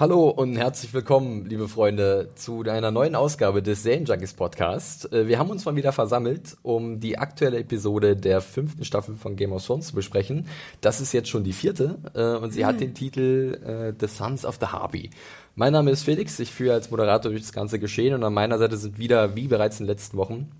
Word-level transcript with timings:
Hallo 0.00 0.30
und 0.30 0.56
herzlich 0.56 0.94
willkommen, 0.94 1.44
liebe 1.44 1.68
Freunde, 1.68 2.30
zu 2.34 2.62
einer 2.62 2.90
neuen 2.90 3.14
Ausgabe 3.14 3.62
des 3.62 3.84
Junkies 3.84 4.32
Podcast. 4.32 5.12
Äh, 5.12 5.28
wir 5.28 5.38
haben 5.38 5.50
uns 5.50 5.66
mal 5.66 5.76
wieder 5.76 5.92
versammelt, 5.92 6.56
um 6.62 7.00
die 7.00 7.18
aktuelle 7.18 7.58
Episode 7.58 8.16
der 8.16 8.40
fünften 8.40 8.86
Staffel 8.86 9.16
von 9.16 9.36
Game 9.36 9.52
of 9.52 9.62
Thrones 9.62 9.88
zu 9.88 9.94
besprechen. 9.94 10.46
Das 10.80 11.02
ist 11.02 11.12
jetzt 11.12 11.28
schon 11.28 11.44
die 11.44 11.52
vierte 11.52 11.98
äh, 12.14 12.42
und 12.42 12.54
sie 12.54 12.62
mhm. 12.62 12.66
hat 12.66 12.80
den 12.80 12.94
Titel 12.94 13.60
äh, 13.62 13.92
The 14.00 14.06
Sons 14.10 14.46
of 14.46 14.56
the 14.58 14.68
Harpy. 14.68 15.10
Mein 15.54 15.74
Name 15.74 15.90
ist 15.90 16.04
Felix, 16.04 16.38
ich 16.38 16.50
führe 16.50 16.72
als 16.72 16.90
Moderator 16.90 17.30
durch 17.30 17.42
das 17.42 17.52
ganze 17.52 17.78
Geschehen 17.78 18.14
und 18.14 18.24
an 18.24 18.32
meiner 18.32 18.56
Seite 18.56 18.78
sind 18.78 18.98
wieder, 18.98 19.36
wie 19.36 19.48
bereits 19.48 19.80
in 19.80 19.84
den 19.84 19.90
letzten 19.90 20.16
Wochen, 20.16 20.50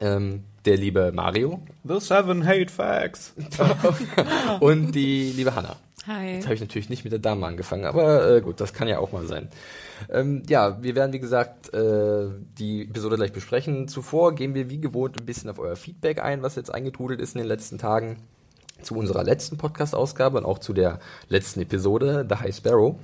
ähm, 0.00 0.44
der 0.66 0.76
liebe 0.76 1.10
Mario. 1.10 1.62
The 1.84 2.00
Seven 2.00 2.46
Hate 2.46 2.70
Facts. 2.70 3.32
und 4.60 4.92
die 4.94 5.32
liebe 5.34 5.54
Hannah. 5.54 5.78
Hi. 6.06 6.34
Jetzt 6.34 6.44
habe 6.44 6.54
ich 6.54 6.60
natürlich 6.60 6.90
nicht 6.90 7.04
mit 7.04 7.12
der 7.12 7.18
Dame 7.18 7.46
angefangen, 7.46 7.86
aber 7.86 8.36
äh, 8.36 8.40
gut, 8.42 8.60
das 8.60 8.74
kann 8.74 8.88
ja 8.88 8.98
auch 8.98 9.12
mal 9.12 9.26
sein. 9.26 9.48
Ähm, 10.10 10.42
ja, 10.48 10.82
wir 10.82 10.94
werden 10.94 11.12
wie 11.12 11.20
gesagt 11.20 11.72
äh, 11.72 12.28
die 12.58 12.82
Episode 12.82 13.16
gleich 13.16 13.32
besprechen. 13.32 13.88
Zuvor 13.88 14.34
gehen 14.34 14.54
wir 14.54 14.68
wie 14.68 14.80
gewohnt 14.80 15.18
ein 15.18 15.24
bisschen 15.24 15.48
auf 15.48 15.58
euer 15.58 15.76
Feedback 15.76 16.22
ein, 16.22 16.42
was 16.42 16.56
jetzt 16.56 16.74
eingetrudelt 16.74 17.20
ist 17.20 17.34
in 17.34 17.38
den 17.38 17.48
letzten 17.48 17.78
Tagen 17.78 18.18
zu 18.82 18.96
unserer 18.96 19.24
letzten 19.24 19.56
Podcast-Ausgabe 19.56 20.36
und 20.38 20.44
auch 20.44 20.58
zu 20.58 20.74
der 20.74 21.00
letzten 21.28 21.60
Episode, 21.60 22.26
The 22.28 22.36
High 22.36 22.54
Sparrow. 22.54 22.96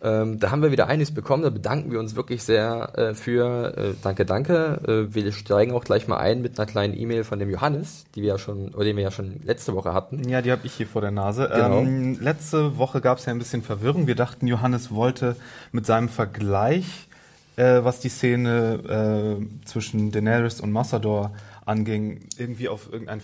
Ähm, 0.00 0.38
da 0.38 0.50
haben 0.50 0.62
wir 0.62 0.70
wieder 0.70 0.86
einiges 0.86 1.12
bekommen, 1.12 1.42
da 1.42 1.50
bedanken 1.50 1.90
wir 1.90 1.98
uns 1.98 2.14
wirklich 2.14 2.44
sehr 2.44 2.96
äh, 2.96 3.14
für. 3.14 3.76
Äh, 3.76 3.94
danke, 4.02 4.24
danke. 4.24 5.08
Äh, 5.10 5.14
wir 5.14 5.32
steigen 5.32 5.72
auch 5.72 5.84
gleich 5.84 6.06
mal 6.06 6.18
ein 6.18 6.40
mit 6.40 6.58
einer 6.58 6.66
kleinen 6.66 6.96
E-Mail 6.96 7.24
von 7.24 7.38
dem 7.38 7.50
Johannes, 7.50 8.04
die 8.14 8.22
wir 8.22 8.28
ja 8.28 8.38
schon, 8.38 8.74
oder 8.74 8.84
den 8.84 8.96
wir 8.96 9.02
ja 9.02 9.10
schon 9.10 9.40
letzte 9.44 9.74
Woche 9.74 9.94
hatten. 9.94 10.28
Ja, 10.28 10.40
die 10.40 10.52
habe 10.52 10.62
ich 10.64 10.74
hier 10.74 10.86
vor 10.86 11.00
der 11.00 11.10
Nase. 11.10 11.50
Genau. 11.52 11.80
Ähm, 11.80 12.18
letzte 12.20 12.78
Woche 12.78 13.00
gab 13.00 13.18
es 13.18 13.26
ja 13.26 13.32
ein 13.32 13.38
bisschen 13.38 13.62
Verwirrung. 13.62 14.06
Wir 14.06 14.14
dachten, 14.14 14.46
Johannes 14.46 14.92
wollte 14.92 15.34
mit 15.72 15.84
seinem 15.84 16.08
Vergleich, 16.08 17.08
äh, 17.56 17.82
was 17.82 17.98
die 17.98 18.08
Szene 18.08 19.38
äh, 19.42 19.66
zwischen 19.66 20.12
Daenerys 20.12 20.60
und 20.60 20.70
Massador 20.70 21.32
anging, 21.68 22.20
irgendwie 22.38 22.68
auf 22.68 22.90
irgendein 22.90 23.20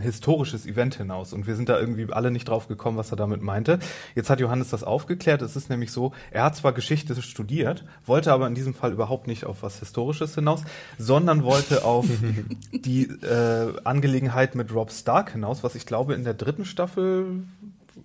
historisches 0.00 0.66
Event 0.66 0.94
hinaus. 0.94 1.32
Und 1.32 1.46
wir 1.46 1.56
sind 1.56 1.68
da 1.68 1.78
irgendwie 1.78 2.10
alle 2.12 2.30
nicht 2.30 2.48
drauf 2.48 2.68
gekommen, 2.68 2.96
was 2.96 3.10
er 3.10 3.16
damit 3.16 3.42
meinte. 3.42 3.80
Jetzt 4.14 4.30
hat 4.30 4.40
Johannes 4.40 4.70
das 4.70 4.84
aufgeklärt. 4.84 5.42
Es 5.42 5.56
ist 5.56 5.68
nämlich 5.68 5.90
so, 5.90 6.12
er 6.30 6.44
hat 6.44 6.56
zwar 6.56 6.72
Geschichte 6.72 7.20
studiert, 7.20 7.84
wollte 8.06 8.32
aber 8.32 8.46
in 8.46 8.54
diesem 8.54 8.72
Fall 8.72 8.92
überhaupt 8.92 9.26
nicht 9.26 9.44
auf 9.44 9.62
was 9.62 9.80
Historisches 9.80 10.34
hinaus, 10.34 10.62
sondern 10.96 11.42
wollte 11.42 11.84
auf 11.84 12.06
die 12.72 13.04
äh, 13.04 13.72
Angelegenheit 13.84 14.54
mit 14.54 14.72
Rob 14.72 14.92
Stark 14.92 15.32
hinaus, 15.32 15.64
was 15.64 15.74
ich 15.74 15.84
glaube 15.84 16.14
in 16.14 16.24
der 16.24 16.34
dritten 16.34 16.64
Staffel 16.64 17.42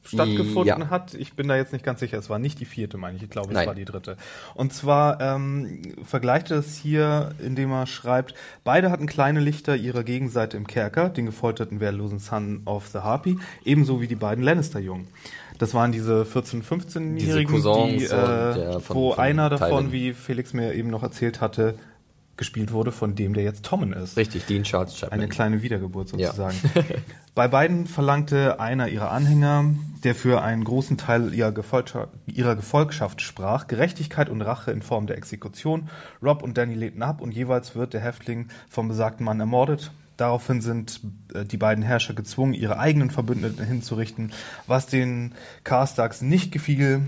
stattgefunden 0.03 0.81
ja. 0.81 0.89
hat. 0.89 1.13
Ich 1.13 1.33
bin 1.33 1.47
da 1.47 1.55
jetzt 1.55 1.73
nicht 1.73 1.85
ganz 1.85 1.99
sicher. 1.99 2.17
Es 2.17 2.29
war 2.29 2.39
nicht 2.39 2.59
die 2.59 2.65
vierte, 2.65 2.97
meine 2.97 3.17
ich. 3.17 3.23
Ich 3.23 3.29
glaube, 3.29 3.49
es 3.49 3.53
Nein. 3.53 3.67
war 3.67 3.75
die 3.75 3.85
dritte. 3.85 4.17
Und 4.53 4.73
zwar 4.73 5.19
ähm, 5.21 5.81
vergleicht 6.03 6.51
er 6.51 6.57
es 6.57 6.75
hier, 6.77 7.31
indem 7.39 7.71
er 7.71 7.87
schreibt, 7.87 8.33
beide 8.63 8.91
hatten 8.91 9.05
kleine 9.05 9.39
Lichter 9.39 9.75
ihrer 9.75 10.03
Gegenseite 10.03 10.57
im 10.57 10.67
Kerker, 10.67 11.09
den 11.09 11.25
gefolterten 11.25 11.79
wehrlosen 11.79 12.19
Son 12.19 12.61
of 12.65 12.87
the 12.87 12.99
Harpy, 12.99 13.37
ebenso 13.63 14.01
wie 14.01 14.07
die 14.07 14.15
beiden 14.15 14.43
Lannister-Jungen. 14.43 15.07
Das 15.59 15.73
waren 15.73 15.91
diese 15.91 16.23
14-, 16.23 16.63
15-Jährigen, 16.63 17.61
die, 17.61 18.05
äh, 18.05 18.79
wo 18.89 19.13
einer 19.13 19.49
davon, 19.49 19.91
wie 19.91 20.13
Felix 20.13 20.53
mir 20.53 20.73
eben 20.73 20.89
noch 20.89 21.03
erzählt 21.03 21.41
hatte, 21.41 21.75
gespielt 22.35 22.71
wurde 22.71 22.91
von 22.91 23.15
dem, 23.15 23.33
der 23.33 23.43
jetzt 23.43 23.63
Tommen 23.63 23.93
ist. 23.93 24.17
Richtig, 24.17 24.45
Dean 24.45 24.63
Charles 24.63 24.95
Chapman. 24.95 25.19
Eine 25.19 25.29
kleine 25.29 25.61
Wiedergeburt 25.61 26.09
sozusagen. 26.09 26.57
Ja. 26.73 26.81
Bei 27.35 27.47
beiden 27.47 27.87
verlangte 27.87 28.59
einer 28.59 28.89
ihrer 28.89 29.11
Anhänger, 29.11 29.65
der 30.03 30.15
für 30.15 30.41
einen 30.41 30.63
großen 30.63 30.97
Teil 30.97 31.33
ihrer, 31.33 31.53
ihrer 32.25 32.55
Gefolgschaft 32.55 33.21
sprach, 33.21 33.67
Gerechtigkeit 33.67 34.29
und 34.29 34.41
Rache 34.41 34.71
in 34.71 34.81
Form 34.81 35.07
der 35.07 35.17
Exekution. 35.17 35.89
Rob 36.21 36.43
und 36.43 36.57
Danny 36.57 36.73
lehnten 36.73 37.03
ab 37.03 37.21
und 37.21 37.33
jeweils 37.33 37.75
wird 37.75 37.93
der 37.93 38.01
Häftling 38.01 38.49
vom 38.69 38.87
besagten 38.87 39.25
Mann 39.25 39.39
ermordet. 39.39 39.91
Daraufhin 40.17 40.61
sind 40.61 41.01
äh, 41.33 41.45
die 41.45 41.57
beiden 41.57 41.83
Herrscher 41.83 42.13
gezwungen, 42.13 42.53
ihre 42.53 42.79
eigenen 42.79 43.09
Verbündeten 43.09 43.65
hinzurichten, 43.65 44.31
was 44.67 44.87
den 44.87 45.33
Karstaks 45.63 46.21
nicht 46.21 46.51
gefiel. 46.51 47.01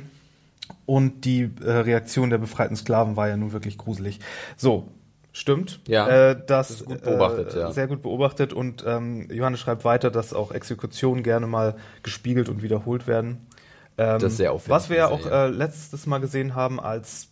Und 0.88 1.26
die 1.26 1.52
äh, 1.64 1.70
Reaktion 1.70 2.32
der 2.32 2.40
befreiten 2.40 2.76
Sklaven 2.76 3.16
war 3.16 3.28
ja 3.28 3.38
nun 3.38 3.52
wirklich 3.52 3.78
gruselig. 3.78 4.20
So, 4.58 4.88
Stimmt. 5.36 5.82
Ja. 5.86 6.08
Äh, 6.08 6.46
das, 6.48 6.70
das 6.70 6.86
gut 6.86 7.02
beobachtet, 7.02 7.56
äh, 7.56 7.60
ja. 7.60 7.72
Sehr 7.74 7.88
gut 7.88 8.02
beobachtet 8.02 8.54
und 8.54 8.86
ähm, 8.88 9.30
Johannes 9.30 9.60
schreibt 9.60 9.84
weiter, 9.84 10.10
dass 10.10 10.34
auch 10.34 10.54
Exekutionen 10.54 11.24
gerne 11.24 11.46
mal 11.46 11.76
gespiegelt 12.04 12.48
und 12.48 12.64
wiederholt 12.64 13.06
werden. 13.06 13.46
Ähm, 13.98 14.20
das 14.20 14.32
ist 14.32 14.38
sehr 14.38 14.54
aufwendig. 14.54 14.70
Was 14.70 14.90
wir 14.90 14.96
ja 14.96 15.08
auch 15.10 15.30
äh, 15.30 15.50
letztes 15.50 16.06
Mal 16.06 16.20
gesehen 16.20 16.56
haben, 16.56 16.80
als 16.80 17.28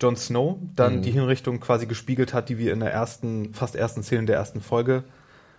Jon 0.00 0.16
Snow 0.16 0.56
dann 0.74 0.96
mhm. 0.96 1.02
die 1.02 1.10
Hinrichtung 1.10 1.60
quasi 1.60 1.84
gespiegelt 1.84 2.32
hat, 2.32 2.48
die 2.48 2.56
wir 2.56 2.72
in 2.72 2.80
der 2.80 2.94
ersten, 2.94 3.52
fast 3.52 3.76
ersten 3.76 4.02
Szene 4.02 4.24
der 4.24 4.36
ersten 4.36 4.62
Folge 4.62 5.04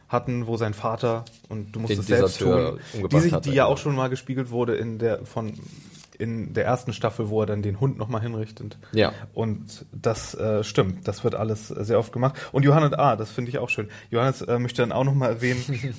hatten, 0.08 0.47
wo 0.47 0.58
sein 0.58 0.74
Vater 0.74 1.24
und 1.50 1.74
du 1.74 1.81
musst 1.81 1.94
Den 1.94 2.00
es 2.00 2.08
selbst 2.08 2.40
tun, 2.40 2.79
die, 3.12 3.19
sich, 3.19 3.35
die 3.35 3.52
ja 3.52 3.66
auch 3.66 3.78
schon 3.78 3.96
mal 3.96 4.09
gespiegelt 4.09 4.50
wurde 4.50 4.75
in 4.75 4.97
der 4.97 5.24
von 5.24 5.53
in 6.19 6.53
der 6.53 6.66
ersten 6.66 6.94
Staffel, 6.94 7.30
wo 7.30 7.41
er 7.41 7.46
dann 7.47 7.62
den 7.62 7.80
Hund 7.80 7.97
nochmal 7.97 8.22
hinrichtet. 8.22 8.78
Ja. 8.91 9.13
Und 9.34 9.85
das 9.91 10.35
äh, 10.35 10.63
stimmt, 10.63 11.07
das 11.07 11.24
wird 11.24 11.34
alles 11.34 11.69
sehr 11.69 11.97
oft 11.97 12.12
gemacht. 12.12 12.35
Und 12.52 12.63
Johannes, 12.63 12.94
ah, 12.94 13.16
das 13.16 13.31
finde 13.31 13.50
ich 13.50 13.57
auch 13.57 13.69
schön. 13.69 13.88
Johannes 14.12 14.41
äh, 14.41 14.59
möchte 14.59 14.81
dann 14.81 14.91
auch 14.91 15.06
nochmal 15.06 15.29
erwähnen, 15.29 15.63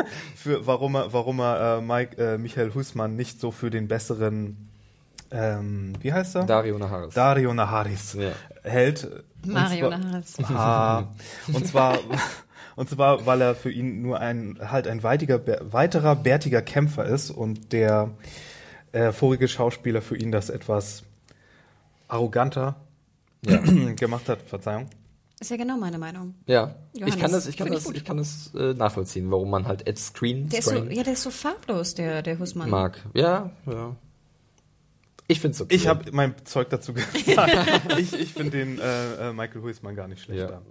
für, 0.36 0.66
warum 0.66 0.94
er, 0.94 1.12
warum 1.12 1.40
er 1.40 1.78
äh, 1.78 1.80
Mike, 1.82 2.16
äh, 2.16 2.38
Michael 2.38 2.72
Husmann 2.74 3.16
nicht 3.16 3.40
so 3.40 3.50
für 3.50 3.70
den 3.70 3.88
besseren 3.88 4.70
ähm, 5.30 5.94
wie 6.00 6.12
heißt 6.12 6.36
er? 6.36 6.44
Dario 6.44 6.78
Naharis. 6.78 7.12
Dario 7.12 7.52
Naharis 7.52 8.14
ja. 8.14 8.30
hält. 8.62 9.08
Mario 9.44 9.90
Naharis. 9.90 10.36
Ah, 10.48 11.08
und 11.52 11.66
zwar 11.66 11.98
und 12.76 12.88
zwar, 12.88 13.24
weil 13.26 13.40
er 13.40 13.54
für 13.54 13.70
ihn 13.70 14.02
nur 14.02 14.20
ein 14.20 14.58
halt 14.60 14.88
ein 14.88 15.02
weitiger, 15.02 15.40
weiterer 15.72 16.16
bärtiger 16.16 16.62
Kämpfer 16.62 17.04
ist 17.04 17.30
und 17.30 17.72
der 17.72 18.10
äh, 18.94 19.12
vorige 19.12 19.48
Schauspieler 19.48 20.02
für 20.02 20.16
ihn 20.16 20.30
das 20.30 20.50
etwas 20.50 21.02
arroganter 22.08 22.76
ja. 23.44 23.58
gemacht 23.96 24.28
hat. 24.28 24.40
Verzeihung. 24.42 24.88
Ist 25.40 25.50
ja 25.50 25.56
genau 25.56 25.76
meine 25.76 25.98
Meinung. 25.98 26.34
Ja, 26.46 26.76
Johannes, 26.94 27.14
ich 27.14 27.20
kann 27.20 27.32
das, 27.32 27.46
ich 27.48 27.56
kann 27.56 27.72
das, 27.72 27.90
ich 27.90 28.04
kann 28.04 28.16
das 28.16 28.54
äh, 28.54 28.72
nachvollziehen, 28.72 29.30
warum 29.30 29.50
man 29.50 29.66
halt 29.66 29.86
Ed 29.86 29.98
Screen, 29.98 30.48
der 30.48 30.60
ist 30.60 30.68
so, 30.68 30.76
ja, 30.76 31.02
der 31.02 31.12
ist 31.12 31.22
so 31.22 31.30
farblos, 31.30 31.94
der, 31.94 32.22
der 32.22 32.38
Husmann. 32.38 32.70
Mag. 32.70 33.04
Ja, 33.14 33.50
ja. 33.66 33.96
Ich 35.26 35.40
finde 35.40 35.54
es 35.54 35.60
okay. 35.60 35.74
Ich 35.74 35.88
habe 35.88 36.12
mein 36.12 36.34
Zeug 36.44 36.68
dazu 36.70 36.94
gesagt. 36.94 37.52
ich 37.98 38.12
ich 38.12 38.32
finde 38.32 38.58
den 38.58 38.78
äh, 38.78 39.30
äh, 39.30 39.32
Michael 39.32 39.62
Huismann 39.62 39.96
gar 39.96 40.06
nicht 40.06 40.22
schlecht. 40.22 40.50
Ja. 40.50 40.62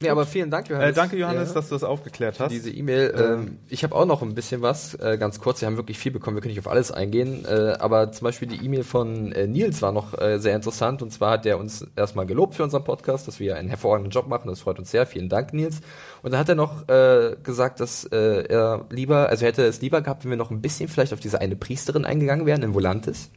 Ja, 0.00 0.12
aber 0.12 0.26
vielen 0.26 0.48
Dank, 0.48 0.68
Johannes. 0.68 0.90
Äh, 0.90 0.92
danke, 0.92 1.16
Johannes, 1.16 1.48
ja, 1.48 1.54
dass 1.54 1.68
du 1.68 1.74
das 1.74 1.82
aufgeklärt 1.82 2.38
hast. 2.38 2.52
Diese 2.52 2.70
E-Mail. 2.70 3.14
Ähm, 3.18 3.58
ich 3.68 3.82
habe 3.82 3.96
auch 3.96 4.06
noch 4.06 4.22
ein 4.22 4.34
bisschen 4.34 4.62
was, 4.62 4.94
äh, 4.94 5.18
ganz 5.18 5.40
kurz. 5.40 5.60
Wir 5.60 5.66
haben 5.66 5.76
wirklich 5.76 5.98
viel 5.98 6.12
bekommen. 6.12 6.36
Wir 6.36 6.40
können 6.40 6.54
nicht 6.54 6.64
auf 6.64 6.70
alles 6.70 6.92
eingehen. 6.92 7.44
Äh, 7.44 7.76
aber 7.80 8.12
zum 8.12 8.24
Beispiel 8.24 8.46
die 8.46 8.64
E-Mail 8.64 8.84
von 8.84 9.32
äh, 9.32 9.48
Nils 9.48 9.82
war 9.82 9.90
noch 9.90 10.16
äh, 10.16 10.38
sehr 10.38 10.54
interessant. 10.54 11.02
Und 11.02 11.10
zwar 11.10 11.32
hat 11.32 11.46
er 11.46 11.58
uns 11.58 11.84
erstmal 11.96 12.26
gelobt 12.26 12.54
für 12.54 12.62
unseren 12.62 12.84
Podcast, 12.84 13.26
dass 13.26 13.40
wir 13.40 13.56
einen 13.56 13.68
hervorragenden 13.68 14.12
Job 14.12 14.28
machen. 14.28 14.46
Das 14.48 14.60
freut 14.60 14.78
uns 14.78 14.92
sehr. 14.92 15.04
Vielen 15.04 15.28
Dank, 15.28 15.52
Nils. 15.52 15.80
Und 16.22 16.30
dann 16.30 16.38
hat 16.38 16.48
er 16.48 16.54
noch 16.54 16.88
äh, 16.88 17.36
gesagt, 17.42 17.80
dass 17.80 18.04
er 18.04 18.86
lieber, 18.90 19.28
also 19.28 19.44
er 19.44 19.48
hätte 19.48 19.64
es 19.64 19.80
lieber 19.80 20.00
gehabt, 20.00 20.24
wenn 20.24 20.30
wir 20.30 20.36
noch 20.36 20.50
ein 20.50 20.60
bisschen 20.60 20.88
vielleicht 20.88 21.12
auf 21.12 21.20
diese 21.20 21.40
eine 21.40 21.56
Priesterin 21.56 22.04
eingegangen 22.04 22.46
wären 22.46 22.62
in 22.62 22.74
Volantis. 22.74 23.30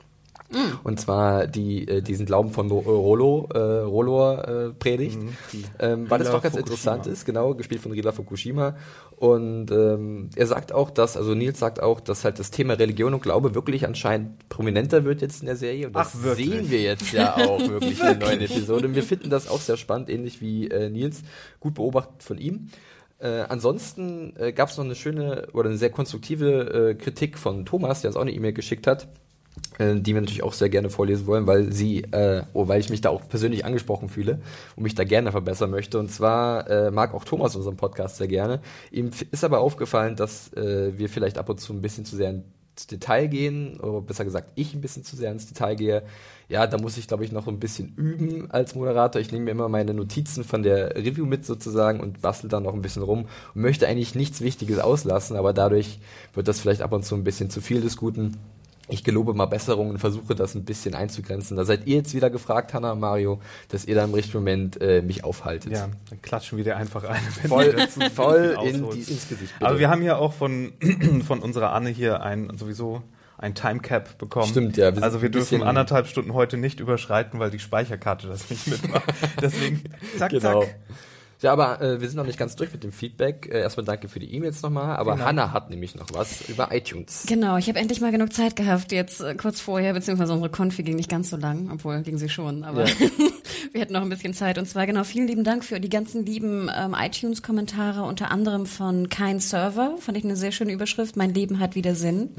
Mm. 0.52 0.58
Und 0.84 1.00
zwar 1.00 1.48
die, 1.48 1.88
äh, 1.88 2.02
diesen 2.02 2.26
Glauben 2.26 2.52
von 2.52 2.70
Rolo, 2.70 3.48
äh, 3.54 3.58
Rolor 3.58 4.48
äh, 4.48 4.70
predigt, 4.72 5.22
mm, 5.22 5.30
ähm, 5.80 6.10
weil 6.10 6.20
das 6.20 6.30
doch 6.30 6.42
ganz 6.42 6.56
Fukushima. 6.56 6.94
interessant 6.94 7.08
ist, 7.08 7.26
genau, 7.26 7.54
gespielt 7.56 7.82
von 7.82 7.92
Rila 7.92 8.12
Fukushima. 8.12 8.76
Und 9.16 9.72
ähm, 9.72 10.30
er 10.36 10.48
sagt 10.48 10.74
auch, 10.74 10.90
dass, 10.90 11.16
also 11.16 11.36
Nils 11.36 11.60
sagt 11.60 11.82
auch, 11.82 12.00
dass 12.00 12.26
halt 12.26 12.40
das 12.40 12.52
Thema 12.52 12.74
Religion 12.74 13.14
und 13.14 13.22
Glaube 13.22 13.56
wirklich 13.56 13.86
anscheinend 13.86 14.50
prominenter 14.50 15.06
wird 15.06 15.22
jetzt 15.22 15.42
in 15.42 15.46
der 15.46 15.56
Serie. 15.56 15.88
Und 15.88 15.94
das 15.96 16.14
Ach, 16.16 16.36
sehen 16.36 16.70
wir 16.70 16.82
jetzt 16.82 17.14
ja 17.14 17.36
auch 17.36 17.60
wirklich 17.70 18.00
in 18.00 18.06
der 18.06 18.18
neuen 18.18 18.42
Episode. 18.42 18.88
Und 18.88 18.96
wir 18.96 19.04
finden 19.04 19.30
das 19.30 19.48
auch 19.48 19.62
sehr 19.62 19.78
spannend, 19.78 20.10
ähnlich 20.10 20.42
wie 20.42 20.70
äh, 20.70 20.90
Nils, 20.90 21.22
gut 21.60 21.76
beobachtet 21.76 22.24
von 22.24 22.38
ihm. 22.38 22.70
Äh, 23.20 23.46
ansonsten 23.48 24.34
äh, 24.38 24.52
gab 24.52 24.70
es 24.70 24.78
noch 24.78 24.86
eine 24.86 24.96
schöne 24.96 25.48
oder 25.54 25.70
eine 25.70 25.78
sehr 25.78 25.92
konstruktive 25.92 26.90
äh, 26.90 26.96
Kritik 26.96 27.38
von 27.38 27.66
Thomas, 27.66 28.02
der 28.02 28.10
uns 28.10 28.18
auch 28.18 28.22
eine 28.22 28.32
E-Mail 28.32 28.54
geschickt 28.54 28.88
hat, 28.88 29.04
äh, 29.04 29.08
die 29.80 30.14
wir 30.14 30.22
natürlich 30.22 30.44
auch 30.44 30.54
sehr 30.54 30.70
gerne 30.70 30.90
vorlesen 30.90 31.26
wollen, 31.28 31.48
weil 31.48 31.72
sie, 31.72 32.04
äh, 32.12 32.44
oh, 32.54 32.68
weil 32.68 32.80
ich 32.80 32.90
mich 32.90 33.02
da 33.02 33.10
auch 33.10 33.28
persönlich 33.28 33.66
angesprochen 33.66 34.10
fühle 34.10 34.40
und 34.76 34.84
mich 34.84 34.96
da 34.96 35.04
gerne 35.04 35.32
verbessern 35.32 35.72
möchte. 35.72 35.98
Und 35.98 36.12
zwar 36.12 36.70
äh, 36.70 36.92
mag 36.92 37.14
auch 37.14 37.24
Thomas 37.24 37.56
unseren 37.56 37.78
Podcast 37.78 38.18
sehr 38.18 38.28
gerne. 38.28 38.62
Ihm 38.92 39.10
ist 39.32 39.44
aber 39.44 39.60
aufgefallen, 39.60 40.16
dass 40.16 40.54
äh, 40.54 40.98
wir 40.98 41.10
vielleicht 41.10 41.38
ab 41.38 41.50
und 41.50 41.60
zu 41.60 41.74
ein 41.74 41.82
bisschen 41.82 42.06
zu 42.06 42.16
sehr 42.16 42.30
ins 42.30 42.88
Detail 42.88 43.28
gehen, 43.28 43.80
oder 43.80 44.02
besser 44.02 44.24
gesagt, 44.24 44.52
ich 44.56 44.74
ein 44.74 44.82
bisschen 44.82 45.04
zu 45.04 45.16
sehr 45.16 45.32
ins 45.32 45.48
Detail 45.48 45.76
gehe. 45.76 46.04
Ja, 46.48 46.68
da 46.68 46.78
muss 46.78 46.98
ich, 46.98 47.08
glaube 47.08 47.24
ich, 47.24 47.32
noch 47.32 47.48
ein 47.48 47.60
bisschen 47.60 47.94
üben 47.96 48.52
als 48.52 48.76
Moderator. 48.76 49.22
Ich 49.22 49.32
nehme 49.32 49.46
mir 49.46 49.52
immer 49.52 49.70
meine 49.70 49.94
Notizen 49.94 50.44
von 50.44 50.64
der 50.64 50.96
Review 50.96 51.26
mit 51.26 51.46
sozusagen 51.46 52.02
und 52.02 52.22
bastel 52.22 52.50
dann 52.50 52.64
noch 52.64 52.74
ein 52.74 52.82
bisschen 52.82 53.04
rum 53.04 53.26
und 53.56 53.62
möchte 53.62 53.88
eigentlich 53.88 54.16
nichts 54.16 54.42
Wichtiges 54.42 54.80
auslassen, 54.80 55.38
aber 55.38 55.54
dadurch 55.54 56.00
wird 56.34 56.48
das 56.48 56.60
vielleicht 56.60 56.82
ab 56.82 56.92
und 56.92 57.04
zu 57.04 57.16
ein 57.16 57.24
bisschen 57.24 57.50
zu 57.50 57.62
viel 57.62 57.82
des 57.82 57.98
Guten. 57.98 58.38
Ich 58.88 59.04
gelobe 59.04 59.34
mal 59.34 59.46
Besserungen 59.46 59.92
und 59.92 60.00
versuche 60.00 60.36
das 60.36 60.56
ein 60.56 60.66
bisschen 60.66 60.96
einzugrenzen. 60.96 61.56
Da 61.56 61.64
seid 61.64 61.88
ihr 61.88 61.96
jetzt 61.98 62.14
wieder 62.14 62.30
gefragt, 62.30 62.74
Hanna 62.74 62.92
und 62.92 63.00
Mario, 63.00 63.40
dass 63.70 63.86
ihr 63.86 63.96
da 63.96 64.04
im 64.04 64.14
richtigen 64.14 64.40
Moment 64.40 64.82
äh, 64.82 65.02
mich 65.02 65.24
aufhaltet. 65.24 65.72
Ja, 65.72 65.88
dann 66.10 66.22
klatschen 66.22 66.58
wir 66.58 66.66
dir 66.66 66.76
einfach 66.78 67.04
ein. 67.06 67.22
Voll, 67.48 67.74
voll 68.16 68.58
in 68.66 68.90
die, 68.92 69.00
ins 69.00 69.30
Gesicht. 69.30 69.54
bitte. 69.54 69.66
Aber 69.66 69.80
wir 69.80 69.90
haben 69.90 70.02
ja 70.02 70.18
auch 70.18 70.34
von, 70.34 70.74
von 71.26 71.40
unserer 71.40 71.72
Anne 71.74 71.90
hier 71.90 72.22
ein, 72.22 72.52
sowieso 72.58 73.02
ein 73.38 73.56
Timecap 73.56 74.18
bekommen. 74.18 74.48
Stimmt, 74.48 74.78
ja, 74.78 74.96
wir 74.96 75.02
Also 75.04 75.22
wir 75.22 75.30
dürfen 75.30 75.64
anderthalb 75.64 76.08
Stunden 76.08 76.34
heute 76.34 76.58
nicht 76.58 76.80
überschreiten, 76.80 77.40
weil 77.40 77.50
die 77.50 77.60
Speicherkarte 77.60 78.28
das 78.28 78.50
nicht 78.50 78.68
mitmacht. 78.68 79.04
Deswegen, 79.42 79.82
zack, 80.18 80.32
Genau. 80.32 80.62
zack. 80.64 80.76
Ja, 81.42 81.54
aber 81.54 81.82
äh, 81.82 82.00
wir 82.02 82.08
sind 82.08 82.18
noch 82.18 82.26
nicht 82.26 82.38
ganz 82.38 82.56
durch 82.56 82.72
mit 82.72 82.84
dem 82.84 82.92
Feedback. 82.92 83.50
Äh, 83.52 83.62
erstmal 83.62 83.86
danke 83.86 84.08
für 84.08 84.20
die 84.20 84.34
E-Mails 84.34 84.62
nochmal. 84.62 84.96
Aber 84.98 85.14
Genau. 85.14 85.26
Hanna 85.26 85.52
hat 85.54 85.70
nämlich 85.70 85.96
noch 85.96 86.08
was 86.14 86.48
über 86.50 86.70
iTunes. 86.72 87.26
Genau, 87.28 87.58
ich 87.58 87.68
habe 87.68 87.80
endlich 87.80 88.00
mal 88.00 88.12
genug 88.12 88.32
Zeit 88.32 88.56
gehabt, 88.56 88.92
jetzt 88.92 89.22
äh, 89.22 89.34
kurz 89.36 89.60
vorher, 89.60 89.94
beziehungsweise 89.94 90.34
unsere 90.34 90.52
Konfi 90.52 90.84
ging 90.84 90.96
nicht 90.96 91.10
ganz 91.10 91.30
so 91.32 91.38
lang, 91.38 91.70
obwohl 91.74 92.02
ging 92.04 92.18
sie 92.18 92.30
schon, 92.30 92.64
aber 92.64 92.86
Ja. 92.88 92.96
wir 93.72 93.82
hatten 93.82 93.94
noch 93.94 94.02
ein 94.04 94.10
bisschen 94.10 94.34
Zeit. 94.34 94.58
Und 94.58 94.68
zwar 94.68 94.86
genau, 94.86 95.04
vielen 95.04 95.28
lieben 95.28 95.44
Dank 95.44 95.66
für 95.66 95.80
die 95.80 95.90
ganzen 95.90 96.26
lieben 96.26 96.70
ähm, 96.76 96.96
iTunes-Kommentare, 97.00 98.04
unter 98.04 98.30
anderem 98.32 98.66
von 98.68 99.10
Kein 99.10 99.40
Server, 99.40 99.96
fand 100.00 100.18
ich 100.18 100.24
eine 100.24 100.36
sehr 100.36 100.52
schöne 100.52 100.72
Überschrift, 100.74 101.18
mein 101.18 101.34
Leben 101.34 101.60
hat 101.60 101.74
wieder 101.76 101.96
Sinn. 101.96 102.30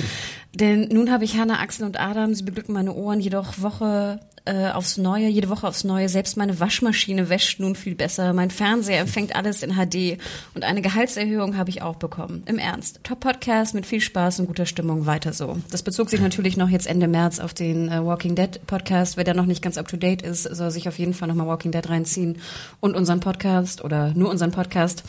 Denn 0.54 0.88
nun 0.88 1.10
habe 1.10 1.24
ich 1.24 1.36
Hanna, 1.38 1.60
Axel 1.60 1.84
und 1.84 2.00
Adam, 2.00 2.34
sie 2.34 2.44
beglücken 2.44 2.72
meine 2.74 2.94
Ohren 2.94 3.20
jedoch 3.20 3.60
Woche 3.60 4.20
äh, 4.46 4.70
aufs 4.70 4.96
Neue, 4.96 5.28
jede 5.28 5.48
Woche 5.48 5.66
aufs 5.66 5.84
Neue. 5.84 6.08
Selbst 6.08 6.36
meine 6.36 6.58
Waschmaschine 6.58 7.28
wäscht 7.28 7.60
nun 7.60 7.74
viel 7.74 7.94
besser. 7.94 8.32
Mein 8.32 8.50
Fernseher 8.50 9.00
empfängt 9.00 9.36
alles 9.36 9.62
in 9.62 9.74
HD 9.74 10.18
und 10.54 10.64
eine 10.64 10.82
Gehaltserhöhung 10.82 11.56
habe 11.56 11.70
ich 11.70 11.82
auch 11.82 11.96
bekommen. 11.96 12.42
Im 12.46 12.58
Ernst. 12.58 13.00
Top-Podcast 13.02 13.74
mit 13.74 13.86
viel 13.86 14.00
Spaß 14.00 14.40
und 14.40 14.46
guter 14.46 14.66
Stimmung. 14.66 15.06
Weiter 15.06 15.32
so. 15.32 15.58
Das 15.70 15.82
bezog 15.82 16.10
sich 16.10 16.20
natürlich 16.20 16.56
noch 16.56 16.68
jetzt 16.68 16.86
Ende 16.86 17.08
März 17.08 17.38
auf 17.40 17.54
den 17.54 17.88
äh, 17.88 18.04
Walking 18.04 18.34
Dead 18.34 18.60
Podcast. 18.66 19.16
Wer 19.16 19.24
da 19.24 19.34
noch 19.34 19.46
nicht 19.46 19.62
ganz 19.62 19.78
up 19.78 19.88
to 19.88 19.96
date 19.96 20.22
ist, 20.22 20.44
soll 20.44 20.70
sich 20.70 20.88
auf 20.88 20.98
jeden 20.98 21.14
Fall 21.14 21.28
nochmal 21.28 21.46
Walking 21.46 21.72
Dead 21.72 21.88
reinziehen 21.88 22.38
und 22.80 22.96
unseren 22.96 23.20
Podcast 23.20 23.84
oder 23.84 24.12
nur 24.14 24.30
unseren 24.30 24.52
Podcast. 24.52 25.02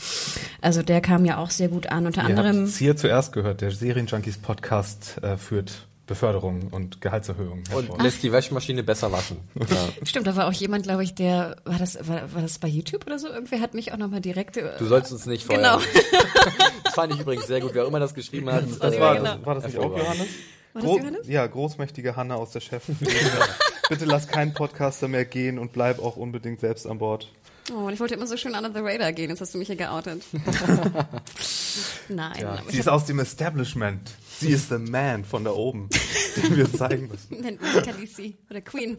Also 0.60 0.82
der 0.82 1.00
kam 1.00 1.24
ja 1.24 1.38
auch 1.38 1.50
sehr 1.50 1.68
gut 1.68 1.86
an. 1.86 2.06
Unter 2.06 2.22
Ihr 2.22 2.28
anderem. 2.28 2.64
es 2.64 2.76
hier 2.76 2.96
zuerst 2.96 3.32
gehört, 3.32 3.60
der 3.60 3.70
Serienjunkies 3.70 4.38
Podcast 4.38 5.18
äh, 5.22 5.36
führt 5.36 5.86
Beförderung 6.08 6.68
und 6.72 7.00
Gehaltserhöhung 7.00 7.62
Und 7.72 7.84
hervor. 7.86 8.02
lässt 8.02 8.22
die 8.24 8.32
Waschmaschine 8.32 8.82
besser 8.82 9.12
waschen. 9.12 9.36
Ja. 9.54 9.66
Stimmt, 10.06 10.26
da 10.26 10.34
war 10.34 10.48
auch 10.48 10.52
jemand, 10.52 10.82
glaube 10.84 11.04
ich, 11.04 11.14
der 11.14 11.56
war 11.64 11.78
das 11.78 11.96
war, 12.08 12.34
war 12.34 12.42
das 12.42 12.58
bei 12.58 12.66
YouTube 12.66 13.06
oder 13.06 13.18
so? 13.20 13.28
Irgendwer 13.28 13.60
hat 13.60 13.74
mich 13.74 13.92
auch 13.92 13.96
nochmal 13.98 14.20
direkt. 14.20 14.56
äh, 14.56 14.76
Du 14.78 14.86
sollst 14.86 15.12
uns 15.12 15.26
nicht 15.26 15.48
Genau. 15.48 15.78
feuern. 15.78 16.02
Das 16.84 16.94
fand 16.94 17.12
ich 17.14 17.20
übrigens 17.20 17.46
sehr 17.46 17.60
gut. 17.60 17.70
Wer 17.74 17.84
auch 17.84 17.88
immer 17.88 18.00
das 18.00 18.14
geschrieben 18.14 18.50
hat. 18.50 18.64
Das 18.80 18.98
war, 18.98 19.14
genau. 19.16 19.36
das, 19.36 19.46
war 19.46 19.54
das 19.54 19.64
nicht 19.66 19.78
auch. 19.78 19.96
Johannes? 19.96 20.26
War 20.72 20.82
das 20.82 20.84
Gro- 20.84 20.98
Johannes? 20.98 21.28
Ja, 21.28 21.46
großmächtige 21.46 22.16
Hanna 22.16 22.34
aus 22.36 22.50
der 22.50 22.60
Chef. 22.60 22.82
Bitte 23.88 24.04
lass 24.04 24.26
keinen 24.26 24.52
Podcaster 24.54 25.06
mehr 25.08 25.24
gehen 25.24 25.58
und 25.58 25.72
bleib 25.72 25.98
auch 26.00 26.16
unbedingt 26.16 26.60
selbst 26.60 26.86
an 26.86 26.98
Bord. 26.98 27.30
Oh, 27.70 27.86
und 27.86 27.92
ich 27.92 28.00
wollte 28.00 28.14
immer 28.14 28.26
so 28.26 28.36
schön 28.38 28.54
under 28.54 28.72
the 28.72 28.80
radar 28.80 29.12
gehen. 29.12 29.28
Jetzt 29.30 29.40
hast 29.42 29.52
du 29.54 29.58
mich 29.58 29.66
hier 29.68 29.76
geoutet. 29.76 30.22
Nein. 32.08 32.32
Ja, 32.40 32.58
sie 32.68 32.78
ist 32.78 32.88
aus 32.88 33.04
dem 33.04 33.18
Establishment. 33.18 34.10
Sie 34.40 34.50
ist 34.50 34.68
the 34.68 34.78
man 34.78 35.24
von 35.24 35.44
da 35.44 35.50
oben, 35.50 35.88
den 36.36 36.56
wir 36.56 36.72
zeigen 36.72 37.08
müssen. 37.08 37.40
nennt 37.40 37.60
mich 37.60 37.82
Khaleesi 37.82 38.36
oder 38.50 38.60
Queen. 38.60 38.98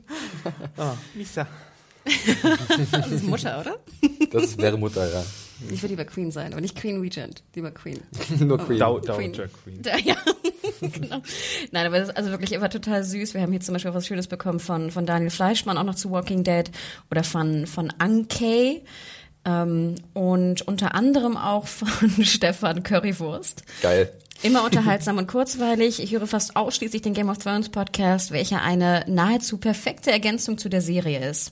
Ah, 0.77 0.93
Lisa. 1.15 1.47
Das 2.91 3.11
ist 3.11 3.23
Mutter, 3.23 3.59
oder? 3.61 3.79
Das 4.31 4.57
wäre 4.57 4.77
Mutter, 4.77 5.11
ja. 5.11 5.23
Ich 5.69 5.81
würde 5.81 5.93
lieber 5.93 6.05
Queen 6.05 6.31
sein, 6.31 6.53
aber 6.53 6.61
nicht 6.61 6.75
Queen 6.75 7.01
Regent. 7.01 7.43
Lieber 7.53 7.71
Queen. 7.71 7.99
Nur 8.39 8.57
Queen. 8.57 8.79
Dow 8.79 8.99
Queen. 8.99 9.33
Dowager 9.33 9.49
Queen. 9.49 9.81
Da, 9.81 9.97
ja, 9.97 10.15
genau. 10.81 11.21
Nein, 11.71 11.85
aber 11.85 11.99
das 11.99 12.09
ist 12.09 12.17
also 12.17 12.31
wirklich 12.31 12.53
immer 12.53 12.69
total 12.69 13.03
süß. 13.03 13.33
Wir 13.33 13.41
haben 13.41 13.51
hier 13.51 13.61
zum 13.61 13.73
Beispiel 13.73 13.91
auch 13.91 13.95
was 13.95 14.07
Schönes 14.07 14.27
bekommen 14.27 14.59
von, 14.59 14.91
von 14.91 15.05
Daniel 15.05 15.29
Fleischmann, 15.29 15.77
auch 15.77 15.83
noch 15.83 15.95
zu 15.95 16.11
Walking 16.11 16.43
Dead 16.43 16.69
oder 17.11 17.23
von, 17.23 17.67
von 17.67 17.93
Ankei. 17.97 18.81
Ähm, 19.45 19.95
und 20.13 20.61
unter 20.67 20.95
anderem 20.95 21.37
auch 21.37 21.67
von 21.67 22.23
Stefan 22.23 22.83
Currywurst. 22.83 23.63
Geil. 23.81 24.11
Immer 24.41 24.63
unterhaltsam 24.63 25.17
und 25.17 25.27
kurzweilig. 25.27 26.01
Ich 26.01 26.13
höre 26.13 26.25
fast 26.25 26.55
ausschließlich 26.55 27.01
den 27.01 27.13
Game 27.13 27.27
of 27.27 27.39
Thrones 27.39 27.67
Podcast, 27.67 28.31
welcher 28.31 28.61
eine 28.61 29.03
nahezu 29.05 29.57
perfekte 29.57 30.11
Ergänzung 30.11 30.57
zu 30.57 30.69
der 30.69 30.81
Serie 30.81 31.29
ist. 31.29 31.51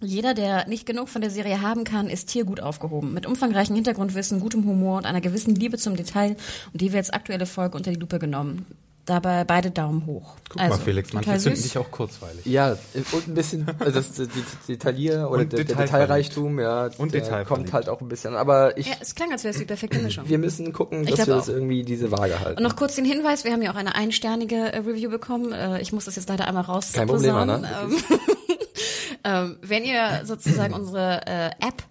Jeder, 0.00 0.34
der 0.34 0.68
nicht 0.68 0.84
genug 0.84 1.08
von 1.08 1.22
der 1.22 1.30
Serie 1.30 1.62
haben 1.62 1.84
kann, 1.84 2.10
ist 2.10 2.30
hier 2.30 2.44
gut 2.44 2.60
aufgehoben. 2.60 3.14
Mit 3.14 3.24
umfangreichem 3.24 3.76
Hintergrundwissen, 3.76 4.40
gutem 4.40 4.66
Humor 4.66 4.98
und 4.98 5.06
einer 5.06 5.22
gewissen 5.22 5.54
Liebe 5.54 5.78
zum 5.78 5.96
Detail. 5.96 6.36
Und 6.72 6.82
die 6.82 6.92
wird 6.92 6.98
als 6.98 7.10
aktuelle 7.10 7.46
Folge 7.46 7.78
unter 7.78 7.92
die 7.92 8.00
Lupe 8.00 8.18
genommen. 8.18 8.66
Dabei 9.04 9.42
beide 9.42 9.72
Daumen 9.72 10.06
hoch. 10.06 10.36
Guck 10.48 10.60
also, 10.60 10.76
mal, 10.76 10.82
Felix, 10.84 11.12
manche 11.12 11.30
finden 11.30 11.56
süß. 11.56 11.62
dich 11.62 11.76
auch 11.76 11.90
kurzweilig. 11.90 12.46
Ja, 12.46 12.76
und 13.10 13.26
ein 13.26 13.34
bisschen, 13.34 13.66
also 13.80 13.90
das 13.90 14.12
die, 14.12 14.28
die 14.28 14.42
Detaillier 14.68 15.28
oder 15.28 15.42
Und 15.42 15.52
der, 15.52 15.64
der. 15.64 15.76
Detailreichtum, 15.76 16.60
ja, 16.60 16.88
Und 16.98 17.12
der 17.12 17.44
kommt 17.44 17.72
halt 17.72 17.88
auch 17.88 18.00
ein 18.00 18.08
bisschen. 18.08 18.36
Aber 18.36 18.78
ich, 18.78 18.86
Ja, 18.86 18.94
es 19.00 19.16
klang, 19.16 19.32
als 19.32 19.42
wäre 19.42 19.52
es 19.52 19.58
die 19.58 19.64
perfekte 19.64 19.98
Mischung. 20.02 20.28
wir 20.28 20.38
müssen 20.38 20.72
gucken, 20.72 21.04
dass 21.04 21.18
wir 21.18 21.34
das 21.34 21.48
irgendwie 21.48 21.82
diese 21.82 22.12
Waage 22.12 22.38
halten. 22.38 22.58
Und 22.58 22.62
noch 22.62 22.76
kurz 22.76 22.94
den 22.94 23.04
Hinweis, 23.04 23.42
wir 23.42 23.52
haben 23.52 23.62
ja 23.62 23.72
auch 23.72 23.76
eine 23.76 23.96
einsternige 23.96 24.54
äh, 24.54 24.78
Review 24.78 25.10
bekommen. 25.10 25.52
Äh, 25.52 25.80
ich 25.80 25.92
muss 25.92 26.04
das 26.04 26.14
jetzt 26.14 26.28
leider 26.28 26.46
einmal 26.46 26.62
raus. 26.62 26.92
Kein 26.92 27.08
Problem. 27.08 27.34
Anna. 27.34 27.56
Ähm, 27.56 27.96
ähm, 29.24 29.56
wenn 29.62 29.84
ihr 29.84 30.20
sozusagen 30.24 30.74
unsere 30.74 31.26
äh, 31.26 31.46
App, 31.58 31.82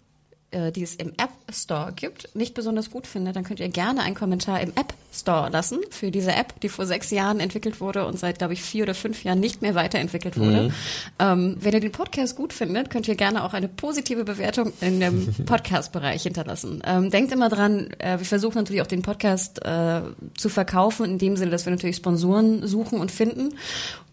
äh, 0.51 0.71
die 0.71 0.83
es 0.83 0.95
im 0.95 1.09
App 1.09 1.31
Store 1.49 1.91
gibt, 1.93 2.33
nicht 2.35 2.53
besonders 2.53 2.89
gut 2.89 3.07
findet, 3.07 3.35
dann 3.35 3.43
könnt 3.43 3.59
ihr 3.59 3.69
gerne 3.69 4.01
einen 4.01 4.15
Kommentar 4.15 4.61
im 4.61 4.69
App 4.69 4.93
Store 5.11 5.49
lassen 5.49 5.79
für 5.89 6.09
diese 6.09 6.31
App, 6.31 6.59
die 6.61 6.69
vor 6.69 6.85
sechs 6.85 7.11
Jahren 7.11 7.39
entwickelt 7.39 7.81
wurde 7.81 8.05
und 8.05 8.17
seit, 8.17 8.37
glaube 8.37 8.53
ich, 8.53 8.61
vier 8.61 8.83
oder 8.83 8.95
fünf 8.95 9.23
Jahren 9.23 9.39
nicht 9.39 9.61
mehr 9.61 9.75
weiterentwickelt 9.75 10.37
wurde. 10.37 10.71
Ähm, 11.19 11.57
wenn 11.59 11.73
ihr 11.73 11.81
den 11.81 11.91
Podcast 11.91 12.35
gut 12.37 12.53
findet, 12.53 12.89
könnt 12.89 13.07
ihr 13.07 13.15
gerne 13.15 13.43
auch 13.43 13.53
eine 13.53 13.67
positive 13.67 14.23
Bewertung 14.23 14.71
in 14.79 14.99
dem 15.01 15.33
Podcast-Bereich 15.45 16.23
hinterlassen. 16.23 16.81
Ähm, 16.85 17.09
denkt 17.09 17.33
immer 17.33 17.49
dran, 17.49 17.89
äh, 17.99 18.19
wir 18.19 18.25
versuchen 18.25 18.57
natürlich 18.57 18.81
auch 18.81 18.87
den 18.87 19.01
Podcast 19.01 19.63
äh, 19.65 20.01
zu 20.37 20.49
verkaufen, 20.49 21.05
in 21.05 21.17
dem 21.17 21.35
Sinne, 21.35 21.51
dass 21.51 21.65
wir 21.65 21.71
natürlich 21.71 21.97
Sponsoren 21.97 22.65
suchen 22.65 22.99
und 22.99 23.11
finden. 23.11 23.55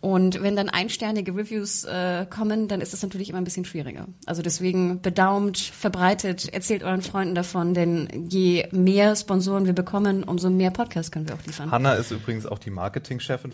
Und 0.00 0.42
wenn 0.42 0.54
dann 0.54 0.68
einsternige 0.68 1.34
Reviews 1.34 1.84
äh, 1.84 2.25
kommen, 2.30 2.68
dann 2.68 2.80
ist 2.80 2.94
es 2.94 3.02
natürlich 3.02 3.30
immer 3.30 3.38
ein 3.38 3.44
bisschen 3.44 3.64
schwieriger. 3.64 4.06
Also 4.26 4.42
deswegen 4.42 5.00
bedaumt, 5.00 5.58
verbreitet, 5.58 6.52
erzählt 6.52 6.84
euren 6.84 7.02
Freunden 7.02 7.34
davon, 7.34 7.75
denn 7.75 8.28
je 8.28 8.68
mehr 8.70 9.16
Sponsoren 9.16 9.66
wir 9.66 9.73
bekommen, 9.73 10.23
umso 10.23 10.50
mehr 10.50 10.70
Podcasts 10.70 10.88
können 11.11 11.28
wir 11.28 11.35
auch 11.35 11.45
liefern. 11.47 11.71
Hanna 11.71 11.95
ist 11.95 12.11
übrigens 12.11 12.47
auch 12.47 12.59
die 12.59 12.71
Marketingchefin, 12.71 13.52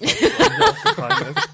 falls 0.96 1.20
es 1.20 1.28
ist. 1.36 1.48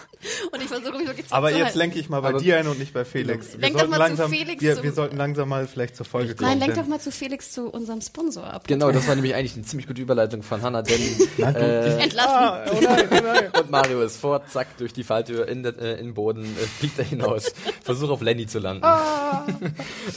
Und 0.52 0.62
ich 0.62 0.68
versuche 0.68 0.98
mich 0.98 1.06
wirklich 1.06 1.26
zu 1.26 1.34
Aber 1.34 1.50
jetzt 1.50 1.74
lenke 1.74 1.98
ich 1.98 2.08
mal 2.08 2.20
bei 2.20 2.32
dir 2.34 2.58
ein 2.58 2.66
und 2.66 2.78
nicht 2.78 2.92
bei 2.92 3.04
Felix. 3.04 3.52
Wir 3.52 3.60
Lenk 3.60 3.74
doch 3.74 3.80
sollten 3.80 3.90
mal 3.90 3.96
zu 3.96 4.00
langsam, 4.02 4.30
Felix 4.30 4.62
wir, 4.62 4.82
wir 4.82 4.92
sollten 4.92 5.16
langsam 5.16 5.48
mal 5.48 5.66
vielleicht 5.66 5.96
zur 5.96 6.06
Folge 6.06 6.34
kommen. 6.34 6.50
Nein, 6.50 6.58
lenk 6.60 6.74
doch 6.74 6.86
mal 6.86 7.00
zu 7.00 7.10
Felix 7.10 7.52
zu 7.52 7.68
unserem 7.70 8.00
Sponsor 8.00 8.44
ab. 8.44 8.66
Genau, 8.66 8.90
das 8.92 9.08
war 9.08 9.14
nämlich 9.14 9.34
eigentlich 9.34 9.54
eine 9.54 9.62
ziemlich 9.64 9.86
gute 9.86 10.02
Überleitung 10.02 10.42
von 10.42 10.60
Hanna, 10.62 10.82
denn 10.82 11.00
äh, 11.38 12.02
Entlassen. 12.02 12.30
Ah, 12.30 12.64
oh 12.70 12.78
nein, 12.82 13.08
oh 13.10 13.14
nein. 13.22 13.50
und 13.60 13.70
Mario 13.70 14.02
ist 14.02 14.16
fort, 14.16 14.50
zack, 14.50 14.76
durch 14.78 14.92
die 14.92 15.04
Falltür 15.04 15.48
in, 15.48 15.62
der- 15.62 15.78
äh, 15.78 15.96
den 15.96 16.14
Boden, 16.14 16.44
äh, 16.44 16.66
fliegt 16.78 16.98
er 16.98 17.04
hinaus. 17.04 17.52
Versuch 17.82 18.10
auf 18.10 18.20
Lenny 18.20 18.46
zu 18.46 18.58
landen. 18.58 18.84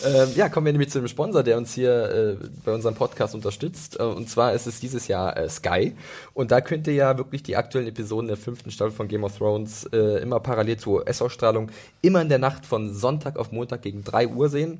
ähm, 0.06 0.30
ja, 0.36 0.50
kommen 0.50 0.66
wir 0.66 0.74
nämlich 0.74 0.90
zu 0.90 1.00
dem 1.00 1.08
Sponsor, 1.08 1.44
der 1.44 1.58
uns 1.58 1.74
hier 1.74 2.38
äh, 2.42 2.48
bei 2.66 2.74
unserem 2.74 2.96
Podcast 2.96 3.36
unterstützt. 3.36 4.00
Äh, 4.00 4.04
und 4.04 4.30
zwar 4.30 4.54
ist 4.54 4.68
es 4.68 4.80
dieses 4.80 5.08
Jahr 5.08 5.38
äh, 5.38 5.50
Sky. 5.50 5.96
Und 6.34 6.52
da 6.52 6.62
könnt 6.62 6.88
ihr 6.88 6.94
ja 6.94 7.18
wirklich 7.18 7.44
die 7.44 7.56
aktuellen 7.56 7.88
Episoden 7.88 8.28
der 8.28 8.38
fünften 8.38 8.72
Staffel 8.72 8.92
von 8.92 9.08
Game 9.08 9.24
of 9.24 9.38
Thrones 9.38 9.86
äh, 9.94 10.22
immer 10.22 10.40
parallel 10.40 10.78
zur 10.78 11.02
US-Ausstrahlung 11.02 11.70
immer 12.02 12.22
in 12.22 12.30
der 12.30 12.40
Nacht 12.40 12.66
von 12.66 12.94
Sonntag 12.94 13.38
auf 13.38 13.52
Montag 13.52 13.82
gegen 13.82 14.04
3 14.04 14.28
Uhr 14.28 14.50
sehen. 14.50 14.80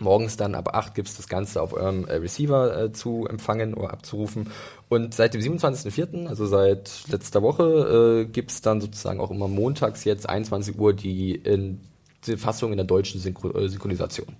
Morgens 0.00 0.36
dann 0.36 0.56
ab 0.56 0.74
8 0.74 0.94
gibt's 0.94 1.16
das 1.16 1.28
Ganze 1.28 1.62
auf 1.62 1.72
eurem 1.72 2.04
äh, 2.06 2.14
Receiver 2.14 2.84
äh, 2.84 2.92
zu 2.92 3.26
empfangen 3.28 3.74
oder 3.74 3.92
abzurufen. 3.92 4.50
Und 4.88 5.14
seit 5.14 5.34
dem 5.34 5.40
27.04., 5.40 6.26
also 6.26 6.46
seit 6.46 7.04
letzter 7.08 7.42
Woche, 7.42 8.24
äh, 8.26 8.30
gibt's 8.30 8.60
dann 8.60 8.80
sozusagen 8.80 9.20
auch 9.20 9.30
immer 9.30 9.46
montags 9.46 10.04
jetzt 10.04 10.28
21 10.28 10.78
Uhr 10.78 10.94
die, 10.94 11.36
in, 11.36 11.80
die 12.26 12.36
Fassung 12.36 12.72
in 12.72 12.76
der 12.76 12.86
deutschen 12.86 13.20
Synchro 13.20 13.56
äh, 13.56 13.68
Synchronisation. 13.68 14.34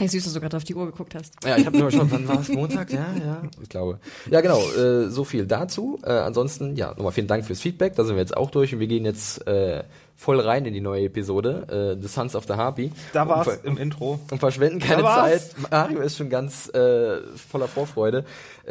Vielleicht 0.00 0.12
süß, 0.12 0.24
dass 0.24 0.32
du 0.32 0.40
gerade 0.40 0.56
auf 0.56 0.64
die 0.64 0.74
Uhr 0.74 0.86
geguckt 0.86 1.14
hast. 1.14 1.34
Ja, 1.44 1.58
ich 1.58 1.66
habe 1.66 1.76
nur 1.76 1.90
schon, 1.90 2.10
wann 2.10 2.26
war 2.26 2.40
es? 2.40 2.48
Montag? 2.48 2.90
Ja, 2.90 3.04
ja, 3.22 3.42
ich 3.60 3.68
glaube. 3.68 3.98
Ja, 4.30 4.40
genau, 4.40 4.58
äh, 4.72 5.10
so 5.10 5.24
viel 5.24 5.44
dazu. 5.44 5.98
Äh, 6.02 6.12
ansonsten, 6.12 6.74
ja, 6.74 6.94
nochmal 6.94 7.12
vielen 7.12 7.26
Dank 7.26 7.44
fürs 7.44 7.60
Feedback. 7.60 7.96
Da 7.96 8.04
sind 8.04 8.14
wir 8.14 8.22
jetzt 8.22 8.34
auch 8.34 8.50
durch 8.50 8.72
und 8.72 8.80
wir 8.80 8.86
gehen 8.86 9.04
jetzt 9.04 9.46
äh, 9.46 9.82
voll 10.16 10.40
rein 10.40 10.64
in 10.64 10.72
die 10.72 10.80
neue 10.80 11.04
Episode, 11.04 11.96
äh, 11.98 12.02
The 12.02 12.08
Sons 12.08 12.34
of 12.34 12.44
the 12.46 12.54
Harpy. 12.54 12.92
Da 13.12 13.28
war 13.28 13.46
es 13.46 13.58
im 13.62 13.76
Intro. 13.76 14.20
Und 14.30 14.38
verschwenden 14.38 14.78
keine 14.78 15.02
Zeit. 15.02 15.42
Mario 15.70 16.00
ist 16.00 16.16
schon 16.16 16.30
ganz 16.30 16.70
äh, 16.70 17.20
voller 17.36 17.68
Vorfreude, 17.68 18.24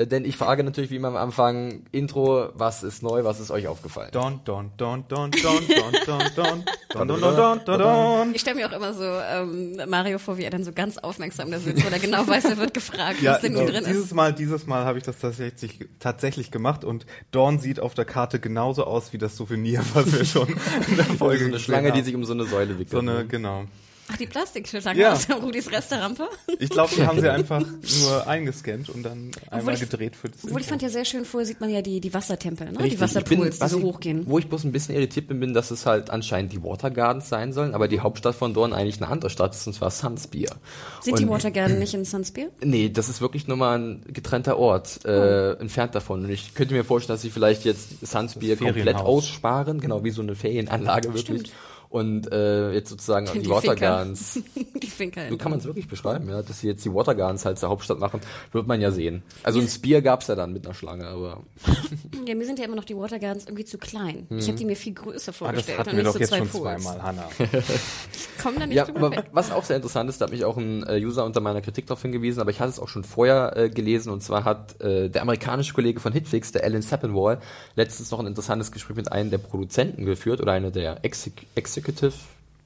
denn 0.05 0.25
ich 0.25 0.37
frage 0.37 0.63
natürlich 0.63 0.89
wie 0.91 0.95
immer 0.95 1.09
am 1.09 1.17
Anfang, 1.17 1.83
Intro, 1.91 2.49
was 2.53 2.83
ist 2.83 3.03
neu, 3.03 3.23
was 3.23 3.39
ist 3.39 3.51
euch 3.51 3.67
aufgefallen? 3.67 4.09
Don, 4.11 4.41
don, 4.45 4.71
don, 4.77 5.05
don, 5.07 5.31
don, 5.31 5.63
don, 5.67 5.91
don, 6.05 6.19
don, 6.35 6.63
don, 6.93 7.07
don, 7.07 7.19
don, 7.19 7.65
don, 7.65 7.79
don. 7.79 8.35
Ich 8.35 8.41
stelle 8.41 8.57
mir 8.57 8.67
auch 8.67 8.75
immer 8.75 8.93
so 8.93 9.03
ähm, 9.03 9.79
Mario 9.87 10.19
vor, 10.19 10.37
wie 10.37 10.43
er 10.43 10.49
dann 10.49 10.63
so 10.63 10.71
ganz 10.71 10.97
aufmerksam 10.97 11.51
da 11.51 11.59
sitzt, 11.59 11.85
weil 11.85 11.93
er 11.93 11.99
genau 11.99 12.27
weiß, 12.27 12.45
er 12.45 12.57
wird 12.57 12.73
gefragt, 12.73 13.21
Ja, 13.21 13.33
was 13.33 13.41
denn 13.41 13.53
nun 13.53 13.67
drin 13.67 13.83
dieses 13.85 14.05
ist. 14.05 14.13
Mal, 14.13 14.33
dieses 14.33 14.67
Mal 14.67 14.85
habe 14.85 14.97
ich 14.97 15.03
das 15.03 15.19
tatsächlich, 15.19 15.79
tatsächlich 15.99 16.51
gemacht 16.51 16.83
und 16.83 17.05
Dawn 17.31 17.59
sieht 17.59 17.79
auf 17.79 17.93
der 17.93 18.05
Karte 18.05 18.39
genauso 18.39 18.85
aus 18.85 19.13
wie 19.13 19.17
das 19.17 19.35
Souvenir, 19.35 19.81
was 19.93 20.11
wir 20.11 20.25
schon 20.25 20.47
in 20.87 20.95
der 20.95 21.05
Folge 21.05 21.43
So 21.43 21.49
eine 21.49 21.59
Schlange, 21.59 21.91
die 21.91 21.99
haben. 21.99 22.05
sich 22.05 22.15
um 22.15 22.25
so 22.25 22.33
eine 22.33 22.45
Säule 22.45 22.73
wickelt. 22.73 22.89
so 22.91 22.99
eine, 22.99 23.13
ne? 23.15 23.27
genau. 23.27 23.65
Ach, 24.11 24.17
die 24.17 24.25
Plastikschlange 24.25 24.99
Ja. 24.99 25.13
aus 25.13 25.27
der 25.27 25.35
Rudis 25.37 25.71
Resterampe. 25.71 26.27
Ich 26.59 26.69
glaube, 26.69 26.93
die 26.95 27.03
haben 27.05 27.19
sie 27.21 27.29
einfach 27.29 27.61
nur 28.01 28.27
eingescannt 28.27 28.89
und 28.89 29.03
dann 29.03 29.31
einmal 29.51 29.75
ich- 29.75 29.79
gedreht 29.81 30.15
für 30.15 30.29
das 30.29 30.43
Obwohl 30.43 30.61
ich 30.61 30.67
fand 30.67 30.81
ja 30.81 30.89
sehr 30.89 31.05
schön, 31.05 31.25
vorher 31.25 31.45
sieht 31.45 31.61
man 31.61 31.69
ja 31.69 31.81
die, 31.81 31.99
die 32.01 32.13
Wassertempel, 32.13 32.67
ne? 32.71 32.79
Richtig, 32.79 32.93
die 32.95 33.01
Wasserpools, 33.01 33.59
bin- 33.59 33.67
die 33.67 33.71
so 33.71 33.77
ich- 33.77 33.83
hochgehen. 33.83 34.23
Wo 34.27 34.39
ich 34.39 34.47
bloß 34.47 34.63
ein 34.63 34.71
bisschen 34.71 34.95
irritiert 34.95 35.27
bin, 35.27 35.39
bin, 35.39 35.53
dass 35.53 35.71
es 35.71 35.85
halt 35.85 36.09
anscheinend 36.09 36.51
die 36.53 36.63
Water 36.63 36.89
Gardens 36.89 37.29
sein 37.29 37.53
sollen, 37.53 37.73
aber 37.73 37.87
die 37.87 37.99
Hauptstadt 37.99 38.35
von 38.35 38.53
Dorn 38.53 38.73
eigentlich 38.73 39.01
eine 39.01 39.11
andere 39.11 39.29
Stadt 39.29 39.53
ist, 39.53 39.67
und 39.67 39.73
zwar 39.73 39.91
Sunspear. 39.91 40.55
Sind 41.01 41.19
die 41.19 41.23
Und- 41.25 41.29
Watergarden 41.29 41.77
nicht 41.79 41.93
in 41.93 42.03
Sunspear? 42.05 42.47
Nee, 42.61 42.89
das 42.89 43.09
ist 43.09 43.21
wirklich 43.21 43.47
nur 43.47 43.57
mal 43.57 43.77
ein 43.77 44.03
getrennter 44.11 44.57
Ort, 44.57 45.05
äh, 45.05 45.53
entfernt 45.53 45.93
davon. 45.95 46.23
Und 46.25 46.29
ich 46.31 46.53
könnte 46.55 46.73
mir 46.73 46.83
vorstellen, 46.83 47.15
dass 47.15 47.21
sie 47.21 47.29
vielleicht 47.29 47.63
jetzt 47.65 48.05
Sunspear 48.05 48.55
komplett 48.57 48.95
aussparen, 48.95 49.79
genau 49.79 50.03
wie 50.03 50.11
so 50.11 50.21
eine 50.21 50.35
Ferienanlage 50.35 51.13
wirklich. 51.13 51.51
Und 51.89 52.31
äh, 52.31 52.72
jetzt 52.74 52.89
sozusagen 52.89 53.25
die, 53.34 53.39
Die 53.39 53.50
Water 53.50 53.72
Finker. 53.72 53.75
Gardens. 53.88 54.39
die 54.84 54.88
Finker. 54.88 55.27
So 55.27 55.38
kann 55.38 55.50
man 55.50 55.60
es 55.60 55.65
wirklich 55.65 55.88
beschreiben, 55.88 56.29
ja, 56.29 56.43
dass 56.43 56.60
sie 56.60 56.67
jetzt 56.67 56.86
die 56.86 56.93
Water 56.93 57.15
Gardens 57.15 57.46
halt 57.46 57.58
zur 57.58 57.69
Hauptstadt 57.69 58.00
machen, 58.00 58.19
wird 58.51 58.67
man 58.67 58.79
ja 58.79 58.91
sehen. 58.91 59.24
Also 59.41 59.60
ein 59.60 59.67
Spear 59.67 60.01
gab's 60.01 60.27
ja 60.27 60.36
dann 60.36 60.53
mit 60.53 60.65
einer 60.65 60.75
Schlange, 60.75 61.08
aber 61.08 61.41
Ja, 62.27 62.36
mir 62.36 62.46
sind 62.46 62.60
ja 62.60 62.65
immer 62.65 62.75
noch 62.75 62.84
die 62.86 62.96
Watergardens 62.96 63.46
irgendwie 63.46 63.65
zu 63.65 63.79
klein. 63.79 64.27
Ich 64.29 64.48
habe 64.48 64.58
die 64.58 64.65
mir 64.65 64.75
viel 64.75 64.93
größer 64.93 65.29
Ah, 65.29 65.31
das 65.31 65.38
vorgestellt. 65.38 65.79
hatten 65.79 65.89
und 65.89 65.98
wir 65.98 66.03
doch 66.03 66.13
so 66.13 66.19
jetzt 66.19 66.29
zwei 66.29 66.38
schon 66.38 66.51
zweimal, 66.51 67.01
Hanna. 67.01 67.27
Komm 68.43 68.60
da 68.60 68.67
nicht 68.67 68.75
Ja, 68.75 68.86
drüber 68.86 69.08
aber 69.08 69.15
weg. 69.17 69.25
was 69.31 69.51
auch 69.51 69.63
sehr 69.63 69.75
interessant 69.77 70.10
ist, 70.12 70.22
da 70.22 70.25
hat 70.25 70.31
mich 70.31 70.46
auch 70.46 70.58
ein 70.58 70.84
äh, 70.88 71.03
User 71.03 71.25
unter 71.25 71.41
meiner 71.41 71.62
Kritik 71.62 71.88
darauf 71.88 72.01
hingewiesen, 72.03 72.39
aber 72.39 72.51
ich 72.51 72.60
hatte 72.60 72.69
es 72.69 72.79
auch 72.79 72.88
schon 72.88 73.03
vorher 73.03 73.58
äh, 73.58 73.69
gelesen 73.69 74.12
und 74.12 74.22
zwar 74.22 74.43
hat 74.46 74.79
äh, 74.81 75.10
der 75.10 75.24
amerikanische 75.24 75.74
Kollege 75.74 76.00
von 76.00 76.13
Hitflix, 76.13 76.51
der 76.51 76.63
Alan 76.63 76.81
Sappenwall, 76.81 77.39
letztens 77.75 78.12
noch 78.12 78.19
ein 78.19 78.27
interessantes 78.27 78.72
Gespräch 78.72 78.96
mit 78.96 79.12
einem 79.12 79.31
der 79.31 79.39
Produzenten 79.39 80.05
geführt 80.05 80.39
oder 80.41 80.51
einer 80.53 80.72
der 80.72 81.03
Exec 81.03 81.34
Executive 81.79 82.13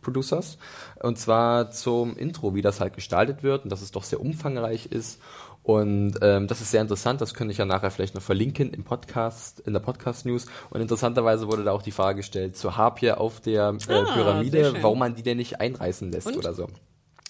Producers 0.01 0.57
und 1.01 1.17
zwar 1.17 1.71
zum 1.71 2.17
Intro, 2.17 2.55
wie 2.55 2.61
das 2.61 2.81
halt 2.81 2.93
gestaltet 2.93 3.41
wird 3.41 3.63
und 3.63 3.71
dass 3.71 3.81
es 3.81 3.91
doch 3.91 4.03
sehr 4.03 4.19
umfangreich 4.19 4.87
ist 4.87 5.19
und 5.63 6.15
ähm, 6.21 6.47
das 6.47 6.59
ist 6.59 6.71
sehr 6.71 6.81
interessant, 6.81 7.21
das 7.21 7.33
könnte 7.33 7.53
ich 7.53 7.57
ja 7.57 7.63
nachher 7.65 7.89
vielleicht 7.89 8.15
noch 8.15 8.21
verlinken 8.21 8.73
im 8.73 8.83
Podcast, 8.83 9.61
in 9.61 9.71
der 9.71 9.79
Podcast-News. 9.79 10.47
Und 10.69 10.81
interessanterweise 10.81 11.47
wurde 11.47 11.63
da 11.63 11.71
auch 11.71 11.81
die 11.81 11.91
Frage 11.91 12.17
gestellt 12.17 12.57
zur 12.57 12.75
Harpie 12.75 13.11
auf 13.11 13.39
der 13.39 13.73
äh, 13.87 13.93
Ah, 13.93 14.13
Pyramide, 14.13 14.75
warum 14.81 14.99
man 14.99 15.15
die 15.15 15.23
denn 15.23 15.37
nicht 15.37 15.61
einreißen 15.61 16.11
lässt 16.11 16.27
Und? 16.27 16.37
oder 16.37 16.53
so. 16.53 16.67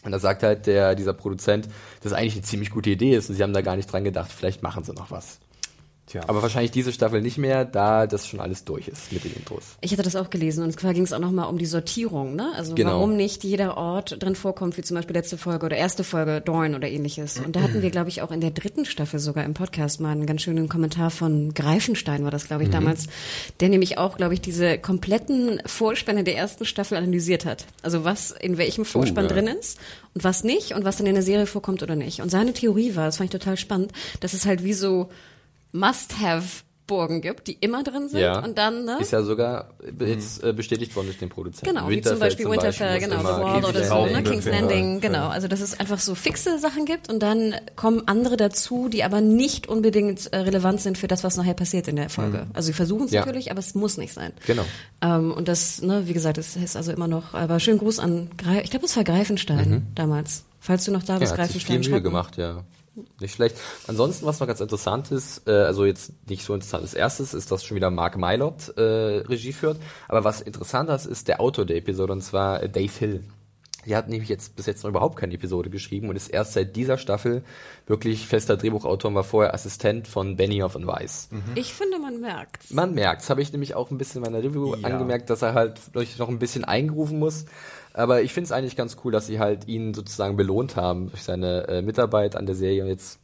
Und 0.03 0.11
da 0.11 0.17
sagt 0.17 0.41
halt 0.41 0.65
der, 0.65 0.95
dieser 0.95 1.13
Produzent, 1.13 1.69
dass 2.01 2.11
eigentlich 2.11 2.33
eine 2.33 2.41
ziemlich 2.41 2.71
gute 2.71 2.89
Idee 2.89 3.15
ist 3.15 3.29
und 3.29 3.35
sie 3.35 3.43
haben 3.43 3.53
da 3.53 3.61
gar 3.61 3.75
nicht 3.75 3.91
dran 3.91 4.03
gedacht, 4.03 4.31
vielleicht 4.31 4.63
machen 4.63 4.83
sie 4.83 4.93
noch 4.93 5.11
was. 5.11 5.39
Tja. 6.05 6.21
Aber 6.27 6.41
wahrscheinlich 6.41 6.71
diese 6.71 6.91
Staffel 6.91 7.21
nicht 7.21 7.37
mehr, 7.37 7.63
da 7.63 8.07
das 8.07 8.27
schon 8.27 8.41
alles 8.41 8.65
durch 8.65 8.89
ist 8.89 9.13
mit 9.13 9.23
den 9.23 9.33
Intros. 9.33 9.77
Ich 9.79 9.93
hatte 9.93 10.03
das 10.03 10.17
auch 10.17 10.29
gelesen 10.29 10.61
und 10.63 10.77
zwar 10.77 10.93
ging 10.93 11.03
es 11.03 11.13
auch 11.13 11.19
nochmal 11.19 11.47
um 11.47 11.57
die 11.57 11.65
Sortierung, 11.65 12.35
ne? 12.35 12.51
Also 12.57 12.75
Genau. 12.75 12.91
warum 12.91 13.15
nicht 13.15 13.43
jeder 13.45 13.77
Ort 13.77 14.21
drin 14.21 14.35
vorkommt, 14.35 14.77
wie 14.77 14.81
zum 14.81 14.95
Beispiel 14.95 15.15
letzte 15.15 15.37
Folge 15.37 15.65
oder 15.65 15.77
erste 15.77 16.03
Folge 16.03 16.41
Dorn 16.41 16.75
oder 16.75 16.89
ähnliches. 16.89 17.39
Und 17.39 17.55
da 17.55 17.61
hatten 17.61 17.81
wir, 17.81 17.89
glaube 17.89 18.09
ich, 18.09 18.21
auch 18.21 18.31
in 18.31 18.41
der 18.41 18.51
dritten 18.51 18.83
Staffel 18.83 19.19
sogar 19.19 19.45
im 19.45 19.53
Podcast 19.53 20.01
mal 20.01 20.11
einen 20.11 20.25
ganz 20.25 20.41
schönen 20.41 20.67
Kommentar 20.67 21.09
von 21.09 21.53
Greifenstein, 21.53 22.25
war 22.25 22.31
das, 22.31 22.47
glaube 22.47 22.63
ich, 22.63 22.69
damals, 22.69 23.07
der 23.61 23.69
nämlich 23.69 23.97
auch, 23.97 24.17
glaube 24.17 24.33
ich, 24.33 24.41
diese 24.41 24.77
kompletten 24.77 25.61
Vorspänne 25.65 26.25
der 26.25 26.35
ersten 26.35 26.65
Staffel 26.65 26.97
analysiert 26.97 27.45
hat. 27.45 27.65
Also 27.81 28.03
was 28.03 28.31
in 28.31 28.57
welchem 28.57 28.83
Vorspann 28.83 29.25
ja. 29.25 29.31
drin 29.31 29.47
ist 29.47 29.79
und 30.13 30.25
was 30.25 30.43
nicht 30.43 30.73
und 30.73 30.83
was 30.83 30.97
dann 30.97 31.07
in 31.07 31.13
der 31.13 31.23
Serie 31.23 31.45
vorkommt 31.45 31.81
oder 31.81 31.95
nicht. 31.95 32.21
Und 32.21 32.29
seine 32.29 32.51
Theorie 32.51 32.95
war, 32.97 33.05
das 33.05 33.17
fand 33.17 33.33
ich 33.33 33.39
total 33.39 33.55
spannend, 33.55 33.93
dass 34.19 34.33
es 34.33 34.45
halt 34.45 34.65
wie 34.65 34.73
so 34.73 35.09
Must-Have 35.73 36.63
Burgen 36.85 37.21
gibt, 37.21 37.47
die 37.47 37.53
immer 37.53 37.81
drin 37.81 38.09
sind 38.09 38.19
Ja. 38.19 38.39
und 38.43 38.57
dann, 38.57 38.83
ne? 38.83 38.97
Ist 38.99 39.13
ja 39.13 39.23
sogar 39.23 39.69
jetzt 40.05 40.43
äh, 40.43 40.51
bestätigt 40.51 40.93
worden 40.97 41.05
durch 41.07 41.17
den 41.17 41.29
Produzenten. 41.29 41.73
Genau, 41.73 41.89
wie 41.89 42.01
zum 42.01 42.19
Beispiel 42.19 42.45
Winterfell, 42.49 42.99
genau, 42.99 43.19
The 43.19 43.23
Wall 43.25 43.63
oder 43.63 43.83
so, 43.85 44.05
ne, 44.05 44.21
King's 44.21 44.45
Landing, 44.45 44.99
genau. 44.99 45.29
Also 45.29 45.47
dass 45.47 45.61
es 45.61 45.79
einfach 45.79 45.97
so 45.99 46.13
fixe 46.13 46.59
Sachen 46.59 46.83
gibt 46.83 47.09
und 47.09 47.23
dann 47.23 47.55
kommen 47.77 48.03
andere 48.07 48.35
dazu, 48.35 48.89
die 48.89 49.05
aber 49.05 49.21
nicht 49.21 49.67
unbedingt 49.69 50.31
äh, 50.33 50.39
relevant 50.39 50.81
sind 50.81 50.97
für 50.97 51.07
das, 51.07 51.23
was 51.23 51.37
nachher 51.37 51.53
passiert 51.53 51.87
in 51.87 51.95
der 51.95 52.09
Folge. 52.09 52.47
Also 52.53 52.67
sie 52.67 52.73
versuchen 52.73 53.05
es 53.05 53.11
Ja. 53.11 53.21
natürlich, 53.21 53.49
aber 53.49 53.59
es 53.61 53.75
muss 53.75 53.95
nicht 53.97 54.13
sein. 54.13 54.33
Genau. 54.45 54.65
Ähm, 55.01 55.31
und 55.31 55.47
das, 55.47 55.81
ne, 55.81 56.05
wie 56.05 56.13
gesagt, 56.13 56.37
es 56.37 56.57
ist 56.57 56.75
also 56.75 56.91
immer 56.91 57.07
noch, 57.07 57.33
aber 57.33 57.61
schönen 57.61 57.79
Gruß 57.79 57.99
an, 57.99 58.29
Gre 58.37 58.61
ich 58.61 58.71
glaube, 58.71 58.85
es 58.87 58.95
war 58.97 59.05
Greifenstein 59.05 59.87
damals. 59.95 60.43
Falls 60.59 60.83
du 60.83 60.91
noch 60.91 61.03
da 61.03 61.13
Ja, 61.13 61.19
bist, 61.19 61.37
hat 61.37 61.45
sich 61.49 61.63
viel 61.65 61.75
Greifenstein. 61.77 61.91
Mühe 61.93 62.01
gemacht, 62.01 62.35
ja. 62.37 62.63
Nicht 63.19 63.35
schlecht. 63.35 63.55
Ansonsten, 63.87 64.25
was 64.25 64.39
noch 64.39 64.47
ganz 64.47 64.59
interessant 64.61 65.11
ist, 65.11 65.47
äh, 65.47 65.51
also 65.51 65.85
jetzt 65.85 66.11
nicht 66.29 66.43
so 66.45 66.53
interessant 66.53 66.83
als 66.83 66.93
erstes, 66.93 67.33
ist, 67.33 67.51
dass 67.51 67.63
schon 67.63 67.75
wieder 67.75 67.89
Mark 67.89 68.17
Mylott 68.17 68.69
äh, 68.77 68.81
Regie 68.81 69.53
führt. 69.53 69.77
Aber 70.07 70.23
was 70.23 70.41
interessanter 70.41 70.95
ist, 70.95 71.05
ist 71.07 71.27
der 71.27 71.41
Autor 71.41 71.65
der 71.65 71.77
Episode, 71.77 72.13
und 72.13 72.21
zwar 72.21 72.61
äh, 72.61 72.69
Dave 72.69 72.91
Hill. 72.99 73.23
Der 73.85 73.97
hat 73.97 74.07
nämlich 74.07 74.29
jetzt 74.29 74.55
bis 74.55 74.65
jetzt 74.65 74.83
noch 74.83 74.89
überhaupt 74.91 75.17
keine 75.17 75.33
Episode 75.33 75.69
geschrieben 75.69 76.07
und 76.07 76.15
ist 76.15 76.29
erst 76.29 76.53
seit 76.53 76.75
dieser 76.77 76.97
Staffel 76.97 77.43
wirklich 77.85 78.27
fester 78.27 78.55
Drehbuchautor 78.55 79.09
und 79.09 79.15
war 79.15 79.25
vorher 79.25 79.53
Assistent 79.53 80.07
von 80.07 80.37
Benioff 80.37 80.75
und 80.75 80.87
Weiss. 80.87 81.27
Ich 81.55 81.73
finde, 81.73 81.99
man 81.99 82.21
merkt's. 82.21 82.71
Man 82.71 82.93
merkt's, 82.93 83.29
habe 83.29 83.41
ich 83.41 83.51
nämlich 83.51 83.75
auch 83.75 83.91
ein 83.91 83.97
bisschen 83.97 84.23
in 84.23 84.31
meiner 84.31 84.41
Review 84.41 84.73
Ja. 84.75 84.87
angemerkt, 84.87 85.29
dass 85.29 85.41
er 85.41 85.53
halt 85.53 85.81
durch 85.91 86.17
noch 86.17 86.29
ein 86.29 86.39
bisschen 86.39 86.63
eingerufen 86.63 87.19
muss. 87.19 87.43
Aber 87.93 88.21
ich 88.23 88.33
finde 88.33 88.45
es 88.45 88.51
eigentlich 88.51 88.75
ganz 88.75 88.97
cool, 89.03 89.11
dass 89.11 89.27
sie 89.27 89.39
halt 89.39 89.67
ihn 89.67 89.93
sozusagen 89.93 90.35
belohnt 90.35 90.75
haben 90.75 91.09
durch 91.11 91.23
seine 91.23 91.67
äh, 91.67 91.81
Mitarbeit 91.81 92.35
an 92.35 92.45
der 92.45 92.55
Serie 92.55 92.83
und 92.83 92.89
jetzt 92.89 93.19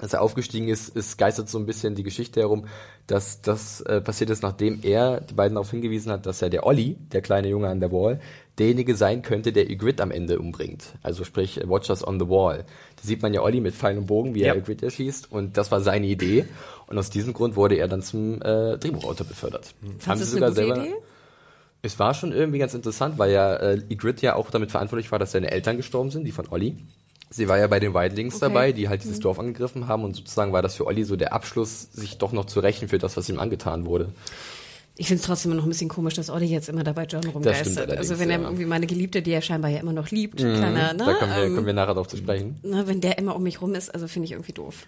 als 0.00 0.12
er 0.12 0.22
aufgestiegen 0.22 0.68
ist, 0.68 0.94
es 0.96 1.16
geistert 1.16 1.48
so 1.48 1.58
ein 1.58 1.66
bisschen 1.66 1.96
die 1.96 2.04
Geschichte 2.04 2.38
herum, 2.38 2.66
dass 3.08 3.42
das 3.42 3.80
äh, 3.80 4.00
passiert 4.00 4.30
ist, 4.30 4.44
nachdem 4.44 4.78
er 4.84 5.20
die 5.22 5.34
beiden 5.34 5.56
darauf 5.56 5.72
hingewiesen 5.72 6.12
hat, 6.12 6.24
dass 6.24 6.40
ja 6.40 6.48
der 6.48 6.64
Olli, 6.66 6.96
der 7.10 7.20
kleine 7.20 7.48
Junge 7.48 7.66
an 7.68 7.80
der 7.80 7.90
Wall, 7.90 8.20
derjenige 8.58 8.94
sein 8.94 9.22
könnte, 9.22 9.52
der 9.52 9.68
Ygritte 9.68 10.04
am 10.04 10.12
Ende 10.12 10.38
umbringt. 10.38 10.94
Also 11.02 11.24
sprich 11.24 11.60
äh, 11.60 11.68
Watchers 11.68 12.06
on 12.06 12.20
the 12.20 12.28
Wall. 12.28 12.58
Da 12.96 13.02
sieht 13.02 13.22
man 13.22 13.34
ja 13.34 13.42
Olli 13.42 13.60
mit 13.60 13.74
Pfeil 13.74 13.98
und 13.98 14.06
Bogen, 14.06 14.36
wie 14.36 14.42
Ja. 14.42 14.52
er 14.54 14.58
Ygritte 14.58 14.84
erschießt 14.86 15.32
und 15.32 15.56
das 15.56 15.72
war 15.72 15.80
seine 15.80 16.06
Idee 16.06 16.44
und 16.86 16.96
aus 16.96 17.10
diesem 17.10 17.32
Grund 17.32 17.56
wurde 17.56 17.74
er 17.74 17.88
dann 17.88 18.02
zum 18.02 18.40
äh, 18.40 18.78
Drehbuchautor 18.78 19.26
befördert. 19.26 19.74
Fandest 19.98 20.32
du 20.32 20.36
es 20.36 20.42
eine 20.44 20.52
gute 20.68 20.80
Idee? 20.80 20.94
Es 21.82 21.98
war 21.98 22.14
schon 22.14 22.32
irgendwie 22.32 22.58
ganz 22.58 22.74
interessant, 22.74 23.18
weil 23.18 23.30
ja 23.30 23.54
äh, 23.54 23.80
Ygritte 23.90 24.26
ja 24.26 24.34
auch 24.34 24.50
damit 24.50 24.70
verantwortlich 24.70 25.12
war, 25.12 25.18
dass 25.18 25.32
seine 25.32 25.50
Eltern 25.50 25.76
gestorben 25.76 26.10
sind, 26.10 26.24
die 26.24 26.32
von 26.32 26.48
Olli. 26.50 26.76
Sie 27.30 27.48
war 27.48 27.58
ja 27.58 27.66
bei 27.66 27.78
den 27.78 27.94
Wildlings 27.94 28.36
Okay. 28.36 28.46
dabei, 28.46 28.72
die 28.72 28.88
halt 28.88 29.04
dieses 29.04 29.20
Dorf 29.20 29.38
angegriffen 29.38 29.86
haben 29.86 30.02
und 30.02 30.16
sozusagen 30.16 30.52
war 30.52 30.62
das 30.62 30.74
für 30.76 30.86
Olli 30.86 31.04
so 31.04 31.14
der 31.16 31.32
Abschluss, 31.32 31.92
sich 31.92 32.18
doch 32.18 32.32
noch 32.32 32.46
zu 32.46 32.60
rächen 32.60 32.88
für 32.88 32.98
das, 32.98 33.16
was 33.16 33.28
ihm 33.28 33.38
angetan 33.38 33.84
wurde. 33.84 34.12
Ich 34.96 35.06
finde 35.06 35.20
es 35.20 35.26
trotzdem 35.26 35.54
noch 35.54 35.62
ein 35.62 35.68
bisschen 35.68 35.88
komisch, 35.88 36.14
dass 36.14 36.30
Olli 36.30 36.46
jetzt 36.46 36.68
immer 36.68 36.82
dabei 36.82 37.04
John 37.04 37.24
rumgeistert. 37.24 37.96
Also 37.96 38.18
wenn 38.18 38.30
er 38.30 38.40
ja. 38.40 38.44
irgendwie 38.44 38.64
meine 38.64 38.86
Geliebte, 38.88 39.22
die 39.22 39.30
er 39.30 39.42
scheinbar 39.42 39.70
ja 39.70 39.78
immer 39.78 39.92
noch 39.92 40.10
liebt, 40.10 40.38
kleiner, 40.38 40.92
ne? 40.92 41.04
Da 41.04 41.14
kommen 41.14 41.36
wir, 41.36 41.42
ähm, 41.44 41.54
kommen 41.54 41.66
wir 41.66 41.72
nachher 41.74 41.94
drauf 41.94 42.08
zu 42.08 42.16
sprechen. 42.16 42.58
ne, 42.64 42.88
wenn 42.88 43.00
der 43.00 43.18
immer 43.18 43.36
um 43.36 43.44
mich 43.44 43.60
rum 43.60 43.74
ist, 43.76 43.94
also 43.94 44.08
finde 44.08 44.26
ich 44.26 44.32
irgendwie 44.32 44.52
doof. 44.52 44.86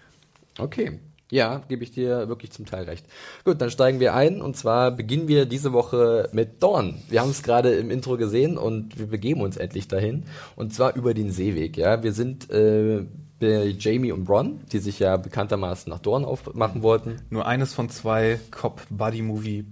Okay. 0.57 0.99
Ja, 1.31 1.61
gebe 1.69 1.83
ich 1.83 1.91
dir 1.91 2.27
wirklich 2.27 2.51
zum 2.51 2.65
Teil 2.65 2.83
recht. 2.83 3.05
Gut, 3.45 3.61
dann 3.61 3.71
steigen 3.71 4.01
wir 4.01 4.13
ein 4.13 4.41
und 4.41 4.57
zwar 4.57 4.91
beginnen 4.91 5.29
wir 5.29 5.45
diese 5.45 5.71
Woche 5.71 6.29
mit 6.33 6.61
Dorn. 6.61 7.01
Wir 7.09 7.21
haben 7.21 7.31
es 7.31 7.41
gerade 7.41 7.73
im 7.73 7.89
Intro 7.89 8.17
gesehen 8.17 8.57
und 8.57 8.99
wir 8.99 9.07
begeben 9.07 9.41
uns 9.41 9.55
endlich 9.55 9.87
dahin 9.87 10.25
und 10.57 10.73
zwar 10.73 10.95
über 10.95 11.13
den 11.13 11.31
Seeweg. 11.31 11.77
Ja, 11.77 12.03
wir 12.03 12.11
sind 12.11 12.51
äh, 12.51 13.05
bei 13.39 13.73
Jamie 13.79 14.11
und 14.11 14.25
Bronn, 14.25 14.59
die 14.73 14.79
sich 14.79 14.99
ja 14.99 15.15
bekanntermaßen 15.15 15.89
nach 15.89 15.99
Dorn 15.99 16.25
aufmachen 16.25 16.83
wollten. 16.83 17.21
Nur 17.29 17.47
eines 17.47 17.73
von 17.73 17.89
zwei 17.89 18.39
Cop-Buddy-Movie. 18.51 19.65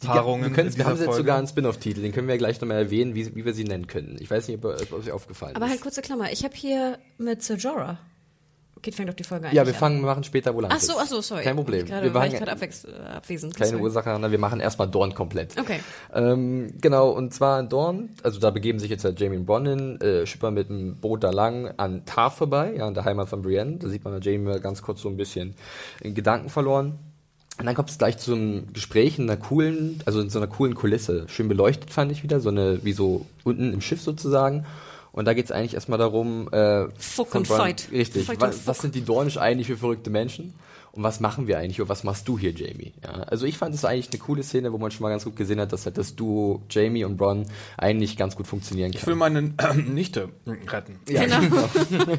Paarungen. 0.00 0.50
wir, 0.50 0.52
können, 0.52 0.76
wir 0.76 0.84
haben 0.84 0.92
dieser 0.94 1.04
jetzt 1.04 1.14
Folge. 1.14 1.18
sogar 1.18 1.38
einen 1.38 1.46
Spin-off-Titel, 1.46 2.00
den 2.02 2.10
können 2.10 2.26
wir 2.26 2.36
gleich 2.36 2.60
nochmal 2.60 2.78
erwähnen, 2.78 3.14
wie, 3.14 3.36
wie 3.36 3.44
wir 3.44 3.54
sie 3.54 3.62
nennen 3.64 3.86
können. 3.86 4.16
Ich 4.18 4.28
weiß 4.30 4.48
nicht, 4.48 4.64
ob, 4.64 4.64
ob 4.64 4.92
euch 4.92 5.12
aufgefallen 5.12 5.54
Aber 5.54 5.66
ist. 5.66 5.70
halt 5.72 5.80
kurze 5.80 6.02
Klammer, 6.02 6.32
ich 6.32 6.42
habe 6.42 6.54
hier 6.56 6.98
mit 7.18 7.42
Sir 7.42 7.56
Jorah. 7.56 7.98
Kit 8.82 8.96
fängt 8.96 9.08
auf 9.08 9.14
die 9.14 9.24
Folge 9.24 9.48
Ja, 9.52 9.64
wir 9.64 9.74
fangen, 9.74 10.00
wir 10.00 10.06
machen 10.06 10.24
später 10.24 10.54
wohl 10.54 10.64
an. 10.64 10.72
Ach 10.74 10.80
so, 10.80 10.94
ach 10.98 11.06
so, 11.06 11.20
sorry. 11.20 11.44
Kein 11.44 11.54
Problem. 11.54 11.86
Grade, 11.86 12.04
wir 12.04 12.14
war 12.14 12.22
waren 12.22 12.32
gerade 12.32 12.50
äh, 12.50 13.06
abwesend. 13.14 13.54
keine 13.54 13.70
Sorry. 13.70 13.82
Ursache, 13.82 14.16
na, 14.20 14.30
wir 14.30 14.38
machen 14.38 14.58
erstmal 14.58 14.88
Dorn 14.88 15.14
komplett. 15.14 15.58
Okay. 15.58 15.80
Ähm, 16.12 16.74
genau, 16.80 17.10
und 17.10 17.32
zwar 17.32 17.60
in 17.60 17.68
Dorn, 17.68 18.10
also 18.22 18.40
da 18.40 18.50
begeben 18.50 18.80
sich 18.80 18.90
jetzt 18.90 19.04
halt 19.04 19.20
Jamie 19.20 19.36
und 19.36 19.46
Bronn 19.46 19.66
hin, 19.66 20.00
äh, 20.00 20.26
schippern 20.26 20.54
mit 20.54 20.68
dem 20.68 20.96
Boot 20.96 21.22
da 21.22 21.30
lang 21.30 21.72
an 21.76 22.04
Tar 22.04 22.30
vorbei, 22.32 22.74
ja, 22.76 22.86
an 22.86 22.94
der 22.94 23.04
Heimat 23.04 23.28
von 23.28 23.42
Brienne. 23.42 23.76
Da 23.78 23.88
sieht 23.88 24.04
man 24.04 24.20
Jamie 24.20 24.38
mal 24.38 24.60
ganz 24.60 24.82
kurz 24.82 25.00
so 25.00 25.08
ein 25.08 25.16
bisschen 25.16 25.54
in 26.00 26.14
Gedanken 26.14 26.50
verloren. 26.50 26.98
Und 27.58 27.66
dann 27.66 27.74
kommt 27.74 27.90
es 27.90 27.98
gleich 27.98 28.18
zu 28.18 28.34
einem 28.34 28.72
Gespräch 28.72 29.18
in 29.18 29.30
einer 29.30 29.38
coolen, 29.38 30.02
also 30.06 30.20
in 30.20 30.30
so 30.30 30.38
einer 30.38 30.48
coolen 30.48 30.74
Kulisse. 30.74 31.26
Schön 31.28 31.48
beleuchtet 31.48 31.90
fand 31.90 32.10
ich 32.10 32.22
wieder, 32.22 32.40
so 32.40 32.48
eine, 32.48 32.82
wie 32.82 32.92
so 32.92 33.26
unten 33.44 33.72
im 33.72 33.80
Schiff 33.80 34.00
sozusagen. 34.00 34.64
Und 35.12 35.26
da 35.26 35.34
geht 35.34 35.44
es 35.44 35.52
eigentlich 35.52 35.74
erstmal 35.74 35.98
darum, 35.98 36.48
äh, 36.52 36.86
Fuck 36.98 37.34
und 37.34 37.46
Bronn- 37.46 37.58
Fight. 37.58 37.88
Richtig. 37.92 38.24
Fight 38.26 38.40
was 38.40 38.60
Fuck. 38.60 38.76
sind 38.76 38.94
die 38.94 39.04
Dornisch 39.04 39.36
eigentlich 39.36 39.66
für 39.66 39.76
verrückte 39.76 40.08
Menschen? 40.10 40.54
Und 40.92 41.02
was 41.02 41.20
machen 41.20 41.46
wir 41.46 41.56
eigentlich? 41.58 41.80
Und 41.80 41.88
was 41.88 42.04
machst 42.04 42.28
du 42.28 42.38
hier, 42.38 42.52
Jamie? 42.52 42.92
Ja, 43.02 43.12
also 43.22 43.46
ich 43.46 43.56
fand 43.56 43.74
es 43.74 43.82
eigentlich 43.86 44.10
eine 44.10 44.18
coole 44.18 44.42
Szene, 44.42 44.74
wo 44.74 44.78
man 44.78 44.90
schon 44.90 45.02
mal 45.02 45.08
ganz 45.08 45.24
gut 45.24 45.36
gesehen 45.36 45.58
hat, 45.58 45.72
dass 45.72 45.86
halt 45.86 45.96
das 45.96 46.16
Duo 46.16 46.60
Jamie 46.68 47.04
und 47.04 47.16
Bronn 47.16 47.46
eigentlich 47.78 48.18
ganz 48.18 48.36
gut 48.36 48.46
funktionieren 48.46 48.90
Ich 48.94 49.06
will 49.06 49.12
kann. 49.18 49.32
meine 49.32 49.54
äh, 49.58 49.74
Nichte 49.90 50.28
retten. 50.46 51.00
Ja, 51.08 51.24
Genau. 51.24 51.68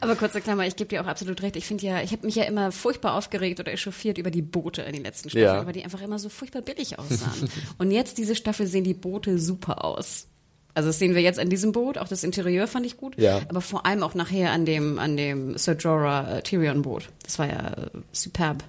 Aber 0.00 0.16
kurze 0.16 0.40
Klammer, 0.40 0.66
ich 0.66 0.76
gebe 0.76 0.88
dir 0.88 1.02
auch 1.02 1.06
absolut 1.06 1.40
recht. 1.42 1.56
Ich 1.56 1.66
finde 1.66 1.86
ja, 1.86 2.02
ich 2.02 2.12
habe 2.12 2.26
mich 2.26 2.34
ja 2.34 2.44
immer 2.44 2.72
furchtbar 2.72 3.14
aufgeregt 3.14 3.60
oder 3.60 3.72
echauffiert 3.72 4.18
über 4.18 4.30
die 4.30 4.42
Boote 4.42 4.82
in 4.82 4.92
den 4.92 5.02
letzten 5.04 5.30
Staffeln, 5.30 5.46
Ja. 5.60 5.66
weil 5.66 5.72
die 5.72 5.84
einfach 5.84 6.02
immer 6.02 6.18
so 6.18 6.28
furchtbar 6.28 6.62
billig 6.62 6.98
aussahen. 6.98 7.48
Und 7.78 7.90
jetzt 7.90 8.18
diese 8.18 8.34
Staffel 8.34 8.66
sehen 8.66 8.84
die 8.84 8.94
Boote 8.94 9.38
super 9.38 9.84
aus. 9.84 10.26
Also 10.74 10.88
das 10.88 10.98
sehen 10.98 11.14
wir 11.14 11.22
jetzt 11.22 11.38
an 11.38 11.48
diesem 11.50 11.72
Boot, 11.72 11.98
auch 11.98 12.08
das 12.08 12.24
Interieur 12.24 12.66
fand 12.66 12.84
ich 12.84 12.96
gut, 12.96 13.16
Ja. 13.18 13.40
aber 13.48 13.60
vor 13.60 13.86
allem 13.86 14.02
auch 14.02 14.14
nachher 14.14 14.50
an 14.50 14.66
dem 14.66 14.98
an 14.98 15.16
dem 15.16 15.56
Sir 15.56 15.74
Jorah 15.76 16.38
äh, 16.38 16.42
Tyrion 16.42 16.82
Boot. 16.82 17.08
Das 17.22 17.38
war 17.38 17.46
ja 17.46 17.68
äh, 17.74 17.86
superb. 18.12 18.64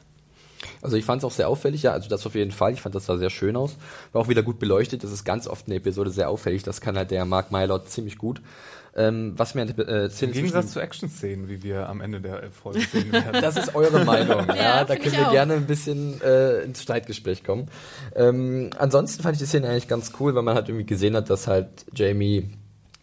Also 0.82 0.98
ich 0.98 1.06
fand 1.06 1.22
es 1.22 1.26
auch 1.26 1.32
sehr 1.32 1.50
auffällig, 1.50 1.84
ja, 1.84 1.92
also 1.92 2.08
das 2.10 2.26
auf 2.26 2.36
jeden 2.36 2.52
Fall. 2.52 2.74
Ich 2.74 2.82
fand, 2.82 2.94
das 2.96 3.06
sah 3.06 3.18
sehr 3.18 3.30
schön 3.30 3.56
aus. 3.56 3.76
War 4.14 4.22
auch 4.22 4.28
wieder 4.30 4.44
gut 4.44 4.60
beleuchtet. 4.60 5.04
Das 5.04 5.12
ist 5.12 5.24
ganz 5.24 5.48
oft 5.48 5.68
in 5.68 5.72
der 5.72 5.78
Episode 5.78 6.10
sehr 6.12 6.30
auffällig. 6.30 6.64
Das 6.64 6.80
kann 6.82 6.96
halt 6.98 7.12
der 7.12 7.26
Mark 7.26 7.52
Mylord 7.52 7.90
ziemlich 7.90 8.18
gut. 8.18 8.42
Ähm, 8.98 9.34
was 9.36 9.56
mir 9.56 9.64
an 9.64 9.74
der 9.76 9.88
äh, 9.88 10.10
Szene 10.10 10.32
Im 10.32 10.36
Gegensatz 10.38 10.72
zu 10.72 10.80
Action-Szenen, 10.80 11.50
wie 11.50 11.64
wir 11.64 11.90
am 11.90 12.00
Ende 12.00 12.22
der 12.22 12.50
Folge 12.52 12.80
sehen 12.80 13.12
werden. 13.12 13.34
Das 13.42 13.58
ist 13.58 13.76
eure 13.76 14.06
Meinung. 14.06 14.48
ja, 14.48 14.56
Ja, 14.56 14.84
da 14.86 14.96
können 14.96 15.12
wir 15.12 15.28
auch. 15.28 15.32
gerne 15.32 15.56
ein 15.56 15.68
bisschen 15.68 16.22
äh, 16.22 16.62
ins 16.62 16.82
Streitgespräch 16.82 17.44
kommen. 17.44 17.68
Ähm, 18.16 18.70
ansonsten 18.78 19.22
fand 19.22 19.36
ich 19.36 19.40
die 19.40 19.48
Szene 19.48 19.68
eigentlich 19.68 19.90
ganz 19.90 20.14
cool, 20.20 20.34
weil 20.34 20.44
man 20.44 20.56
halt 20.56 20.70
irgendwie 20.70 20.86
gesehen 20.86 21.16
hat, 21.18 21.30
dass 21.30 21.48
halt 21.48 21.68
Jamie 21.94 22.50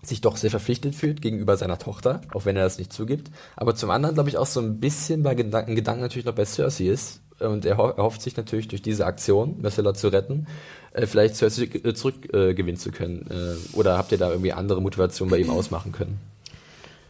sich 0.03 0.21
doch 0.23 0.37
sehr 0.37 0.51
verpflichtet 0.51 0.95
fühlt 0.95 1.21
gegenüber 1.23 1.57
seiner 1.57 1.79
Tochter, 1.79 2.23
auch 2.33 2.45
wenn 2.47 2.57
er 2.57 2.65
das 2.65 2.79
nicht 2.79 2.93
zugibt. 2.93 3.31
Aber 3.55 3.75
zum 3.75 3.91
anderen, 3.91 4.15
glaube 4.15 4.31
ich, 4.31 4.39
auch 4.39 4.47
so 4.47 4.61
ein 4.61 4.81
bisschen 4.81 5.23
bei 5.23 5.35
Gedanken, 5.35 5.77
Gedanken 5.77 6.01
natürlich 6.01 6.25
noch 6.25 6.35
bei 6.35 6.45
Cersei 6.45 6.87
ist. 6.87 7.21
Und 7.39 7.65
er 7.65 7.77
ho 7.77 7.89
erhofft 7.89 8.23
sich 8.23 8.37
natürlich 8.37 8.69
durch 8.69 8.83
diese 8.83 9.05
Aktion, 9.05 9.61
Messela 9.61 9.95
zu 9.95 10.09
retten, 10.09 10.47
äh, 10.93 11.07
vielleicht 11.07 11.37
Cersei 11.37 11.65
äh, 11.65 11.95
zurückgewinnen 11.95 12.75
äh, 12.75 12.79
zu 12.79 12.91
können. 12.91 13.27
Äh, 13.31 13.77
oder 13.77 13.99
habt 13.99 14.13
ihr 14.13 14.19
da 14.19 14.31
irgendwie 14.31 14.53
andere 14.53 14.81
Motivationen 14.81 15.31
bei 15.31 15.39
ihm 15.39 15.51
ausmachen 15.51 15.93
können? 15.93 16.19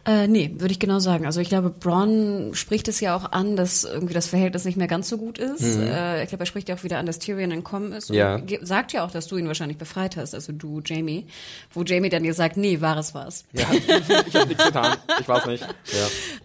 Äh, 0.04 0.26
nee, 0.26 0.50
würde 0.58 0.72
ich 0.72 0.80
genau 0.80 0.98
sagen. 0.98 1.26
Also 1.26 1.40
ich 1.40 1.48
glaube, 1.48 1.70
Braun 1.70 2.50
spricht 2.54 2.88
es 2.88 2.98
ja 2.98 3.14
auch 3.14 3.30
an, 3.30 3.54
dass 3.54 3.84
irgendwie 3.84 4.14
das 4.14 4.26
Verhältnis 4.26 4.64
nicht 4.64 4.76
mehr 4.76 4.88
ganz 4.88 5.08
so 5.08 5.16
gut 5.16 5.38
ist. 5.38 5.62
Äh, 5.76 6.24
ich 6.24 6.28
glaube, 6.28 6.42
er 6.42 6.46
spricht 6.46 6.68
ja 6.68 6.74
auch 6.74 6.82
wieder 6.82 6.98
an, 6.98 7.06
dass 7.06 7.20
Tyrion 7.20 7.52
entkommen 7.52 7.92
ist. 7.92 8.10
Und 8.10 8.16
Ja. 8.16 8.40
sagt 8.62 8.92
ja 8.92 9.04
auch, 9.04 9.12
dass 9.12 9.28
du 9.28 9.36
ihn 9.36 9.46
wahrscheinlich 9.46 9.78
befreit 9.78 10.16
hast, 10.16 10.34
also 10.34 10.52
du, 10.52 10.80
Jamie. 10.84 11.26
Wo 11.72 11.84
Jamie 11.84 12.08
dann 12.08 12.24
dir 12.24 12.34
sagt, 12.34 12.56
nee, 12.56 12.80
wahres 12.80 13.14
war's. 13.14 13.44
Ja, 13.52 13.66
ich 14.26 14.34
habe 14.34 14.48
nichts 14.48 14.64
getan. 14.64 14.96
Ich 15.20 15.28
weiß 15.28 15.46
nicht. 15.46 15.62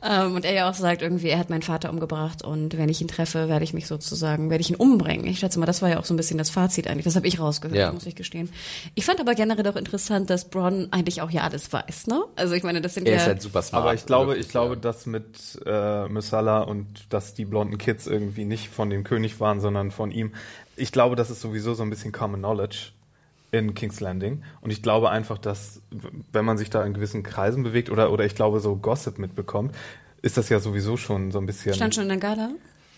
Ja. 0.04 0.26
Ähm, 0.26 0.36
und 0.36 0.46
er 0.46 0.54
ja 0.54 0.70
auch 0.70 0.76
sagt 0.76 1.02
irgendwie, 1.02 1.30
er 1.30 1.40
hat 1.40 1.50
meinen 1.50 1.64
Vater 1.64 1.90
umgebracht 1.90 2.44
und 2.44 2.78
wenn 2.78 2.90
ich 2.90 3.02
ihn 3.02 3.08
treffe, 3.08 3.50
werde 3.50 3.64
ich 3.64 3.74
mich 3.74 3.88
sozusagen, 3.88 4.52
werde 4.52 4.62
ich 4.62 4.70
ihn 4.70 4.76
umbringen. 4.76 5.26
Ich 5.26 5.40
schätze 5.40 5.60
mal, 5.60 5.66
das 5.66 5.82
war 5.82 5.90
ja 5.90 6.00
auch 6.00 6.06
so 6.06 6.14
ein 6.14 6.18
bisschen 6.18 6.38
das 6.38 6.52
Fazit 6.52 6.86
eigentlich. 6.88 7.06
Das 7.06 7.16
habe 7.16 7.26
ich 7.28 7.40
rausgehört, 7.40 7.76
Ja. 7.78 7.92
muss 7.92 8.06
ich 8.06 8.14
gestehen. 8.16 8.50
Ich 8.94 9.04
fand 9.06 9.20
aber 9.20 9.34
generell 9.34 9.68
auch 9.68 9.76
interessant, 9.76 10.30
dass 10.30 10.46
Braun 10.50 10.90
eigentlich 10.92 11.22
auch 11.24 11.32
ja 11.32 11.42
alles 11.42 11.74
weiß, 11.74 12.06
ne? 12.06 12.24
Also 12.36 12.54
ich 12.54 12.62
meine, 12.62 12.82
das 12.82 12.94
sind 12.94 13.08
ja... 13.08 13.18
super 13.48 13.62
smart. 13.62 13.84
Aber 13.84 13.94
ich 13.94 14.06
glaube, 14.06 14.28
wirklich, 14.32 14.46
ich 14.48 14.52
glaube, 14.52 14.76
ja. 14.76 14.80
dass 14.82 15.06
mit 15.06 15.60
äh, 15.66 16.08
Missala 16.08 16.60
und 16.62 17.12
dass 17.14 17.34
die 17.34 17.46
blonden 17.46 17.78
Kids 17.78 18.08
irgendwie 18.08 18.46
nicht 18.46 18.70
von 18.70 18.90
dem 18.90 19.04
König 19.04 19.40
waren, 19.40 19.60
sondern 19.62 19.92
von 19.92 20.12
ihm. 20.12 20.34
Ich 20.76 20.92
glaube, 20.92 21.16
das 21.16 21.30
ist 21.30 21.42
sowieso 21.42 21.74
so 21.74 21.84
ein 21.84 21.90
bisschen 21.90 22.12
Common 22.12 22.40
Knowledge 22.42 22.92
in 23.52 23.74
King's 23.74 24.00
Landing. 24.00 24.44
Und 24.62 24.72
ich 24.72 24.82
glaube 24.84 25.10
einfach, 25.10 25.38
dass 25.38 25.82
w- 25.90 26.10
wenn 26.34 26.46
man 26.46 26.58
sich 26.58 26.70
da 26.70 26.84
in 26.84 26.94
gewissen 26.94 27.24
Kreisen 27.24 27.64
bewegt 27.64 27.90
oder 27.90 28.12
oder 28.12 28.26
ich 28.26 28.36
glaube 28.36 28.60
so 28.60 28.76
Gossip 28.76 29.18
mitbekommt, 29.20 29.74
ist 30.22 30.38
das 30.38 30.50
ja 30.50 30.60
sowieso 30.60 30.98
schon 30.98 31.32
so 31.32 31.40
ein 31.40 31.46
bisschen. 31.46 31.74
Stand 31.74 31.96
schon 31.96 32.04
in 32.04 32.10
der 32.10 32.18
Gala? 32.18 32.50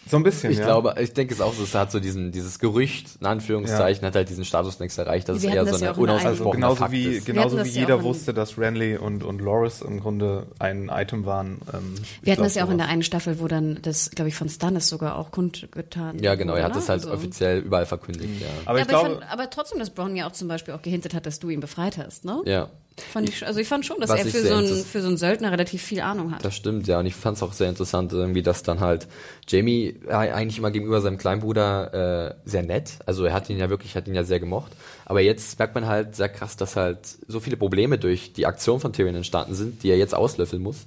So 0.09 0.17
ein 0.17 0.23
bisschen. 0.23 0.51
Ich 0.51 0.57
ja. 0.57 0.65
glaube, 0.65 0.95
ich 0.99 1.13
denke 1.13 1.33
es 1.33 1.41
auch, 1.41 1.53
so, 1.53 1.63
es 1.63 1.75
hat 1.75 1.91
so 1.91 1.99
diesen, 1.99 2.31
dieses 2.31 2.59
Gerücht, 2.59 3.17
in 3.19 3.27
Anführungszeichen, 3.27 4.05
hat 4.05 4.15
halt 4.15 4.29
diesen 4.29 4.45
Status 4.45 4.79
längst 4.79 4.97
erreicht, 4.97 5.29
dass 5.29 5.41
Wir 5.41 5.49
es 5.49 5.55
eher 5.55 5.65
so 5.65 5.71
ja 5.71 5.75
eine 5.75 5.75
in 5.75 5.81
der 5.81 5.89
Also 5.89 6.01
unausgesprochene 6.01 6.55
genauso 6.55 6.75
Fakt 6.75 6.91
wie, 6.91 7.05
ist. 7.05 7.25
Genauso 7.25 7.57
wie 7.63 7.69
ja 7.69 7.81
jeder 7.81 8.03
wusste, 8.03 8.33
dass 8.33 8.57
Renly 8.57 8.97
und, 8.97 9.23
und 9.23 9.39
Loris 9.39 9.81
im 9.81 9.99
Grunde 9.99 10.47
ein 10.57 10.89
Item 10.93 11.25
waren. 11.25 11.61
Ähm, 11.73 11.95
Wir 12.21 12.31
hatten 12.33 12.41
glaub, 12.41 12.47
das 12.47 12.55
ja 12.55 12.65
auch 12.65 12.69
in 12.69 12.77
der 12.77 12.87
einen 12.87 13.03
Staffel, 13.03 13.39
wo 13.39 13.47
dann 13.47 13.79
das, 13.81 14.09
glaube 14.11 14.29
ich, 14.29 14.35
von 14.35 14.49
Stannis 14.49 14.89
sogar 14.89 15.17
auch 15.17 15.31
kundgetan 15.31 16.19
Ja, 16.19 16.35
genau, 16.35 16.55
er 16.55 16.65
hat 16.65 16.75
das 16.75 16.89
halt? 16.89 17.01
Also- 17.01 17.13
offiziell 17.13 17.59
überall 17.59 17.85
verkündigt, 17.85 18.41
ja. 18.41 18.47
Aber 18.65 18.79
ja, 18.79 18.85
ich 18.85 18.89
aber, 18.93 19.01
glaube, 19.03 19.13
ich 19.15 19.19
fand, 19.19 19.33
aber 19.33 19.49
trotzdem, 19.49 19.79
dass 19.79 19.89
Braun 19.91 20.15
ja 20.15 20.27
auch 20.27 20.31
zum 20.31 20.47
Beispiel 20.47 20.73
auch 20.73 20.81
gehintet 20.81 21.13
hat, 21.13 21.25
dass 21.25 21.39
du 21.39 21.49
ihn 21.49 21.59
befreit 21.59 21.97
hast, 21.97 22.25
ne? 22.25 22.41
Ja, 22.45 22.69
Fand 23.01 23.29
ich, 23.29 23.45
also 23.45 23.59
ich 23.59 23.67
fand 23.67 23.85
schon, 23.85 23.99
dass 23.99 24.09
er 24.09 24.25
für 24.25 24.41
so, 24.41 24.55
einen, 24.55 24.83
für 24.83 25.01
so 25.01 25.07
einen 25.07 25.17
Söldner 25.17 25.51
relativ 25.51 25.81
viel 25.81 26.01
Ahnung 26.01 26.31
hat. 26.31 26.43
das 26.43 26.55
stimmt, 26.55 26.87
ja. 26.87 26.99
Und 26.99 27.05
ich 27.05 27.15
fand 27.15 27.37
es 27.37 27.43
auch 27.43 27.53
sehr 27.53 27.69
interessant, 27.69 28.13
irgendwie, 28.13 28.41
dass 28.41 28.63
dann 28.63 28.79
halt 28.79 29.07
Jamie 29.47 29.95
äh, 30.07 30.11
eigentlich 30.11 30.57
immer 30.57 30.71
gegenüber 30.71 31.01
seinem 31.01 31.17
Kleinbruder 31.17 32.33
äh, 32.33 32.35
sehr 32.45 32.63
nett, 32.63 32.93
also 33.05 33.25
er 33.25 33.33
hat 33.33 33.49
ihn 33.49 33.57
ja 33.57 33.69
wirklich, 33.69 33.95
hat 33.95 34.07
ihn 34.07 34.15
ja 34.15 34.23
sehr 34.23 34.39
gemocht. 34.39 34.71
Aber 35.05 35.21
jetzt 35.21 35.57
merkt 35.57 35.75
man 35.75 35.87
halt 35.87 36.15
sehr 36.15 36.29
krass, 36.29 36.55
dass 36.55 36.75
halt 36.75 36.99
so 37.27 37.39
viele 37.39 37.57
Probleme 37.57 37.97
durch 37.97 38.33
die 38.33 38.45
Aktion 38.45 38.79
von 38.79 38.93
Tyrion 38.93 39.15
entstanden 39.15 39.55
sind, 39.55 39.83
die 39.83 39.89
er 39.89 39.97
jetzt 39.97 40.13
auslöffeln 40.13 40.61
muss. 40.61 40.85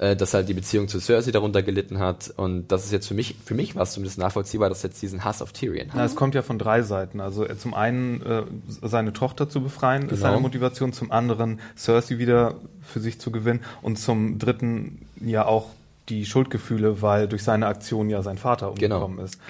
Äh, 0.00 0.14
dass 0.14 0.32
halt 0.32 0.48
die 0.48 0.54
Beziehung 0.54 0.86
zu 0.86 1.00
Cersei 1.00 1.32
darunter 1.32 1.60
gelitten 1.60 1.98
hat. 1.98 2.32
Und 2.36 2.68
das 2.68 2.84
ist 2.84 2.92
jetzt 2.92 3.08
für 3.08 3.14
mich, 3.14 3.34
für 3.44 3.54
mich 3.54 3.74
war 3.74 3.82
es 3.82 3.90
zumindest 3.90 4.16
nachvollziehbar, 4.18 4.68
dass 4.68 4.84
er 4.84 4.90
jetzt 4.90 5.02
diesen 5.02 5.24
Hass 5.24 5.42
auf 5.42 5.52
Tyrion 5.52 5.88
hat. 5.88 5.96
Na, 5.96 6.04
es 6.04 6.14
kommt 6.14 6.36
ja 6.36 6.42
von 6.42 6.56
drei 6.56 6.82
Seiten. 6.82 7.20
Also 7.20 7.44
äh, 7.44 7.58
zum 7.58 7.74
einen 7.74 8.22
äh, 8.24 8.42
seine 8.80 9.12
Tochter 9.12 9.48
zu 9.48 9.60
befreien 9.60 10.02
ist 10.04 10.08
Genau. 10.10 10.20
seine 10.22 10.38
Motivation, 10.40 10.92
zum 10.92 11.10
anderen 11.10 11.58
Cersei 11.76 12.18
wieder 12.18 12.54
für 12.80 13.00
sich 13.00 13.18
zu 13.20 13.32
gewinnen 13.32 13.60
und 13.82 13.98
zum 13.98 14.38
dritten 14.38 15.04
ja 15.20 15.44
auch 15.46 15.70
die 16.08 16.24
Schuldgefühle, 16.26 17.02
weil 17.02 17.26
durch 17.26 17.42
seine 17.42 17.66
Aktion 17.66 18.08
ja 18.08 18.22
sein 18.22 18.38
Vater 18.38 18.72
Genau. 18.78 19.04
umgekommen 19.04 19.24
ist. 19.26 19.40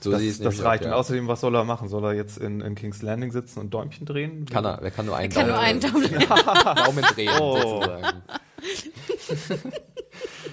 So 0.00 0.12
das 0.12 0.38
das 0.38 0.62
reicht. 0.62 0.82
auch, 0.84 0.86
Und 0.86 0.92
ja. 0.92 0.96
außerdem, 0.96 1.26
was 1.26 1.40
soll 1.40 1.56
er 1.56 1.64
machen? 1.64 1.88
Soll 1.88 2.04
er 2.04 2.12
jetzt 2.14 2.38
in, 2.38 2.60
in 2.60 2.76
King's 2.76 3.02
Landing 3.02 3.32
sitzen 3.32 3.58
und 3.58 3.74
Däumchen 3.74 4.06
drehen? 4.06 4.46
Kann 4.46 4.64
er, 4.64 4.80
er 4.80 4.92
kann 4.92 5.06
nur 5.06 5.16
einen 5.16 5.32
Kann 5.32 5.48
nur 5.48 5.58
einen 5.58 5.80
Daumen. 5.80 6.04
Daumen 6.76 7.02
drehen, 7.14 7.30
Oh. 7.40 7.56
sozusagen. 7.60 8.22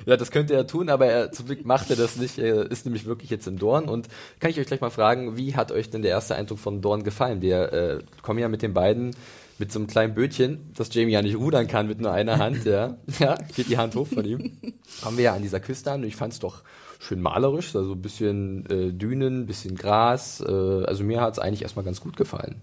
Ja, 0.05 0.17
das 0.17 0.31
könnte 0.31 0.53
er 0.53 0.67
tun, 0.67 0.89
aber 0.89 1.07
er, 1.07 1.31
zum 1.31 1.47
Glück 1.47 1.65
macht 1.65 1.89
er 1.89 1.95
das 1.95 2.17
nicht. 2.17 2.37
Er 2.37 2.69
ist 2.69 2.85
nämlich 2.85 3.05
wirklich 3.05 3.29
jetzt 3.29 3.47
in 3.47 3.57
Dorn. 3.57 3.89
Und 3.89 4.07
kann 4.39 4.51
ich 4.51 4.59
euch 4.59 4.67
gleich 4.67 4.81
mal 4.81 4.89
fragen, 4.89 5.37
wie 5.37 5.55
hat 5.55 5.71
euch 5.71 5.89
denn 5.89 6.01
der 6.01 6.11
erste 6.11 6.35
Eindruck 6.35 6.59
von 6.59 6.81
Dorn 6.81 7.03
gefallen? 7.03 7.41
Wir 7.41 7.73
äh, 7.73 7.99
kommen 8.21 8.39
ja 8.39 8.47
mit 8.47 8.61
den 8.61 8.73
beiden 8.73 9.15
mit 9.57 9.71
so 9.71 9.79
einem 9.79 9.87
kleinen 9.87 10.13
Bötchen, 10.13 10.71
das 10.75 10.93
Jamie 10.93 11.13
ja 11.13 11.21
nicht 11.21 11.37
rudern 11.37 11.67
kann 11.67 11.87
mit 11.87 12.01
nur 12.01 12.11
einer 12.11 12.39
Hand, 12.39 12.65
ja. 12.65 12.97
Ja, 13.19 13.37
geht 13.55 13.69
die 13.69 13.77
Hand 13.77 13.95
hoch 13.95 14.07
von 14.07 14.25
ihm. 14.25 14.57
Kommen 15.01 15.17
wir 15.17 15.25
ja 15.25 15.33
an 15.33 15.41
dieser 15.41 15.61
Küste 15.61 15.91
an 15.91 16.01
und 16.01 16.07
ich 16.07 16.17
fand 16.17 16.33
es 16.33 16.39
doch 16.39 16.63
schön 16.99 17.21
malerisch, 17.21 17.75
also 17.75 17.93
ein 17.93 18.01
bisschen 18.01 18.65
äh, 18.69 18.91
Dünen, 18.91 19.45
bisschen 19.45 19.75
Gras. 19.75 20.43
Äh, 20.45 20.51
also 20.51 21.03
mir 21.03 21.21
hat 21.21 21.33
es 21.33 21.39
eigentlich 21.39 21.61
erstmal 21.61 21.85
ganz 21.85 22.01
gut 22.01 22.17
gefallen. 22.17 22.61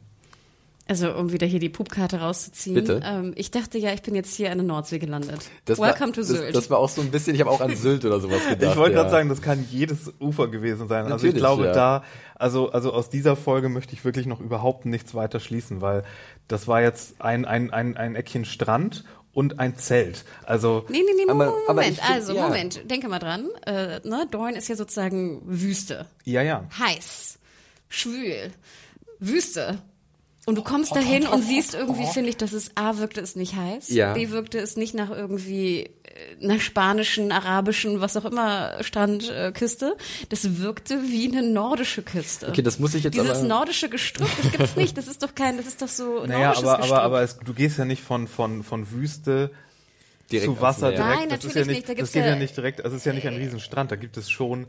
Also, 0.89 1.15
um 1.15 1.33
wieder 1.33 1.47
hier 1.47 1.61
die 1.61 1.69
Pupkarte 1.69 2.21
rauszuziehen. 2.21 2.75
Bitte? 2.75 3.01
Ähm, 3.05 3.33
ich 3.37 3.51
dachte 3.53 3.79
ja, 3.79 3.93
ich 3.93 4.03
bin 4.03 4.15
jetzt 4.17 4.35
hier 4.35 4.51
an 4.51 4.59
der 4.59 4.67
Nordsee 4.67 4.99
gelandet. 4.99 5.49
Das 5.65 5.79
Welcome 5.79 6.09
war, 6.09 6.13
to 6.15 6.21
das, 6.23 6.29
Sylt. 6.29 6.57
Das 6.57 6.71
war 6.71 6.79
auch 6.79 6.89
so 6.89 7.01
ein 7.01 7.11
bisschen, 7.13 7.35
ich 7.35 7.41
habe 7.41 7.51
auch 7.51 7.61
an 7.61 7.75
Sylt 7.77 8.05
oder 8.05 8.19
sowas 8.21 8.41
gedacht. 8.49 8.73
Ich 8.73 8.77
wollte 8.77 8.97
ja. 8.97 8.99
gerade 9.03 9.11
sagen, 9.11 9.29
das 9.29 9.41
kann 9.43 9.65
jedes 9.71 10.13
Ufer 10.21 10.49
gewesen 10.49 10.89
sein. 10.89 11.05
also 11.05 11.17
ich 11.27 11.35
Natürlich, 11.35 11.37
glaube, 11.37 11.67
ja. 11.67 11.73
da, 11.73 12.05
also, 12.35 12.73
also 12.73 12.93
aus 12.93 13.11
dieser 13.11 13.37
Folge 13.37 13.69
möchte 13.69 13.95
ich 13.95 14.05
wirklich 14.05 14.27
noch 14.27 14.41
überhaupt 14.41 14.85
nichts 14.85 15.15
weiter 15.15 15.39
schließen, 15.41 15.81
weil 15.81 16.03
das 16.49 16.67
war 16.67 16.83
jetzt 16.83 17.21
ein, 17.21 17.45
ein, 17.45 17.71
ein, 17.71 17.97
ein 17.97 18.17
Eckchen 18.17 18.45
Strand 18.45 19.05
und 19.33 19.61
ein 19.61 19.77
Zelt. 19.79 20.25
Also, 20.45 20.85
Nee, 20.89 20.99
nee, 20.99 21.13
nee, 21.25 21.31
Aber- 21.31 21.47
Moment, 21.47 21.69
aber 21.69 21.83
find- 21.85 22.11
also, 22.11 22.35
ja. 22.35 22.43
Moment, 22.43 22.91
denke 22.91 23.09
mal 23.09 23.21
dran. 23.21 23.49
Äh, 23.67 24.01
ne, 24.07 24.27
Dorn 24.31 24.55
ist 24.57 24.69
ja 24.69 24.75
sozusagen 24.77 25.41
Wüste. 25.47 26.07
ja, 26.25 26.43
ja. 26.43 26.65
Heiß, 26.79 27.39
schwül, 27.89 28.51
Wüste. 29.21 29.79
Und 30.45 30.57
du 30.57 30.63
kommst 30.63 30.95
dahin 30.97 31.27
und 31.29 31.43
siehst 31.43 31.75
irgendwie, 31.75 32.05
finde 32.07 32.29
ich, 32.31 32.37
dass 32.37 32.53
es 32.53 32.73
A 32.77 32.99
wirkte 32.99 33.21
es 33.21 33.37
nicht 33.37 33.55
heiß. 33.55 33.91
Ja. 33.91 34.13
B 34.15 34.31
wirkte 34.31 34.59
es 34.59 34.77
nicht 34.77 34.93
nach 34.93 35.09
irgendwie, 35.11 35.83
äh, 35.85 35.91
nach 36.41 36.61
spanischen, 36.61 37.31
arabischen, 37.31 38.01
was 38.01 38.17
auch 38.17 38.25
immer, 38.25 38.73
Strandküste. 38.83 39.35
Äh, 39.47 39.53
Küste. 39.53 39.97
das 40.31 40.59
wirkte 40.59 41.01
wie 41.05 41.29
eine 41.31 41.43
nordische 41.49 42.03
Küste. 42.03 42.49
Okay, 42.49 42.63
das 42.63 42.81
muss 42.81 42.93
ich 42.95 43.05
jetzt 43.05 43.15
Dieses 43.15 43.39
aber- 43.39 43.47
nordische 43.47 43.89
Gestrüpp, 43.89 44.29
das 44.43 44.51
gibt's 44.51 44.75
nicht. 44.77 44.99
Das 44.99 45.07
ist 45.07 45.23
doch 45.23 45.35
kein, 45.37 45.59
das 45.59 45.67
ist 45.67 45.81
doch 45.81 45.87
so 45.87 46.25
Naja, 46.27 46.47
nordisches 46.49 46.65
aber, 46.69 46.77
Gestrüpp. 46.79 46.93
aber, 46.99 47.03
aber 47.05 47.23
es, 47.23 47.39
du 47.39 47.55
gehst 47.55 47.79
ja 47.79 47.85
nicht 47.85 48.03
von, 48.03 48.27
von, 48.27 48.65
von 48.65 48.91
Wüste 48.91 49.53
direkt 50.33 50.47
zu 50.47 50.61
Wasser 50.61 50.91
direkt. 50.91 51.09
Nein, 51.21 51.29
das 51.29 51.45
ist 51.45 51.55
natürlich 51.55 51.67
ja 51.69 51.73
nicht. 51.73 51.89
Da 51.89 51.93
nicht, 51.93 51.97
gibt's 51.99 52.01
das 52.01 52.13
geht 52.15 52.23
ja 52.25 52.29
ja- 52.31 52.37
nicht 52.37 52.57
direkt, 52.57 52.85
also 52.85 52.97
es 52.97 53.03
ist 53.03 53.07
ja 53.07 53.13
nicht 53.13 53.29
ein 53.29 53.37
Riesenstrand, 53.37 53.93
da 53.93 53.97
gibt 53.97 54.17
es 54.17 54.29
schon 54.29 54.67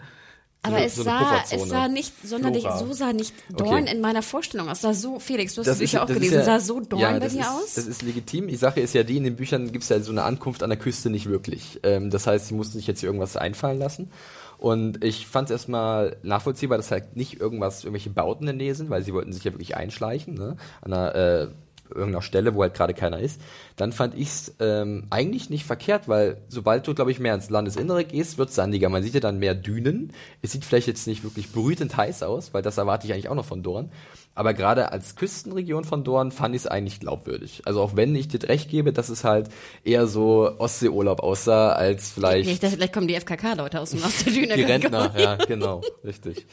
Aber 0.65 0.77
So- 0.79 0.83
es, 0.85 0.95
so 0.95 1.03
sah, 1.03 1.43
es 1.51 1.67
sah 1.69 1.87
nicht 1.89 2.13
sonderlich, 2.25 2.61
Flora. 2.63 2.77
so 2.79 2.93
sah 2.93 3.11
nicht 3.11 3.33
Dorn 3.49 3.83
Okay. 3.83 3.91
in 3.95 3.99
meiner 4.01 4.21
Vorstellung 4.21 4.69
aus. 4.69 4.79
Sah 4.81 4.93
so, 4.93 5.19
Felix, 5.19 5.55
du 5.55 5.59
hast 5.61 5.67
das 5.67 5.75
ist- 5.75 5.91
Bücher 5.91 6.03
auch 6.03 6.07
ist 6.09 6.13
gelesen, 6.15 6.35
ja- 6.35 6.43
sah 6.45 6.59
so 6.61 6.79
Dorn 6.79 7.01
ja, 7.01 7.11
bei 7.11 7.19
dir 7.27 7.39
ist, 7.41 7.47
aus? 7.47 7.73
Das 7.75 7.85
ist 7.85 8.01
legitim. 8.01 8.47
Die 8.47 8.55
Sache 8.55 8.79
ist 8.79 8.93
ja 8.93 9.03
die, 9.03 9.17
in 9.17 9.25
den 9.25 9.35
Büchern 9.35 9.71
gibt 9.73 9.83
es 9.83 9.89
ja 9.89 9.99
so 9.99 10.11
eine 10.11 10.23
Ankunft 10.23 10.63
an 10.63 10.69
der 10.69 10.79
Küste 10.79 11.09
nicht 11.09 11.27
wirklich. 11.29 11.79
Ähm, 11.83 12.09
das 12.09 12.27
heißt, 12.27 12.47
sie 12.47 12.53
mussten 12.53 12.77
sich 12.77 12.87
jetzt 12.87 13.01
hier 13.01 13.07
irgendwas 13.09 13.35
einfallen 13.35 13.77
lassen. 13.77 14.09
Und 14.57 15.03
ich 15.03 15.27
fand 15.27 15.49
es 15.49 15.51
erstmal 15.51 16.15
nachvollziehbar, 16.23 16.77
dass 16.77 16.89
halt 16.91 17.17
nicht 17.17 17.41
irgendwas, 17.41 17.83
irgendwelche 17.83 18.11
Bauten 18.11 18.43
in 18.43 18.57
der 18.57 18.65
Nähe 18.65 18.75
sind, 18.75 18.89
weil 18.89 19.03
sie 19.03 19.13
wollten 19.13 19.33
sich 19.33 19.43
ja 19.43 19.51
wirklich 19.51 19.75
einschleichen, 19.75 20.35
ne? 20.35 20.55
An 20.79 20.93
einer, 20.93 21.15
äh, 21.15 21.47
irgendeiner 21.93 22.21
Stelle, 22.21 22.55
wo 22.55 22.61
halt 22.61 22.73
gerade 22.73 22.93
keiner 22.93 23.19
ist. 23.19 23.39
Dann 23.75 23.91
fand 23.91 24.15
ich 24.15 24.29
es 24.29 24.55
ähm, 24.59 25.07
eigentlich 25.09 25.49
nicht 25.49 25.65
verkehrt, 25.65 26.07
weil 26.07 26.37
sobald 26.47 26.87
du, 26.87 26.93
glaube 26.93 27.11
ich, 27.11 27.19
mehr 27.19 27.35
ins 27.35 27.49
Landesinnere 27.49 28.05
gehst, 28.05 28.37
wird 28.37 28.51
sandiger. 28.51 28.89
Man 28.89 29.03
sieht 29.03 29.13
ja 29.13 29.19
dann 29.19 29.39
mehr 29.39 29.55
Dünen. 29.55 30.13
Es 30.41 30.51
sieht 30.51 30.65
vielleicht 30.65 30.87
jetzt 30.87 31.07
nicht 31.07 31.23
wirklich 31.23 31.51
brütend 31.51 31.95
heiß 31.95 32.23
aus, 32.23 32.53
weil 32.53 32.61
das 32.61 32.77
erwarte 32.77 33.07
ich 33.07 33.13
eigentlich 33.13 33.29
auch 33.29 33.35
noch 33.35 33.45
von 33.45 33.63
Dorn. 33.63 33.91
Aber 34.35 34.53
gerade 34.55 34.91
als 34.91 35.15
Küstenregion 35.15 35.83
von 35.83 36.03
Dorn 36.03 36.31
fand 36.31 36.55
ich 36.55 36.61
es 36.63 36.67
eigentlich 36.67 36.99
glaubwürdig. 36.99 37.61
Also 37.65 37.81
auch 37.81 37.95
wenn 37.95 38.15
ich 38.15 38.27
dir 38.27 38.41
recht 38.49 38.69
gebe, 38.69 38.91
dass 38.91 39.09
es 39.09 39.23
halt 39.23 39.49
eher 39.83 40.07
so 40.07 40.49
Ostseeurlaub 40.57 41.19
aussah, 41.21 41.73
als 41.73 42.09
vielleicht 42.09 42.49
Ich 42.49 42.59
dachte, 42.59 42.75
vielleicht 42.77 42.93
kommen 42.93 43.07
die 43.07 43.13
FKK-Leute 43.15 43.79
aus, 43.79 43.91
dem- 43.91 44.03
aus 44.03 44.23
der 44.23 44.33
Düne. 44.33 44.55
die. 44.55 44.63
Rentner, 44.63 45.13
ja, 45.17 45.35
genau, 45.35 45.81
richtig. 46.03 46.45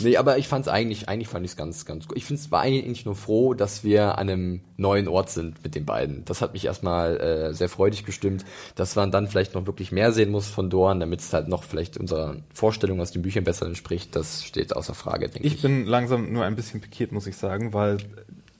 Nee, 0.00 0.16
aber 0.16 0.38
ich 0.38 0.48
fand 0.48 0.66
es 0.66 0.72
eigentlich, 0.72 1.08
eigentlich 1.10 1.28
fand 1.28 1.44
ich 1.44 1.52
es 1.52 1.56
ganz, 1.56 1.84
ganz 1.84 2.08
gut. 2.08 2.16
Ich 2.16 2.24
finde 2.24 2.40
es 2.40 2.50
war 2.50 2.60
eigentlich 2.62 3.04
nur 3.04 3.14
froh, 3.16 3.52
dass 3.54 3.84
wir 3.84 4.16
an 4.18 4.28
einem 4.30 4.60
neuen 4.78 5.06
Ort 5.08 5.28
sind 5.30 5.62
mit 5.62 5.74
den 5.74 5.84
beiden. 5.84 6.24
Das 6.24 6.40
hat 6.40 6.54
mich 6.54 6.64
erstmal 6.64 7.20
äh, 7.20 7.52
sehr 7.54 7.68
freudig 7.68 8.06
gestimmt, 8.06 8.46
dass 8.76 8.96
man 8.96 9.10
dann 9.10 9.28
vielleicht 9.28 9.54
noch 9.54 9.66
wirklich 9.66 9.92
mehr 9.92 10.12
sehen 10.12 10.30
muss 10.30 10.46
von 10.48 10.70
Dorn, 10.70 11.00
damit 11.00 11.20
es 11.20 11.32
halt 11.34 11.48
noch 11.48 11.64
vielleicht 11.64 11.98
unserer 11.98 12.36
Vorstellung 12.54 12.98
aus 13.00 13.10
den 13.12 13.20
Büchern 13.20 13.44
besser 13.44 13.66
entspricht. 13.66 14.16
Das 14.16 14.42
steht 14.44 14.74
außer 14.74 14.94
Frage, 14.94 15.28
denke 15.28 15.46
ich. 15.46 15.56
Ich 15.56 15.62
bin 15.62 15.84
langsam 15.84 16.32
nur 16.32 16.44
ein 16.44 16.56
bisschen 16.56 16.80
pikiert, 16.80 17.09
muss 17.12 17.26
ich 17.26 17.36
sagen, 17.36 17.72
weil 17.72 17.98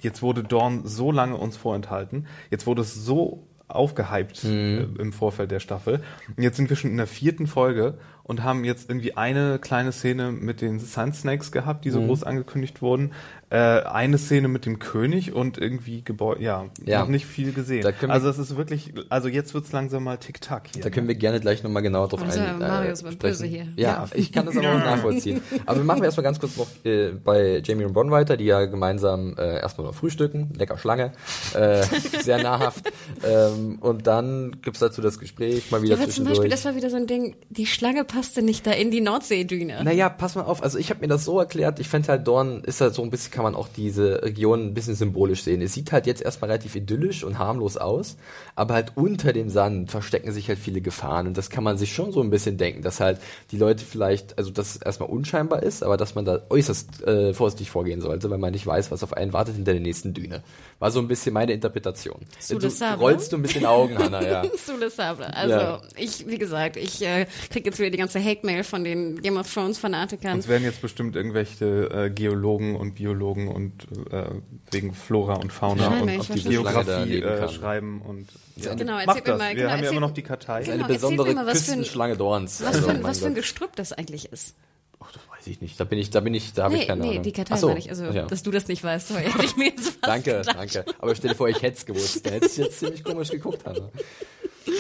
jetzt 0.00 0.22
wurde 0.22 0.42
Dorn 0.42 0.82
so 0.84 1.12
lange 1.12 1.36
uns 1.36 1.56
vorenthalten. 1.56 2.26
Jetzt 2.50 2.66
wurde 2.66 2.82
es 2.82 2.94
so 2.94 3.46
aufgehypt 3.68 4.44
äh, 4.44 4.82
im 4.82 5.12
Vorfeld 5.12 5.50
der 5.50 5.60
Staffel. 5.60 6.02
Und 6.36 6.42
jetzt 6.42 6.56
sind 6.56 6.68
wir 6.70 6.76
schon 6.76 6.90
in 6.90 6.96
der 6.96 7.06
vierten 7.06 7.46
Folge 7.46 7.98
und 8.30 8.44
haben 8.44 8.62
jetzt 8.64 8.88
irgendwie 8.88 9.16
eine 9.16 9.58
kleine 9.58 9.90
Szene 9.90 10.30
mit 10.30 10.60
den 10.60 10.78
Sun 10.78 11.12
Snakes 11.12 11.50
gehabt, 11.50 11.84
die 11.84 11.90
so 11.90 12.00
groß 12.00 12.22
angekündigt 12.22 12.80
wurden. 12.80 13.10
Äh, 13.52 13.56
eine 13.82 14.16
Szene 14.18 14.46
mit 14.46 14.64
dem 14.64 14.78
König 14.78 15.32
und 15.32 15.58
irgendwie 15.58 16.02
Gebäude, 16.04 16.40
ja, 16.40 16.66
Ja. 16.86 17.00
noch 17.00 17.08
nicht 17.08 17.26
viel 17.26 17.52
gesehen. 17.52 17.82
Da 17.82 17.90
Also 18.06 18.28
es 18.28 18.38
ist 18.38 18.56
wirklich, 18.56 18.94
also 19.08 19.26
jetzt 19.26 19.52
wird's 19.54 19.72
langsam 19.72 20.04
mal 20.04 20.18
Tick-Tack 20.18 20.68
hier. 20.72 20.84
Da 20.84 20.90
können 20.90 21.08
wir 21.08 21.16
gerne 21.16 21.40
gleich 21.40 21.64
nochmal 21.64 21.82
genau 21.82 22.06
drauf 22.06 22.22
Also, 22.22 22.38
ein, 22.38 22.60
Mario 22.60 22.92
ist 22.92 23.04
aber 23.04 23.16
böse 23.16 23.46
hier. 23.46 23.66
Ja, 23.74 24.06
ich 24.14 24.30
kann 24.30 24.46
das 24.46 24.56
aber 24.56 24.68
auch 24.68 24.78
nachvollziehen. 24.84 25.40
Aber 25.66 25.78
wir 25.78 25.84
machen 25.84 26.04
erstmal 26.04 26.22
ganz 26.22 26.38
kurz 26.38 26.56
noch 26.56 26.68
äh, 26.84 27.08
bei 27.10 27.60
Jamie 27.64 27.84
und 27.86 27.92
Bron 27.92 28.12
weiter, 28.12 28.36
die 28.36 28.44
ja 28.44 28.64
gemeinsam 28.66 29.34
äh, 29.36 29.58
erstmal 29.58 29.88
noch 29.88 29.94
frühstücken, 29.96 30.52
lecker 30.56 30.78
Schlange, 30.78 31.10
äh, 31.54 31.82
sehr 32.22 32.40
nahrhaft. 32.40 32.92
ähm, 33.26 33.78
und 33.80 34.06
dann 34.06 34.58
gibt's 34.62 34.78
dazu 34.78 35.02
das 35.02 35.18
Gespräch 35.18 35.72
mal 35.72 35.82
wieder 35.82 35.96
Ja, 35.96 36.02
aber 36.02 36.04
zum 36.04 36.24
zwischendurch. 36.26 36.38
Beispiel, 36.38 36.50
das 36.50 36.64
war 36.66 36.76
wieder 36.76 36.90
so 36.90 36.96
ein 36.98 37.08
Ding, 37.08 37.34
die 37.48 37.66
Schlange 37.66 38.04
passte 38.20 38.42
nicht 38.42 38.66
da 38.66 38.72
in 38.72 38.90
die 38.90 39.00
Nordseedüne. 39.00 39.83
Naja, 39.83 40.11
pass 40.11 40.35
mal 40.35 40.42
auf, 40.42 40.62
also 40.62 40.76
ich 40.76 40.90
habe 40.90 41.00
mir 41.00 41.09
das 41.09 41.24
so 41.24 41.38
erklärt, 41.38 41.80
ich 41.80 41.88
fände 41.88 42.09
halt 42.09 42.26
Dorn 42.26 42.62
ist 42.64 42.83
halt 42.83 42.92
so 42.94 43.02
ein 43.02 43.09
bisschen, 43.09 43.33
kann 43.33 43.44
man 43.44 43.54
auch 43.54 43.66
diese 43.74 44.22
Region 44.22 44.66
ein 44.66 44.74
bisschen 44.74 44.94
symbolisch 44.94 45.42
sehen. 45.42 45.62
Es 45.62 45.72
sieht 45.72 45.90
halt 45.90 46.06
jetzt 46.06 46.20
erstmal 46.20 46.50
relativ 46.50 46.76
idyllisch 46.76 47.24
und 47.24 47.38
harmlos 47.38 47.78
aus, 47.78 48.18
aber 48.56 48.74
halt 48.74 48.92
unter 48.96 49.33
dem 49.33 49.48
Sand 49.48 49.90
verstecken 49.90 50.33
sich 50.33 50.48
halt 50.48 50.59
viele 50.59 50.83
Gefahren 50.83 51.28
und 51.28 51.38
das 51.38 51.48
kann 51.48 51.64
man 51.64 51.78
sich 51.78 51.94
schon 51.94 52.12
so 52.12 52.20
ein 52.20 52.28
bisschen 52.28 52.59
denken, 52.59 52.83
dass 52.83 53.00
halt 53.00 53.18
die 53.52 53.56
Leute 53.56 53.87
vielleicht, 53.87 54.37
also 54.37 54.50
dass 54.50 54.74
es 54.76 54.83
erstmal 54.83 55.09
unscheinbar 55.09 55.62
ist, 55.62 55.83
aber 55.83 55.96
dass 55.96 56.14
man 56.14 56.26
da 56.26 56.42
äußerst 56.50 57.02
äh, 57.06 57.33
vorsichtig 57.33 57.70
vorgehen 57.70 58.02
sollte, 58.02 58.28
weil 58.28 58.37
man 58.37 58.52
nicht 58.52 58.66
weiß, 58.66 58.90
was 58.90 59.02
auf 59.02 59.14
einen 59.14 59.33
wartet 59.33 59.54
hinter 59.54 59.72
der 59.72 59.80
nächsten 59.80 60.12
Düne. 60.12 60.42
War 60.78 60.90
so 60.90 61.00
ein 61.00 61.09
bisschen 61.09 61.33
meine 61.33 61.52
Interpretation. 61.52 62.20
Sous 62.38 62.78
du 62.78 62.85
rollst 62.98 63.33
du 63.33 63.37
ein 63.37 63.42
bisschen 63.42 63.64
Augen, 63.64 63.98
Hanna, 63.98 64.22
ja. 64.22 64.42
Sous 64.62 64.78
le 64.78 64.90
Sable. 64.90 65.35
Also, 65.35 65.54
Ja. 65.54 65.80
ich, 65.96 66.26
wie 66.26 66.38
gesagt, 66.38 66.76
ich 66.76 67.00
äh, 67.02 67.26
krieg 67.50 67.64
jetzt 67.64 67.78
wieder 67.78 67.90
die 67.90 67.99
ganze 68.00 68.22
Hate-Mail 68.22 68.64
von 68.64 68.82
den 68.84 69.22
Game 69.22 69.36
of 69.36 69.52
Thrones-Fanatikern. 69.52 70.34
Uns 70.34 70.48
werden 70.48 70.64
jetzt 70.64 70.82
bestimmt 70.82 71.14
irgendwelche 71.16 71.64
äh, 71.90 72.10
Geologen 72.10 72.74
und 72.76 72.96
Biologen 72.96 73.48
und 73.48 73.84
äh, 74.10 74.24
wegen 74.72 74.92
Flora 74.92 75.34
und 75.36 75.52
Fauna 75.52 76.00
und 76.00 76.18
auf 76.18 76.28
die 76.28 76.42
Geografie 76.42 77.20
äh, 77.22 77.48
schreiben 77.48 78.02
und 78.02 78.28
ja. 78.56 78.74
Genau, 78.74 78.98
erzähl 78.98 79.14
mir 79.14 79.22
das. 79.22 79.38
mal, 79.38 79.48
Wir 79.50 79.54
genau, 79.56 79.70
haben 79.70 79.84
ja 79.84 79.90
immer 79.90 80.00
noch 80.00 80.10
die 80.10 80.22
Kartei. 80.22 80.62
Genau, 80.64 80.84
Eine 80.84 80.94
besondere 80.94 81.32
mal, 81.32 81.46
was 81.46 81.62
für 81.62 81.72
ein- 81.72 81.78
Küstenschlange 81.78 82.16
Dorns. 82.16 82.60
was 82.60 82.66
Also, 82.68 82.80
für, 82.82 82.90
ein, 82.90 82.96
mein 82.96 83.04
was 83.10 83.18
für 83.20 83.26
ein. 83.26 83.34
Gestrüpp 83.34 83.76
das 83.76 83.92
eigentlich 83.92 84.32
ist. 84.32 84.54
Ach, 85.02 85.10
das 85.12 85.22
weiß 85.30 85.46
ich 85.46 85.62
nicht. 85.62 85.80
Da 85.80 85.84
bin 85.84 85.98
ich, 85.98 86.10
da 86.10 86.20
bin 86.20 86.34
ich, 86.34 86.52
da 86.52 86.64
habe 86.64 86.74
ich 86.74 86.80
Nee, 86.80 86.86
keine 86.86 87.00
nee, 87.00 87.10
Ahnung. 87.12 87.22
die 87.22 87.32
Kartei 87.32 87.56
so, 87.56 87.68
meine 87.68 87.78
ich. 87.78 87.88
Also, 87.88 88.04
ja. 88.04 88.26
dass 88.26 88.42
du 88.42 88.50
das 88.50 88.68
nicht 88.68 88.84
weißt, 88.84 89.08
sorry, 89.08 89.22
hätte 89.32 89.44
ich 89.46 89.56
mir 89.56 89.68
jetzt 89.68 89.86
fast 89.86 89.98
Danke, 90.02 90.32
gedacht. 90.38 90.56
danke. 90.58 90.84
Aber 90.98 91.14
stell 91.14 91.30
dir 91.30 91.36
vor, 91.36 91.48
ich 91.48 91.62
hätte 91.62 91.78
es 91.78 91.86
gewusst. 91.86 92.26
Da 92.26 92.30
hätte 92.32 92.46
ich 92.46 92.56
jetzt 92.58 92.78
ziemlich 92.80 93.02
komisch 93.02 93.30
geguckt, 93.30 93.64
Hanna. 93.64 93.88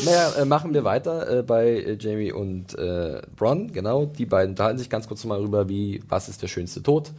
Naja, 0.04 0.32
äh, 0.38 0.44
machen 0.44 0.74
wir 0.74 0.84
weiter 0.84 1.38
äh, 1.38 1.42
bei 1.42 1.68
äh, 1.68 1.96
Jamie 1.98 2.32
und 2.32 2.78
äh, 2.78 3.20
Bron, 3.36 3.72
genau. 3.72 4.06
Die 4.06 4.26
beiden 4.26 4.50
unterhalten 4.50 4.78
sich 4.78 4.90
ganz 4.90 5.08
kurz 5.08 5.24
mal 5.24 5.40
rüber, 5.40 5.68
wie, 5.68 6.02
was 6.08 6.28
ist 6.28 6.42
der 6.42 6.48
schönste 6.48 6.82
Tod, 6.82 7.12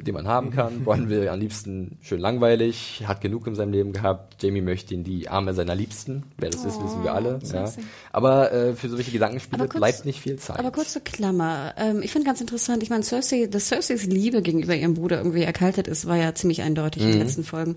den 0.00 0.14
man 0.14 0.26
haben 0.28 0.50
kann. 0.50 0.80
Bron 0.84 1.08
will 1.08 1.28
am 1.28 1.38
liebsten 1.40 1.98
schön 2.02 2.20
langweilig, 2.20 3.02
hat 3.06 3.20
genug 3.20 3.46
in 3.46 3.54
seinem 3.54 3.72
Leben 3.72 3.92
gehabt. 3.92 4.42
Jamie 4.42 4.60
möchte 4.60 4.94
in 4.94 5.04
die 5.04 5.28
Arme 5.28 5.54
seiner 5.54 5.74
Liebsten. 5.74 6.24
Wer 6.38 6.50
das 6.50 6.64
ist, 6.64 6.82
wissen 6.82 7.02
wir 7.02 7.14
alle. 7.14 7.38
Ja. 7.52 7.66
süß. 7.66 7.78
Aber 8.12 8.52
äh, 8.52 8.74
für 8.74 8.88
solche 8.88 9.10
Gedankenspiele 9.10 9.66
kurz- 9.68 9.74
bleibt 9.76 10.04
nicht 10.04 10.20
viel 10.20 10.36
Zeit. 10.36 10.58
Aber 10.58 10.70
kurze 10.70 11.00
Klammer. 11.00 11.74
Ähm, 11.76 12.02
ich 12.02 12.12
finde 12.12 12.26
ganz 12.26 12.40
interessant, 12.40 12.82
ich 12.82 12.90
meine, 12.90 13.02
Cersei, 13.04 13.46
dass 13.50 13.68
Cerseis 13.68 14.04
Liebe 14.06 14.42
gegenüber 14.42 14.74
ihrem 14.74 14.94
Bruder 14.94 15.18
irgendwie 15.18 15.42
erkaltet 15.42 15.88
ist, 15.88 16.06
war 16.06 16.16
ja 16.16 16.34
ziemlich 16.34 16.62
eindeutig 16.62 17.02
Mhm. 17.02 17.08
in 17.08 17.14
den 17.18 17.22
letzten 17.26 17.44
Folgen. 17.44 17.76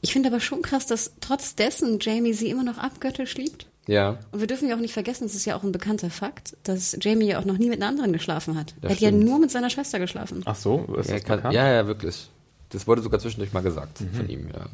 Ich 0.00 0.12
finde 0.12 0.28
aber 0.28 0.40
schon 0.40 0.62
krass, 0.62 0.86
dass 0.86 1.12
trotz 1.20 1.54
dessen 1.54 1.98
Jamie 2.00 2.34
sie 2.34 2.50
immer 2.50 2.62
noch 2.64 2.78
abgöttisch 2.78 3.34
liebt. 3.36 3.66
ja. 3.86 4.18
Und 4.32 4.40
wir 4.40 4.46
dürfen 4.46 4.68
ja 4.68 4.76
auch 4.76 4.80
nicht 4.80 4.92
vergessen, 4.94 5.24
es 5.26 5.34
ist 5.34 5.44
ja 5.44 5.56
auch 5.56 5.62
ein 5.62 5.72
bekannter 5.72 6.08
Fakt, 6.10 6.56
dass 6.62 6.96
Jamie 7.00 7.26
ja 7.26 7.38
auch 7.38 7.44
noch 7.44 7.58
nie 7.58 7.68
mit 7.68 7.80
einer 7.80 7.88
anderen 7.90 8.12
geschlafen 8.12 8.56
hat. 8.58 8.74
Das 8.80 8.90
er 8.90 8.94
hat 8.96 9.00
ja 9.00 9.08
stimmt. 9.08 9.24
nur 9.24 9.38
mit 9.38 9.50
seiner 9.50 9.70
Schwester 9.70 9.98
geschlafen. 9.98 10.42
Ach 10.46 10.56
so, 10.56 10.84
ist 10.98 11.08
Ja, 11.08 11.14
das 11.16 11.24
kann, 11.24 11.36
bekannt? 11.38 11.53
Ja, 11.54 11.72
ja, 11.72 11.86
wirklich. 11.86 12.28
Das 12.70 12.86
wurde 12.86 13.02
sogar 13.02 13.20
zwischendurch 13.20 13.52
mal 13.52 13.62
gesagt 13.62 14.00
Mhm. 14.00 14.14
von 14.14 14.28
ihm, 14.28 14.48
ja. 14.52 14.66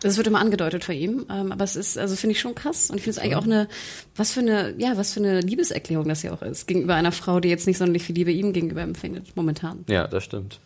Das 0.00 0.16
wird 0.16 0.28
immer 0.28 0.40
angedeutet 0.40 0.84
von 0.84 0.94
ihm, 0.94 1.26
ähm, 1.28 1.50
aber 1.50 1.64
es 1.64 1.74
ist, 1.74 1.98
also 1.98 2.14
finde 2.14 2.32
ich 2.32 2.40
schon 2.40 2.54
krass 2.54 2.88
und 2.88 2.98
ich 2.98 3.02
finde 3.02 3.18
es 3.18 3.24
eigentlich 3.24 3.36
auch 3.36 3.44
eine, 3.44 3.66
was 4.14 4.30
für 4.30 4.40
eine, 4.40 4.74
ja, 4.78 4.96
was 4.96 5.12
für 5.12 5.20
eine 5.20 5.40
Liebeserklärung 5.40 6.06
das 6.06 6.22
ja 6.22 6.32
auch 6.32 6.42
ist 6.42 6.68
gegenüber 6.68 6.94
einer 6.94 7.10
Frau, 7.10 7.40
die 7.40 7.48
jetzt 7.48 7.66
nicht 7.66 7.78
sonderlich 7.78 8.04
viel 8.04 8.14
Liebe 8.14 8.30
ihm 8.30 8.52
gegenüber 8.52 8.82
empfindet 8.82 9.34
momentan. 9.34 9.84
Ja, 9.88 10.06
das 10.06 10.22
stimmt. 10.22 10.60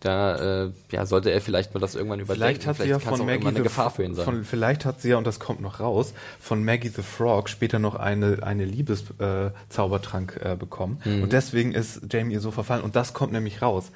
Da 0.00 0.64
äh, 0.64 0.70
ja, 0.92 1.06
sollte 1.06 1.30
er 1.30 1.40
vielleicht 1.40 1.74
mal 1.74 1.80
das 1.80 1.96
irgendwann 1.96 2.20
überdenken. 2.20 2.62
Vielleicht 2.62 2.66
hat 2.68 2.76
sie 2.76 2.88
ja 2.88 3.00
von 3.00 3.26
Maggie 3.26 3.48
eine 3.48 3.56
the 3.56 3.62
Gefahr 3.64 3.90
für 3.90 4.04
ihn 4.04 4.14
sein. 4.14 4.24
Von, 4.24 4.44
vielleicht 4.44 4.84
hat 4.84 5.02
sie 5.02 5.10
ja, 5.10 5.18
und 5.18 5.26
das 5.26 5.40
kommt 5.40 5.60
noch 5.60 5.80
raus, 5.80 6.14
von 6.38 6.64
Maggie 6.64 6.88
the 6.88 7.02
Frog 7.02 7.48
später 7.48 7.80
noch 7.80 7.96
eine, 7.96 8.38
eine 8.42 8.64
Liebeszaubertrank 8.64 9.50
äh, 9.54 9.72
Zaubertrank, 9.74 10.40
äh, 10.42 10.56
bekommen. 10.56 11.00
Mhm. 11.04 11.24
Und 11.24 11.32
deswegen 11.32 11.72
ist 11.74 12.00
Jamie 12.10 12.34
ihr 12.34 12.40
so 12.40 12.52
verfallen. 12.52 12.82
Und 12.82 12.94
das 12.94 13.12
kommt 13.12 13.32
nämlich 13.32 13.60
raus. 13.60 13.90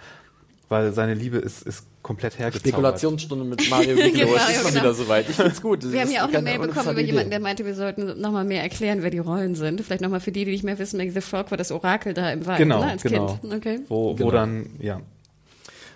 Weil 0.73 0.95
seine 0.95 1.13
Liebe 1.13 1.37
ist, 1.37 1.67
ist 1.67 1.85
komplett 2.01 2.39
hergezaubert. 2.39 2.67
Spekulationstunde 2.73 3.45
mit 3.45 3.69
Mario 3.71 3.95
Miklo, 3.95 4.25
Genau, 4.25 4.37
es 4.37 4.49
ist 4.57 4.65
mal 4.65 4.71
genau. 4.71 4.83
wieder 4.83 4.95
soweit. 4.95 5.29
Ich 5.29 5.37
find's 5.37 5.61
gut. 5.61 5.93
Wir 5.93 6.01
haben 6.01 6.11
ja 6.11 6.25
auch 6.25 6.29
eine 6.31 6.41
Mail 6.41 6.61
bekommen 6.61 6.93
über 6.93 7.01
jemanden, 7.03 7.29
der 7.29 7.41
der 7.41 7.47
meinte, 7.47 7.67
wir 7.67 7.75
sollten 7.75 8.19
nochmal 8.19 8.47
mehr 8.47 8.63
erklären, 8.63 9.03
wer 9.03 9.11
die 9.11 9.19
Rollen 9.19 9.55
sind. 9.55 9.83
Vielleicht 9.83 10.01
nochmal 10.01 10.21
für 10.21 10.33
die, 10.33 10.47
die 10.47 10.51
nicht 10.53 10.65
mehr 10.65 10.79
wissen, 10.79 10.97
Maggie 10.97 11.11
the 11.11 11.21
Frog 11.21 11.51
war 11.51 11.59
das 11.59 11.71
Orakel 11.73 12.15
da 12.15 12.31
im 12.31 12.47
Wald, 12.47 12.57
Genau, 12.57 12.81
ne, 12.81 12.93
als 12.93 13.03
genau. 13.03 13.39
Kind. 13.43 13.53
Okay. 13.53 13.81
Wo, 13.89 14.15
Genau. 14.15 14.27
wo 14.27 14.31
dann, 14.31 14.71
ja. 14.81 15.03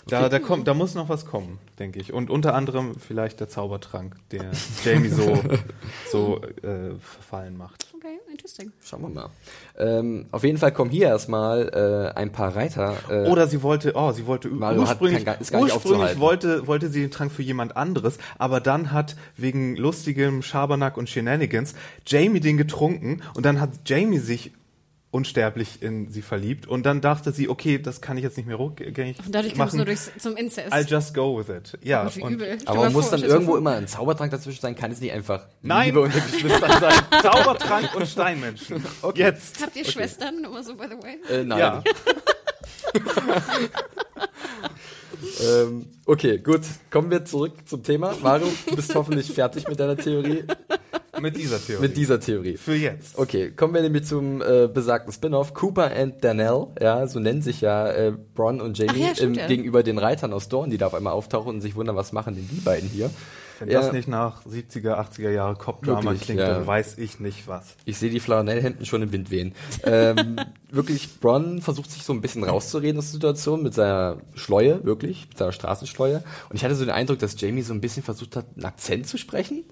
Da, 0.08 0.28
da, 0.28 0.40
kommt, 0.40 0.68
da 0.68 0.74
muss 0.74 0.94
noch 0.94 1.08
was 1.08 1.24
kommen, 1.24 1.58
denke 1.78 1.98
ich. 1.98 2.12
Und 2.12 2.28
unter 2.28 2.54
anderem 2.54 2.96
vielleicht 2.96 3.40
der 3.40 3.48
Zaubertrank, 3.48 4.16
der 4.30 4.50
Jamie 4.84 5.08
so, 5.08 5.40
so 6.12 6.42
äh, 6.62 6.90
verfallen 7.00 7.56
macht. 7.56 7.86
Okay, 8.06 8.20
interesting. 8.30 8.72
Schauen 8.84 9.02
wir 9.02 9.08
mal. 9.08 9.30
Ähm, 9.76 10.26
auf 10.30 10.44
jeden 10.44 10.58
Fall 10.58 10.72
kommen 10.72 10.90
hier 10.92 11.08
erstmal 11.08 12.12
äh, 12.14 12.16
ein 12.16 12.30
paar 12.30 12.54
Reiter. 12.54 12.94
Äh, 13.10 13.28
Oder 13.28 13.48
sie 13.48 13.62
wollte, 13.64 13.92
oh, 13.96 14.12
sie 14.12 14.26
wollte 14.28 14.48
Mario 14.48 14.82
hat- 14.82 14.90
ursprünglich, 15.00 15.24
gar- 15.24 15.40
ist 15.40 15.50
gar 15.50 15.64
nicht 15.64 15.74
ursprünglich 15.74 16.20
wollte, 16.20 16.66
wollte 16.68 16.88
sie 16.88 17.00
den 17.00 17.10
Trank 17.10 17.32
für 17.32 17.42
jemand 17.42 17.76
anderes, 17.76 18.18
aber 18.38 18.60
dann 18.60 18.92
hat 18.92 19.16
wegen 19.36 19.74
lustigem 19.76 20.42
Schabernack 20.42 20.96
und 20.96 21.08
Shenanigans 21.08 21.74
Jamie 22.06 22.38
den 22.40 22.56
getrunken 22.56 23.22
und 23.34 23.44
dann 23.44 23.60
hat 23.60 23.70
Jamie 23.86 24.18
sich 24.18 24.52
unsterblich 25.12 25.80
in 25.82 26.10
sie 26.10 26.20
verliebt 26.20 26.66
und 26.66 26.84
dann 26.84 27.00
dachte 27.00 27.32
sie, 27.32 27.48
okay, 27.48 27.78
das 27.78 28.00
kann 28.00 28.16
ich 28.18 28.22
jetzt 28.24 28.36
nicht 28.36 28.46
mehr 28.46 28.58
rückgängig 28.58 29.16
Und 29.24 29.34
dadurch 29.34 29.54
kam 29.54 29.66
es 29.68 29.72
machen. 29.72 29.76
nur 29.78 29.86
durchs, 29.86 30.10
zum 30.18 30.36
Incest. 30.36 30.72
I'll 30.72 30.86
just 30.88 31.14
go 31.14 31.38
with 31.38 31.48
it. 31.48 31.78
Ja, 31.82 32.08
und 32.20 32.42
aber 32.66 32.80
man 32.84 32.92
muss 32.92 33.10
dann 33.10 33.22
irgendwo 33.22 33.52
vor. 33.52 33.58
immer 33.58 33.72
ein 33.76 33.86
Zaubertrank 33.88 34.30
dazwischen 34.32 34.60
sein. 34.60 34.74
Kann 34.76 34.90
es 34.90 35.00
nicht 35.00 35.12
einfach 35.12 35.46
Nein. 35.62 35.86
Liebe 35.86 36.00
unter 36.00 36.20
Geschwistern 36.32 36.80
sein? 36.80 36.94
Zaubertrank 37.22 37.94
und 37.94 38.06
Steinmenschen. 38.06 38.82
Jetzt. 39.14 39.62
Habt 39.62 39.76
ihr 39.76 39.84
Schwestern, 39.84 40.42
nur 40.42 40.62
so 40.62 40.74
by 40.74 40.84
the 40.90 41.02
way? 41.02 41.18
Äh, 41.40 41.44
nein. 41.44 41.58
Ja. 41.58 41.82
Ähm, 45.42 45.86
okay, 46.04 46.38
gut. 46.38 46.60
Kommen 46.90 47.10
wir 47.10 47.24
zurück 47.24 47.52
zum 47.66 47.82
Thema. 47.82 48.14
Mario, 48.22 48.48
du 48.68 48.76
bist 48.76 48.94
hoffentlich 48.94 49.32
fertig 49.32 49.66
mit 49.68 49.78
deiner 49.78 49.96
Theorie. 49.96 50.44
Mit 51.20 51.36
dieser 51.36 51.58
Theorie. 51.64 51.82
Mit 51.82 51.96
dieser 51.96 52.20
Theorie. 52.20 52.56
Für 52.56 52.74
jetzt. 52.74 53.18
Okay, 53.18 53.50
kommen 53.50 53.74
wir 53.74 53.82
nämlich 53.82 54.04
zum 54.04 54.42
äh, 54.42 54.68
besagten 54.72 55.12
Spin-off. 55.12 55.54
Cooper 55.54 55.90
and 55.94 56.22
Danelle, 56.22 56.68
ja, 56.80 57.06
so 57.06 57.20
nennen 57.20 57.42
sich 57.42 57.60
ja 57.60 57.90
äh, 57.90 58.12
Bron 58.34 58.60
und 58.60 58.78
Jamie 58.78 59.00
ja, 59.00 59.14
stimmt, 59.14 59.36
ja. 59.36 59.46
gegenüber 59.46 59.82
den 59.82 59.98
Reitern 59.98 60.32
aus 60.32 60.48
Dorn, 60.48 60.70
die 60.70 60.78
da 60.78 60.86
auf 60.86 60.94
einmal 60.94 61.12
auftauchen 61.12 61.54
und 61.54 61.60
sich 61.60 61.74
wundern, 61.76 61.96
was 61.96 62.12
machen 62.12 62.34
denn 62.34 62.48
die 62.50 62.60
beiden 62.60 62.88
hier. 62.88 63.10
Wenn 63.58 63.70
Ja. 63.70 63.80
das 63.80 63.92
nicht 63.92 64.06
nach 64.06 64.44
70er, 64.44 64.98
80er 64.98 65.30
Jahre 65.30 65.54
Cop-Drama 65.56 66.12
klingt, 66.14 66.40
ja. 66.40 66.48
dann 66.48 66.66
weiß 66.66 66.98
ich 66.98 67.20
nicht 67.20 67.48
was. 67.48 67.74
Ich 67.86 67.96
sehe 67.96 68.10
die 68.10 68.20
Flanellhemden 68.20 68.84
schon 68.84 69.00
im 69.00 69.12
Wind 69.12 69.30
wehen. 69.30 69.54
ähm, 69.82 70.36
wirklich, 70.70 71.20
Bron 71.20 71.62
versucht 71.62 71.90
sich 71.90 72.02
so 72.02 72.12
ein 72.12 72.20
bisschen 72.20 72.44
rauszureden 72.44 72.98
aus 72.98 73.06
der 73.06 73.12
Situation 73.12 73.62
mit 73.62 73.72
seiner 73.72 74.18
Schleue, 74.34 74.84
wirklich, 74.84 75.28
mit 75.30 75.38
seiner 75.38 75.52
Straßenschleue. 75.52 76.22
Und 76.50 76.56
ich 76.56 76.64
hatte 76.64 76.74
so 76.74 76.84
den 76.84 76.92
Eindruck, 76.92 77.18
dass 77.18 77.40
Jamie 77.40 77.62
so 77.62 77.72
ein 77.72 77.80
bisschen 77.80 78.02
versucht 78.02 78.36
hat, 78.36 78.44
einen 78.56 78.66
Akzent 78.66 79.06
zu 79.08 79.16
sprechen. 79.16 79.64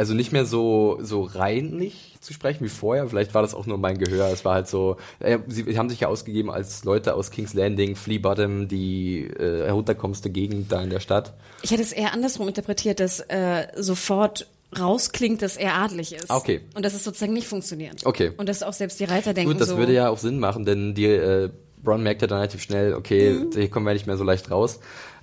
Also 0.00 0.14
nicht 0.14 0.32
mehr 0.32 0.46
so, 0.46 0.96
so 1.02 1.20
reinlich 1.24 2.16
zu 2.20 2.32
sprechen 2.32 2.64
wie 2.64 2.70
vorher. 2.70 3.06
Vielleicht 3.06 3.34
war 3.34 3.42
das 3.42 3.54
auch 3.54 3.66
nur 3.66 3.76
mein 3.76 3.98
Gehör. 3.98 4.28
Es 4.32 4.46
war 4.46 4.54
halt 4.54 4.66
so, 4.66 4.96
äh, 5.18 5.38
sie 5.46 5.76
haben 5.76 5.90
sich 5.90 6.00
ja 6.00 6.08
ausgegeben 6.08 6.50
als 6.50 6.84
Leute 6.84 7.12
aus 7.12 7.30
King's 7.30 7.52
Landing, 7.52 7.96
Flea 7.96 8.18
Bottom, 8.18 8.66
die 8.66 9.26
äh, 9.26 9.66
herunterkommste 9.66 10.30
Gegend 10.30 10.72
da 10.72 10.80
in 10.82 10.88
der 10.88 11.00
Stadt. 11.00 11.34
Ich 11.60 11.70
hätte 11.70 11.82
es 11.82 11.92
eher 11.92 12.14
andersrum 12.14 12.48
interpretiert, 12.48 12.98
dass 12.98 13.20
äh, 13.20 13.66
sofort 13.76 14.46
rausklingt, 14.78 15.42
dass 15.42 15.58
er 15.58 15.74
adlig 15.74 16.14
ist. 16.14 16.30
Ah, 16.30 16.38
okay. 16.38 16.62
Und 16.74 16.86
dass 16.86 16.94
es 16.94 17.04
sozusagen 17.04 17.34
nicht 17.34 17.46
funktioniert. 17.46 18.06
Okay. 18.06 18.32
Und 18.38 18.48
dass 18.48 18.62
auch 18.62 18.72
selbst 18.72 19.00
die 19.00 19.04
Reiter 19.04 19.34
denken 19.34 19.52
Gut, 19.52 19.60
das 19.60 19.68
so, 19.68 19.76
würde 19.76 19.92
ja 19.92 20.08
auch 20.08 20.16
Sinn 20.16 20.38
machen, 20.38 20.64
denn 20.64 20.94
die 20.94 21.04
äh, 21.08 21.50
Bron 21.82 22.02
merkt 22.02 22.22
ja 22.22 22.28
dann 22.28 22.38
relativ 22.38 22.62
schnell, 22.62 22.94
okay, 22.94 23.32
Mhm. 23.32 23.50
hier 23.52 23.68
kommen 23.68 23.86
wir 23.86 23.92
nicht 23.92 24.06
mehr 24.06 24.16
so 24.16 24.24
leicht 24.24 24.50
raus. 24.50 24.80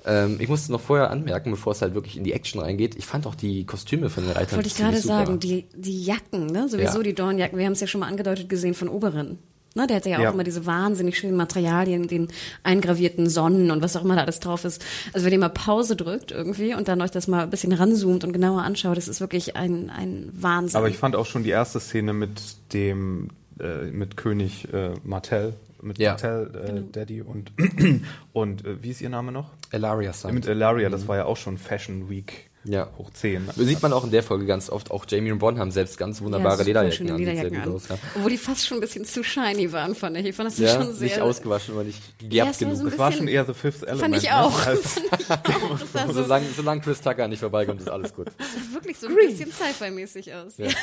Ähm, 0.08 0.38
ich 0.40 0.48
musste 0.48 0.72
noch 0.72 0.82
vorher 0.82 1.12
anmerken, 1.12 1.52
bevor 1.52 1.74
es 1.74 1.82
halt 1.82 1.94
wirklich 1.94 2.18
in 2.18 2.24
die 2.24 2.34
Action 2.34 2.62
reingeht, 2.62 2.96
ich 2.96 3.06
fand 3.06 3.28
auch 3.28 3.36
die 3.36 3.66
Kostüme 3.66 4.10
von 4.10 4.24
den 4.24 4.32
Reitern 4.34 4.56
wollte 4.56 4.70
ich 4.70 4.76
gerade 4.78 4.98
sagen, 4.98 5.40
die, 5.40 5.66
die 5.76 6.04
Jacken, 6.04 6.48
ne? 6.48 6.70
sowieso 6.70 6.98
Ja. 7.00 7.04
die 7.04 7.14
Dornjacken, 7.14 7.58
wir 7.60 7.66
haben 7.66 7.74
es 7.74 7.82
ja 7.82 7.88
schon 7.88 8.00
mal 8.02 8.08
angedeutet 8.08 8.48
gesehen 8.50 8.74
von 8.74 8.88
Oberin. 8.90 9.38
Ne, 9.76 9.86
der 9.86 9.98
hatte 9.98 10.10
ja 10.10 10.18
auch 10.18 10.24
Ja. 10.24 10.32
immer 10.32 10.44
diese 10.44 10.66
wahnsinnig 10.66 11.20
schönen 11.20 11.36
Materialien, 11.38 12.08
den 12.08 12.30
eingravierten 12.64 13.30
Sonnen 13.30 13.70
und 13.70 13.84
was 13.84 13.96
auch 13.96 14.04
immer 14.04 14.16
da 14.16 14.22
alles 14.24 14.40
drauf 14.40 14.66
ist. 14.66 14.84
Also 15.14 15.24
wenn 15.26 15.34
ihr 15.34 15.38
mal 15.40 15.50
Pause 15.50 15.96
drückt 15.96 16.32
irgendwie 16.32 16.74
und 16.74 16.88
dann 16.88 17.00
euch 17.02 17.12
das 17.12 17.28
mal 17.28 17.44
ein 17.44 17.50
bisschen 17.52 17.74
ranzoomt 17.74 18.24
und 18.24 18.34
genauer 18.34 18.64
anschaut, 18.64 18.98
das 18.98 19.08
ist 19.08 19.20
wirklich 19.22 19.56
ein, 19.56 19.92
ein 19.92 20.30
Wahnsinn. 20.34 20.78
Aber 20.78 20.90
ich 20.90 20.98
fand 20.98 21.16
auch 21.16 21.28
schon 21.28 21.44
die 21.44 21.52
erste 21.52 21.80
Szene 21.80 22.14
mit 22.14 22.42
dem, 22.74 23.28
äh, 23.60 23.92
mit 23.92 24.18
König 24.18 24.68
äh, 24.74 24.94
Martell, 25.04 25.54
mit 25.88 25.98
Ja. 25.98 26.12
Martell, 26.12 26.52
äh, 26.54 26.68
Genau. 26.68 26.82
Daddy 26.92 27.22
und, 27.22 27.52
und 28.34 28.66
äh, 28.66 28.84
wie 28.84 28.92
ist 28.92 29.02
ihr 29.02 29.10
Name 29.10 29.32
noch? 29.32 29.52
Elaria 29.72 30.14
Sand. 30.14 30.34
Mit 30.36 30.46
Elaria, 30.48 30.90
das 30.90 31.08
war 31.08 31.18
ja 31.18 31.26
auch 31.26 31.38
schon 31.38 31.58
Fashion 31.58 32.10
Week 32.10 32.50
Ja. 32.64 32.90
hoch 32.98 33.10
10. 33.12 33.48
Sieht 33.56 33.82
man 33.82 33.94
auch 33.94 34.04
in 34.04 34.12
der 34.12 34.24
Folge 34.24 34.46
ganz 34.46 34.70
oft, 34.70 34.92
auch 34.92 35.06
Jamie 35.08 35.32
und 35.32 35.40
Bron 35.40 35.58
haben 35.60 35.72
selbst 35.72 35.98
ganz 35.98 36.22
wunderbare 36.22 36.56
super 36.58 36.66
Lederjacken 36.66 36.98
schöne 36.98 37.14
an. 37.14 37.18
Lederjacken 37.20 37.62
an. 37.62 37.74
aus, 37.74 37.88
ja. 37.88 37.98
Obwohl 38.16 38.32
die 38.32 38.38
fast 38.38 38.68
schon 38.68 38.78
ein 38.78 38.82
bisschen 38.82 39.06
zu 39.06 39.24
shiny 39.24 39.72
waren, 39.72 39.96
fand 39.96 40.18
ich. 40.18 40.26
Ich 40.26 40.36
fand 40.36 40.50
das 40.50 40.58
Ja, 40.58 40.74
schon 40.76 40.94
sehr... 40.94 41.08
nicht 41.08 41.20
ausgewaschen, 41.22 41.74
aber 41.76 41.84
nicht 41.86 42.00
Ja, 42.22 42.28
gegerbt 42.46 42.60
genug. 42.60 42.76
so 42.78 42.86
Das 42.90 42.98
war 42.98 43.12
schon 43.12 43.28
eher 43.28 43.46
The 43.46 43.54
Fifth 43.54 43.84
Element. 43.84 44.02
Fand 44.02 44.18
ich 44.18 44.24
ne? 44.30 44.38
auch. 44.44 44.66
Als- 44.66 44.94
Fand 45.00 45.20
ich 45.22 45.30
auch. 45.56 45.80
Das 45.80 45.92
sah 45.94 46.08
so, 46.08 46.14
Solange, 46.24 46.46
solange 46.56 46.82
Chris 46.82 47.00
Tucker 47.02 47.28
nicht 47.28 47.40
vorbeikommt, 47.40 47.80
ist 47.82 47.90
alles 47.90 48.14
gut. 48.14 48.28
sah 48.38 48.74
wirklich 48.74 48.98
so 48.98 49.08
ein 49.08 49.16
bisschen 49.16 49.52
Sci-Fi-mäßig 49.52 50.34
aus. 50.34 50.58
Ja. 50.58 50.68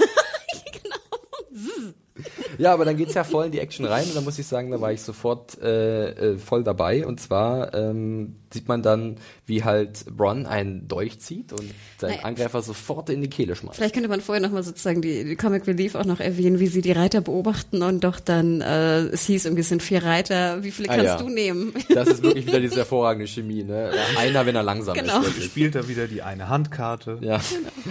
Ja, 2.59 2.73
aber 2.73 2.85
dann 2.85 2.97
geht's 2.97 3.15
ja 3.15 3.25
voll 3.25 3.47
in 3.47 3.53
die 3.53 3.59
Action 3.59 3.85
rein 3.85 4.05
und 4.05 4.15
da 4.15 4.21
muss 4.21 4.39
ich 4.39 4.47
sagen, 4.47 4.71
da 4.71 4.81
war 4.81 4.93
ich 4.93 5.03
sofort 5.03 5.61
äh, 5.61 6.11
äh, 6.35 6.39
voll 6.39 6.63
dabei. 6.63 7.07
Und 7.07 7.21
zwar 7.21 7.75
ähm, 7.75 8.37
sieht 8.55 8.67
man 8.69 8.83
dann, 8.83 9.17
wie 9.45 9.63
halt 9.65 10.07
Bron 10.17 10.47
einen 10.47 10.89
Dolch 10.89 11.19
zieht 11.21 11.53
und 11.53 11.63
seinen 11.99 12.13
Naja. 12.13 12.23
Angreifer 12.25 12.63
sofort 12.63 13.11
in 13.11 13.21
die 13.21 13.29
Kehle 13.29 13.55
schmeißt. 13.55 13.77
Vielleicht 13.77 13.93
könnte 13.95 14.09
man 14.09 14.23
vorher 14.23 14.41
nochmal 14.41 14.63
sozusagen 14.63 15.03
die, 15.03 15.25
die 15.25 15.37
Comic 15.37 15.67
Relief 15.67 15.95
auch 15.95 16.07
noch 16.07 16.21
erwähnen, 16.21 16.59
wie 16.61 16.67
sie 16.69 16.81
die 16.81 16.93
Reiter 16.93 17.21
beobachten 17.21 17.83
und 17.83 18.03
doch 18.05 18.19
dann, 18.21 18.63
äh, 18.63 19.01
es 19.09 19.27
hieß 19.27 19.45
irgendwie, 19.45 19.61
es 19.61 19.69
sind 19.69 19.83
vier 19.83 20.03
Reiter, 20.03 20.65
wie 20.65 20.71
viele 20.71 20.89
Ah, 20.89 20.97
kannst 20.97 21.07
ja. 21.07 21.17
du 21.19 21.29
nehmen? 21.29 21.75
Das 21.93 22.09
ist 22.09 22.23
wirklich 22.23 22.47
wieder 22.47 22.61
diese 22.65 22.77
hervorragende 22.77 23.27
Chemie, 23.27 23.63
ne? 23.65 23.91
Einer, 24.19 24.47
wenn 24.47 24.57
er 24.57 24.63
langsam 24.63 24.95
Genau. 24.97 25.21
ist. 25.21 25.27
Wirklich. 25.27 25.45
Spielt 25.47 25.75
er 25.75 25.89
wieder 25.89 26.07
die 26.07 26.23
eine 26.23 26.49
Handkarte. 26.49 27.19
Ja, 27.21 27.41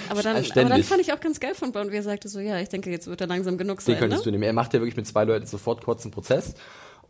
Aber 0.09 0.23
dann, 0.23 0.37
aber 0.37 0.69
dann 0.69 0.83
fand 0.83 1.01
ich 1.01 1.13
auch 1.13 1.19
ganz 1.19 1.39
geil 1.39 1.53
von 1.53 1.71
Bron, 1.71 1.91
wie 1.91 1.95
er 1.97 2.03
sagte 2.03 2.29
so, 2.29 2.39
ja, 2.39 2.59
ich 2.59 2.69
denke, 2.69 2.89
jetzt 2.89 3.07
wird 3.07 3.21
er 3.21 3.27
langsam 3.27 3.57
genug 3.57 3.79
den 3.79 3.85
sein. 3.93 3.99
könntest 3.99 4.21
Ne? 4.25 4.31
du 4.31 4.31
nehmen. 4.31 4.43
Er 4.43 4.53
macht 4.53 4.73
ja 4.73 4.79
wirklich 4.79 4.95
mit 4.95 5.05
zwei 5.05 5.25
Leuten 5.25 5.45
sofort 5.45 5.83
kurzen 5.83 6.11
Prozess. 6.11 6.53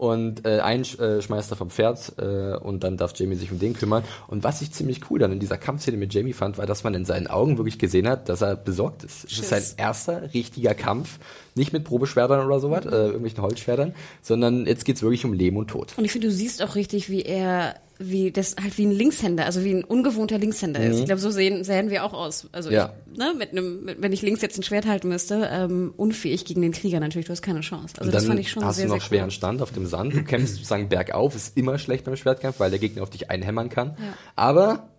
Und 0.04 0.46
äh, 0.46 0.60
einen 0.60 0.84
äh, 1.00 1.22
schmeißt 1.22 1.50
er 1.50 1.56
vom 1.56 1.70
Pferd 1.70 2.12
äh, 2.18 2.58
und 2.58 2.84
dann 2.84 2.98
darf 2.98 3.14
Jamie 3.16 3.36
sich 3.36 3.54
um 3.54 3.60
den 3.60 3.74
kümmern. 3.74 4.04
Und 4.28 4.44
was 4.44 4.62
ich 4.62 4.74
ziemlich 4.74 5.10
cool 5.10 5.18
dann 5.18 5.32
in 5.32 5.40
dieser 5.40 5.58
Kampfszene 5.58 5.96
mit 5.96 6.14
Jamie 6.14 6.34
fand, 6.34 6.58
war, 6.58 6.66
dass 6.66 6.84
man 6.84 6.94
in 6.94 7.06
seinen 7.06 7.28
Augen 7.28 7.58
wirklich 7.58 7.80
gesehen 7.80 8.10
hat, 8.10 8.28
dass 8.28 8.42
er 8.42 8.58
besorgt 8.58 9.06
ist. 9.06 9.24
Es 9.24 9.40
ist 9.40 9.48
sein 9.48 9.64
erster 9.78 10.34
richtiger 10.34 10.74
Kampf, 10.74 11.20
nicht 11.56 11.72
mit 11.72 11.86
Probeschwertern 11.86 12.46
oder 12.46 12.60
sowas, 12.60 12.86
äh, 12.86 12.90
irgendwelchen 12.90 13.42
Holzschwertern, 13.42 13.96
sondern 14.22 14.66
jetzt 14.66 14.84
geht's 14.84 15.02
wirklich 15.02 15.24
um 15.24 15.32
Leben 15.32 15.56
und 15.56 15.70
Tod. 15.70 15.94
Und 15.96 16.04
ich 16.04 16.12
finde, 16.12 16.28
du 16.28 16.34
siehst 16.34 16.62
auch 16.62 16.76
richtig, 16.76 17.10
wie 17.10 17.22
er, 17.22 17.76
wie 18.00 18.32
das 18.32 18.56
halt 18.62 18.78
wie 18.78 18.86
ein 18.86 18.92
Linkshänder, 18.92 19.46
also 19.46 19.64
wie 19.64 19.72
ein 19.74 19.84
ungewohnter 19.84 20.38
Linkshänder 20.38 20.80
ist. 20.84 21.00
Ich 21.00 21.06
glaube, 21.06 21.22
so 21.22 21.30
sehen, 21.32 21.64
sehen 21.64 21.90
wir 21.90 22.04
auch 22.04 22.14
aus. 22.14 22.48
Also 22.52 22.70
Mhm. 22.70 22.76
Ja. 22.76 22.94
ich, 23.12 23.18
ne, 23.18 23.34
mit 23.38 23.52
einem, 23.52 23.84
mit, 23.86 24.02
wenn 24.02 24.12
ich 24.12 24.22
links 24.22 24.42
jetzt 24.42 24.58
ein 24.58 24.64
Schwert 24.64 24.88
halten 24.88 25.10
müsste, 25.10 25.48
ähm, 25.52 25.94
unfähig 25.96 26.44
gegen 26.46 26.62
den 26.62 26.72
Krieger 26.72 27.00
natürlich, 27.00 27.28
du 27.28 27.32
hast 27.32 27.42
keine 27.44 27.62
Chance. 27.62 27.96
Also 28.00 28.12
das 28.12 28.26
fand 28.26 28.40
ich 28.40 28.50
schon 28.52 28.66
hast 28.66 28.78
sehr, 28.78 28.86
du 28.88 28.94
noch 28.94 29.00
sehr 29.00 29.08
schweren 29.08 29.26
cool. 29.26 29.32
Stand 29.32 29.62
auf 29.62 29.72
dem 29.72 29.86
Sand. 29.86 30.14
Du 30.14 30.24
kämpfst 30.24 30.56
sozusagen 30.56 30.90
bergauf, 30.90 31.36
ist 31.36 31.56
immer 31.58 31.78
schlecht 31.78 32.06
beim 32.06 32.16
Schwertkampf, 32.16 32.60
weil 32.60 32.72
der 32.72 32.80
Gegner 32.80 33.04
auf 33.04 33.10
dich 33.12 33.30
einhämmern 33.30 33.70
kann. 33.70 33.90
Ja. 34.00 34.14
Aber 34.36 34.90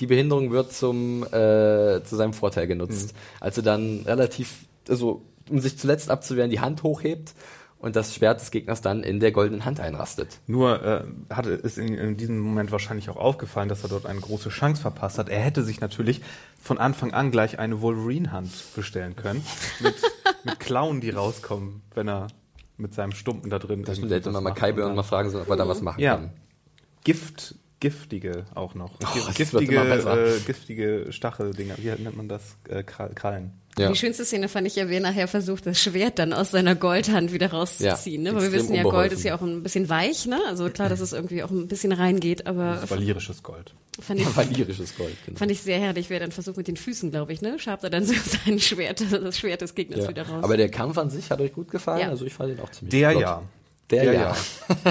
die 0.00 0.06
Behinderung 0.06 0.50
wird 0.50 0.72
zum 0.72 1.22
äh, 1.24 2.02
zu 2.02 2.16
seinem 2.16 2.32
Vorteil 2.32 2.64
Mhm. 2.64 2.68
genutzt. 2.70 3.14
Als 3.38 3.56
er 3.58 3.62
dann 3.62 4.00
relativ, 4.06 4.64
also 4.88 5.22
um 5.48 5.60
sich 5.60 5.78
zuletzt 5.78 6.10
abzuwehren, 6.10 6.50
die 6.50 6.60
Hand 6.60 6.82
hochhebt 6.82 7.34
und 7.80 7.96
das 7.96 8.14
Schwert 8.14 8.40
des 8.40 8.50
Gegners 8.50 8.80
dann 8.82 9.02
in 9.02 9.18
der 9.20 9.32
goldenen 9.32 9.64
Hand 9.64 9.80
einrastet. 9.80 10.38
Nur 10.46 10.82
äh, 10.84 11.04
hatte 11.34 11.50
ist 11.50 11.78
in, 11.78 11.94
in 11.94 12.16
diesem 12.16 12.38
Moment 12.38 12.70
wahrscheinlich 12.72 13.08
auch 13.10 13.16
aufgefallen, 13.16 13.68
dass 13.68 13.82
er 13.82 13.88
dort 13.88 14.06
eine 14.06 14.20
große 14.20 14.50
Chance 14.50 14.80
verpasst 14.82 15.18
hat. 15.18 15.28
Er 15.28 15.40
hätte 15.40 15.62
sich 15.64 15.80
natürlich 15.80 16.20
von 16.62 16.78
Anfang 16.78 17.12
an 17.12 17.30
gleich 17.30 17.58
eine 17.58 17.80
Wolverine-Hand 17.80 18.50
bestellen 18.76 19.16
können. 19.16 19.44
Mit, 19.80 19.94
mit 20.44 20.60
Klauen, 20.60 21.00
die 21.00 21.10
rauskommen, 21.10 21.82
wenn 21.94 22.08
er 22.08 22.28
mit 22.76 22.94
seinem 22.94 23.12
Stumpen 23.12 23.50
da 23.50 23.58
drin 23.58 23.82
Da 23.84 23.92
irgendwie 23.92 24.14
hätte 24.14 24.26
was 24.26 24.32
man 24.34 24.44
mal 24.44 24.52
Kaibe 24.54 24.86
und 24.86 24.94
mal 24.94 25.02
fragen 25.02 25.28
sollen, 25.30 25.44
ob 25.44 25.50
er 25.50 25.56
da 25.56 25.68
was 25.68 25.82
machen 25.82 26.00
Ja. 26.00 26.16
kann. 26.16 26.30
Gift, 27.04 27.54
giftige 27.80 28.44
auch 28.54 28.74
noch. 28.74 28.92
Oh, 29.02 29.32
giftige, 29.34 29.76
äh, 29.76 30.38
giftige 30.46 31.06
Stacheldinger. 31.10 31.74
Wie 31.78 31.88
nennt 32.02 32.16
man 32.16 32.28
das? 32.28 32.56
Äh, 32.68 32.82
Krall- 32.82 33.14
Krallen. 33.14 33.52
Ja. 33.78 33.88
Die 33.88 33.96
schönste 33.96 34.24
Szene 34.24 34.48
fand 34.48 34.66
ich 34.66 34.74
ja, 34.76 34.88
wie 34.88 34.94
er 34.94 35.00
nachher 35.00 35.28
versucht, 35.28 35.64
das 35.64 35.80
Schwert 35.80 36.18
dann 36.18 36.32
aus 36.32 36.50
seiner 36.50 36.74
Goldhand 36.74 37.32
wieder 37.32 37.50
rauszuziehen. 37.52 38.26
Ja, 38.26 38.32
ne? 38.32 38.36
Weil 38.36 38.42
wir 38.50 38.52
wissen 38.52 38.74
ja, 38.74 38.82
Gold 38.82 38.94
unbeholfen. 38.94 39.18
ist 39.18 39.24
ja 39.24 39.36
auch 39.36 39.40
ein 39.42 39.62
bisschen 39.62 39.88
weich, 39.88 40.26
ne? 40.26 40.38
Also 40.48 40.68
klar, 40.70 40.88
dass 40.88 41.00
es 41.00 41.12
irgendwie 41.12 41.42
auch 41.42 41.50
ein 41.50 41.68
bisschen 41.68 41.92
reingeht, 41.92 42.46
aber 42.46 42.78
Das 42.80 42.90
war 42.90 42.98
lyrisches 42.98 43.42
Gold. 43.42 43.72
fand 44.00 44.20
ich, 44.20 44.26
Valirisches 44.36 44.96
Gold. 44.96 45.14
Genau. 45.24 45.38
fand 45.38 45.50
ich 45.52 45.60
sehr 45.62 45.78
herrlich, 45.78 46.10
wie 46.10 46.14
er 46.14 46.20
dann 46.20 46.32
versucht 46.32 46.56
mit 46.56 46.66
den 46.68 46.76
Füßen, 46.76 47.10
glaube 47.12 47.32
ich, 47.32 47.42
ne? 47.42 47.58
Schabt 47.58 47.84
er 47.84 47.90
dann 47.90 48.04
so 48.04 48.12
sein 48.46 48.58
Schwert, 48.58 49.02
das 49.10 49.38
Schwert 49.38 49.60
des 49.62 49.74
Gegners 49.76 50.00
Ja. 50.04 50.08
wieder 50.08 50.26
raus. 50.28 50.42
Aber 50.44 50.56
der 50.56 50.68
Kampf 50.68 50.98
an 50.98 51.08
sich 51.08 51.30
hat 51.30 51.40
euch 51.40 51.52
gut 51.52 51.70
gefallen? 51.70 52.00
Ja. 52.00 52.08
Also 52.08 52.26
ich 52.26 52.34
fand 52.34 52.50
ihn 52.52 52.60
auch 52.60 52.70
ziemlich 52.70 52.90
Der 52.90 53.10
flott. 53.12 53.22
ja. 53.22 53.42
Der, 53.90 54.04
Der 54.04 54.12
ja. 54.12 54.36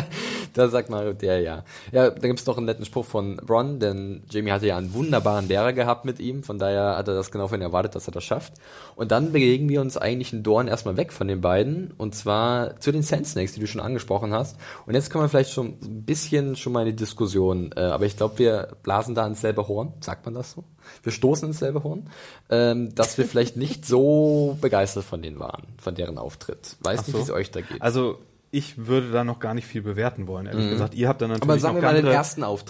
da 0.53 0.67
sagt 0.67 0.89
Mario, 0.89 1.13
der 1.13 1.39
ja. 1.39 1.63
Ja, 1.91 2.09
da 2.09 2.27
gibt's 2.27 2.45
noch 2.45 2.57
einen 2.57 2.65
netten 2.65 2.85
Spruch 2.85 3.05
von 3.05 3.37
Bron, 3.37 3.79
denn 3.79 4.23
Jamie 4.29 4.51
hatte 4.51 4.67
ja 4.67 4.77
einen 4.77 4.93
wunderbaren 4.93 5.47
Lehrer 5.47 5.73
gehabt 5.73 6.05
mit 6.05 6.19
ihm, 6.19 6.43
von 6.43 6.59
daher 6.59 6.97
hat 6.97 7.07
er 7.07 7.15
das 7.15 7.31
genau 7.31 7.47
von 7.47 7.61
erwartet, 7.61 7.95
dass 7.95 8.07
er 8.07 8.11
das 8.11 8.23
schafft. 8.23 8.53
Und 8.95 9.11
dann 9.11 9.31
bewegen 9.31 9.69
wir 9.69 9.81
uns 9.81 9.97
eigentlich 9.97 10.33
in 10.33 10.43
Dorn 10.43 10.67
erstmal 10.67 10.97
weg 10.97 11.13
von 11.13 11.27
den 11.27 11.41
beiden, 11.41 11.91
und 11.97 12.13
zwar 12.15 12.79
zu 12.79 12.91
den 12.91 13.03
Sand 13.03 13.27
Snakes, 13.27 13.53
die 13.53 13.61
du 13.61 13.67
schon 13.67 13.81
angesprochen 13.81 14.33
hast. 14.33 14.57
Und 14.85 14.95
jetzt 14.95 15.11
kommen 15.11 15.23
wir 15.23 15.29
vielleicht 15.29 15.51
schon 15.51 15.77
ein 15.81 16.03
bisschen 16.03 16.55
schon 16.55 16.73
mal 16.73 16.81
in 16.81 16.87
die 16.87 16.95
Diskussion, 16.95 17.71
äh, 17.75 17.81
aber 17.81 18.05
ich 18.05 18.17
glaube, 18.17 18.39
wir 18.39 18.69
blasen 18.83 19.15
da 19.15 19.25
ins 19.25 19.41
selbe 19.41 19.67
Horn, 19.67 19.93
sagt 20.01 20.25
man 20.25 20.33
das 20.33 20.51
so? 20.51 20.63
Wir 21.03 21.11
stoßen 21.11 21.49
ins 21.49 21.59
selbe 21.59 21.83
Horn, 21.83 22.09
ähm, 22.49 22.93
dass 22.95 23.17
wir 23.17 23.25
vielleicht 23.25 23.55
nicht 23.55 23.85
so 23.89 24.57
begeistert 24.59 25.05
von 25.05 25.21
denen 25.21 25.39
waren, 25.39 25.63
von 25.77 25.95
deren 25.95 26.17
Auftritt. 26.17 26.75
Weiß 26.81 27.01
Ach 27.01 27.07
nicht, 27.07 27.15
so. 27.15 27.19
wie 27.19 27.23
es 27.23 27.31
euch 27.31 27.51
da 27.51 27.61
geht. 27.61 27.81
Also 27.81 28.17
ich 28.51 28.87
würde 28.87 29.11
da 29.11 29.23
noch 29.23 29.39
gar 29.39 29.53
nicht 29.53 29.67
viel 29.67 29.81
bewerten 29.83 30.25
wollen, 30.27 30.47
ehrlich 30.47 30.65
gesagt. 30.71 30.95
Ihr 30.95 31.07
habt 31.07 31.21
dann 31.21 31.29
natürlich 31.29 31.43
Mhm. 31.43 31.49
Noch 31.75 31.81
den 31.81 31.83
andere, 31.97 32.13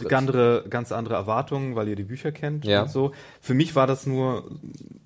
ganz 0.10 0.18
andere, 0.30 0.66
ganz 0.70 0.92
andere 0.92 1.14
Erwartungen, 1.16 1.76
weil 1.76 1.88
ihr 1.88 1.96
die 1.96 2.04
Bücher 2.04 2.32
kennt 2.34 2.66
Ja. 2.66 2.82
und 2.84 2.90
so. 2.92 3.14
Für 3.40 3.54
mich 3.54 3.76
war 3.76 3.88
das 3.88 4.06
nur 4.06 4.50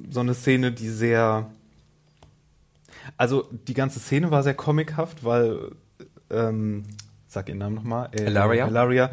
so 0.09 0.19
eine 0.21 0.33
Szene, 0.33 0.71
die 0.71 0.89
sehr, 0.89 1.47
also 3.17 3.47
die 3.51 3.73
ganze 3.73 3.99
Szene 3.99 4.31
war 4.31 4.43
sehr 4.43 4.53
comichaft, 4.55 5.23
weil, 5.23 5.71
ähm, 6.31 6.83
sag 7.33 7.49
ihren 7.49 7.57
Namen 7.57 7.75
nochmal, 7.75 8.09
äh, 8.13 8.23
Elaria. 8.23 8.67
Elaria 8.67 9.09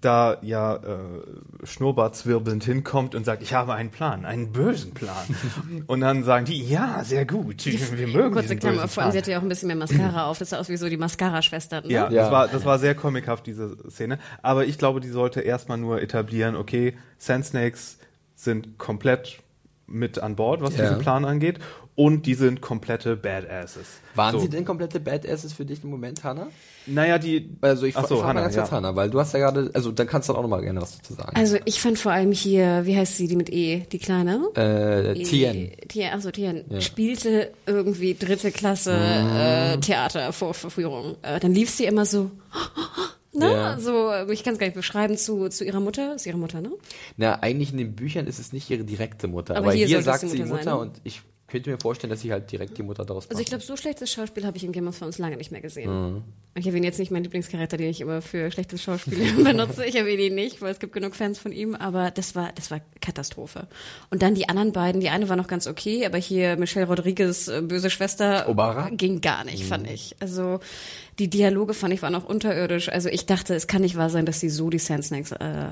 da 0.00 0.36
ja 0.42 0.76
äh, 0.76 1.66
schnurrbartzwirbelnd 1.66 2.64
hinkommt 2.64 3.14
und 3.14 3.24
sagt, 3.24 3.42
ich 3.42 3.54
habe 3.54 3.74
einen 3.74 3.90
Plan, 3.90 4.24
einen 4.24 4.52
bösen 4.52 4.92
Plan. 4.92 5.16
und 5.86 6.00
dann 6.00 6.24
sagen 6.24 6.44
die, 6.44 6.60
ja, 6.62 7.04
sehr 7.04 7.24
gut, 7.24 7.64
wir 7.64 8.06
mögen 8.08 8.32
Kurze 8.32 8.42
diesen 8.48 8.58
Klammer, 8.58 8.82
bösen 8.82 8.88
vor 8.88 9.02
allem, 9.02 9.10
Plan. 9.10 9.12
sie 9.12 9.18
hatte 9.18 9.30
ja 9.30 9.38
auch 9.38 9.42
ein 9.42 9.48
bisschen 9.48 9.68
mehr 9.68 9.76
Mascara 9.76 10.26
auf. 10.26 10.38
Das 10.38 10.50
sah 10.50 10.58
aus 10.58 10.68
wie 10.68 10.76
so 10.76 10.88
die 10.88 10.96
Mascara-Schwestern, 10.96 11.84
ne? 11.84 11.92
Ja, 11.92 12.10
Ja. 12.10 12.22
Das, 12.22 12.32
war, 12.32 12.48
das 12.48 12.64
war 12.64 12.78
sehr 12.78 12.94
comichaft, 12.94 13.46
diese 13.46 13.76
Szene. 13.90 14.18
Aber 14.42 14.64
ich 14.66 14.78
glaube, 14.78 15.00
die 15.00 15.08
sollte 15.08 15.40
erstmal 15.40 15.78
nur 15.78 16.02
etablieren, 16.02 16.56
okay, 16.56 16.94
Sand 17.18 17.44
Snakes 17.46 17.98
sind 18.34 18.78
komplett 18.78 19.38
mit 19.86 20.18
an 20.18 20.36
Bord, 20.36 20.62
was 20.62 20.76
Ja. 20.76 20.82
diesen 20.84 20.98
Plan 20.98 21.24
angeht. 21.24 21.58
und 21.94 22.24
die 22.24 22.32
sind 22.34 22.62
komplette 22.62 23.16
Badasses. 23.16 24.00
Waren 24.14 24.32
so. 24.32 24.38
sie 24.40 24.48
denn 24.48 24.64
komplette 24.64 24.98
Badasses 24.98 25.52
für 25.52 25.66
dich 25.66 25.84
im 25.84 25.90
Moment, 25.90 26.24
Hannah? 26.24 26.48
Naja, 26.86 27.18
die. 27.18 27.50
Also 27.60 27.86
ich, 27.86 27.94
so, 27.94 28.16
ich 28.16 28.22
mal 28.22 28.34
ganz 28.34 28.54
ja. 28.54 28.62
kurz 28.62 28.72
Hannah, 28.72 28.96
weil 28.96 29.08
du 29.10 29.20
hast 29.20 29.32
ja 29.34 29.38
gerade, 29.40 29.70
also 29.72 29.92
dann 29.92 30.06
kannst 30.06 30.28
du 30.28 30.34
auch 30.34 30.42
noch 30.42 30.48
mal 30.48 30.60
gerne 30.62 30.82
was 30.82 30.98
dazu 30.98 31.14
sagen. 31.14 31.36
Also 31.36 31.58
ich 31.64 31.80
fand 31.80 31.98
vor 31.98 32.12
allem 32.12 32.32
hier, 32.32 32.84
wie 32.84 32.96
heißt 32.96 33.16
sie, 33.16 33.28
die 33.28 33.36
mit 33.36 33.50
E, 33.52 33.86
die 33.92 33.98
kleine? 33.98 34.48
äh, 34.56 35.12
E- 35.12 35.22
Tien. 35.22 35.70
Tien, 35.88 36.08
achso, 36.12 36.30
Tien. 36.30 36.64
Spielte 36.80 37.52
irgendwie 37.66 38.14
dritte 38.14 38.50
Klasse 38.50 38.92
äh, 38.92 39.78
Theatervorführung. 39.78 41.16
Äh, 41.22 41.40
dann 41.40 41.52
lief 41.54 41.70
sie 41.70 41.84
immer 41.84 42.04
so, 42.04 42.30
ne? 43.32 43.52
Ja. 43.52 43.78
So, 43.78 44.10
äh, 44.10 44.32
ich 44.32 44.42
kann 44.42 44.54
es 44.54 44.58
gar 44.58 44.66
nicht 44.66 44.74
beschreiben, 44.76 45.16
zu, 45.16 45.48
zu 45.48 45.64
ihrer 45.64 45.80
Mutter. 45.80 46.14
Ist 46.16 46.26
ihre 46.26 46.38
Mutter, 46.38 46.60
ne? 46.60 46.70
Na, 47.16 47.38
eigentlich 47.40 47.70
in 47.72 47.78
den 47.78 47.94
Büchern 47.94 48.26
ist 48.26 48.38
es 48.38 48.52
nicht 48.52 48.68
ihre 48.70 48.84
direkte 48.84 49.28
Mutter, 49.28 49.56
Aber 49.56 49.66
aber, 49.66 49.74
hier 49.74 49.86
hier, 49.86 50.02
sagt 50.02 50.22
die 50.24 50.28
sie 50.28 50.38
Mutter 50.38 50.54
Mutter 50.54 50.70
ne? 50.74 50.78
und 50.78 51.00
ich 51.04 51.22
könnte 51.52 51.70
mir 51.70 51.78
vorstellen, 51.78 52.10
dass 52.10 52.20
sie 52.22 52.32
halt 52.32 52.50
direkt 52.50 52.76
die 52.78 52.82
Mutter 52.82 53.04
daraus 53.04 53.24
macht. 53.24 53.30
Also 53.30 53.40
ich 53.42 53.46
glaube, 53.48 53.62
so 53.62 53.76
schlechtes 53.76 54.10
Schauspiel 54.10 54.44
habe 54.44 54.56
ich 54.56 54.64
in 54.64 54.72
Game 54.72 54.88
of 54.88 54.98
Thrones 54.98 55.18
lange 55.18 55.36
nicht 55.36 55.52
mehr 55.52 55.60
gesehen. 55.60 56.14
Mhm. 56.14 56.22
Ich 56.54 56.66
erwähne 56.66 56.84
jetzt 56.86 56.98
nicht 56.98 57.10
meinen 57.12 57.22
Lieblingscharakter, 57.22 57.76
den 57.76 57.88
ich 57.90 58.00
immer 58.00 58.20
für 58.20 58.50
schlechtes 58.50 58.82
Schauspiel 58.82 59.32
benutze. 59.44 59.84
Ich 59.86 59.94
erwähne 59.94 60.22
ihn 60.22 60.34
nicht, 60.34 60.60
weil 60.60 60.72
es 60.72 60.80
gibt 60.80 60.92
genug 60.92 61.14
Fans 61.14 61.38
von 61.38 61.52
ihm, 61.52 61.74
aber 61.74 62.10
das 62.10 62.34
war, 62.34 62.50
das 62.54 62.70
war 62.70 62.80
Katastrophe. 63.00 63.68
Und 64.10 64.22
dann 64.22 64.34
die 64.34 64.48
anderen 64.48 64.72
beiden, 64.72 65.00
die 65.00 65.08
eine 65.10 65.28
war 65.28 65.36
noch 65.36 65.46
ganz 65.46 65.66
okay, 65.66 66.04
aber 66.04 66.18
hier 66.18 66.56
Michelle 66.56 66.86
Rodriguez, 66.86 67.48
äh, 67.48 67.62
böse 67.62 67.88
Schwester, 67.90 68.48
Obara? 68.48 68.90
ging 68.90 69.20
gar 69.20 69.44
nicht, 69.44 69.64
Mhm. 69.64 69.68
fand 69.68 69.90
ich. 69.90 70.16
Also 70.20 70.60
die 71.22 71.30
Dialoge 71.30 71.72
fand 71.72 71.94
ich 71.94 72.02
waren 72.02 72.16
auch 72.16 72.24
unterirdisch. 72.24 72.88
Also 72.88 73.08
ich 73.08 73.26
dachte, 73.26 73.54
es 73.54 73.68
kann 73.68 73.82
nicht 73.82 73.96
wahr 73.96 74.10
sein, 74.10 74.26
dass 74.26 74.40
sie 74.40 74.48
so 74.48 74.70
die 74.70 74.80
Sand 74.80 75.04
Snakes 75.04 75.30
äh, 75.30 75.68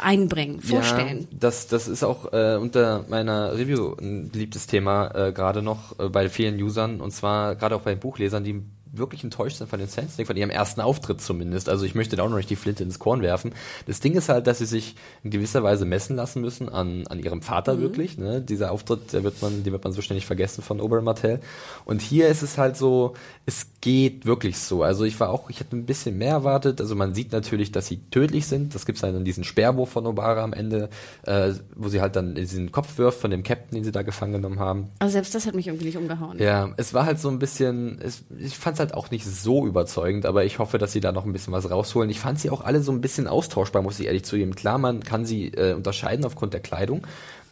einbringen, 0.00 0.60
vorstellen. 0.60 1.26
Ja, 1.28 1.38
das, 1.40 1.66
das 1.66 1.88
ist 1.88 2.04
auch 2.04 2.32
äh, 2.32 2.56
unter 2.56 3.04
meiner 3.08 3.52
Review 3.58 3.96
ein 4.00 4.30
beliebtes 4.30 4.68
Thema, 4.68 5.10
äh, 5.12 5.32
gerade 5.32 5.60
noch 5.60 5.98
äh, 5.98 6.08
bei 6.08 6.28
vielen 6.28 6.62
Usern 6.62 7.00
und 7.00 7.10
zwar 7.10 7.56
gerade 7.56 7.74
auch 7.74 7.80
bei 7.80 7.96
Buchlesern, 7.96 8.44
die 8.44 8.62
wirklich 8.98 9.24
enttäuscht 9.24 9.58
sind 9.58 9.68
von 9.68 9.78
den 9.78 9.88
Snake, 9.88 10.26
von 10.26 10.36
ihrem 10.36 10.50
ersten 10.50 10.80
Auftritt 10.80 11.20
zumindest. 11.20 11.68
Also 11.68 11.84
ich 11.84 11.94
möchte 11.94 12.16
da 12.16 12.22
auch 12.22 12.28
noch 12.28 12.36
nicht 12.36 12.50
die 12.50 12.56
Flinte 12.56 12.82
ins 12.82 12.98
Korn 12.98 13.22
werfen. 13.22 13.52
Das 13.86 14.00
Ding 14.00 14.14
ist 14.14 14.28
halt, 14.28 14.46
dass 14.46 14.58
sie 14.58 14.66
sich 14.66 14.96
in 15.22 15.30
gewisser 15.30 15.62
Weise 15.62 15.84
messen 15.84 16.16
lassen 16.16 16.40
müssen 16.40 16.68
an, 16.68 17.06
an 17.06 17.18
ihrem 17.18 17.42
Vater 17.42 17.80
wirklich. 17.80 18.18
Ne? 18.18 18.40
Dieser 18.40 18.72
Auftritt, 18.72 19.12
der 19.12 19.24
wird 19.24 19.42
man, 19.42 19.64
den 19.64 19.72
wird 19.72 19.84
man 19.84 19.92
so 19.92 20.02
schnell 20.02 20.16
nicht 20.16 20.26
vergessen 20.26 20.62
von 20.62 20.80
Oberyn 20.80 21.04
Martell. 21.04 21.40
Und 21.84 22.00
hier 22.00 22.28
ist 22.28 22.42
es 22.42 22.58
halt 22.58 22.76
so, 22.76 23.14
es 23.44 23.66
geht 23.80 24.26
wirklich 24.26 24.58
so. 24.58 24.82
Also 24.82 25.04
ich 25.04 25.18
war 25.20 25.30
auch, 25.30 25.50
ich 25.50 25.60
hätte 25.60 25.76
ein 25.76 25.86
bisschen 25.86 26.18
mehr 26.18 26.32
erwartet. 26.32 26.80
Also 26.80 26.94
man 26.94 27.14
sieht 27.14 27.32
natürlich, 27.32 27.72
dass 27.72 27.86
sie 27.86 28.00
tödlich 28.10 28.46
sind. 28.46 28.74
Das 28.74 28.86
gibt's 28.86 29.02
halt 29.02 29.14
dann 29.14 29.24
diesen 29.24 29.44
Sperrwurf 29.44 29.90
von 29.90 30.06
Obara 30.06 30.42
am 30.42 30.52
Ende, 30.52 30.88
äh, 31.22 31.52
wo 31.74 31.88
sie 31.88 32.00
halt 32.00 32.16
dann 32.16 32.34
diesen 32.34 32.72
Kopf 32.72 32.98
wirft 32.98 33.20
von 33.20 33.30
dem 33.30 33.42
Captain, 33.42 33.76
den 33.76 33.84
sie 33.84 33.92
da 33.92 34.02
gefangen 34.02 34.32
genommen 34.32 34.58
haben. 34.58 34.88
Aber 34.98 35.10
selbst 35.10 35.34
das 35.34 35.46
hat 35.46 35.54
mich 35.54 35.66
irgendwie 35.68 35.86
nicht 35.86 35.96
umgehauen. 35.96 36.38
Ja, 36.38 36.70
es 36.76 36.94
war 36.94 37.06
halt 37.06 37.20
so 37.20 37.28
ein 37.28 37.38
bisschen, 37.38 38.00
es, 38.02 38.24
ich 38.38 38.56
fand 38.56 38.74
es 38.74 38.80
halt 38.86 38.94
auch 38.94 39.10
nicht 39.10 39.24
so 39.24 39.66
überzeugend, 39.66 40.26
aber 40.26 40.44
ich 40.44 40.58
hoffe, 40.58 40.78
dass 40.78 40.92
sie 40.92 41.00
da 41.00 41.12
noch 41.12 41.24
ein 41.24 41.32
bisschen 41.32 41.52
was 41.52 41.70
rausholen. 41.70 42.10
Ich 42.10 42.20
fand 42.20 42.38
sie 42.38 42.50
auch 42.50 42.62
alle 42.62 42.82
so 42.82 42.92
ein 42.92 43.00
bisschen 43.00 43.26
austauschbar, 43.26 43.82
muss 43.82 44.00
ich 44.00 44.06
ehrlich 44.06 44.24
zugeben. 44.24 44.54
Klar, 44.54 44.78
man 44.78 45.02
kann 45.02 45.24
sie 45.24 45.48
äh, 45.48 45.74
unterscheiden 45.74 46.24
aufgrund 46.24 46.52
der 46.52 46.60
Kleidung, 46.60 47.06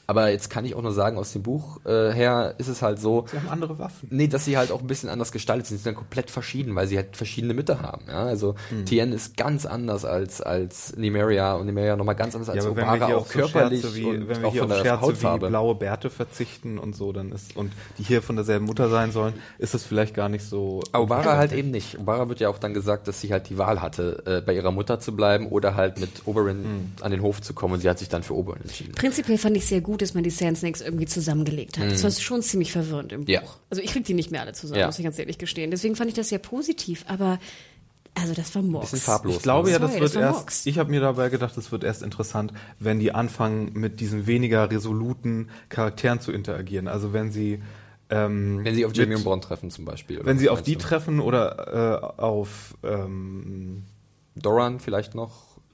aber 0.07 0.31
jetzt 0.31 0.51
kann 0.51 0.65
ich 0.65 0.75
auch 0.75 0.83
nur 0.83 0.93
sagen, 0.93 1.19
aus 1.19 1.33
dem 1.33 1.43
Buch 1.43 1.81
äh, 1.85 2.13
her 2.13 2.55
ist 2.59 2.69
es 2.69 2.83
halt 2.83 3.01
so, 3.01 3.25
Sie 3.31 3.39
haben 3.39 3.49
andere 3.49 3.79
Waffen. 3.79 4.09
Nee, 4.11 4.29
dass 4.29 4.45
sie 4.45 4.57
halt 4.57 4.71
auch 4.71 4.81
ein 4.81 4.87
bisschen 4.87 5.09
anders 5.09 5.33
gestaltet 5.33 5.67
sind. 5.67 5.79
Sie 5.79 5.83
sind 5.85 5.95
dann 5.95 5.99
komplett 5.99 6.31
verschieden, 6.31 6.75
weil 6.75 6.87
sie 6.87 6.97
halt 6.97 7.17
verschiedene 7.17 7.55
Mütter 7.55 7.81
haben. 7.81 8.05
Ja? 8.09 8.25
Also 8.25 8.55
Tien 8.85 9.13
ist 9.13 9.37
ganz 9.37 9.67
anders 9.67 10.05
als 10.05 10.41
als 10.41 10.97
Nimeria 10.97 11.55
und 11.55 11.67
Nimeria 11.67 11.97
nochmal 11.97 12.15
ganz 12.17 12.35
anders 12.35 12.51
als 12.51 12.65
Ja, 12.65 12.77
wenn 12.77 12.85
Obara, 12.85 13.07
auch 13.07 13.21
auf 13.21 13.33
so 13.33 13.39
körperlich 13.39 13.81
Scherze 13.81 13.97
wie, 13.97 14.05
und 14.05 14.29
wenn 14.29 14.41
wir 14.41 14.49
auch 14.49 14.53
hier 14.53 14.63
von 14.63 14.73
auf 14.73 14.79
der 14.79 14.85
Scherze 14.85 15.03
wie 15.03 15.07
Hautfarbe. 15.07 15.49
blaue 15.49 15.75
Bärte 15.75 16.11
verzichten 16.11 16.79
und 16.79 16.95
so, 16.95 17.13
dann 17.13 17.33
ist 17.33 17.57
und 17.57 17.73
die 17.99 18.03
hier 18.03 18.23
von 18.23 18.37
derselben 18.37 18.67
Mutter 18.67 18.89
sein 18.91 19.13
sollen, 19.13 19.35
ist 19.59 19.75
es 19.75 19.85
vielleicht 19.85 20.15
gar 20.15 20.29
nicht 20.29 20.45
so. 20.45 20.83
Obara 20.93 21.37
halt 21.37 21.53
eben 21.53 21.71
nicht. 21.71 21.99
Obara 21.99 22.29
wird 22.29 22.41
ja 22.41 22.49
auch 22.49 22.59
dann 22.59 22.75
gesagt, 22.75 23.09
dass 23.09 23.21
sie 23.21 23.33
halt 23.33 23.49
die 23.49 23.59
Wahl 23.59 23.81
hatte, 23.81 24.23
äh, 24.27 24.41
bei 24.41 24.55
ihrer 24.55 24.71
Mutter 24.71 25.01
zu 25.01 25.15
bleiben 25.15 25.49
oder 25.49 25.75
halt 25.75 25.99
mit 25.99 26.27
Oberyn 26.27 26.93
an 27.01 27.11
den 27.11 27.23
Hof 27.23 27.41
zu 27.41 27.55
kommen 27.55 27.75
und 27.75 27.81
sie 27.81 27.89
hat 27.89 27.99
sich 27.99 28.09
dann 28.09 28.23
für 28.23 28.35
Oberyn 28.35 28.63
entschieden. 28.63 28.93
Prinzipiell 28.95 29.39
fand 29.39 29.57
ich 29.57 29.67
sehr 29.67 29.81
gut, 29.81 29.94
dass 29.99 30.15
man 30.15 30.25
die 30.25 30.31
Sand 30.31 30.59
Snakes 30.59 30.81
irgendwie 30.81 31.07
zusammengelegt 31.07 31.79
hat. 31.79 31.91
Das 31.91 32.03
war 32.05 32.11
schon 32.11 32.43
ziemlich 32.43 32.73
verwirrend 32.73 33.13
im 33.13 33.21
Buch. 33.23 33.29
Mhm. 33.29 33.33
Ja. 33.35 33.43
Also 33.71 33.83
ich 33.83 33.91
krieg 33.93 34.05
die 34.05 34.15
nicht 34.15 34.31
mehr 34.31 34.41
alle 34.43 34.53
zusammen, 34.53 34.81
Ja. 34.81 34.87
muss 34.87 34.99
ich 34.99 35.05
ganz 35.05 35.19
ehrlich 35.19 35.39
gestehen. 35.39 35.71
Deswegen 35.71 35.97
fand 35.97 36.09
ich 36.09 36.15
das 36.15 36.29
sehr 36.29 36.39
positiv, 36.39 37.05
aber 37.09 37.39
also 38.17 38.33
das 38.33 38.55
war 38.55 38.63
Murks. 38.63 38.93
Bisschen 38.93 39.05
farblos. 39.05 39.37
Ich 39.37 39.43
glaube 39.43 39.71
ja, 39.71 39.79
das 39.81 39.91
Sorry, 39.91 40.01
wird 40.03 40.15
das 40.15 40.23
erst. 40.23 40.39
Murks. 40.39 40.67
Ich 40.67 40.79
habe 40.79 40.91
mir 40.91 41.01
dabei 41.01 41.31
gedacht, 41.31 41.57
es 41.57 41.73
wird 41.73 41.83
erst 41.83 42.03
interessant, 42.03 42.53
wenn 42.79 43.01
die 43.01 43.13
anfangen, 43.13 43.73
mit 43.75 43.99
diesen 44.01 44.27
weniger 44.29 44.71
resoluten 44.71 45.49
Charakteren 45.69 46.21
zu 46.21 46.31
interagieren. 46.31 46.87
Also 46.87 47.13
wenn 47.13 47.33
sie 47.33 47.61
ähm, 48.11 48.61
Wenn 48.63 48.75
sie 48.75 48.85
auf 48.85 48.91
mit- 48.91 48.99
Jamie 48.99 49.15
und 49.17 49.25
Bronn 49.25 49.41
treffen 49.41 49.71
zum 49.71 49.85
Beispiel. 49.87 50.19
oder 50.19 50.27
wenn 50.27 50.39
sie 50.39 50.49
auf 50.51 50.63
die 50.63 50.75
du? 50.75 50.79
treffen 50.81 51.19
oder 51.21 52.13
äh, 52.19 52.21
auf 52.23 52.77
ähm, 52.85 53.83
Doran 54.37 54.79
vielleicht 54.79 55.15
noch, 55.15 55.33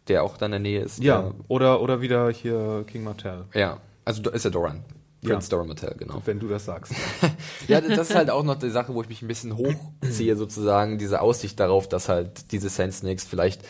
der 0.08 0.22
auch 0.22 0.36
da 0.38 0.46
in 0.46 0.52
der 0.52 0.60
Nähe 0.60 0.80
ist. 0.82 1.02
ja 1.02 1.32
oder 1.48 1.82
oder 1.82 2.00
wieder 2.00 2.30
hier 2.30 2.84
King 2.86 3.02
Martell, 3.04 3.44
ja. 3.52 3.78
Also 4.10 4.30
ist 4.30 4.44
ja 4.44 4.50
Doran. 4.50 4.82
Ja. 5.22 5.30
Prince 5.30 5.50
Doran 5.50 5.68
Mattel, 5.68 5.94
genau. 5.98 6.22
wenn 6.24 6.40
du 6.40 6.48
das 6.48 6.64
sagst. 6.64 6.94
Ja, 7.68 7.80
das 7.80 8.10
ist 8.10 8.14
halt 8.16 8.30
auch 8.30 8.42
noch 8.42 8.58
die 8.58 8.70
Sache, 8.70 8.94
wo 8.94 9.02
ich 9.02 9.08
mich 9.08 9.22
ein 9.22 9.28
bisschen 9.28 9.56
hochziehe, 9.56 10.34
sozusagen, 10.34 10.98
diese 10.98 11.20
Aussicht 11.20 11.60
darauf, 11.60 11.88
dass 11.88 12.08
halt 12.08 12.50
diese 12.52 12.68
Sand 12.68 12.94
Snakes 12.94 13.24
vielleicht, 13.24 13.62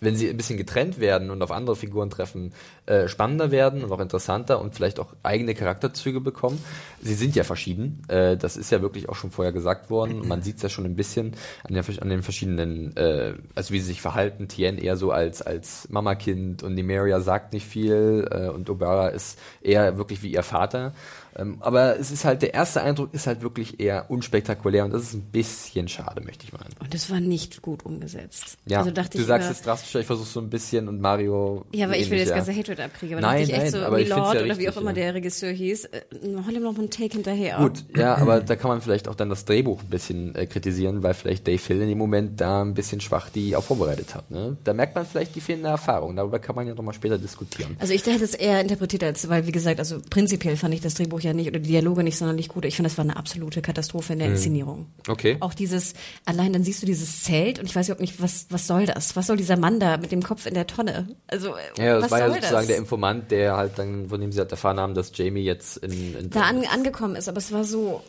wenn 0.00 0.16
sie 0.16 0.28
ein 0.28 0.36
bisschen 0.36 0.56
getrennt 0.56 1.00
werden 1.00 1.30
und 1.30 1.42
auf 1.42 1.50
andere 1.50 1.76
Figuren 1.76 2.10
treffen, 2.10 2.52
äh, 2.86 3.08
spannender 3.08 3.50
werden 3.50 3.84
und 3.84 3.92
auch 3.92 4.00
interessanter 4.00 4.60
und 4.60 4.74
vielleicht 4.74 5.00
auch 5.00 5.14
eigene 5.22 5.54
Charakterzüge 5.54 6.20
bekommen. 6.20 6.62
Sie 7.00 7.14
sind 7.14 7.34
ja 7.34 7.44
verschieden, 7.44 8.02
äh, 8.08 8.36
das 8.36 8.56
ist 8.56 8.70
ja 8.70 8.82
wirklich 8.82 9.08
auch 9.08 9.16
schon 9.16 9.30
vorher 9.30 9.52
gesagt 9.52 9.90
worden. 9.90 10.22
Man 10.28 10.42
sieht 10.42 10.56
es 10.56 10.62
ja 10.62 10.68
schon 10.68 10.84
ein 10.84 10.96
bisschen 10.96 11.34
an, 11.64 11.74
der, 11.74 11.84
an 12.00 12.08
den 12.08 12.22
verschiedenen, 12.22 12.96
äh, 12.96 13.34
also 13.54 13.72
wie 13.74 13.80
sie 13.80 13.86
sich 13.86 14.00
verhalten. 14.00 14.48
Tien 14.48 14.78
eher 14.78 14.96
so 14.96 15.10
als, 15.10 15.42
als 15.42 15.88
Mamakind 15.90 16.62
und 16.62 16.74
Nimeria 16.74 17.20
sagt 17.20 17.52
nicht 17.52 17.66
viel 17.66 18.28
äh, 18.30 18.48
und 18.48 18.70
Obara 18.70 19.08
ist 19.08 19.38
eher 19.60 19.98
wirklich 19.98 20.22
wie 20.22 20.32
ihr 20.32 20.42
Vater. 20.42 20.92
Ähm, 21.38 21.58
aber 21.60 21.98
es 21.98 22.10
ist 22.10 22.24
halt, 22.24 22.42
der 22.42 22.54
erste 22.54 22.82
Eindruck 22.82 23.14
ist 23.14 23.26
halt 23.26 23.42
wirklich 23.42 23.80
eher 23.80 24.10
unspektakulär 24.10 24.84
und 24.84 24.92
das 24.92 25.02
ist 25.02 25.14
ein 25.14 25.22
bisschen 25.22 25.88
schade, 25.88 26.20
möchte 26.22 26.44
ich 26.44 26.52
meinen. 26.52 26.74
Und 26.80 26.92
das 26.92 27.10
war 27.10 27.20
nicht 27.20 27.62
gut 27.62 27.84
umgesetzt. 27.84 28.58
Ja, 28.66 28.78
also 28.78 28.90
dachte 28.90 29.16
du 29.16 29.22
ich 29.22 29.26
sagst 29.26 29.46
immer, 29.46 29.56
es 29.56 29.62
drastischer, 29.62 30.00
ich 30.00 30.06
versuche 30.06 30.28
so 30.28 30.40
ein 30.40 30.50
bisschen 30.50 30.88
und 30.88 31.00
Mario. 31.00 31.64
Ja, 31.72 31.86
aber 31.86 31.96
ich 31.96 32.10
will 32.10 32.18
jetzt 32.18 32.30
ja. 32.30 32.36
ganze 32.36 32.54
Hatred 32.54 32.80
abkriegen. 32.80 33.16
Aber 33.18 33.26
Nein, 33.26 33.40
dachte 33.40 33.52
ich 33.52 33.52
echt 33.52 33.72
nein, 33.72 33.84
so, 33.84 33.90
Milord 33.90 34.10
ja 34.10 34.40
oder 34.40 34.40
wie 34.40 34.50
richtig, 34.50 34.68
auch 34.70 34.80
immer 34.80 34.90
ja. 34.90 34.94
der 34.94 35.14
Regisseur 35.14 35.52
hieß, 35.52 35.84
äh, 35.86 36.00
hol 36.46 36.54
ihm 36.54 36.62
noch 36.62 36.72
mal 36.72 36.80
einen 36.80 36.90
Take 36.90 37.14
hinterher. 37.14 37.58
Gut, 37.58 37.84
ja, 37.96 38.16
aber 38.18 38.40
da 38.40 38.56
kann 38.56 38.68
man 38.68 38.80
vielleicht 38.80 39.08
auch 39.08 39.14
dann 39.14 39.30
das 39.30 39.44
Drehbuch 39.44 39.82
ein 39.82 39.90
bisschen 39.90 40.34
äh, 40.34 40.46
kritisieren, 40.46 41.02
weil 41.02 41.14
vielleicht 41.14 41.46
Dave 41.46 41.62
Hill 41.62 41.82
in 41.82 41.88
dem 41.88 41.98
Moment 41.98 42.40
da 42.40 42.62
ein 42.62 42.74
bisschen 42.74 43.00
schwach 43.00 43.28
die 43.30 43.54
auch 43.56 43.64
vorbereitet 43.64 44.14
hat. 44.14 44.30
Ne? 44.30 44.56
Da 44.64 44.72
merkt 44.72 44.94
man 44.94 45.06
vielleicht 45.06 45.34
die 45.34 45.40
fehlende 45.40 45.68
Erfahrung. 45.68 46.16
Darüber 46.16 46.38
kann 46.38 46.56
man 46.56 46.66
ja 46.66 46.74
nochmal 46.74 46.94
später 46.94 47.18
diskutieren. 47.18 47.76
Also 47.78 47.92
ich 47.92 48.04
hätte 48.06 48.24
es 48.24 48.34
eher 48.34 48.60
interpretiert 48.60 49.04
als, 49.04 49.28
weil 49.28 49.46
wie 49.46 49.52
gesagt, 49.52 49.78
also 49.78 50.00
prinzipiell 50.10 50.56
fand 50.56 50.74
ich 50.74 50.80
das 50.80 50.94
Drehbuch 50.94 51.20
ja 51.20 51.27
nicht 51.34 51.48
oder 51.48 51.58
die 51.58 51.68
Dialoge 51.68 52.02
nicht 52.02 52.16
sonderlich 52.16 52.48
gut. 52.48 52.64
Ich 52.64 52.76
finde, 52.76 52.88
das 52.90 52.98
war 52.98 53.04
eine 53.04 53.16
absolute 53.16 53.62
Katastrophe 53.62 54.12
in 54.12 54.18
der 54.18 54.28
Inszenierung. 54.28 54.86
Okay. 55.08 55.36
Auch 55.40 55.54
dieses, 55.54 55.94
allein 56.24 56.52
dann 56.52 56.64
siehst 56.64 56.82
du 56.82 56.86
dieses 56.86 57.22
Zelt 57.22 57.58
und 57.58 57.66
ich 57.66 57.74
weiß 57.76 57.88
überhaupt 57.88 58.00
nicht, 58.00 58.20
was, 58.20 58.46
was 58.50 58.66
soll 58.66 58.86
das? 58.86 59.16
Was 59.16 59.26
soll 59.26 59.36
dieser 59.36 59.56
Mann 59.56 59.80
da 59.80 59.96
mit 59.96 60.12
dem 60.12 60.22
Kopf 60.22 60.46
in 60.46 60.54
der 60.54 60.66
Tonne? 60.66 61.08
Also, 61.26 61.54
Ja, 61.76 61.94
das 61.94 62.04
was 62.04 62.10
war 62.10 62.18
ja 62.20 62.26
soll 62.26 62.34
sozusagen 62.36 62.58
das? 62.58 62.66
der 62.68 62.76
Informant, 62.76 63.30
der 63.30 63.56
halt 63.56 63.78
dann, 63.78 64.08
von 64.08 64.20
dem 64.20 64.32
sie 64.32 64.38
halt 64.38 64.50
erfahren 64.50 64.78
haben, 64.78 64.94
dass 64.94 65.12
Jamie 65.14 65.42
jetzt 65.42 65.78
in, 65.78 66.16
in 66.16 66.30
da 66.30 66.42
an, 66.42 66.64
angekommen 66.64 67.16
ist, 67.16 67.28
aber 67.28 67.38
es 67.38 67.52
war 67.52 67.64
so. 67.64 68.02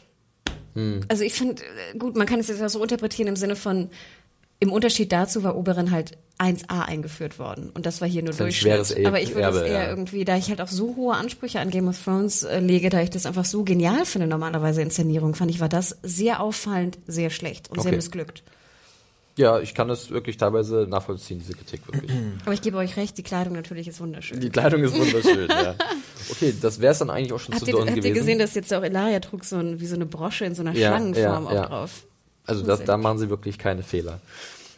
Hm. 0.75 1.01
Also 1.08 1.23
ich 1.23 1.34
finde, 1.34 1.62
äh, 1.63 1.97
gut, 1.97 2.15
man 2.15 2.27
kann 2.27 2.39
es 2.39 2.47
jetzt 2.47 2.62
auch 2.62 2.69
so 2.69 2.82
interpretieren 2.82 3.27
im 3.27 3.36
Sinne 3.36 3.55
von, 3.55 3.89
im 4.60 4.72
Unterschied 4.72 5.12
dazu 5.12 5.43
war 5.43 5.56
Oberon 5.56 5.91
halt 5.91 6.17
1a 6.38 6.82
eingeführt 6.86 7.38
worden 7.39 7.69
und 7.74 7.86
das 7.86 8.00
war 8.02 8.08
hier 8.08 8.24
nur 8.24 8.34
ein 8.34 8.38
Durchschnitt. 8.38 8.98
E- 8.98 9.06
Aber 9.06 9.22
ich 9.22 9.36
würde 9.36 9.50
es 9.50 9.62
eher 9.62 9.84
ja. 9.84 9.89
irgendwie, 9.89 10.24
da 10.26 10.38
ich 10.38 10.50
halt 10.50 10.62
auch 10.62 10.67
so 10.69 10.95
hohe 10.95 11.15
Ansprüche 11.15 11.60
an 11.60 11.69
Game 11.69 11.88
of 11.89 12.02
Thrones 12.02 12.43
äh, 12.43 12.60
lege, 12.60 12.89
da 12.89 13.02
ich 13.02 13.10
das 13.10 13.26
einfach 13.26 13.45
so 13.45 13.63
genial 13.63 14.06
finde 14.06 14.28
normalerweise 14.28 14.82
Inszenierung, 14.82 15.36
fand 15.36 15.52
ich 15.52 15.60
war 15.60 15.67
das 15.69 15.98
sehr 16.04 16.39
auffallend, 16.41 16.98
sehr 17.08 17.30
schlecht 17.30 17.69
und 17.69 17.82
sehr 17.82 17.89
Okay. 17.89 17.95
missglückt. 17.98 18.43
Ja, 19.38 19.60
ich 19.62 19.74
kann 19.74 19.88
das 19.88 20.10
wirklich 20.12 20.36
teilweise 20.36 20.86
nachvollziehen, 20.89 21.39
diese 21.39 21.54
Kritik 21.54 21.82
wirklich. 21.88 22.12
Aber 22.45 22.54
ich 22.54 22.62
gebe 22.62 22.78
euch 22.78 22.98
recht, 22.98 23.17
die 23.17 23.24
Kleidung 23.24 23.54
natürlich 23.54 23.88
ist 23.88 24.00
wunderschön. 24.02 24.39
Die 24.41 24.50
Kleidung 24.50 24.84
ist 24.84 24.93
wunderschön, 24.98 25.48
ja. 25.50 25.76
Okay, 26.30 26.54
das 26.62 26.80
wäre 26.82 26.91
es 26.93 27.00
dann 27.00 27.10
eigentlich 27.10 27.32
auch 27.34 27.39
schon 27.39 27.56
Habt 27.56 27.63
zu 27.65 27.72
ihr, 27.72 27.78
habt 27.80 27.88
ihr 27.89 27.95
gewesen. 27.95 28.13
gesehen, 28.15 28.39
dass 28.39 28.54
jetzt 28.56 28.74
auch 28.74 28.84
Elaria 28.84 29.19
trug 29.22 29.45
so 29.45 29.56
ein, 29.58 29.80
wie 29.80 29.86
so 29.88 29.95
eine 29.95 30.05
Brosche 30.05 30.43
in 30.45 30.55
so 30.55 30.62
einer 30.62 30.74
Ja, 30.74 30.88
Schlangenform 30.89 31.43
ja, 31.45 31.49
auch 31.49 31.53
ja. 31.53 31.66
drauf? 31.68 32.03
Also 32.50 32.66
Das 32.66 32.84
da 32.84 32.97
machen 32.97 33.18
sie 33.20 33.30
wirklich 33.30 33.58
keine 33.58 33.84
Fehler. 33.84 34.20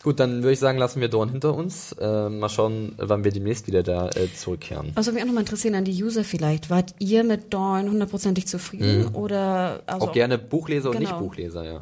Gut, 0.04 0.20
dann 0.20 0.38
würde 0.42 0.54
ich 0.54 0.60
sagen, 0.60 0.80
lassen 0.80 1.00
wir 1.00 1.10
Dorn 1.10 1.30
hinter 1.30 1.54
uns. 1.54 1.92
Äh, 2.00 2.28
mal 2.30 2.50
schauen, 2.50 2.94
wann 2.98 3.24
wir 3.24 3.32
demnächst 3.32 3.68
wieder 3.68 3.84
da 3.84 4.10
äh, 4.10 4.34
zurückkehren. 4.36 4.92
Was 4.96 5.06
würde 5.06 5.14
mich 5.16 5.24
auch 5.24 5.28
nochmal 5.28 5.44
interessieren 5.44 5.76
an 5.76 5.86
die 5.86 6.04
User 6.04 6.24
vielleicht. 6.24 6.72
Wart 6.72 6.96
ihr 6.98 7.24
mit 7.24 7.54
Dawn 7.54 7.88
hundertprozentig 7.92 8.48
zufrieden 8.48 9.10
oder 9.14 9.82
also 9.86 10.06
Mhm. 10.06 10.10
auch 10.10 10.14
gerne 10.14 10.38
Buchleser 10.40 10.90
und 10.90 10.98
Genau. 10.98 11.10
Nicht-Buchleser, 11.12 11.64
ja. 11.66 11.82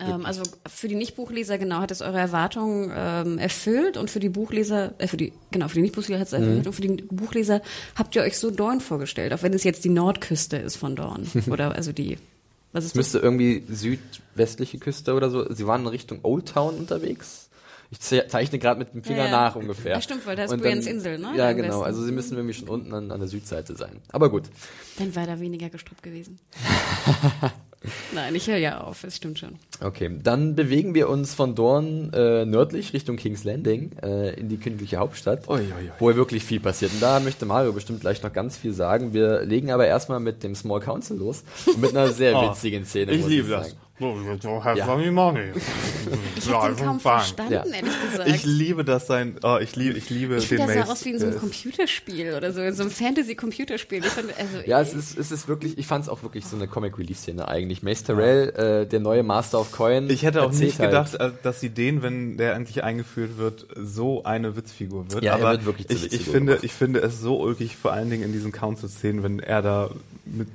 Ähm, 0.00 0.26
also 0.26 0.42
für 0.66 0.88
die 0.88 0.96
Nicht-Buchleser 0.96 1.56
genau 1.58 1.76
hat 1.78 1.92
es 1.92 2.00
eure 2.02 2.18
Erwartungen 2.18 2.90
ähm, 2.92 3.38
erfüllt 3.38 3.96
und 3.98 4.10
für 4.10 4.18
die 4.18 4.30
Buchleser, 4.30 4.92
äh, 4.98 5.06
für 5.06 5.16
die 5.16 5.32
genau 5.52 5.68
für 5.68 5.74
die 5.76 5.82
Nicht-Buchleser 5.82 6.18
hat 6.18 6.26
es 6.26 6.32
Mhm. 6.32 6.38
erfüllt 6.40 6.66
und 6.66 6.72
für 6.72 6.82
die 6.82 7.02
Buchleser 7.04 7.60
habt 7.94 8.16
ihr 8.16 8.22
euch 8.22 8.36
so 8.36 8.50
Dorn 8.50 8.80
vorgestellt, 8.80 9.32
auch 9.32 9.42
wenn 9.44 9.52
es 9.52 9.62
jetzt 9.62 9.84
die 9.84 9.90
Nordküste 9.90 10.56
ist 10.56 10.74
von 10.74 10.96
Dorn 10.96 11.28
oder 11.48 11.76
also 11.76 11.92
die 11.92 12.18
Was 12.74 12.84
ist 12.84 12.90
das? 12.90 12.96
müsste 12.96 13.18
irgendwie 13.20 13.64
südwestliche 13.68 14.78
Küste 14.78 15.14
oder 15.14 15.30
so. 15.30 15.50
Sie 15.52 15.66
waren 15.66 15.80
in 15.82 15.86
Richtung 15.86 16.18
Old 16.22 16.48
Town 16.48 16.74
unterwegs. 16.76 17.48
Ich 17.90 18.00
ze- 18.00 18.26
zeichne 18.28 18.58
gerade 18.58 18.80
mit 18.80 18.92
dem 18.92 19.04
Finger 19.04 19.26
Ja, 19.26 19.30
nach 19.30 19.54
ungefähr. 19.56 19.92
Ja, 19.92 20.00
stimmt, 20.00 20.26
weil 20.26 20.34
da 20.36 20.44
ist 20.44 20.52
Und 20.52 20.60
Brians 20.60 20.86
Insel, 20.86 21.18
ne? 21.18 21.32
Ja, 21.36 21.52
genau. 21.52 21.68
Westen. 21.68 21.84
Also 21.84 22.02
sie 22.04 22.10
müssen 22.12 22.34
irgendwie 22.36 22.54
schon 22.54 22.68
unten 22.68 22.92
an, 22.92 23.10
an 23.12 23.20
der 23.20 23.28
Südseite 23.28 23.76
sein. 23.76 24.00
Aber 24.10 24.28
gut. 24.28 24.44
Dann 24.98 25.14
war 25.14 25.26
da 25.26 25.38
weniger 25.38 25.68
gestruppt 25.70 26.02
gewesen. 26.02 26.38
Nein, 28.14 28.34
ich 28.34 28.46
höre 28.48 28.56
ja 28.56 28.80
auf, 28.80 29.04
es 29.04 29.16
stimmt 29.16 29.38
schon. 29.38 29.56
Okay, 29.80 30.10
dann 30.22 30.54
bewegen 30.54 30.94
wir 30.94 31.08
uns 31.08 31.34
von 31.34 31.54
Dorn 31.54 32.12
äh, 32.12 32.44
nördlich 32.44 32.92
Richtung 32.92 33.16
King's 33.16 33.44
Landing 33.44 33.90
äh, 34.02 34.38
in 34.38 34.48
die 34.48 34.56
königliche 34.56 34.96
Hauptstadt, 34.98 35.48
Ui, 35.48 35.60
ui, 35.60 35.62
ui. 35.62 35.90
wo 35.98 36.10
ja 36.10 36.16
wirklich 36.16 36.44
viel 36.44 36.60
passiert. 36.60 36.92
Und 36.92 37.02
da 37.02 37.20
möchte 37.20 37.44
Mario 37.46 37.72
bestimmt 37.72 38.00
gleich 38.00 38.22
noch 38.22 38.32
ganz 38.32 38.56
viel 38.56 38.72
sagen. 38.72 39.12
Wir 39.12 39.42
legen 39.44 39.70
aber 39.70 39.86
erstmal 39.86 40.20
mit 40.20 40.42
dem 40.42 40.54
Small 40.54 40.80
Council 40.80 41.16
los 41.18 41.44
und 41.66 41.80
mit 41.80 41.90
einer 41.90 42.10
sehr 42.10 42.34
Oh, 42.36 42.50
witzigen 42.50 42.84
Szene. 42.84 43.12
Ich 43.12 43.20
muss 43.20 43.28
liebe 43.30 43.48
das. 43.48 43.68
sagen. 43.68 43.78
So, 44.00 44.64
have 44.64 44.76
Ja. 44.76 44.86
money. 45.12 45.52
Ich 46.36 46.50
habe 46.50 46.74
den 46.74 46.84
kaum 46.84 47.00
verstanden, 47.00 47.52
Ja. 47.52 47.64
ehrlich 47.64 47.92
gesagt. 48.10 48.28
Ich 48.28 48.44
liebe 48.44 48.84
das 48.84 49.06
sein. 49.06 49.36
Oh, 49.42 49.56
ich 49.60 49.76
liebe, 49.76 49.96
ich 49.96 50.10
liebe 50.10 50.36
Ich 50.36 50.48
den 50.48 50.58
finde, 50.58 50.74
das 50.74 50.86
sah 50.88 50.92
aus 50.92 51.04
wie 51.04 51.10
in 51.10 51.18
so 51.20 51.26
einem 51.26 51.34
ist- 51.36 51.40
Computerspiel 51.40 52.34
oder 52.34 52.52
so, 52.52 52.60
in 52.60 52.74
so 52.74 52.82
einem 52.82 52.90
Fantasy-Computerspiel. 52.90 54.02
Also, 54.04 54.58
Ja, 54.66 54.80
es 54.80 54.92
ist, 54.94 55.16
es 55.16 55.30
ist 55.30 55.46
wirklich, 55.48 55.78
ich 55.78 55.86
fand 55.86 56.02
es 56.04 56.08
auch 56.10 56.22
wirklich 56.24 56.44
so 56.44 56.56
eine 56.56 56.66
Comic 56.66 56.98
Relief 56.98 57.18
Szene 57.18 57.46
eigentlich. 57.48 57.82
Mace 57.84 58.02
Terrell, 58.02 58.82
äh, 58.82 58.86
der 58.86 58.98
neue 59.00 59.22
Master 59.22 59.60
of 59.60 59.70
Coin. 59.72 60.10
Ich 60.10 60.24
hätte 60.24 60.42
auch 60.42 60.52
nicht 60.52 60.80
halt- 60.80 60.90
gedacht, 60.90 61.14
äh, 61.14 61.30
dass 61.44 61.60
sie 61.60 61.70
den, 61.70 62.02
wenn 62.02 62.36
der 62.36 62.54
endlich 62.54 62.82
eingeführt 62.82 63.38
wird, 63.38 63.66
so 63.76 64.24
eine 64.24 64.56
Witzfigur 64.56 65.10
wird. 65.12 65.22
Ja, 65.24 65.32
er 65.36 65.40
Aber 65.40 65.50
wird 65.52 65.64
wirklich 65.66 65.88
ich, 65.90 66.12
ich 66.12 66.24
finde, 66.24 66.52
gemacht. 66.54 66.64
ich 66.64 66.72
finde 66.72 67.00
es 67.00 67.20
so 67.20 67.40
ulkig, 67.40 67.76
vor 67.76 67.92
allen 67.92 68.10
Dingen 68.10 68.24
in 68.24 68.32
diesen 68.32 68.50
Council-Szenen, 68.52 69.22
wenn 69.22 69.38
er 69.38 69.62
da 69.62 69.90
mit 70.26 70.48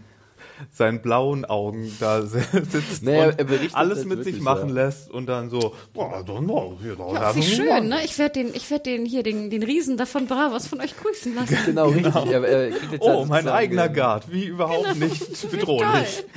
seinen 0.71 1.01
blauen 1.01 1.45
Augen 1.45 1.91
da 1.99 2.21
sitzt 2.25 3.03
Naja, 3.03 3.27
und 3.29 3.39
er 3.39 3.45
berichtet 3.45 3.75
alles 3.75 4.05
mit 4.05 4.19
wirklich, 4.19 4.35
sich 4.35 4.43
machen 4.43 4.69
ja. 4.69 4.85
lässt 4.85 5.09
und 5.11 5.25
dann 5.27 5.49
so, 5.49 5.73
"Boah, 5.93 6.23
don't 6.25 6.43
know, 6.45 6.77
you 6.83 6.95
know, 6.95 7.13
ja, 7.13 7.35
wie 7.35 7.43
schön, 7.43 7.65
money." 7.67 7.87
ne? 7.87 7.97
Ich 8.05 8.17
werde 8.17 8.33
den, 8.43 8.53
ich 8.53 8.69
werde 8.69 8.83
den 8.83 9.05
hier, 9.05 9.23
den, 9.23 9.49
den 9.49 9.63
Riesen 9.63 9.97
davon 9.97 10.27
Bravos 10.27 10.67
von 10.67 10.79
euch 10.81 10.95
grüßen 10.97 11.35
lassen. 11.35 11.57
Genau, 11.65 11.89
richtig. 11.89 12.15
Er, 12.31 12.43
er 12.43 12.69
jetzt 12.69 13.01
Oh, 13.01 13.19
halt 13.19 13.29
mein 13.29 13.47
eigener 13.47 13.89
Guard, 13.89 14.31
wie 14.31 14.45
überhaupt 14.45 14.95
nicht 14.97 15.51
bedrohlich. 15.51 16.23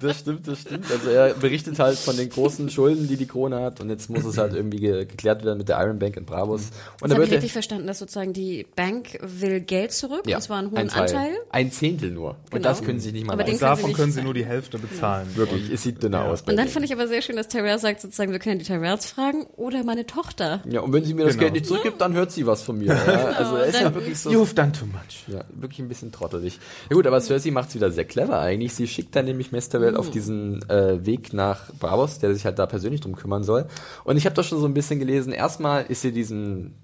Das 0.00 0.18
stimmt, 0.20 0.48
das 0.48 0.62
stimmt. 0.62 0.90
Also 0.90 1.10
er 1.10 1.34
berichtet 1.34 1.78
halt 1.78 1.96
von 1.98 2.16
den 2.16 2.28
großen 2.28 2.70
Schulden, 2.70 3.06
die 3.06 3.16
die 3.16 3.26
Krone 3.26 3.60
hat 3.60 3.80
und 3.80 3.88
jetzt 3.90 4.10
muss 4.10 4.24
es 4.24 4.36
halt 4.38 4.52
irgendwie 4.54 4.78
ge 4.80 5.04
geklärt 5.04 5.44
werden 5.44 5.58
mit 5.58 5.68
der 5.68 5.80
Iron 5.80 5.98
Bank 5.98 6.16
in 6.16 6.24
Bravos. 6.24 6.62
Und 6.62 6.70
Das 7.02 7.10
da 7.10 7.14
habe 7.14 7.24
ich 7.24 7.30
er, 7.30 7.36
richtig 7.36 7.52
verstanden, 7.52 7.86
dass 7.86 7.98
sozusagen 8.00 8.32
die 8.32 8.66
Bank 8.74 9.18
will 9.22 9.60
Geld 9.60 9.92
zurück, 9.92 10.22
ja, 10.26 10.36
und 10.36 10.42
zwar 10.42 10.58
einen 10.58 10.70
hohen 10.70 10.78
ein 10.78 10.88
Teil. 10.88 11.02
Anteil. 11.02 11.36
Ein 11.50 11.70
Zehntel 11.72 12.10
nur. 12.10 12.30
Und 12.30 12.50
Genau. 12.50 12.68
das 12.68 12.82
können 12.90 13.00
sie 13.00 13.12
nicht 13.12 13.26
mal 13.26 13.32
Aber 13.34 13.42
leisten. 13.42 13.58
können 13.58 13.76
sie 13.76 13.82
Davon 13.82 13.92
können 13.94 14.12
sie 14.12 14.22
nur 14.22 14.34
die 14.34 14.44
Hälfte 14.44 14.78
bezahlen. 14.78 15.28
Wirklich, 15.34 15.70
es 15.72 15.82
sieht 15.82 16.02
dünner 16.02 16.24
aus. 16.24 16.42
bei 16.42 16.52
Und 16.52 16.58
dann 16.58 16.68
fand 16.68 16.84
ich 16.84 16.92
aber 16.92 17.08
sehr 17.08 17.22
schön, 17.22 17.36
dass 17.36 17.48
Tyrell 17.48 17.78
sagt 17.78 18.00
sozusagen, 18.00 18.32
wir 18.32 18.38
können 18.38 18.58
die 18.58 18.64
Tyrells 18.64 19.06
fragen 19.06 19.46
oder 19.56 19.82
meine 19.84 20.06
Tochter. 20.06 20.62
ja, 20.68 20.80
und 20.80 20.92
wenn 20.92 21.04
sie 21.04 21.14
mir 21.14 21.24
das 21.24 21.34
Genau. 21.34 21.42
Geld 21.44 21.54
nicht 21.54 21.66
zurückgibt, 21.66 22.00
dann 22.00 22.12
hört 22.14 22.30
sie 22.32 22.46
was 22.46 22.62
von 22.62 22.78
mir. 22.78 22.88
Ja, 23.06 23.24
also 23.30 23.56
er 23.56 23.66
ist 23.66 23.80
ja 23.80 23.94
wirklich 23.94 24.18
so. 24.18 24.30
You've 24.30 24.54
done 24.54 24.72
too 24.72 24.86
much. 24.86 25.24
Ja, 25.26 25.44
wirklich 25.54 25.78
ein 25.80 25.88
bisschen 25.88 26.12
trottelig. 26.12 26.58
Ja 26.90 26.94
gut, 26.96 27.06
aber 27.06 27.20
Cersei 27.20 27.50
macht's 27.50 27.74
wieder 27.74 27.90
sehr 27.90 28.04
clever 28.04 28.38
eigentlich. 28.40 28.74
Sie 28.74 28.86
schickt 28.86 29.16
dann 29.16 29.24
nämlich 29.24 29.52
Mesterwell 29.52 29.96
auf 29.96 30.10
diesen 30.10 30.68
äh, 30.68 31.04
Weg 31.06 31.32
nach 31.32 31.72
Bravos, 31.78 32.18
der 32.18 32.34
sich 32.34 32.44
halt 32.44 32.58
da 32.58 32.66
persönlich 32.66 33.00
drum 33.00 33.16
kümmern 33.16 33.42
soll. 33.44 33.66
Und 34.04 34.16
ich 34.16 34.26
habe 34.26 34.34
da 34.34 34.42
schon 34.42 34.58
so 34.60 34.66
ein 34.66 34.74
bisschen 34.74 34.98
gelesen. 34.98 35.32
Erstmal 35.32 35.84
ist 35.86 36.02
sie 36.02 36.12
diesen 36.12 36.74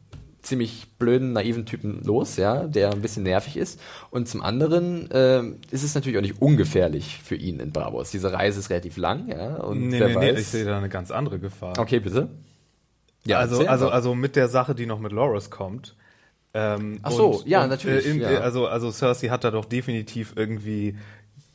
ziemlich 0.46 0.86
blöden, 0.98 1.32
naiven 1.32 1.66
Typen 1.66 2.02
los, 2.04 2.36
ja, 2.36 2.64
der 2.64 2.92
ein 2.92 3.02
bisschen 3.02 3.24
nervig 3.24 3.56
ist. 3.56 3.80
Und 4.10 4.28
zum 4.28 4.42
anderen 4.42 5.08
ähm, 5.12 5.56
ist 5.70 5.82
es 5.82 5.94
natürlich 5.94 6.16
auch 6.18 6.22
nicht 6.22 6.40
ungefährlich 6.40 7.18
für 7.22 7.34
ihn 7.34 7.58
in 7.60 7.72
Bravos. 7.72 8.10
Diese 8.12 8.32
Reise 8.32 8.60
ist 8.60 8.70
relativ 8.70 8.96
lang, 8.96 9.28
ja. 9.28 9.56
Und 9.56 9.88
Nee, 9.88 9.98
wer 10.00 10.08
nee, 10.08 10.14
weiß. 10.14 10.34
nee, 10.34 10.40
ich 10.40 10.46
sehe 10.46 10.64
da 10.64 10.78
eine 10.78 10.88
ganz 10.88 11.10
andere 11.10 11.38
Gefahr. 11.38 11.78
okay, 11.78 11.98
bitte. 12.00 12.28
Ja, 13.24 13.38
also, 13.38 13.66
also, 13.66 13.88
also 13.88 14.14
mit 14.14 14.36
der 14.36 14.46
Sache, 14.48 14.74
die 14.76 14.86
noch 14.86 15.00
mit 15.00 15.10
Loras 15.12 15.50
kommt. 15.50 15.96
Ähm, 16.54 17.00
Ach 17.02 17.10
so, 17.10 17.26
und- 17.38 17.46
ja, 17.46 17.64
und, 17.64 17.68
natürlich, 17.70 18.06
Äh, 18.06 18.10
im, 18.12 18.20
ja. 18.20 18.30
äh, 18.30 18.36
Also, 18.36 18.66
also 18.68 18.90
Cersei 18.92 19.28
hat 19.28 19.42
da 19.44 19.50
doch 19.50 19.64
definitiv 19.64 20.32
irgendwie 20.36 20.96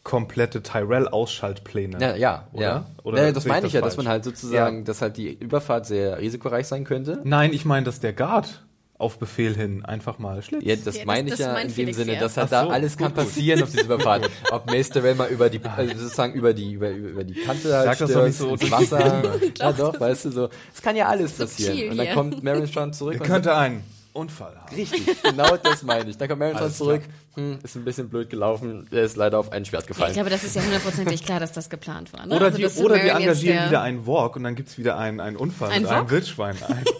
komplette 0.03 0.61
Tyrell-Ausschaltpläne. 0.63 1.97
Ja, 2.01 2.15
ja, 2.15 2.47
oder? 2.53 2.61
ja. 2.61 2.85
Oder 3.03 3.23
ja 3.27 3.31
das 3.31 3.43
sehe 3.43 3.49
ich 3.51 3.55
meine 3.55 3.67
ich 3.67 3.73
ja, 3.73 3.81
dass 3.81 3.95
falsch? 3.95 4.05
man 4.05 4.11
halt 4.11 4.23
sozusagen, 4.23 4.77
Ja. 4.79 4.83
dass 4.83 5.01
halt 5.01 5.17
die 5.17 5.33
Überfahrt 5.33 5.85
sehr 5.85 6.17
risikoreich 6.19 6.67
sein 6.67 6.83
könnte. 6.83 7.21
Nein, 7.23 7.53
ich 7.53 7.65
meine, 7.65 7.85
dass 7.85 7.99
der 7.99 8.13
Guard 8.13 8.63
auf 9.01 9.17
Befehl 9.19 9.55
hin 9.55 9.83
einfach 9.83 10.19
mal 10.19 10.41
schlitzt. 10.41 10.65
Ja, 10.65 10.75
das 10.75 10.95
Ja, 10.97 11.05
meine 11.05 11.29
das- 11.29 11.39
ich 11.39 11.45
das 11.45 11.47
ja 11.47 11.53
meint 11.53 11.63
in 11.63 11.67
dem 11.69 11.75
Felix 11.75 11.97
Sinne, 11.97 12.13
ja. 12.13 12.19
dass 12.19 12.37
halt 12.37 12.47
Ach 12.47 12.49
da 12.51 12.63
so, 12.65 12.69
alles 12.69 12.97
kann 12.97 13.07
gut, 13.07 13.15
gut. 13.17 13.25
passieren 13.25 13.63
auf 13.63 13.71
dieser 13.71 13.83
Überfahrt. 13.85 14.29
Ob 14.51 14.65
Maester 14.69 15.15
mal 15.15 15.29
über 15.29 15.49
die, 15.49 15.59
also 15.63 15.97
sozusagen 15.97 16.33
über 16.33 16.53
die, 16.53 16.73
über, 16.73 16.89
über 16.89 17.23
die 17.23 17.33
Kante 17.33 17.73
halt 17.75 17.85
Sag 17.85 17.97
das 17.99 18.11
doch 18.13 18.25
nicht 18.25 18.37
so 18.37 18.49
ins 18.51 18.71
Wasser. 18.71 19.23
ja 19.59 19.71
doch, 19.73 19.99
weißt 19.99 20.25
du, 20.25 20.31
so. 20.31 20.49
Es 20.73 20.81
kann 20.81 20.95
ja 20.95 21.07
alles 21.07 21.33
passieren. 21.33 21.73
subtil 21.75 21.91
Und 21.91 21.97
dann 21.97 22.13
kommt 22.13 22.43
Marin 22.43 22.67
Strand 22.67 22.95
zurück 22.95 23.15
Er 23.19 23.19
könnte 23.25 23.55
einen 23.55 23.83
Unfall 24.13 24.55
haben. 24.59 24.75
Richtig, 24.75 25.21
genau 25.23 25.55
das 25.57 25.83
meine 25.83 26.09
ich. 26.09 26.17
Dann 26.17 26.27
kommt 26.27 26.39
Marin 26.39 26.55
Strand 26.57 26.75
zurück, 26.75 27.01
hm, 27.35 27.59
ist 27.63 27.75
ein 27.75 27.85
bisschen 27.85 28.09
blöd 28.09 28.29
gelaufen, 28.29 28.87
er 28.91 29.03
ist 29.03 29.15
leider 29.17 29.39
auf 29.39 29.51
ein 29.51 29.65
Schwert 29.65 29.83
Ja, 29.83 29.87
gefallen. 29.87 30.11
ich 30.11 30.15
glaube, 30.15 30.29
das 30.29 30.43
ist 30.43 30.55
ja 30.55 30.61
hundertprozentig 30.63 31.23
klar, 31.23 31.39
dass 31.39 31.51
das 31.51 31.69
geplant 31.69 32.11
war. 32.13 32.25
Ne? 32.25 32.35
Oder, 32.35 32.45
Also, 32.45 32.57
die, 32.57 32.65
oder 32.83 32.95
jetzt 33.03 33.15
engagieren 33.19 33.57
der- 33.57 33.67
wieder 33.69 33.81
einen 33.81 34.05
Walk 34.07 34.35
und 34.35 34.43
dann 34.43 34.55
gibt's 34.55 34.77
wieder 34.77 34.97
einen, 34.97 35.19
einen 35.19 35.37
Unfall 35.37 35.69
Ein 35.71 35.83
mit 35.83 35.91
einem 35.91 36.03
Wok? 36.03 36.11
Wildschwein. 36.11 36.55
Ein, 36.67 36.83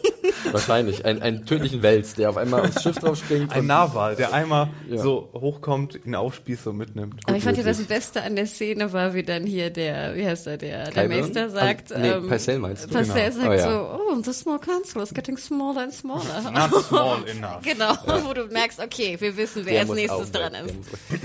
Wahrscheinlich. 0.51 1.05
Ein, 1.05 1.21
einen 1.21 1.45
tödlichen 1.45 1.81
Wels, 1.83 2.15
der 2.15 2.29
auf 2.29 2.35
einmal 2.35 2.61
aufs 2.61 2.81
Schiff 2.81 2.97
drauf 2.97 3.17
springt. 3.17 3.53
ein 3.53 3.67
Narwal, 3.67 4.15
der 4.15 4.33
einmal 4.33 4.69
Ja. 4.89 4.97
so 4.97 5.29
hochkommt, 5.33 5.99
ihn 6.05 6.15
aufspießt 6.15 6.67
und 6.67 6.77
mitnimmt. 6.77 7.21
Aber 7.25 7.37
ich 7.37 7.43
fand 7.43 7.57
ja 7.57 7.63
das. 7.63 7.81
Beste 7.81 8.21
an 8.23 8.35
der 8.35 8.45
Szene 8.47 8.91
war, 8.93 9.13
wie 9.13 9.23
dann 9.23 9.45
hier 9.45 9.69
der, 9.69 10.15
wie 10.15 10.25
heißt 10.25 10.47
er, 10.47 10.57
der, 10.57 10.91
der? 10.91 11.07
Meister 11.09 11.49
sagt, 11.49 11.91
Ah, 11.93 11.97
nee, 11.99 12.09
ähm, 12.09 12.27
Pycelle 12.27 12.59
meinst 12.59 12.85
du? 12.85 12.87
Pycelle 12.89 13.31
Genau. 13.31 13.35
sagt 13.35 13.47
Oh, 13.49 13.53
ja. 13.53 13.71
so, 13.71 13.99
oh, 14.17 14.21
the 14.23 14.33
small 14.33 14.59
council 14.59 15.01
is 15.01 15.13
getting 15.13 15.37
smaller 15.37 15.81
and 15.83 15.93
smaller. 15.93 16.23
Not 16.51 16.83
small 16.85 17.17
enough. 17.27 17.61
genau, 17.63 17.93
wo 18.27 18.33
du 18.33 18.45
merkst, 18.47 18.79
okay, 18.79 19.15
wir 19.19 19.35
wissen, 19.37 19.63
wer 19.65 19.71
Der 19.71 19.79
als 19.81 19.87
muss 19.89 19.97
nächstes 19.97 20.20
weg, 20.27 20.31
dran 20.33 20.53
ist. 20.65 20.75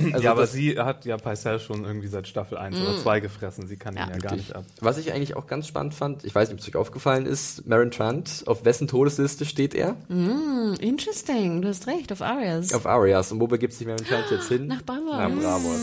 Also 0.13 0.25
ja, 0.25 0.31
aber 0.31 0.47
sie 0.47 0.79
hat 0.79 1.05
ja 1.05 1.17
Pycelle 1.17 1.59
schon 1.61 1.85
irgendwie 1.85 2.09
seit 2.09 2.29
Staffel 2.29 2.59
1 2.59 2.77
oder 2.79 2.99
2 2.99 3.21
gefressen. 3.21 3.67
Sie 3.67 3.77
kann 3.77 3.95
ihn 3.95 3.99
ja 4.11 4.17
gar 4.19 4.35
nicht 4.37 4.55
ab. 4.55 4.65
Was 4.81 4.99
ich 4.99 5.13
eigentlich 5.13 5.37
auch 5.37 5.47
ganz 5.47 5.67
spannend 5.67 5.95
fand, 5.95 6.25
ich 6.25 6.35
weiß 6.35 6.49
nicht, 6.49 6.55
ob 6.59 6.61
es 6.61 6.69
euch 6.69 6.77
aufgefallen 6.77 7.27
ist, 7.27 7.67
Marin 7.67 7.91
Trant, 7.91 8.45
auf 8.47 8.65
wessen 8.65 8.89
Todesliste 8.89 9.45
steht 9.45 9.75
er? 9.75 9.97
Hm, 10.09 10.75
interesting, 10.81 11.63
du 11.63 11.69
hast 11.69 11.87
recht, 11.87 12.13
auf 12.13 12.23
Arias. 12.23 12.73
Auf 12.73 12.87
Arias. 12.87 13.33
Und 13.33 13.41
wo 13.41 13.47
begibt 13.47 13.73
sich 13.73 13.87
Marin 13.87 14.05
Trant 14.05 14.27
jetzt 14.31 14.49
hin? 14.49 14.67
Nach 14.67 14.83
Bravos. 14.83 15.17
Nach 15.17 15.31
Bravos. 15.31 15.81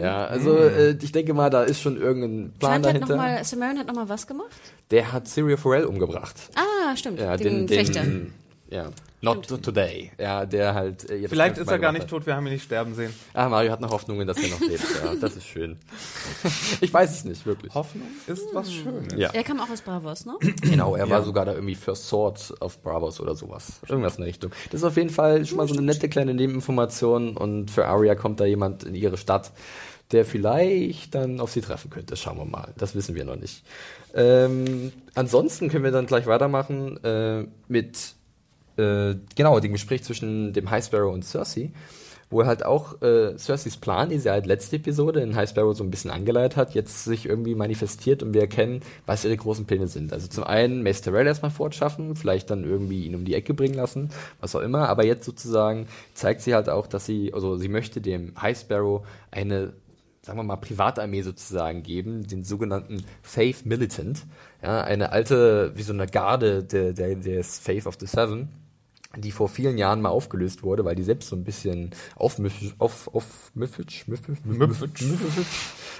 Ja, 0.00 0.26
also 0.26 0.56
äh, 0.56 0.96
ich 1.00 1.12
denke 1.12 1.34
mal, 1.34 1.50
da 1.50 1.62
ist 1.62 1.80
schon 1.80 1.96
irgendein 2.00 2.52
Plan 2.58 2.82
Trent 2.82 2.86
hat 2.86 3.02
dahinter. 3.02 3.16
nochmal, 3.16 3.44
Samaritan 3.44 3.78
hat 3.80 3.86
nochmal 3.86 4.08
was 4.08 4.26
gemacht? 4.26 4.50
Der 4.90 5.12
hat 5.12 5.28
Syria 5.28 5.56
Forel 5.56 5.84
umgebracht. 5.84 6.34
Ah, 6.54 6.96
stimmt, 6.96 7.20
Ja, 7.20 7.36
den, 7.36 7.44
den, 7.44 7.66
den 7.66 7.78
Fechter. 7.78 8.02
Ja, 8.74 8.90
not 9.20 9.46
today. 9.46 10.10
Ja, 10.18 10.44
der 10.44 10.74
halt. 10.74 11.08
Äh, 11.08 11.28
Vielleicht 11.28 11.58
ist 11.58 11.70
er 11.70 11.78
gar 11.78 11.92
nicht 11.92 12.08
tot, 12.08 12.26
wir 12.26 12.34
haben 12.34 12.44
ihn 12.48 12.54
nicht 12.54 12.64
sterben 12.64 12.92
sehen. 12.96 13.14
Ah, 13.32 13.48
Mario 13.48 13.70
hat 13.70 13.80
noch 13.80 13.92
Hoffnungen, 13.92 14.26
dass 14.26 14.36
er 14.36 14.48
noch 14.48 14.60
lebt. 14.60 14.82
Ja, 15.00 15.14
das 15.20 15.36
ist 15.36 15.46
schön. 15.46 15.78
ich 16.80 16.92
weiß 16.92 17.12
es 17.12 17.24
nicht, 17.24 17.46
wirklich. 17.46 17.72
Hoffnung 17.72 18.08
ist 18.26 18.42
was 18.52 18.72
Schönes. 18.72 19.14
Ja. 19.16 19.30
Er 19.32 19.44
kam 19.44 19.60
auch 19.60 19.70
aus 19.70 19.80
Bravos, 19.80 20.26
ne? 20.26 20.34
Genau, 20.62 20.96
er 20.96 21.08
war 21.08 21.22
sogar 21.22 21.44
da 21.44 21.52
irgendwie 21.52 21.76
First 21.76 22.08
Sword 22.08 22.52
auf 22.58 22.82
Bravos 22.82 23.20
oder 23.20 23.36
sowas. 23.36 23.80
Irgendwas 23.88 24.16
in 24.16 24.22
der 24.22 24.28
Richtung. 24.28 24.50
Das 24.72 24.80
ist 24.80 24.84
auf 24.84 24.96
jeden 24.96 25.10
Fall 25.10 25.46
schon 25.46 25.58
mal 25.58 25.68
so 25.68 25.74
eine 25.74 25.82
nette 25.82 26.08
kleine 26.08 26.34
Nebeninformation 26.34 27.36
und 27.36 27.70
für 27.70 27.86
Arya 27.86 28.16
kommt 28.16 28.40
da 28.40 28.44
jemand 28.44 28.82
in 28.82 28.96
ihre 28.96 29.18
Stadt, 29.18 29.52
der 30.10 30.24
vielleicht 30.24 31.14
dann 31.14 31.38
auf 31.38 31.52
sie 31.52 31.60
treffen 31.60 31.90
könnte. 31.90 32.16
Schauen 32.16 32.38
wir 32.38 32.44
mal. 32.44 32.74
Das 32.76 32.96
wissen 32.96 33.14
wir 33.14 33.24
noch 33.24 33.36
nicht. 33.36 33.62
Ähm, 34.14 34.92
ansonsten 35.14 35.68
können 35.68 35.84
wir 35.84 35.92
dann 35.92 36.06
gleich 36.06 36.26
weitermachen 36.26 37.02
äh, 37.04 37.46
mit 37.68 38.16
äh, 38.76 39.14
genau 39.34 39.60
dem 39.60 39.72
Gespräch 39.72 40.02
zwischen 40.04 40.52
dem 40.52 40.70
High 40.70 40.84
Sparrow 40.84 41.12
und 41.12 41.24
Cersei, 41.24 41.72
wo 42.30 42.44
halt 42.44 42.64
auch 42.64 43.00
äh, 43.02 43.36
Cerseis 43.36 43.76
Plan, 43.76 44.08
die 44.08 44.18
sie 44.18 44.30
halt 44.30 44.46
letzte 44.46 44.76
Episode 44.76 45.20
in 45.20 45.36
High 45.36 45.48
Sparrow 45.48 45.76
so 45.76 45.84
ein 45.84 45.90
bisschen 45.90 46.10
angeleitet 46.10 46.56
hat, 46.56 46.74
jetzt 46.74 47.04
sich 47.04 47.26
irgendwie 47.26 47.54
manifestiert 47.54 48.22
und 48.22 48.34
wir 48.34 48.42
erkennen, 48.42 48.80
was 49.06 49.24
ihre 49.24 49.36
großen 49.36 49.66
Pläne 49.66 49.86
sind. 49.86 50.12
Also 50.12 50.28
zum 50.28 50.44
einen 50.44 50.82
Mace 50.82 51.02
Tyrell 51.02 51.26
erstmal 51.26 51.50
fortschaffen, 51.50 52.16
vielleicht 52.16 52.50
dann 52.50 52.64
irgendwie 52.64 53.04
ihn 53.04 53.14
um 53.14 53.24
die 53.24 53.34
Ecke 53.34 53.54
bringen 53.54 53.74
lassen, 53.74 54.10
was 54.40 54.56
auch 54.56 54.60
immer, 54.60 54.88
aber 54.88 55.04
jetzt 55.04 55.24
sozusagen 55.24 55.86
zeigt 56.14 56.40
sie 56.40 56.54
halt 56.54 56.68
auch, 56.68 56.86
dass 56.86 57.06
sie, 57.06 57.32
also 57.32 57.56
sie 57.56 57.68
möchte 57.68 58.00
dem 58.00 58.32
High 58.40 58.58
Sparrow 58.58 59.06
eine 59.30 59.74
sagen 60.24 60.38
wir 60.38 60.42
mal, 60.42 60.56
Privatarmee 60.56 61.22
sozusagen 61.22 61.82
geben, 61.82 62.26
den 62.26 62.44
sogenannten 62.44 63.04
Faith 63.22 63.66
Militant. 63.66 64.24
Ja, 64.62 64.82
eine 64.82 65.12
alte, 65.12 65.72
wie 65.74 65.82
so 65.82 65.92
eine 65.92 66.06
Garde 66.06 66.64
der, 66.64 66.94
der, 66.94 67.16
des 67.16 67.58
Faith 67.58 67.86
of 67.86 67.96
the 68.00 68.06
Seven, 68.06 68.48
die 69.16 69.30
vor 69.32 69.48
vielen 69.48 69.78
Jahren 69.78 70.00
mal 70.00 70.08
aufgelöst 70.10 70.62
wurde, 70.62 70.84
weil 70.84 70.94
die 70.94 71.02
selbst 71.02 71.28
so 71.28 71.36
ein 71.36 71.44
bisschen 71.44 71.90
aufmüffisch, 72.16 72.74
auf, 72.78 73.08
auf, 73.14 73.52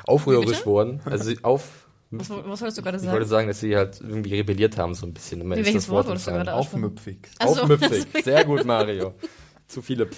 aufrührerisch 0.06 0.66
wurden. 0.66 1.00
Also 1.04 1.32
auf, 1.42 1.86
Was, 2.10 2.30
was 2.30 2.60
wolltest 2.60 2.78
du 2.78 2.82
gerade 2.82 2.98
ich 2.98 3.04
wollte 3.04 3.26
sagen? 3.26 3.28
sagen, 3.28 3.48
dass 3.48 3.60
sie 3.60 3.76
halt 3.76 4.00
irgendwie 4.00 4.34
rebelliert 4.34 4.78
haben 4.78 4.94
so 4.94 5.06
ein 5.06 5.14
bisschen. 5.14 5.40
Mir 5.40 5.56
Wie, 5.56 5.64
welches 5.64 5.84
das 5.84 5.88
Wort 5.88 6.06
wolltest 6.06 6.26
du 6.26 6.32
gerade? 6.32 6.54
Aufmüpfig. 6.54 7.18
So. 7.40 7.48
Aufmüpfig. 7.48 8.06
Sehr 8.24 8.44
gut, 8.44 8.64
Mario. 8.64 9.14
Zu 9.66 9.82
viele. 9.82 10.08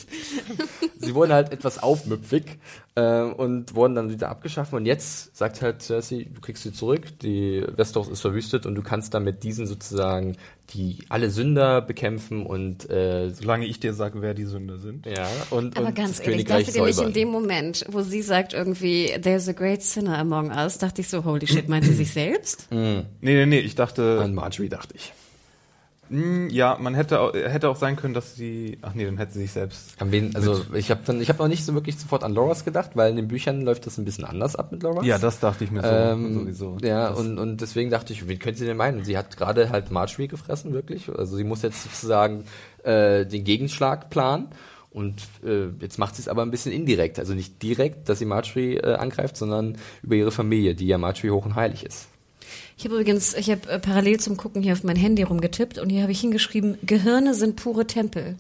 sie 0.99 1.15
wurden 1.15 1.33
halt 1.33 1.53
etwas 1.53 1.83
aufmüpfig 1.83 2.59
äh, 2.95 3.23
und 3.23 3.75
wurden 3.75 3.95
dann 3.95 4.11
wieder 4.11 4.29
abgeschafft. 4.29 4.73
Und 4.73 4.87
jetzt 4.87 5.37
sagt 5.37 5.63
halt 5.63 5.83
Cersei, 5.83 6.27
du 6.33 6.41
kriegst 6.41 6.63
sie 6.63 6.73
zurück, 6.73 7.19
die 7.21 7.65
Westeros 7.77 8.09
ist 8.09 8.21
verwüstet 8.21 8.67
und 8.67 8.75
du 8.75 8.83
kannst 8.83 9.15
dann 9.15 9.25
mit 9.25 9.43
diesen 9.43 9.67
sozusagen 9.67 10.37
die 10.71 10.99
alle 11.09 11.31
Sünder 11.31 11.81
bekämpfen 11.81 12.45
und 12.45 12.91
äh, 12.91 13.31
solange 13.31 13.67
ich 13.67 13.79
dir 13.79 13.95
sage, 13.95 14.21
wer 14.21 14.35
die 14.35 14.45
Sünder 14.45 14.79
sind. 14.79 15.07
Ja, 15.07 15.29
und, 15.51 15.77
Aber 15.77 15.89
und 15.89 15.95
ganz 15.95 16.21
ehrlich, 16.21 16.45
dachte 16.45 16.73
dir 16.73 16.85
nicht 16.85 17.01
in 17.01 17.13
dem 17.13 17.29
Moment, 17.29 17.85
wo 17.89 18.03
sie 18.03 18.23
sagt 18.23 18.53
irgendwie, 18.53 19.13
there's 19.21 19.49
a 19.49 19.53
great 19.53 19.83
sinner 19.83 20.19
among 20.19 20.51
us, 20.51 20.79
dachte 20.79 21.03
ich 21.03 21.09
so, 21.09 21.25
holy 21.25 21.47
shit, 21.47 21.69
meint 21.69 21.85
sie 21.85 21.95
sich 21.95 22.11
selbst? 22.11 22.67
Mm. 22.71 22.75
Nee, 23.21 23.35
nee, 23.35 23.47
nee, 23.47 23.59
ich 23.61 23.75
dachte. 23.77 24.21
An 24.21 24.35
Marjorie 24.35 24.69
dachte 24.69 24.95
ich. 24.97 25.13
Hm, 26.09 26.49
ja, 26.51 26.77
man 26.81 26.95
hätte 26.95 27.21
auch, 27.21 27.35
hätte 27.35 27.69
auch 27.69 27.77
sein 27.77 27.97
können, 27.97 28.15
dass 28.15 28.37
sie. 28.37 28.79
Ach 28.83 28.95
nee, 28.95 29.05
dann 29.05 29.17
hätte 29.19 29.33
sie 29.33 29.41
sich 29.41 29.53
selbst. 29.53 30.01
An 30.01 30.13
wen, 30.13 30.35
also 30.37 30.63
ich 30.75 30.91
habe 30.91 31.01
dann, 31.05 31.21
ich 31.21 31.29
habe 31.29 31.41
noch 31.41 31.49
nicht 31.49 31.65
so 31.65 31.75
wirklich 31.75 31.99
sofort 31.99 32.23
an 32.23 32.33
Loras 32.33 32.65
gedacht, 32.65 32.93
weil 32.95 33.11
in 33.11 33.17
den 33.17 33.29
Büchern 33.29 33.63
läuft 33.63 33.87
das 33.87 33.99
ein 33.99 34.05
bisschen 34.05 34.25
anders 34.25 34.57
ab 34.57 34.73
mit 34.73 34.83
Loras. 34.83 35.05
Ja, 35.05 35.19
das 35.19 35.41
dachte 35.41 35.65
ich 35.65 35.71
mir 35.71 35.83
so, 35.83 35.89
ähm, 35.89 36.35
sowieso. 36.35 36.77
Ja, 36.83 37.11
und, 37.11 37.39
und 37.39 37.61
deswegen 37.61 37.91
dachte 37.91 38.13
ich, 38.13 38.29
wen 38.29 38.39
könnte 38.39 38.61
sie 38.61 38.67
denn 38.67 38.77
meinen? 38.77 39.05
Sie 39.05 39.19
hat 39.19 39.37
gerade 39.37 39.71
halt 39.71 39.91
Marjorie 39.91 40.29
gefressen, 40.29 40.73
wirklich. 40.73 41.09
Also 41.09 41.37
sie 41.37 41.45
muss 41.45 41.63
jetzt 41.63 41.83
sozusagen 41.83 42.45
äh, 42.85 43.27
den 43.27 43.45
Gegenschlag 43.45 44.11
planen. 44.11 44.49
Und 44.91 45.21
äh, 45.45 45.67
jetzt 45.83 45.99
macht 45.99 46.17
sie 46.17 46.23
es 46.23 46.29
aber 46.29 46.41
ein 46.41 46.51
bisschen 46.51 46.73
indirekt. 46.73 47.19
Also 47.19 47.35
nicht 47.35 47.63
direkt, 47.63 48.09
dass 48.09 48.19
sie 48.19 48.25
Marjorie 48.25 48.77
äh, 48.77 48.95
angreift, 48.95 49.37
sondern 49.37 49.77
über 50.03 50.15
ihre 50.15 50.31
Familie, 50.31 50.75
die 50.75 50.87
ja 50.87 50.97
Marjorie 50.97 51.33
hoch 51.33 51.45
und 51.45 51.55
heilig 51.55 51.85
ist. 51.85 52.09
Ich 52.77 52.85
habe 52.85 52.95
übrigens, 52.97 53.35
ich 53.35 53.51
habe 53.51 53.69
äh, 53.69 53.79
parallel 53.79 54.21
zum 54.21 54.37
Gucken 54.37 54.63
hier 54.63 54.75
auf 54.75 54.85
mein 54.85 54.97
Handy 54.97 55.23
rumgetippt 55.23 55.79
und 55.79 55.89
hier 55.89 56.03
habe 56.03 56.13
ich 56.13 56.21
hingeschrieben, 56.21 56.77
Gehirne 56.83 57.35
sind 57.35 57.57
pure 57.57 57.87
Tempel. 57.87 58.37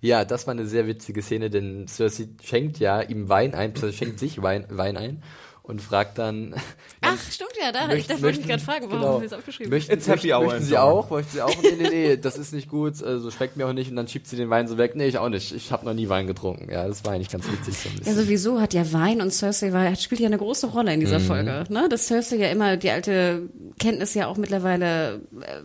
Ja, 0.00 0.24
das 0.24 0.46
war 0.46 0.52
eine 0.52 0.66
sehr 0.66 0.86
witzige 0.86 1.22
Szene, 1.22 1.50
denn 1.50 1.86
Cersei 1.88 2.28
schenkt 2.42 2.78
ja 2.78 3.00
ihm 3.00 3.28
Wein 3.28 3.54
ein, 3.54 3.74
schenkt 3.92 4.18
sich 4.18 4.42
Wein, 4.42 4.66
Wein 4.68 4.96
ein 4.96 5.22
und 5.68 5.80
fragt 5.80 6.18
dann. 6.18 6.54
Ach, 7.02 7.16
stimmt 7.30 7.52
ja, 7.60 7.70
da. 7.70 7.86
Möchten, 7.86 8.12
ich 8.12 8.22
wollte 8.22 8.38
mich 8.38 8.48
gerade 8.48 8.62
fragen, 8.62 8.86
warum 8.86 8.98
genau, 8.98 9.12
haben 9.14 9.20
wir 9.20 9.26
es 9.26 9.32
aufgeschrieben? 9.32 9.70
Möchten, 9.70 9.92
It's 9.92 10.08
happy 10.08 10.28
möchten, 10.28 10.46
möchten 10.46 10.64
Sie 10.64 10.78
auch? 10.78 11.10
Möchten 11.10 11.32
Sie 11.32 11.42
auch? 11.42 11.62
Nee, 11.62 11.76
nee, 11.78 11.88
nee, 11.90 12.16
das 12.16 12.38
ist 12.38 12.52
nicht 12.52 12.68
gut, 12.68 13.02
also 13.02 13.30
schmeckt 13.30 13.56
mir 13.56 13.66
auch 13.66 13.72
nicht. 13.72 13.90
Und 13.90 13.96
dann 13.96 14.08
schiebt 14.08 14.26
sie 14.26 14.36
den 14.36 14.50
Wein 14.50 14.66
so 14.66 14.78
weg. 14.78 14.96
Nee, 14.96 15.06
ich 15.06 15.18
auch 15.18 15.28
nicht. 15.28 15.54
Ich 15.54 15.70
habe 15.70 15.84
noch 15.84 15.94
nie 15.94 16.08
Wein 16.08 16.26
getrunken. 16.26 16.70
Ja, 16.70 16.88
das 16.88 17.04
war 17.04 17.12
eigentlich 17.12 17.30
ganz 17.30 17.44
witzig. 17.46 17.76
So 18.02 18.10
ja, 18.10 18.16
sowieso 18.16 18.60
hat 18.60 18.74
ja 18.74 18.92
Wein 18.92 19.20
und 19.20 19.30
Cersei 19.30 19.72
war, 19.72 19.94
spielt 19.94 20.20
ja 20.20 20.26
eine 20.26 20.38
große 20.38 20.68
Rolle 20.68 20.92
in 20.92 21.00
dieser 21.00 21.20
mhm. 21.20 21.24
Folge. 21.24 21.64
Ne? 21.68 21.88
Dass 21.88 22.06
Cersei 22.06 22.36
ja 22.36 22.48
immer 22.48 22.76
die 22.76 22.90
alte 22.90 23.48
Kenntnis 23.78 24.14
ja 24.14 24.26
auch 24.26 24.38
mittlerweile 24.38 25.20
äh, 25.40 25.62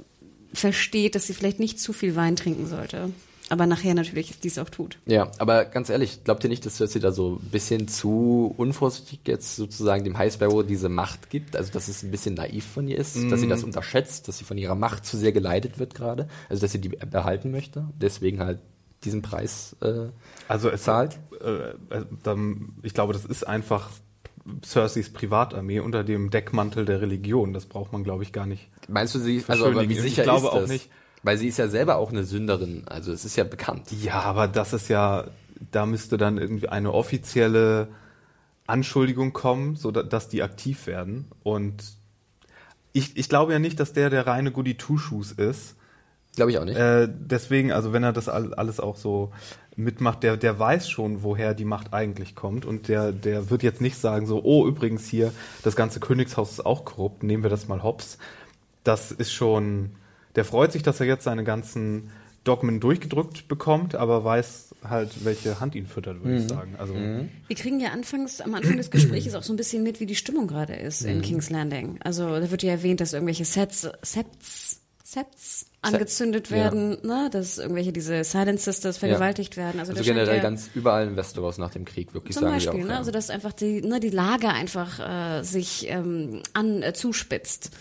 versteht, 0.54 1.16
dass 1.16 1.28
sie 1.28 1.34
vielleicht 1.34 1.60
nicht 1.60 1.80
zu 1.80 1.94
viel 1.94 2.16
Wein 2.16 2.36
trinken 2.36 2.68
sollte 2.68 3.10
aber 3.54 3.68
nachher 3.68 3.94
natürlich 3.94 4.40
dies 4.40 4.58
auch 4.58 4.70
tut. 4.70 4.98
Ja, 5.06 5.32
aber 5.38 5.66
ganz 5.66 5.90
ehrlich, 5.90 6.24
glaubt 6.24 6.44
ihr 6.44 6.50
nicht, 6.50 6.66
dass 6.66 6.78
Cersei 6.78 7.00
da 7.00 7.12
so 7.12 7.40
ein 7.42 7.50
bisschen 7.50 7.88
zu 7.88 8.54
unvorsichtig 8.58 9.20
jetzt 9.28 9.56
sozusagen 9.56 10.04
dem 10.04 10.18
High 10.18 10.34
Sparrow 10.34 10.66
diese 10.66 10.90
Macht 10.90 11.30
gibt? 11.30 11.56
Also, 11.56 11.72
dass 11.72 11.88
es 11.88 12.04
ein 12.04 12.12
bisschen 12.12 12.34
naiv 12.34 12.66
von 12.66 12.88
ihr 12.88 12.98
ist, 12.98 13.16
mm. 13.16 13.30
dass 13.30 13.40
sie 13.40 13.48
das 13.48 13.62
mhm. 13.62 13.68
unterschätzt, 13.68 14.28
dass 14.28 14.40
sie 14.40 14.44
von 14.44 14.58
ihrer 14.58 14.76
Macht 14.76 15.06
zu 15.06 15.18
sehr 15.18 15.32
geleitet 15.32 15.80
wird 15.80 15.94
gerade, 15.94 16.28
also 16.50 16.62
dass 16.62 16.72
sie 16.72 16.82
die 16.82 16.90
behalten 16.90 17.52
möchte, 17.52 17.86
deswegen 18.02 18.40
halt 18.40 18.60
diesen 19.04 19.22
Preis 19.22 19.76
äh, 19.82 20.08
also 20.48 20.70
es 20.70 20.84
zahlt? 20.84 21.20
Äh, 21.42 21.96
äh, 21.96 22.38
ich 22.82 22.94
glaube, 22.94 23.14
das 23.14 23.26
ist 23.26 23.48
einfach 23.48 23.90
Cerseis 24.64 25.10
Privatarmee 25.10 25.80
unter 25.80 26.04
dem 26.04 26.30
Deckmantel 26.30 26.86
der 26.86 27.02
Religion. 27.02 27.54
Das 27.54 27.66
braucht 27.66 27.94
man, 27.94 28.04
glaube 28.04 28.24
ich, 28.24 28.34
gar 28.34 28.46
nicht. 28.46 28.70
Meinst 28.90 29.16
du 29.16 29.20
sie? 29.20 29.44
Also, 29.48 29.68
aber 29.68 29.88
wie 29.88 29.96
sicher 29.96 30.24
ich 30.24 30.24
glaube 30.24 30.48
ist 30.48 30.54
das? 30.54 30.64
auch 30.64 30.68
nicht. 30.68 30.90
Weil 31.24 31.38
sie 31.38 31.48
ist 31.48 31.58
ja 31.58 31.70
selber 31.70 31.96
auch 31.96 32.12
eine 32.12 32.26
Sünderin, 32.26 32.84
also 32.86 33.12
es 33.14 33.24
ist 33.24 33.38
ja 33.38 33.46
bekannt. 33.46 33.92
Ja, 34.04 34.22
aber 34.22 34.48
das 34.48 34.74
ist 34.74 34.90
ja, 34.90 35.26
da 35.72 35.86
müsste 35.86 36.18
dann 36.18 36.38
irgendwie 36.38 36.68
eine 36.68 36.94
offizielle 36.94 37.88
Anschuldigung 38.68 39.34
kommen, 39.34 39.76
so 39.76 39.92
dass 39.92 40.28
die 40.28 40.44
aktiv 40.44 40.86
werden. 40.86 41.28
Und 41.44 41.84
ich, 42.92 43.18
ich 43.18 43.30
glaube 43.30 43.54
ja 43.54 43.60
nicht, 43.60 43.80
dass 43.80 43.94
der 43.94 44.10
der 44.10 44.28
reine 44.28 44.52
Goody 44.52 44.76
Two 44.76 44.98
Shoes 44.98 45.32
ist. 45.32 45.76
Glaube 46.36 46.52
ich 46.52 46.58
auch 46.58 46.66
nicht. 46.66 46.78
Äh, 46.78 47.08
deswegen, 47.10 47.72
also 47.72 47.94
wenn 47.94 48.04
er 48.04 48.12
das 48.12 48.28
alles 48.28 48.80
auch 48.80 48.98
so 48.98 49.32
mitmacht, 49.76 50.24
der, 50.24 50.38
der 50.38 50.58
weiß 50.60 50.90
schon, 50.90 51.24
woher 51.24 51.54
die 51.54 51.66
Macht 51.66 51.94
eigentlich 51.94 52.36
kommt 52.36 52.66
und 52.66 52.88
der, 52.88 53.12
der 53.12 53.50
wird 53.50 53.64
jetzt 53.64 53.82
nicht 53.82 53.98
sagen 53.98 54.26
so, 54.26 54.44
oh, 54.44 54.68
übrigens 54.68 55.08
hier, 55.08 55.32
das 55.64 55.76
ganze 55.76 56.00
Königshaus 56.00 56.52
ist 56.52 56.66
auch 56.66 56.86
korrupt, 56.86 57.24
nehmen 57.24 57.44
wir 57.44 57.50
das 57.50 57.68
mal 57.68 57.84
hops. 57.84 58.18
Das 58.84 59.12
ist 59.12 59.32
schon, 59.32 59.92
der 60.36 60.46
freut 60.46 60.72
sich, 60.72 60.84
dass 60.84 61.00
er 61.00 61.06
jetzt 61.06 61.24
seine 61.24 61.44
ganzen 61.44 62.12
Dogmen 62.44 62.80
durchgedrückt 62.80 63.48
bekommt, 63.48 63.96
aber 63.96 64.26
weiß 64.26 64.76
halt, 64.84 65.24
welche 65.24 65.62
Hand 65.62 65.76
ihn 65.76 65.88
füttert, 65.88 66.18
würde 66.18 66.32
mhm. 66.32 66.38
ich 66.38 66.48
sagen. 66.50 66.76
Also 66.78 66.94
mhm. 66.94 67.30
Wir 67.48 67.56
kriegen 67.56 67.80
ja 67.80 67.92
anfangs, 67.92 68.42
am 68.42 68.54
Anfang 68.54 68.76
des 68.78 68.92
Gesprächs 68.92 69.34
auch 69.34 69.44
so 69.44 69.54
ein 69.54 69.56
bisschen 69.56 69.84
mit, 69.84 70.00
wie 70.02 70.06
die 70.06 70.16
Stimmung 70.16 70.48
gerade 70.48 70.74
ist 70.74 71.04
mhm. 71.04 71.10
in 71.10 71.22
King's 71.22 71.50
Landing. 71.50 72.00
Also 72.04 72.28
da 72.40 72.52
wird 72.52 72.64
ja 72.64 72.72
erwähnt, 72.72 73.00
dass 73.00 73.14
irgendwelche 73.14 73.46
Sets, 73.46 73.90
Sets, 74.02 74.82
Sets 75.04 75.68
angezündet 75.82 76.50
werden, 76.50 76.98
ja. 77.04 77.24
ne? 77.24 77.30
dass 77.30 77.60
irgendwelche 77.60 77.94
diese 77.94 78.24
Silent 78.24 78.60
Sisters 78.60 78.98
vergewaltigt 78.98 79.56
ja. 79.56 79.64
werden. 79.64 79.80
Also, 79.80 79.94
also 79.94 80.04
generell 80.04 80.42
ganz 80.42 80.70
überall 80.74 81.08
in 81.08 81.16
Westeros 81.16 81.58
nach 81.58 81.72
dem 81.72 81.86
Krieg 81.86 82.14
wirklich 82.14 82.34
zum 82.34 82.44
sagen 82.44 82.56
Beispiel, 82.56 82.82
auch, 82.82 82.88
ne? 82.88 82.94
Ja. 82.94 82.98
also 82.98 83.12
dass 83.12 83.30
einfach 83.30 83.54
die 83.54 83.82
ne, 83.82 84.00
die 84.00 84.10
Lage 84.10 84.48
einfach 84.48 85.00
äh, 85.40 85.44
sich 85.44 85.90
ähm, 85.90 86.42
an 86.54 86.82
äh, 86.82 86.94
zuspitzt 86.94 87.72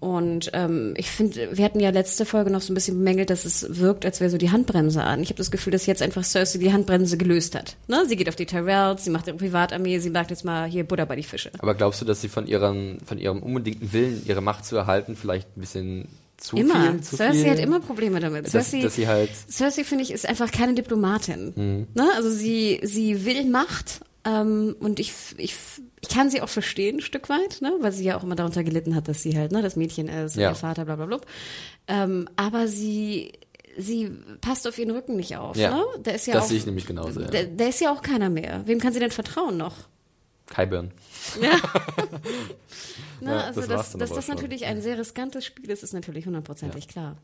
und 0.00 0.50
ähm, 0.52 0.94
ich 0.96 1.10
finde, 1.10 1.56
wir 1.56 1.64
hatten 1.64 1.80
ja 1.80 1.90
letzte 1.90 2.24
Folge 2.24 2.50
noch 2.50 2.60
so 2.60 2.72
ein 2.72 2.74
bisschen 2.74 2.98
bemängelt, 2.98 3.30
dass 3.30 3.44
es 3.44 3.80
wirkt, 3.80 4.06
als 4.06 4.20
wäre 4.20 4.30
so 4.30 4.38
die 4.38 4.52
Handbremse 4.52 5.02
an. 5.02 5.20
Ich 5.22 5.30
habe 5.30 5.38
das 5.38 5.50
Gefühl, 5.50 5.72
dass 5.72 5.86
jetzt 5.86 6.02
einfach 6.02 6.22
Cersei 6.22 6.58
die 6.60 6.72
Handbremse 6.72 7.18
gelöst 7.18 7.56
hat. 7.56 7.76
Ne? 7.88 8.04
Sie 8.06 8.14
geht 8.14 8.28
auf 8.28 8.36
die 8.36 8.46
Tyrells, 8.46 9.04
sie 9.04 9.10
macht 9.10 9.26
ihre 9.26 9.36
Privatarmee, 9.36 9.98
sie 9.98 10.12
sagt 10.12 10.30
jetzt 10.30 10.44
mal 10.44 10.68
hier 10.68 10.84
Butter 10.84 11.04
bei 11.06 11.16
die 11.16 11.24
Fische. 11.24 11.50
Aber 11.58 11.74
glaubst 11.74 12.00
du, 12.00 12.04
dass 12.04 12.20
sie 12.20 12.28
von 12.28 12.46
ihrem, 12.46 12.98
von 13.04 13.18
ihrem 13.18 13.42
unbedingten 13.42 13.92
Willen, 13.92 14.22
ihre 14.24 14.40
Macht 14.40 14.64
zu 14.64 14.76
erhalten, 14.76 15.16
vielleicht 15.16 15.56
ein 15.56 15.60
bisschen 15.60 16.08
zu 16.36 16.56
immer. 16.56 16.92
viel? 16.92 17.00
Zu 17.00 17.16
Cersei 17.16 17.42
viel? 17.42 17.50
hat 17.50 17.58
immer 17.58 17.80
Probleme 17.80 18.20
damit. 18.20 18.46
Dass, 18.46 18.52
Cersei, 18.52 18.82
dass 18.82 18.94
sie 18.94 19.08
halt 19.08 19.30
Cersei 19.50 19.82
finde 19.82 20.04
ich 20.04 20.12
ist 20.12 20.28
einfach 20.28 20.52
keine 20.52 20.74
Diplomatin. 20.74 21.52
Mhm. 21.56 21.86
Ne? 21.94 22.08
Also 22.14 22.30
sie 22.30 22.78
sie 22.84 23.24
will 23.24 23.44
Macht 23.50 24.00
ähm, 24.24 24.76
und 24.80 25.00
ich 25.00 25.12
ich 25.36 25.54
ich 26.00 26.08
kann 26.08 26.30
sie 26.30 26.42
auch 26.42 26.48
verstehen, 26.48 26.96
ein 26.96 27.00
Stück 27.00 27.28
weit, 27.28 27.60
ne? 27.60 27.72
weil 27.80 27.92
sie 27.92 28.04
ja 28.04 28.16
auch 28.16 28.22
immer 28.22 28.36
darunter 28.36 28.64
gelitten 28.64 28.94
hat, 28.94 29.08
dass 29.08 29.22
sie 29.22 29.36
halt 29.36 29.52
ne, 29.52 29.62
das 29.62 29.76
Mädchen 29.76 30.08
ist, 30.08 30.36
ja. 30.36 30.50
ihr 30.50 30.54
Vater, 30.54 30.84
bla 30.84 30.96
bla 30.96 31.06
bla. 31.06 31.20
Ähm, 31.86 32.28
aber 32.36 32.68
sie 32.68 33.32
sie 33.78 34.10
passt 34.40 34.66
auf 34.66 34.78
ihren 34.78 34.90
Rücken 34.90 35.16
nicht 35.16 35.36
auf. 35.36 35.56
Ja, 35.56 35.76
ne? 35.76 35.84
Der 36.00 36.14
ist 36.16 36.26
ja 36.26 36.34
das 36.34 36.44
auch, 36.44 36.48
sehe 36.48 36.58
ich 36.58 36.66
nämlich 36.66 36.86
genauso. 36.86 37.20
Der, 37.20 37.44
der, 37.44 37.68
ist 37.68 37.80
ja 37.80 37.92
auch 37.92 38.02
keiner 38.02 38.28
mehr. 38.28 38.62
Wem 38.66 38.80
kann 38.80 38.92
sie 38.92 39.00
denn 39.00 39.10
vertrauen 39.10 39.56
noch? 39.56 39.74
Kyburn. 40.46 40.92
Ja. 41.40 41.58
Na, 43.20 43.32
ja, 43.32 43.40
also, 43.42 43.60
das 43.62 43.68
dass, 43.68 43.92
dass 43.92 44.10
das 44.10 44.28
natürlich 44.28 44.64
ein 44.64 44.80
sehr 44.80 44.98
riskantes 44.98 45.44
Spiel 45.44 45.70
ist, 45.70 45.82
ist 45.82 45.92
natürlich 45.92 46.26
hundertprozentig 46.26 46.86
ja. 46.86 46.90
klar. 46.90 47.16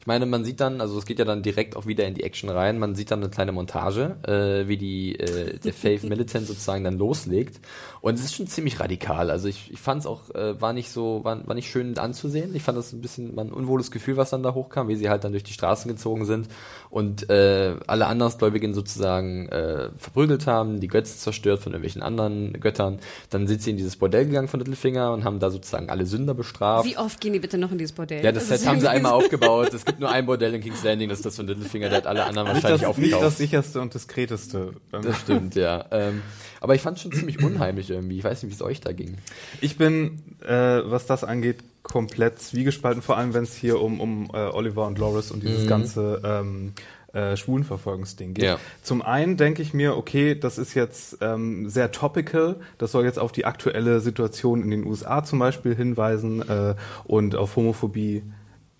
Ich 0.00 0.06
meine, 0.06 0.24
man 0.24 0.46
sieht 0.46 0.60
dann, 0.60 0.80
also 0.80 0.98
es 0.98 1.04
geht 1.04 1.18
ja 1.18 1.26
dann 1.26 1.42
direkt 1.42 1.76
auch 1.76 1.84
wieder 1.84 2.06
in 2.06 2.14
die 2.14 2.22
Action 2.22 2.48
rein, 2.48 2.78
man 2.78 2.94
sieht 2.94 3.10
dann 3.10 3.20
eine 3.20 3.28
kleine 3.28 3.52
Montage, 3.52 4.16
äh, 4.26 4.66
wie 4.66 4.78
die 4.78 5.18
äh, 5.20 5.58
der 5.58 5.74
Faith 5.74 6.02
Militant 6.08 6.46
sozusagen 6.46 6.84
dann 6.84 6.96
loslegt. 6.96 7.60
Und 8.00 8.14
es 8.14 8.24
ist 8.24 8.34
schon 8.34 8.46
ziemlich 8.46 8.80
radikal. 8.80 9.30
Also 9.30 9.46
ich, 9.48 9.70
ich 9.70 9.78
fand 9.78 10.00
es 10.00 10.06
auch, 10.06 10.34
äh, 10.34 10.58
war 10.58 10.72
nicht 10.72 10.90
so, 10.90 11.22
war, 11.22 11.46
war 11.46 11.54
nicht 11.54 11.70
schön 11.70 11.98
anzusehen. 11.98 12.54
Ich 12.54 12.62
fand 12.62 12.78
das 12.78 12.94
ein 12.94 13.02
bisschen 13.02 13.36
war 13.36 13.44
ein 13.44 13.52
unwohles 13.52 13.90
Gefühl, 13.90 14.16
was 14.16 14.30
dann 14.30 14.42
da 14.42 14.54
hochkam, 14.54 14.88
wie 14.88 14.96
sie 14.96 15.10
halt 15.10 15.24
dann 15.24 15.32
durch 15.32 15.44
die 15.44 15.52
Straßen 15.52 15.90
gezogen 15.90 16.24
sind 16.24 16.48
und 16.88 17.28
äh, 17.28 17.76
alle 17.86 18.06
Andersgläubigen 18.06 18.72
sozusagen 18.72 19.50
äh, 19.50 19.90
verprügelt 19.98 20.46
haben, 20.46 20.80
die 20.80 20.88
Götzen 20.88 21.18
zerstört 21.18 21.60
von 21.60 21.72
irgendwelchen 21.72 22.00
anderen 22.00 22.54
Göttern. 22.54 23.00
Dann 23.28 23.46
sind 23.46 23.60
sie 23.60 23.70
in 23.70 23.76
dieses 23.76 23.96
Bordell 23.96 24.24
gegangen 24.24 24.48
von 24.48 24.60
Littlefinger 24.60 25.12
und 25.12 25.24
haben 25.24 25.40
da 25.40 25.50
sozusagen 25.50 25.90
alle 25.90 26.06
Sünder 26.06 26.32
bestraft. 26.32 26.88
Wie 26.88 26.96
oft 26.96 27.20
gehen 27.20 27.34
die 27.34 27.38
bitte 27.38 27.58
noch 27.58 27.70
in 27.70 27.76
dieses 27.76 27.92
Bordell? 27.92 28.24
Ja, 28.24 28.32
das, 28.32 28.48
das 28.48 28.66
haben 28.66 28.80
sie 28.80 28.88
einmal 28.88 29.12
aufgebaut. 29.12 29.74
Es 29.80 29.84
gibt 29.90 30.00
nur 30.00 30.10
ein 30.10 30.26
Bordell 30.26 30.54
in 30.54 30.60
King's 30.60 30.84
Landing, 30.84 31.08
das 31.08 31.18
ist 31.18 31.26
das 31.26 31.36
von 31.36 31.46
Littlefinger, 31.46 31.88
der 31.88 31.98
hat 31.98 32.06
alle 32.06 32.24
anderen 32.24 32.48
wahrscheinlich 32.48 32.80
nicht 32.80 32.82
das, 32.82 32.88
aufgekauft. 32.88 33.12
Nicht 33.12 33.22
das 33.22 33.38
sicherste 33.38 33.80
und 33.80 33.94
diskreteste. 33.94 34.72
Das 34.90 35.18
stimmt, 35.18 35.54
ja. 35.56 35.84
Ähm, 35.90 36.22
aber 36.60 36.74
ich 36.74 36.82
fand 36.82 36.96
es 36.96 37.02
schon 37.02 37.12
ziemlich 37.12 37.42
unheimlich 37.42 37.90
irgendwie. 37.90 38.18
Ich 38.18 38.24
weiß 38.24 38.42
nicht, 38.42 38.52
wie 38.52 38.54
es 38.54 38.62
euch 38.62 38.80
da 38.80 38.92
ging. 38.92 39.16
Ich 39.60 39.76
bin, 39.76 40.22
äh, 40.46 40.80
was 40.84 41.06
das 41.06 41.24
angeht, 41.24 41.58
komplett 41.82 42.38
zwiegespalten, 42.38 43.02
vor 43.02 43.16
allem 43.16 43.34
wenn 43.34 43.42
es 43.42 43.54
hier 43.54 43.80
um, 43.80 44.00
um 44.00 44.30
äh, 44.32 44.36
Oliver 44.36 44.86
und 44.86 44.98
Loris 44.98 45.32
und 45.32 45.42
dieses 45.42 45.64
mhm. 45.64 45.68
ganze 45.68 46.20
ähm, 46.24 46.72
äh, 47.12 47.36
Schwulenverfolgungsding 47.36 48.34
geht. 48.34 48.44
Ja. 48.44 48.58
Zum 48.82 49.02
einen 49.02 49.36
denke 49.36 49.62
ich 49.62 49.74
mir, 49.74 49.96
okay, 49.96 50.36
das 50.38 50.58
ist 50.58 50.74
jetzt 50.74 51.18
ähm, 51.20 51.68
sehr 51.68 51.90
topical, 51.90 52.56
das 52.78 52.92
soll 52.92 53.04
jetzt 53.04 53.18
auf 53.18 53.32
die 53.32 53.46
aktuelle 53.46 54.00
Situation 54.00 54.62
in 54.62 54.70
den 54.70 54.86
USA 54.86 55.24
zum 55.24 55.40
Beispiel 55.40 55.74
hinweisen 55.74 56.48
äh, 56.48 56.76
und 57.04 57.34
auf 57.34 57.56
Homophobie 57.56 58.22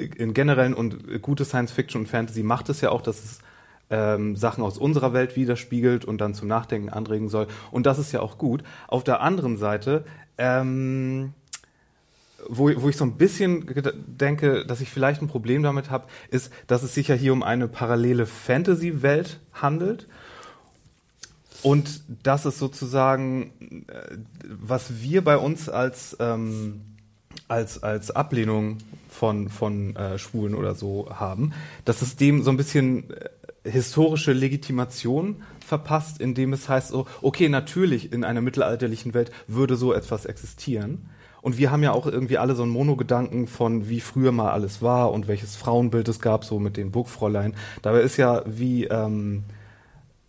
in 0.01 0.35
generellen 0.35 0.75
und 0.75 1.23
gute 1.23 1.45
Science 1.45 1.73
Fiction 1.73 2.03
und 2.03 2.07
Fantasy 2.07 2.43
macht 2.43 2.69
es 2.69 2.81
ja 2.81 2.91
auch, 2.91 3.03
dass 3.03 3.25
es 3.25 3.39
ähm, 3.91 4.37
Sachen 4.37 4.63
aus 4.65 4.79
unserer 4.79 5.13
Welt 5.13 5.37
widerspiegelt 5.37 6.05
und 6.05 6.21
dann 6.21 6.35
zum 6.35 6.49
Nachdenken 6.49 6.89
anregen 6.89 7.29
soll. 7.29 7.47
Und 7.71 7.87
das 7.87 7.99
ist 7.99 8.13
ja 8.13 8.21
auch 8.21 8.39
gut. 8.39 8.63
Auf 8.89 9.05
der 9.05 9.21
anderen 9.21 9.57
Seite 9.57 10.05
ähm, 10.39 11.35
wo, 12.49 12.71
wo 12.77 12.89
ich 12.89 12.97
so 12.97 13.05
ein 13.05 13.17
bisschen 13.17 13.67
denke, 14.07 14.65
dass 14.65 14.81
ich 14.81 14.91
vielleicht 14.91 15.23
ein 15.23 15.29
Problem 15.29 15.63
damit 15.63 15.91
habe, 15.91 16.07
ist, 16.31 16.53
dass 16.67 16.83
es 16.83 16.95
sich 16.95 17.09
ja 17.09 17.15
hier 17.15 17.33
um 17.33 17.43
eine 17.43 17.69
parallele 17.69 18.27
Fantasy-Welt 18.27 19.41
handelt. 19.53 20.09
Und 21.63 22.03
das 22.23 22.47
ist 22.47 22.59
sozusagen, 22.59 23.85
äh, 23.89 24.17
was 24.49 25.03
wir 25.03 25.23
bei 25.23 25.37
uns 25.37 25.69
als, 25.69 26.17
ähm, 26.19 26.81
als, 27.51 27.83
als 27.83 28.11
Ablehnung 28.11 28.79
von, 29.09 29.49
von 29.49 29.97
äh, 29.97 30.19
Schwulen 30.19 30.55
oder 30.55 30.75
so 30.75 31.09
haben, 31.11 31.53
dass 31.85 32.03
es 32.03 32.17
dem 32.17 32.43
so 32.43 32.51
ein 32.51 32.57
bisschen 32.57 33.11
äh, 33.11 33.71
historische 33.71 34.33
Legitimation 34.33 35.43
verpasst, 35.65 36.21
indem 36.21 36.53
es 36.53 36.69
heißt, 36.69 36.89
so, 36.89 37.07
okay, 37.23 37.49
natürlich 37.49 38.13
in 38.13 38.25
einer 38.25 38.41
mittelalterlichen 38.41 39.15
Welt 39.15 39.31
würde 39.47 39.77
so 39.77 39.93
etwas 39.93 40.27
existieren. 40.27 41.11
Und 41.43 41.59
wir 41.59 41.71
haben 41.71 41.83
ja 41.83 41.93
auch 41.93 42.07
irgendwie 42.07 42.39
alle 42.39 42.55
so 42.55 42.63
einen 42.63 42.73
Monogedanken 42.73 43.47
von, 43.47 43.89
wie 43.89 44.01
früher 44.01 44.31
mal 44.31 44.51
alles 44.51 44.83
war 44.83 45.11
und 45.11 45.27
welches 45.27 45.57
Frauenbild 45.57 46.07
es 46.09 46.21
gab, 46.21 46.45
so 46.45 46.59
mit 46.59 46.77
den 46.77 46.91
Burgfräulein. 46.91 47.55
Dabei 47.83 48.03
ist 48.03 48.17
ja, 48.17 48.43
wie, 48.47 48.85
ähm, 48.85 49.45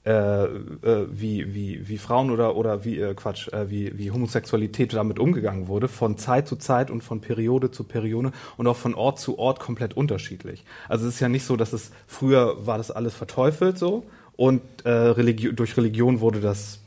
äh, 0.03 0.45
äh, 0.45 1.07
wie, 1.11 1.53
wie, 1.53 1.87
wie 1.87 1.97
Frauen 1.99 2.31
oder, 2.31 2.55
oder 2.55 2.83
wie, 2.83 2.99
äh, 2.99 3.13
Quatsch, 3.13 3.49
äh, 3.49 3.69
wie, 3.69 3.97
wie 3.99 4.09
Homosexualität 4.09 4.93
damit 4.93 5.19
umgegangen 5.19 5.67
wurde, 5.67 5.87
von 5.87 6.17
Zeit 6.17 6.47
zu 6.47 6.55
Zeit 6.55 6.89
und 6.89 7.03
von 7.03 7.21
Periode 7.21 7.69
zu 7.69 7.83
Periode 7.83 8.31
und 8.57 8.65
auch 8.65 8.77
von 8.77 8.95
Ort 8.95 9.19
zu 9.19 9.37
Ort 9.37 9.59
komplett 9.59 9.95
unterschiedlich. 9.95 10.65
Also 10.89 11.07
es 11.07 11.15
ist 11.15 11.19
ja 11.19 11.29
nicht 11.29 11.45
so, 11.45 11.55
dass 11.55 11.71
es 11.71 11.91
früher 12.07 12.65
war 12.65 12.79
das 12.79 12.89
alles 12.89 13.13
verteufelt 13.13 13.77
so 13.77 14.05
und 14.35 14.61
äh, 14.85 14.89
Religi 14.89 15.53
durch 15.53 15.77
Religion 15.77 16.19
wurde 16.19 16.41
das 16.41 16.81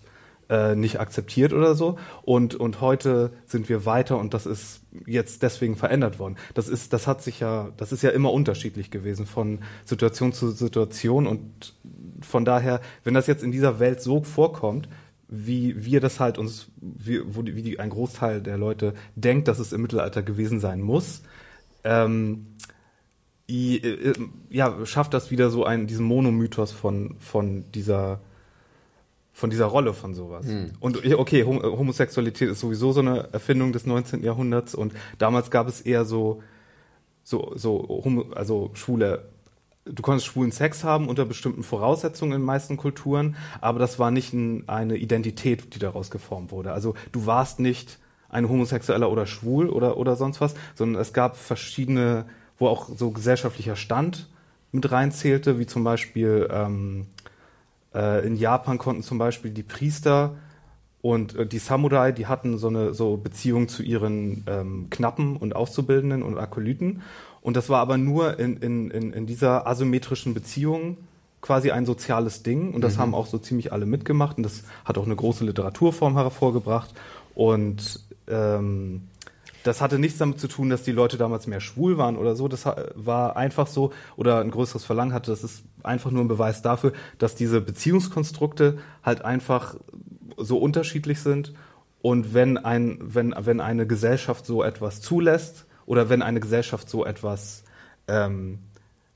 äh, 0.50 0.74
nicht 0.74 1.00
akzeptiert 1.00 1.52
oder 1.52 1.74
so. 1.74 1.98
Und, 2.22 2.54
und 2.54 2.80
heute 2.80 3.32
sind 3.46 3.68
wir 3.68 3.86
weiter 3.86 4.18
und 4.18 4.34
das 4.34 4.46
ist 4.46 4.82
jetzt 5.06 5.42
deswegen 5.42 5.76
verändert 5.76 6.18
worden. 6.18 6.36
Das 6.54 6.68
ist, 6.68 6.92
das 6.92 7.06
hat 7.06 7.22
sich 7.22 7.40
ja, 7.40 7.70
das 7.76 7.92
ist 7.92 8.02
ja 8.02 8.10
immer 8.10 8.32
unterschiedlich 8.32 8.90
gewesen 8.90 9.26
von 9.26 9.60
Situation 9.84 10.32
zu 10.32 10.50
Situation 10.50 11.26
und 11.26 11.74
von 12.20 12.44
daher, 12.44 12.80
wenn 13.02 13.14
das 13.14 13.26
jetzt 13.26 13.42
in 13.42 13.52
dieser 13.52 13.78
Welt 13.78 14.00
so 14.00 14.22
vorkommt, 14.22 14.88
wie 15.28 15.84
wir 15.84 16.00
das 16.00 16.20
halt 16.20 16.38
uns, 16.38 16.68
wie, 16.80 17.20
die, 17.20 17.56
wie 17.56 17.62
die, 17.62 17.80
ein 17.80 17.90
Großteil 17.90 18.40
der 18.40 18.58
Leute 18.58 18.94
denkt, 19.16 19.48
dass 19.48 19.58
es 19.58 19.72
im 19.72 19.82
Mittelalter 19.82 20.22
gewesen 20.22 20.60
sein 20.60 20.80
muss, 20.80 21.22
ähm, 21.82 22.46
i, 23.48 23.76
äh, 23.76 24.12
ja, 24.48 24.84
schafft 24.86 25.14
das 25.14 25.30
wieder 25.30 25.50
so 25.50 25.64
einen, 25.64 25.86
diesen 25.86 26.06
Monomythos 26.06 26.72
von, 26.72 27.16
von 27.18 27.64
dieser, 27.72 28.20
von 29.32 29.50
dieser 29.50 29.66
Rolle 29.66 29.92
von 29.92 30.14
sowas. 30.14 30.46
Hm. 30.46 30.72
Und 30.80 31.04
okay, 31.14 31.44
Homosexualität 31.44 32.50
ist 32.50 32.60
sowieso 32.60 32.92
so 32.92 33.00
eine 33.00 33.32
Erfindung 33.32 33.72
des 33.72 33.86
19. 33.86 34.22
Jahrhunderts 34.22 34.74
und 34.74 34.94
damals 35.18 35.50
gab 35.50 35.68
es 35.68 35.80
eher 35.80 36.04
so, 36.04 36.42
so, 37.22 37.52
so, 37.56 38.26
also 38.34 38.70
schwule 38.74 39.28
du 39.84 40.02
konntest 40.02 40.26
schwulen 40.26 40.52
Sex 40.52 40.84
haben 40.84 41.08
unter 41.08 41.24
bestimmten 41.24 41.62
Voraussetzungen 41.62 42.32
in 42.32 42.40
den 42.40 42.46
meisten 42.46 42.76
Kulturen, 42.76 43.36
aber 43.60 43.78
das 43.78 43.98
war 43.98 44.10
nicht 44.10 44.32
ein, 44.32 44.68
eine 44.68 44.96
Identität, 44.96 45.74
die 45.74 45.78
daraus 45.78 46.10
geformt 46.10 46.52
wurde. 46.52 46.72
Also 46.72 46.94
du 47.12 47.26
warst 47.26 47.60
nicht 47.60 47.98
ein 48.28 48.48
Homosexueller 48.48 49.10
oder 49.10 49.26
schwul 49.26 49.68
oder, 49.68 49.96
oder 49.96 50.16
sonst 50.16 50.40
was, 50.40 50.54
sondern 50.74 51.00
es 51.00 51.12
gab 51.12 51.36
verschiedene, 51.36 52.24
wo 52.58 52.68
auch 52.68 52.88
so 52.88 53.10
gesellschaftlicher 53.10 53.76
Stand 53.76 54.28
mit 54.72 54.90
reinzählte, 54.90 55.58
wie 55.58 55.66
zum 55.66 55.84
Beispiel 55.84 56.48
ähm, 56.50 57.06
äh, 57.94 58.26
in 58.26 58.36
Japan 58.36 58.78
konnten 58.78 59.02
zum 59.02 59.18
Beispiel 59.18 59.52
die 59.52 59.62
Priester 59.62 60.34
und 61.00 61.36
äh, 61.36 61.46
die 61.46 61.58
Samurai, 61.58 62.12
die 62.12 62.26
hatten 62.26 62.58
so 62.58 62.68
eine 62.68 62.94
so 62.94 63.16
Beziehung 63.18 63.68
zu 63.68 63.82
ihren 63.82 64.44
ähm, 64.46 64.88
Knappen 64.90 65.36
und 65.36 65.54
Auszubildenden 65.54 66.22
und 66.22 66.38
Akolyten. 66.38 67.02
Und 67.44 67.58
das 67.58 67.68
war 67.68 67.80
aber 67.80 67.98
nur 67.98 68.38
in, 68.38 68.56
in, 68.56 68.90
in, 68.90 69.12
in 69.12 69.26
dieser 69.26 69.66
asymmetrischen 69.66 70.32
Beziehung 70.32 70.96
quasi 71.42 71.72
ein 71.72 71.84
soziales 71.84 72.42
Ding. 72.42 72.72
Und 72.72 72.80
das 72.80 72.96
mhm. 72.96 73.00
haben 73.00 73.14
auch 73.14 73.26
so 73.26 73.36
ziemlich 73.36 73.70
alle 73.70 73.84
mitgemacht. 73.84 74.38
Und 74.38 74.44
das 74.44 74.64
hat 74.86 74.96
auch 74.96 75.04
eine 75.04 75.14
große 75.14 75.44
Literaturform 75.44 76.16
hervorgebracht. 76.16 76.94
Und 77.34 78.00
ähm, 78.28 79.08
das 79.62 79.82
hatte 79.82 79.98
nichts 79.98 80.16
damit 80.16 80.40
zu 80.40 80.48
tun, 80.48 80.70
dass 80.70 80.84
die 80.84 80.92
Leute 80.92 81.18
damals 81.18 81.46
mehr 81.46 81.60
schwul 81.60 81.98
waren 81.98 82.16
oder 82.16 82.34
so. 82.34 82.48
Das 82.48 82.64
war 82.64 83.36
einfach 83.36 83.66
so 83.66 83.92
oder 84.16 84.40
ein 84.40 84.50
größeres 84.50 84.86
Verlangen 84.86 85.12
hatte. 85.12 85.30
Das 85.30 85.44
ist 85.44 85.64
einfach 85.82 86.10
nur 86.10 86.24
ein 86.24 86.28
Beweis 86.28 86.62
dafür, 86.62 86.94
dass 87.18 87.34
diese 87.34 87.60
Beziehungskonstrukte 87.60 88.78
halt 89.02 89.22
einfach 89.22 89.76
so 90.38 90.56
unterschiedlich 90.56 91.20
sind. 91.20 91.52
Und 92.00 92.32
wenn 92.32 92.56
ein, 92.56 92.96
wenn, 93.02 93.34
wenn 93.38 93.60
eine 93.60 93.86
Gesellschaft 93.86 94.46
so 94.46 94.62
etwas 94.62 95.02
zulässt, 95.02 95.66
oder 95.86 96.08
wenn 96.08 96.22
eine 96.22 96.40
Gesellschaft 96.40 96.88
so 96.88 97.04
etwas 97.04 97.64
ähm, 98.08 98.58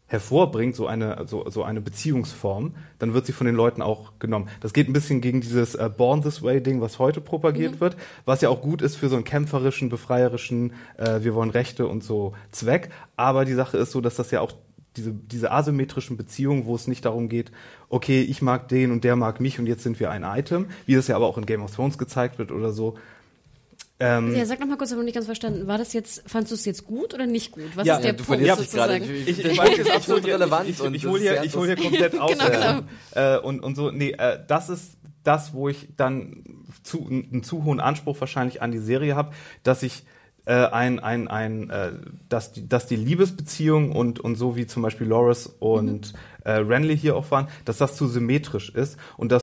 hervorbringt, 0.09 0.75
so 0.75 0.87
eine, 0.87 1.27
so, 1.27 1.49
so 1.51 1.63
eine 1.63 1.83
Beziehungsform, 1.83 2.75
dann 2.99 3.13
wird 3.13 3.27
sie 3.27 3.33
von 3.33 3.47
den 3.47 3.55
Leuten 3.55 3.83
auch 3.83 4.19
genommen. 4.19 4.49
Das 4.61 4.73
geht 4.73 4.89
ein 4.89 4.95
bisschen 4.95 5.21
gegen 5.21 5.43
dieses 5.43 5.75
äh, 5.75 5.91
Born 5.95 6.23
This 6.23 6.43
Way-Ding, 6.43 6.81
was 6.81 6.99
heute 6.99 7.21
propagiert 7.21 7.75
mhm. 7.75 7.81
wird, 7.81 7.97
was 8.25 8.41
ja 8.41 8.49
auch 8.49 8.63
gut 8.63 8.81
ist 8.81 8.97
für 8.97 9.11
so 9.11 9.17
einen 9.17 9.25
kämpferischen, 9.25 9.91
befreierischen, 9.91 10.73
äh, 10.97 11.23
wir 11.23 11.35
wollen 11.35 11.51
Rechte 11.51 11.87
und 11.87 12.03
so 12.03 12.33
Zweck. 12.51 12.89
Aber 13.17 13.45
die 13.45 13.53
Sache 13.53 13.77
ist 13.77 13.93
so, 13.93 14.01
dass 14.01 14.17
das 14.17 14.31
ja 14.31 14.41
auch 14.41 14.53
diese, 14.97 15.13
diese 15.13 15.53
asymmetrischen 15.53 16.17
Beziehungen, 16.17 16.65
wo 16.65 16.75
es 16.75 16.87
nicht 16.87 17.05
darum 17.05 17.29
geht, 17.29 17.53
okay, 17.91 18.23
ich 18.23 18.41
mag 18.41 18.69
den 18.69 18.91
und 18.91 19.05
der 19.05 19.15
mag 19.15 19.41
mich 19.41 19.59
und 19.59 19.67
jetzt 19.67 19.83
sind 19.83 20.01
wir 20.01 20.11
ein 20.11 20.25
Item, 20.25 20.67
wie 20.87 20.95
das 20.95 21.09
ja 21.09 21.17
aber 21.17 21.27
auch 21.27 21.37
in 21.37 21.45
Game 21.45 21.63
of 21.63 21.75
Thrones 21.75 21.99
gezeigt 21.99 22.39
wird 22.39 22.51
oder 22.51 22.73
so, 22.73 22.95
ähm, 24.01 24.35
ja, 24.35 24.47
sag 24.47 24.61
noch 24.61 24.69
mal 24.69 24.77
kurz, 24.77 24.91
ich 24.91 24.97
habe 24.97 25.05
nicht 25.05 25.15
ganz 25.15 25.27
verstanden. 25.27 25.67
War 25.67 25.77
das 25.77 25.93
jetzt, 25.93 26.23
fandst 26.27 26.53
du 26.53 26.55
es 26.55 26.65
jetzt 26.65 26.87
gut 26.87 27.15
oder 27.15 27.27
nicht 27.27 27.51
gut? 27.51 27.71
Was 27.75 27.87
ja, 27.87 27.97
ist 27.97 28.03
der 28.03 28.13
ja, 28.13 28.17
du 28.17 28.25
Punkt 28.25 28.47
sozusagen? 28.47 29.05
Ich, 29.05 29.29
ich, 29.29 29.45
ich, 29.45 29.59
weiß, 29.59 29.79
ist 29.79 29.91
absolut 29.91 30.27
relevant. 30.27 30.69
Ich, 30.69 30.81
ich, 30.81 31.07
hole 31.07 31.21
hier, 31.21 31.43
ich 31.43 31.57
hol 31.57 31.67
hier 31.67 31.77
komplett 31.77 32.17
aus. 32.21 32.31
genau, 32.31 32.51
genau. 32.51 32.81
Äh, 33.13 33.39
und, 33.41 33.61
und 33.61 33.75
so, 33.75 33.91
nee, 33.91 34.13
äh, 34.13 34.39
das 34.47 34.69
ist 34.69 34.99
das, 35.25 35.53
wo 35.53 35.69
ich 35.69 35.89
dann 35.97 36.45
zu, 36.85 37.09
einen 37.09 37.43
zu 37.43 37.65
hohen 37.65 37.81
Anspruch 37.81 38.21
wahrscheinlich 38.21 38.63
an 38.63 38.71
die 38.71 38.79
Serie 38.79 39.17
habe, 39.17 39.33
dass 39.65 39.83
ich 39.83 40.05
äh, 40.45 40.53
ein, 40.53 41.01
ein, 41.01 41.29
ein, 41.29 41.69
äh, 41.69 41.93
dass, 42.29 42.53
die, 42.53 42.69
dass 42.69 42.87
die 42.87 42.97
Liebesbeziehung 42.97 43.93
und, 43.93 44.21
und 44.21 44.37
so 44.37 44.57
wie 44.57 44.67
zum 44.67 44.83
Beispiel 44.83 45.09
Loris 45.09 45.47
und 45.47 46.13
mhm. 46.13 46.19
äh, 46.45 46.53
Renly 46.53 46.97
hier 46.97 47.17
auch 47.17 47.31
waren, 47.33 47.49
dass 47.65 47.79
das 47.79 47.97
zu 47.97 48.07
symmetrisch 48.07 48.71
ist 48.71 48.97
und 49.17 49.33
dass 49.33 49.43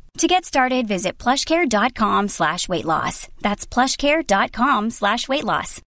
To 0.17 0.27
get 0.27 0.45
started, 0.45 0.87
visit 0.87 1.17
plushcare.com 1.17 2.27
slash 2.27 2.69
weight 2.69 2.85
loss. 2.85 3.27
That's 3.41 3.65
plushcare.com 3.65 4.89
slash 4.91 5.27
weight 5.27 5.43
loss. 5.43 5.81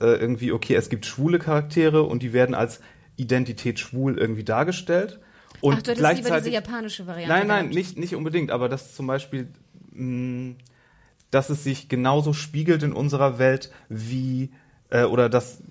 Äh, 0.00 0.16
irgendwie, 0.16 0.52
okay, 0.52 0.74
es 0.74 0.88
gibt 0.88 1.06
schwule 1.06 1.38
Charaktere 1.38 2.02
und 2.02 2.22
die 2.22 2.32
werden 2.32 2.54
als 2.54 2.80
Identität 3.16 3.78
schwul 3.78 4.18
irgendwie 4.18 4.42
dargestellt. 4.42 5.20
Und 5.60 5.74
Ach, 5.74 5.82
du 5.82 5.90
hättest 5.90 5.98
gleichzeitig, 5.98 6.24
lieber 6.24 6.38
diese 6.38 6.50
japanische 6.50 7.06
Variante. 7.06 7.32
Nein, 7.32 7.46
nein, 7.46 7.68
nicht, 7.68 7.96
nicht 7.96 8.14
unbedingt, 8.14 8.50
aber 8.50 8.68
das 8.68 8.94
zum 8.94 9.06
Beispiel, 9.06 9.48
mh, 9.92 10.02
mm, 10.02 10.56
dass 11.30 11.50
es 11.50 11.64
sich 11.64 11.88
genauso 11.88 12.32
spiegelt 12.32 12.82
in 12.82 12.92
unserer 12.92 13.38
Welt 13.38 13.70
wie, 13.88 14.50
äh, 14.90 15.04
oder 15.04 15.28
dass 15.28 15.62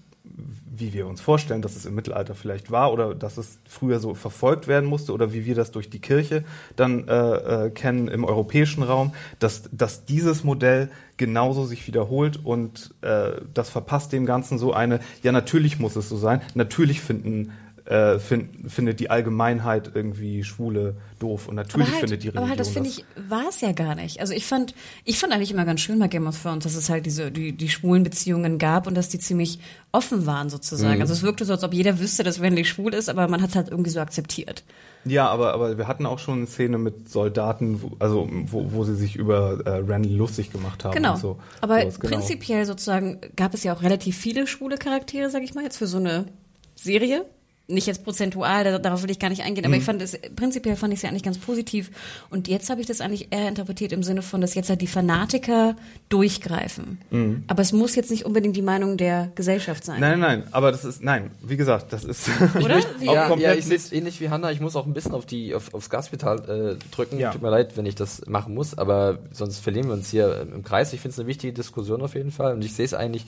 wie 0.77 0.93
wir 0.93 1.07
uns 1.07 1.21
vorstellen, 1.21 1.61
dass 1.61 1.75
es 1.75 1.85
im 1.85 1.95
Mittelalter 1.95 2.35
vielleicht 2.35 2.69
war 2.69 2.91
oder 2.91 3.15
dass 3.15 3.37
es 3.37 3.59
früher 3.65 3.99
so 3.99 4.13
verfolgt 4.13 4.67
werden 4.67 4.89
musste 4.89 5.13
oder 5.13 5.33
wie 5.33 5.45
wir 5.45 5.55
das 5.55 5.71
durch 5.71 5.89
die 5.89 5.99
Kirche 5.99 6.43
dann 6.75 7.07
äh, 7.07 7.65
äh, 7.65 7.69
kennen 7.69 8.07
im 8.07 8.25
europäischen 8.25 8.83
Raum, 8.83 9.13
dass, 9.39 9.69
dass 9.71 10.05
dieses 10.05 10.43
Modell 10.43 10.89
genauso 11.17 11.65
sich 11.65 11.87
wiederholt 11.87 12.39
und 12.43 12.93
äh, 13.01 13.31
das 13.53 13.69
verpasst 13.69 14.11
dem 14.11 14.25
Ganzen 14.25 14.57
so 14.57 14.73
eine, 14.73 14.99
ja 15.23 15.31
natürlich 15.31 15.79
muss 15.79 15.95
es 15.95 16.09
so 16.09 16.17
sein, 16.17 16.41
natürlich 16.55 16.99
finden 16.99 17.51
äh, 17.85 18.17
find, 18.17 18.71
findet 18.71 18.99
die 18.99 19.09
Allgemeinheit 19.09 19.91
irgendwie 19.93 20.43
Schwule 20.43 20.95
doof 21.19 21.47
und 21.47 21.55
natürlich 21.55 21.89
halt, 21.89 21.99
findet 21.99 22.23
die 22.23 22.29
Religion 22.29 22.43
Aber 22.43 22.49
halt, 22.49 22.59
das 22.59 22.69
finde 22.69 22.89
ich, 22.89 23.05
war 23.29 23.47
es 23.47 23.61
ja 23.61 23.73
gar 23.73 23.93
nicht. 23.93 24.19
Also 24.19 24.33
ich 24.33 24.45
fand, 24.45 24.73
ich 25.03 25.19
fand 25.19 25.33
eigentlich 25.33 25.51
immer 25.51 25.65
ganz 25.65 25.81
schön 25.81 25.99
bei 25.99 26.07
Game 26.07 26.25
of 26.25 26.41
Thrones, 26.41 26.63
dass 26.63 26.75
es 26.75 26.89
halt 26.89 27.05
diese, 27.05 27.31
die, 27.31 27.51
die 27.51 27.69
schwulen 27.69 28.03
Beziehungen 28.03 28.57
gab 28.57 28.87
und 28.87 28.95
dass 28.95 29.09
die 29.09 29.19
ziemlich 29.19 29.59
offen 29.91 30.25
waren 30.25 30.49
sozusagen. 30.49 30.95
Mhm. 30.95 31.01
Also 31.01 31.13
es 31.13 31.21
wirkte 31.21 31.45
so, 31.45 31.53
als 31.53 31.63
ob 31.63 31.73
jeder 31.73 31.99
wüsste, 31.99 32.23
dass 32.23 32.41
Renly 32.41 32.65
schwul 32.65 32.93
ist, 32.93 33.07
aber 33.07 33.27
man 33.27 33.41
hat 33.41 33.51
es 33.51 33.55
halt 33.55 33.69
irgendwie 33.69 33.91
so 33.91 33.99
akzeptiert. 33.99 34.63
Ja, 35.05 35.29
aber, 35.29 35.53
aber 35.53 35.77
wir 35.77 35.87
hatten 35.87 36.07
auch 36.07 36.17
schon 36.17 36.39
eine 36.39 36.47
Szene 36.47 36.79
mit 36.79 37.09
Soldaten, 37.09 37.83
wo, 37.83 37.91
also 37.99 38.27
wo, 38.47 38.73
wo 38.73 38.83
sie 38.83 38.95
sich 38.95 39.15
über 39.15 39.59
äh, 39.65 39.69
Renly 39.77 40.15
lustig 40.15 40.51
gemacht 40.51 40.83
haben. 40.83 40.95
Genau. 40.95 41.15
So. 41.17 41.37
Aber 41.61 41.79
genau. 41.79 41.95
prinzipiell 41.99 42.65
sozusagen 42.65 43.21
gab 43.35 43.53
es 43.53 43.63
ja 43.63 43.75
auch 43.75 43.83
relativ 43.83 44.17
viele 44.17 44.47
schwule 44.47 44.77
Charaktere, 44.77 45.29
sag 45.29 45.43
ich 45.43 45.53
mal, 45.53 45.63
jetzt 45.63 45.77
für 45.77 45.85
so 45.85 45.97
eine 45.99 46.25
Serie 46.73 47.25
nicht 47.67 47.87
jetzt 47.87 48.03
prozentual, 48.03 48.79
darauf 48.79 49.01
will 49.01 49.09
ich 49.09 49.17
gar 49.17 49.29
nicht 49.29 49.43
eingehen, 49.43 49.65
aber 49.65 49.73
mhm. 49.73 49.79
ich 49.79 49.85
fand 49.85 50.01
es, 50.01 50.19
prinzipiell 50.35 50.75
fand 50.75 50.93
ich 50.93 50.99
es 50.99 51.03
ja 51.03 51.09
eigentlich 51.09 51.23
ganz 51.23 51.39
positiv. 51.39 51.89
Und 52.29 52.47
jetzt 52.47 52.69
habe 52.69 52.79
ich 52.81 52.87
das 52.87 53.01
eigentlich 53.01 53.29
eher 53.31 53.47
interpretiert 53.47 53.91
im 53.91 54.03
Sinne 54.03 54.21
von, 54.21 54.41
dass 54.41 54.53
jetzt 54.53 54.69
halt 54.69 54.81
die 54.81 54.87
Fanatiker 54.87 55.75
durchgreifen. 56.09 56.99
Mhm. 57.09 57.43
Aber 57.47 57.61
es 57.63 57.73
muss 57.73 57.95
jetzt 57.95 58.11
nicht 58.11 58.25
unbedingt 58.25 58.55
die 58.55 58.61
Meinung 58.61 58.97
der 58.97 59.31
Gesellschaft 59.33 59.83
sein. 59.83 59.99
Nein, 59.99 60.19
nein, 60.19 60.41
nein, 60.41 60.47
aber 60.51 60.71
das 60.71 60.85
ist, 60.85 61.03
nein, 61.03 61.31
wie 61.41 61.57
gesagt, 61.57 61.91
das 61.91 62.03
ist. 62.03 62.29
Oder? 62.55 62.79
ja, 63.01 63.35
ja, 63.35 63.53
ich 63.53 63.65
sehe 63.65 63.77
es 63.77 63.91
ähnlich 63.91 64.21
wie 64.21 64.29
Hanna, 64.29 64.51
ich 64.51 64.61
muss 64.61 64.75
auch 64.75 64.85
ein 64.85 64.93
bisschen 64.93 65.13
auf 65.13 65.25
die, 65.25 65.55
auf, 65.55 65.73
aufs 65.73 65.89
Gaspedal 65.89 66.77
äh, 66.77 66.93
drücken. 66.93 67.17
Ja. 67.17 67.31
Tut 67.31 67.41
mir 67.41 67.49
leid, 67.49 67.77
wenn 67.77 67.85
ich 67.85 67.95
das 67.95 68.25
machen 68.27 68.53
muss, 68.53 68.77
aber 68.77 69.19
sonst 69.31 69.59
verlieren 69.59 69.87
wir 69.87 69.93
uns 69.93 70.09
hier 70.09 70.47
im 70.53 70.63
Kreis. 70.63 70.93
Ich 70.93 71.01
finde 71.01 71.13
es 71.13 71.19
eine 71.19 71.27
wichtige 71.27 71.53
Diskussion 71.53 72.01
auf 72.01 72.13
jeden 72.13 72.31
Fall 72.31 72.53
und 72.53 72.63
ich 72.63 72.73
sehe 72.73 72.85
es 72.85 72.93
eigentlich 72.93 73.25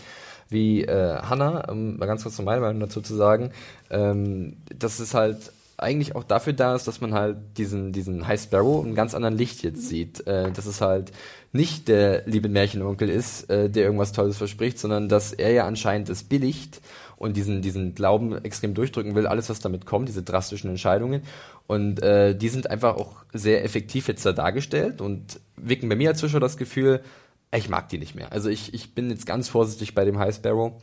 wie 0.49 0.83
äh, 0.83 1.17
Hanna, 1.17 1.69
um 1.69 1.97
mal 1.97 2.05
ganz 2.05 2.23
kurz 2.23 2.39
meine 2.39 2.61
Meinung 2.61 2.79
dazu 2.79 3.01
zu 3.01 3.15
sagen, 3.15 3.51
ähm, 3.89 4.57
dass 4.77 4.99
es 4.99 5.13
halt 5.13 5.51
eigentlich 5.77 6.15
auch 6.15 6.23
dafür 6.23 6.53
da 6.53 6.75
ist, 6.75 6.87
dass 6.87 7.01
man 7.01 7.13
halt 7.13 7.37
diesen, 7.57 7.93
diesen 7.93 8.27
High 8.27 8.41
Sparrow 8.41 8.83
in 8.83 8.95
ganz 8.95 9.13
anderen 9.13 9.37
Licht 9.37 9.61
jetzt 9.61 9.87
sieht. 9.87 10.25
Äh, 10.25 10.51
dass 10.51 10.65
es 10.65 10.81
halt 10.81 11.11
nicht 11.51 11.87
der 11.87 12.23
liebe 12.25 12.49
Märchenonkel 12.49 13.09
ist, 13.09 13.49
äh, 13.49 13.69
der 13.69 13.83
irgendwas 13.83 14.11
Tolles 14.11 14.37
verspricht, 14.37 14.79
sondern 14.79 15.07
dass 15.07 15.33
er 15.33 15.51
ja 15.51 15.67
anscheinend 15.67 16.09
es 16.09 16.23
billigt 16.23 16.81
und 17.15 17.37
diesen, 17.37 17.61
diesen 17.61 17.93
Glauben 17.93 18.43
extrem 18.43 18.73
durchdrücken 18.73 19.13
will, 19.13 19.27
alles 19.27 19.49
was 19.49 19.59
damit 19.59 19.85
kommt, 19.85 20.07
diese 20.07 20.23
drastischen 20.23 20.69
Entscheidungen. 20.69 21.21
Und 21.67 22.01
äh, 22.01 22.35
die 22.35 22.49
sind 22.49 22.71
einfach 22.71 22.95
auch 22.95 23.17
sehr 23.33 23.63
effektiv 23.63 24.07
jetzt 24.07 24.25
da 24.25 24.33
dargestellt 24.33 24.99
und 24.99 25.39
wecken 25.57 25.89
bei 25.89 25.95
mir 25.95 26.09
als 26.09 26.19
Zuschauer 26.19 26.39
das 26.39 26.57
Gefühl, 26.57 27.01
ich 27.57 27.69
mag 27.69 27.89
die 27.89 27.97
nicht 27.97 28.15
mehr. 28.15 28.31
Also 28.31 28.49
ich, 28.49 28.73
ich 28.73 28.93
bin 28.93 29.09
jetzt 29.09 29.25
ganz 29.25 29.49
vorsichtig 29.49 29.95
bei 29.95 30.05
dem 30.05 30.19
High 30.19 30.35
Sparrow. 30.35 30.73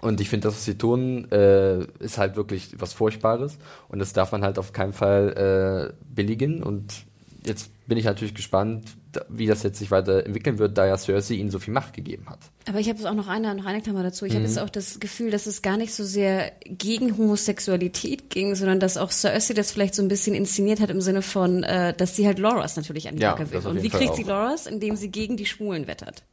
Und 0.00 0.20
ich 0.20 0.28
finde, 0.28 0.46
das, 0.46 0.54
was 0.54 0.64
sie 0.64 0.78
tun, 0.78 1.30
äh, 1.32 1.84
ist 1.98 2.18
halt 2.18 2.36
wirklich 2.36 2.74
was 2.78 2.92
Furchtbares. 2.92 3.58
Und 3.88 3.98
das 3.98 4.12
darf 4.12 4.30
man 4.30 4.44
halt 4.44 4.58
auf 4.58 4.72
keinen 4.72 4.92
Fall 4.92 5.92
äh, 5.92 6.04
billigen. 6.14 6.62
Und 6.62 7.04
jetzt 7.44 7.70
bin 7.88 7.98
ich 7.98 8.04
natürlich 8.04 8.34
gespannt, 8.34 8.84
wie 9.28 9.46
das 9.46 9.62
jetzt 9.62 9.78
sich 9.78 9.90
weiterentwickeln 9.90 10.58
wird, 10.58 10.76
da 10.76 10.86
ja 10.86 10.96
Cersei 10.96 11.34
ihnen 11.34 11.50
so 11.50 11.58
viel 11.58 11.72
Macht 11.72 11.94
gegeben 11.94 12.28
hat. 12.28 12.38
Aber 12.68 12.78
ich 12.78 12.88
habe 12.88 13.08
auch 13.08 13.14
noch 13.14 13.28
eine, 13.28 13.54
noch 13.54 13.64
eine 13.64 13.80
Klammer 13.80 14.02
dazu. 14.02 14.24
Ich 14.24 14.32
mhm. 14.32 14.36
habe 14.36 14.46
jetzt 14.46 14.58
auch 14.58 14.70
das 14.70 15.00
Gefühl, 15.00 15.30
dass 15.30 15.46
es 15.46 15.62
gar 15.62 15.76
nicht 15.76 15.94
so 15.94 16.04
sehr 16.04 16.52
gegen 16.64 17.16
Homosexualität 17.16 18.30
ging, 18.30 18.54
sondern 18.54 18.80
dass 18.80 18.96
auch 18.96 19.10
Cersei 19.10 19.54
das 19.54 19.72
vielleicht 19.72 19.94
so 19.94 20.02
ein 20.02 20.08
bisschen 20.08 20.34
inszeniert 20.34 20.80
hat 20.80 20.90
im 20.90 21.00
Sinne 21.00 21.22
von, 21.22 21.62
äh, 21.62 21.94
dass 21.94 22.16
sie 22.16 22.26
halt 22.26 22.38
Loras 22.38 22.76
natürlich 22.76 23.08
an 23.08 23.16
die 23.16 23.22
ja, 23.22 23.30
Jacke 23.30 23.50
will. 23.50 23.66
Und 23.66 23.82
wie 23.82 23.88
kriegt 23.88 24.14
sie 24.14 24.24
Loras? 24.24 24.66
Indem 24.66 24.96
sie 24.96 25.10
gegen 25.10 25.36
die 25.36 25.46
Schwulen 25.46 25.86
wettert. 25.86 26.24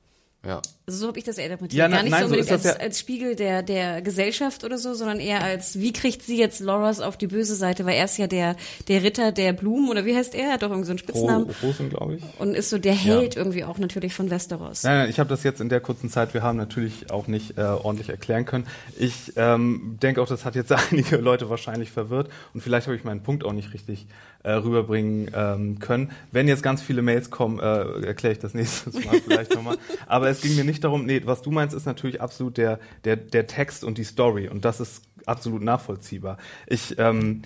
Ja. 0.46 0.62
Also 0.88 1.00
so 1.00 1.08
habe 1.08 1.18
ich 1.18 1.24
das 1.24 1.39
eher 1.39 1.46
interpretiert. 1.46 1.80
Ja, 1.80 1.88
na, 1.88 1.96
Gar 1.96 2.04
nicht 2.04 2.12
nein, 2.12 2.20
so 2.22 2.26
unbedingt 2.26 2.48
so 2.48 2.54
als, 2.54 2.64
ja 2.64 2.74
als, 2.74 3.00
Spiegel 3.00 3.36
der, 3.36 3.64
der 3.64 4.04
Gesellschaft 4.04 4.64
oder 4.64 4.78
so, 4.78 4.93
sondern 4.93 5.20
eher 5.20 5.41
als, 5.41 5.80
wie 5.80 5.91
kriegt 5.91 6.22
sie 6.22 6.38
jetzt 6.38 6.60
Loras 6.60 7.02
auf 7.02 7.18
die 7.18 7.26
böse 7.26 7.56
Seite? 7.56 7.86
Weil 7.86 7.96
er 7.96 8.06
ist 8.06 8.18
ja 8.18 8.28
der, 8.28 8.56
der 8.88 9.02
Ritter 9.02 9.32
der 9.32 9.54
Blumen, 9.54 9.89
oder 9.89 10.06
wie 10.06 10.16
heißt 10.16 10.36
er? 10.36 10.48
Er 10.48 10.54
hat 10.54 10.62
doch 10.62 10.70
irgendwie 10.70 10.86
so 10.86 10.91
einen 10.91 11.00
Spitznamen. 11.00 11.50
Rosen, 11.64 11.89
glaube 11.89 12.16
ich. 12.16 12.24
Und 12.38 12.56
ist 12.56 12.70
so 12.70 12.78
der 12.78 12.93
Held 12.93 13.34
ja. 13.34 13.41
irgendwie 13.41 13.64
auch 13.64 13.80
natürlich 13.80 14.14
von 14.14 14.30
Westeros. 14.30 14.84
Nein, 14.84 14.98
nein, 14.98 15.10
ich 15.10 15.20
habe 15.20 15.30
das 15.30 15.43
jetzt 15.43 15.60
in 15.60 15.70
der 15.70 15.80
kurzen 15.80 16.12
Zeit, 16.12 16.36
wir 16.36 16.43
haben 16.43 16.58
natürlich 16.58 17.10
auch 17.10 17.26
nicht 17.26 17.58
äh, 17.58 17.62
ordentlich 17.64 18.10
erklären 18.10 18.46
können. 18.46 18.68
Ich 19.00 19.34
ähm, 19.38 19.98
denke 20.04 20.22
auch, 20.22 20.28
das 20.28 20.46
hat 20.46 20.56
jetzt 20.56 20.72
einige 20.91 21.18
Leute 21.18 21.50
wahrscheinlich 21.50 21.89
verwirrt 21.89 22.30
und 22.54 22.62
vielleicht 22.62 22.86
habe 22.86 22.96
ich 22.96 23.04
meinen 23.04 23.24
Punkt 23.24 23.43
auch 23.43 23.54
nicht 23.54 23.74
richtig 23.74 24.06
äh, 24.46 24.52
rüberbringen 24.52 25.32
ähm, 25.34 25.80
können. 25.80 26.12
Wenn 26.32 26.48
jetzt 26.48 26.62
ganz 26.62 26.82
viele 26.82 27.02
Mails 27.02 27.32
kommen, 27.32 27.60
äh, 27.60 28.06
erkläre 28.06 28.34
ich 28.34 28.39
das 28.39 28.54
nächstes 28.54 28.93
Mal 29.04 29.20
vielleicht 29.22 29.56
nochmal. 29.56 29.78
Aber 30.06 30.30
es 30.36 30.41
ging 30.41 30.55
mir 30.55 30.63
nicht 30.63 30.83
darum, 30.83 31.05
nee, 31.05 31.21
was 31.25 31.41
du 31.41 31.51
meinst, 31.51 31.75
ist 31.75 31.86
natürlich 31.86 32.21
absolut 32.21 32.57
der, 32.57 32.79
der, 33.03 33.15
der 33.15 33.47
Text 33.47 33.83
und 33.83 33.97
die 33.97 34.03
Story. 34.03 34.47
Und 34.47 34.65
das 34.65 34.79
ist 34.79 35.03
absolut 35.25 35.61
nachvollziehbar. 35.61 36.38
Ich, 36.67 36.97
ähm, 36.97 37.41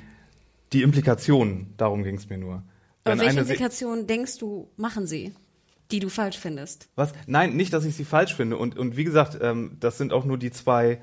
die 0.73 0.81
Implikationen, 0.81 1.73
darum 1.77 2.03
ging 2.03 2.15
es 2.15 2.29
mir 2.29 2.37
nur. 2.37 2.63
Aber 3.03 3.17
Wenn 3.17 3.19
welche 3.19 3.39
Implikationen 3.39 4.07
denkst 4.07 4.37
du, 4.37 4.69
machen 4.77 5.07
sie? 5.07 5.33
Die 5.91 5.99
du 5.99 6.09
falsch 6.09 6.37
findest. 6.37 6.89
Was? 6.95 7.13
Nein, 7.25 7.55
nicht, 7.55 7.73
dass 7.73 7.83
ich 7.83 7.95
sie 7.95 8.05
falsch 8.05 8.35
finde. 8.35 8.57
Und, 8.57 8.77
und 8.77 8.95
wie 8.95 9.03
gesagt, 9.03 9.39
ähm, 9.41 9.77
das 9.79 9.97
sind 9.97 10.13
auch 10.13 10.25
nur 10.25 10.37
die 10.37 10.51
zwei 10.51 10.99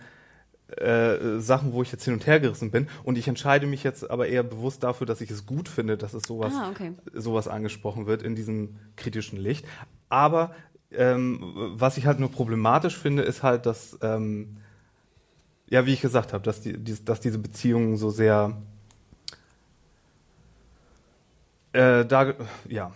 äh, 0.76 1.38
Sachen, 1.40 1.72
wo 1.72 1.82
ich 1.82 1.92
jetzt 1.92 2.04
hin 2.04 2.14
und 2.14 2.26
her 2.26 2.38
gerissen 2.38 2.70
bin. 2.70 2.88
Und 3.02 3.18
ich 3.18 3.26
entscheide 3.26 3.66
mich 3.66 3.82
jetzt 3.82 4.08
aber 4.08 4.28
eher 4.28 4.42
bewusst 4.42 4.82
dafür, 4.82 5.06
dass 5.06 5.20
ich 5.20 5.30
es 5.30 5.46
gut 5.46 5.68
finde, 5.68 5.96
dass 5.96 6.14
es 6.14 6.24
sowas, 6.24 6.52
ah, 6.56 6.70
okay. 6.70 6.92
sowas 7.12 7.48
angesprochen 7.48 8.06
wird 8.06 8.22
in 8.22 8.34
diesem 8.36 8.76
kritischen 8.96 9.38
Licht. 9.38 9.64
Aber 10.08 10.54
ähm, 10.92 11.38
was 11.54 11.96
ich 11.96 12.06
halt 12.06 12.20
nur 12.20 12.30
problematisch 12.30 12.98
finde, 12.98 13.22
ist 13.22 13.42
halt, 13.42 13.66
dass, 13.66 13.98
ähm, 14.02 14.58
ja, 15.68 15.84
wie 15.86 15.92
ich 15.92 16.00
gesagt 16.00 16.32
habe, 16.32 16.44
dass, 16.44 16.60
die, 16.60 16.78
die, 16.78 17.04
dass 17.04 17.20
diese 17.20 17.38
Beziehungen 17.38 17.96
so 17.96 18.10
sehr 18.10 18.56
äh, 21.72 22.04
da, 22.04 22.34
ja, 22.68 22.92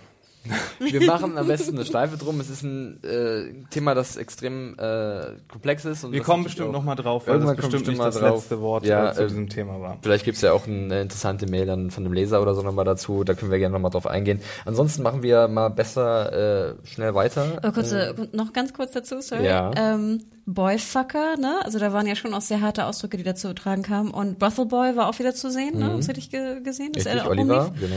wir 0.79 1.07
machen 1.07 1.37
am 1.37 1.47
besten 1.47 1.77
eine 1.77 1.85
Schleife 1.85 2.17
drum. 2.17 2.41
Es 2.41 2.49
ist 2.49 2.63
ein 2.63 3.03
äh, 3.05 3.53
Thema, 3.71 3.95
das 3.95 4.17
extrem 4.17 4.79
äh, 4.79 5.33
komplex 5.49 5.85
ist. 5.85 6.05
Und 6.05 6.13
wir 6.13 6.23
kommen 6.23 6.45
bestimmt 6.45 6.73
nochmal 6.73 6.97
drauf, 6.97 7.27
weil 7.27 7.41
das 7.41 7.57
bestimmt 7.57 7.87
nicht 7.87 8.01
das 8.01 8.17
drauf. 8.17 8.37
letzte 8.37 8.61
Wort 8.61 8.87
ja, 8.87 9.13
zu 9.13 9.25
äh, 9.25 9.27
diesem 9.29 9.49
Thema 9.49 9.81
war. 9.81 9.99
Vielleicht 10.03 10.25
gibt 10.25 10.37
es 10.37 10.43
ja 10.43 10.53
auch 10.53 10.67
eine 10.67 11.03
interessante 11.03 11.47
Mail 11.47 11.67
dann 11.67 11.91
von 11.91 12.05
einem 12.05 12.15
Leser 12.15 12.41
oder 12.41 12.55
so 12.55 12.63
nochmal 12.63 12.85
dazu. 12.85 13.25
Da 13.25 13.35
können 13.35 13.51
wir 13.51 13.59
gerne 13.59 13.73
nochmal 13.73 13.91
drauf 13.91 14.07
eingehen. 14.07 14.41
Ansonsten 14.65 15.03
machen 15.03 15.23
wir 15.23 15.49
mal 15.49 15.69
besser 15.69 16.71
äh, 16.71 16.87
schnell 16.87 17.15
weiter. 17.15 17.59
Aber 17.59 17.73
kurz, 17.73 17.93
äh, 17.93 18.15
noch 18.33 18.53
ganz 18.53 18.73
kurz 18.73 18.93
dazu, 18.93 19.21
sorry. 19.21 19.45
Ja. 19.45 19.71
Ähm, 19.77 20.23
Boyfucker, 20.47 21.37
ne? 21.37 21.61
Also 21.65 21.79
da 21.79 21.93
waren 21.93 22.07
ja 22.07 22.17
schon 22.17 22.35
auch 22.35 22.41
sehr 22.41 22.61
harte 22.61 22.87
Ausdrücke, 22.87 23.17
die 23.17 23.23
dazu 23.23 23.53
tragen 23.53 23.83
kamen. 23.83 24.11
Und 24.11 24.39
Brothel 24.39 24.67
Boy 24.67 24.97
war 24.97 25.09
auch 25.09 25.19
wieder 25.19 25.35
zu 25.35 25.51
sehen, 25.51 25.79
ne? 25.79 25.91
Mhm. 25.91 25.97
Das 25.99 26.09
hätte 26.09 26.19
ich 26.19 26.31
ge 26.31 26.61
gesehen. 26.63 26.93
Das 26.93 27.07
Richtig, 27.07 27.27
Oliver, 27.27 27.73
genau. 27.79 27.95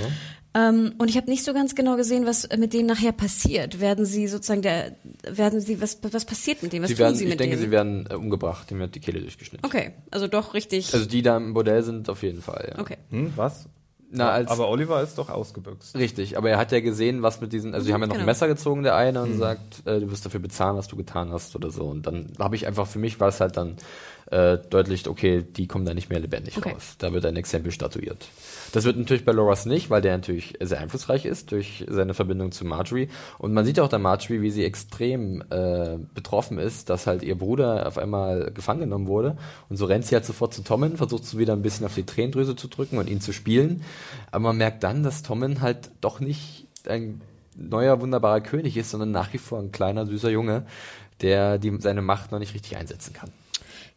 Ähm, 0.55 0.93
und 0.99 1.09
ich 1.09 1.17
habe 1.17 1.29
nicht 1.29 1.43
so 1.43 1.53
ganz 1.53 1.73
genau 1.73 1.95
gesehen, 1.95 2.25
was 2.25 2.47
mit 2.57 2.73
denen 2.73 2.87
nachher 2.87 3.11
passiert. 3.11 3.79
Werden 3.79 4.05
sie 4.05 4.27
sozusagen 4.27 4.61
der, 4.61 4.95
werden 5.27 5.59
sie, 5.61 5.81
was, 5.81 5.97
was 6.03 6.25
passiert 6.25 6.61
mit 6.61 6.73
denen? 6.73 6.83
Was 6.83 6.89
sie 6.89 6.95
tun 6.95 7.05
werden, 7.05 7.15
sie 7.15 7.25
mit 7.25 7.39
denen? 7.39 7.53
Ich 7.53 7.57
denke, 7.57 7.65
sie 7.65 7.71
werden 7.71 8.07
äh, 8.09 8.15
umgebracht, 8.15 8.69
dem 8.69 8.79
wird 8.79 8.93
die 8.93 8.99
Kehle 8.99 9.19
durchgeschnitten. 9.21 9.65
Okay, 9.65 9.93
also 10.11 10.27
doch 10.27 10.53
richtig. 10.53 10.93
Also 10.93 11.05
die 11.05 11.23
da 11.23 11.37
im 11.37 11.53
Bordell 11.53 11.81
sind 11.81 12.07
auf 12.09 12.21
jeden 12.21 12.41
Fall, 12.41 12.73
ja. 12.75 12.79
Okay. 12.79 12.97
Hm, 13.09 13.33
was? 13.35 13.67
Na, 14.15 14.29
als, 14.29 14.51
aber 14.51 14.69
Oliver 14.69 15.01
ist 15.01 15.17
doch 15.17 15.29
ausgebüxt. 15.29 15.97
Richtig, 15.97 16.37
aber 16.37 16.51
er 16.51 16.59
hat 16.59 16.71
ja 16.71 16.81
gesehen, 16.81 17.23
was 17.23 17.41
mit 17.41 17.51
diesen, 17.51 17.73
also 17.73 17.87
die 17.87 17.93
haben 17.93 18.01
ja 18.01 18.07
noch 18.07 18.13
genau. 18.13 18.23
ein 18.23 18.27
Messer 18.27 18.47
gezogen, 18.47 18.83
der 18.83 18.95
eine, 18.95 19.23
und 19.23 19.33
mhm. 19.33 19.39
sagt, 19.39 19.87
äh, 19.87 19.99
du 19.99 20.11
wirst 20.11 20.23
dafür 20.23 20.39
bezahlen, 20.39 20.77
was 20.77 20.87
du 20.87 20.95
getan 20.95 21.31
hast 21.31 21.55
oder 21.55 21.71
so. 21.71 21.85
Und 21.85 22.05
dann 22.05 22.31
habe 22.37 22.55
ich 22.55 22.67
einfach, 22.67 22.85
für 22.85 22.99
mich 22.99 23.19
war 23.19 23.29
es 23.29 23.39
halt 23.39 23.57
dann 23.57 23.77
äh, 24.31 24.57
deutlich, 24.57 25.07
okay, 25.07 25.43
die 25.43 25.67
kommen 25.67 25.85
da 25.85 25.93
nicht 25.93 26.09
mehr 26.09 26.19
lebendig 26.19 26.57
okay. 26.57 26.71
raus. 26.71 26.95
Da 26.97 27.13
wird 27.13 27.25
ein 27.25 27.35
Exempel 27.35 27.71
statuiert. 27.71 28.27
Das 28.71 28.85
wird 28.85 28.97
natürlich 28.97 29.25
bei 29.25 29.31
Loras 29.31 29.65
nicht, 29.65 29.89
weil 29.89 30.01
der 30.01 30.15
natürlich 30.17 30.55
sehr 30.59 30.79
einflussreich 30.79 31.25
ist 31.25 31.51
durch 31.51 31.85
seine 31.89 32.13
Verbindung 32.13 32.51
zu 32.51 32.65
Marjorie. 32.65 33.09
Und 33.37 33.53
man 33.53 33.65
sieht 33.65 33.79
auch 33.79 33.89
da 33.89 33.99
Marjorie, 33.99 34.41
wie 34.41 34.51
sie 34.51 34.63
extrem 34.63 35.43
äh, 35.49 35.97
betroffen 36.13 36.57
ist, 36.57 36.89
dass 36.89 37.05
halt 37.05 37.23
ihr 37.23 37.37
Bruder 37.37 37.87
auf 37.87 37.97
einmal 37.97 38.51
gefangen 38.51 38.81
genommen 38.81 39.07
wurde. 39.07 39.37
Und 39.69 39.77
so 39.77 39.85
rennt 39.85 40.05
sie 40.05 40.15
halt 40.15 40.25
sofort 40.25 40.53
zu 40.53 40.63
Tommen, 40.63 40.97
versucht 40.97 41.25
so 41.25 41.37
wieder 41.37 41.53
ein 41.53 41.61
bisschen 41.61 41.85
auf 41.85 41.95
die 41.95 42.05
Tränendrüse 42.05 42.55
zu 42.55 42.67
drücken 42.67 42.97
und 42.97 43.09
ihn 43.09 43.21
zu 43.21 43.33
spielen. 43.33 43.83
Aber 44.31 44.43
man 44.43 44.57
merkt 44.57 44.83
dann, 44.83 45.03
dass 45.03 45.23
Tommen 45.23 45.61
halt 45.61 45.91
doch 46.01 46.19
nicht 46.19 46.67
ein 46.87 47.21
neuer, 47.55 48.01
wunderbarer 48.01 48.41
König 48.41 48.77
ist, 48.77 48.91
sondern 48.91 49.11
nach 49.11 49.33
wie 49.33 49.37
vor 49.37 49.59
ein 49.59 49.71
kleiner, 49.71 50.05
süßer 50.05 50.29
Junge, 50.29 50.65
der 51.21 51.57
die, 51.57 51.77
seine 51.79 52.01
Macht 52.01 52.31
noch 52.31 52.39
nicht 52.39 52.53
richtig 52.53 52.77
einsetzen 52.77 53.13
kann. 53.13 53.31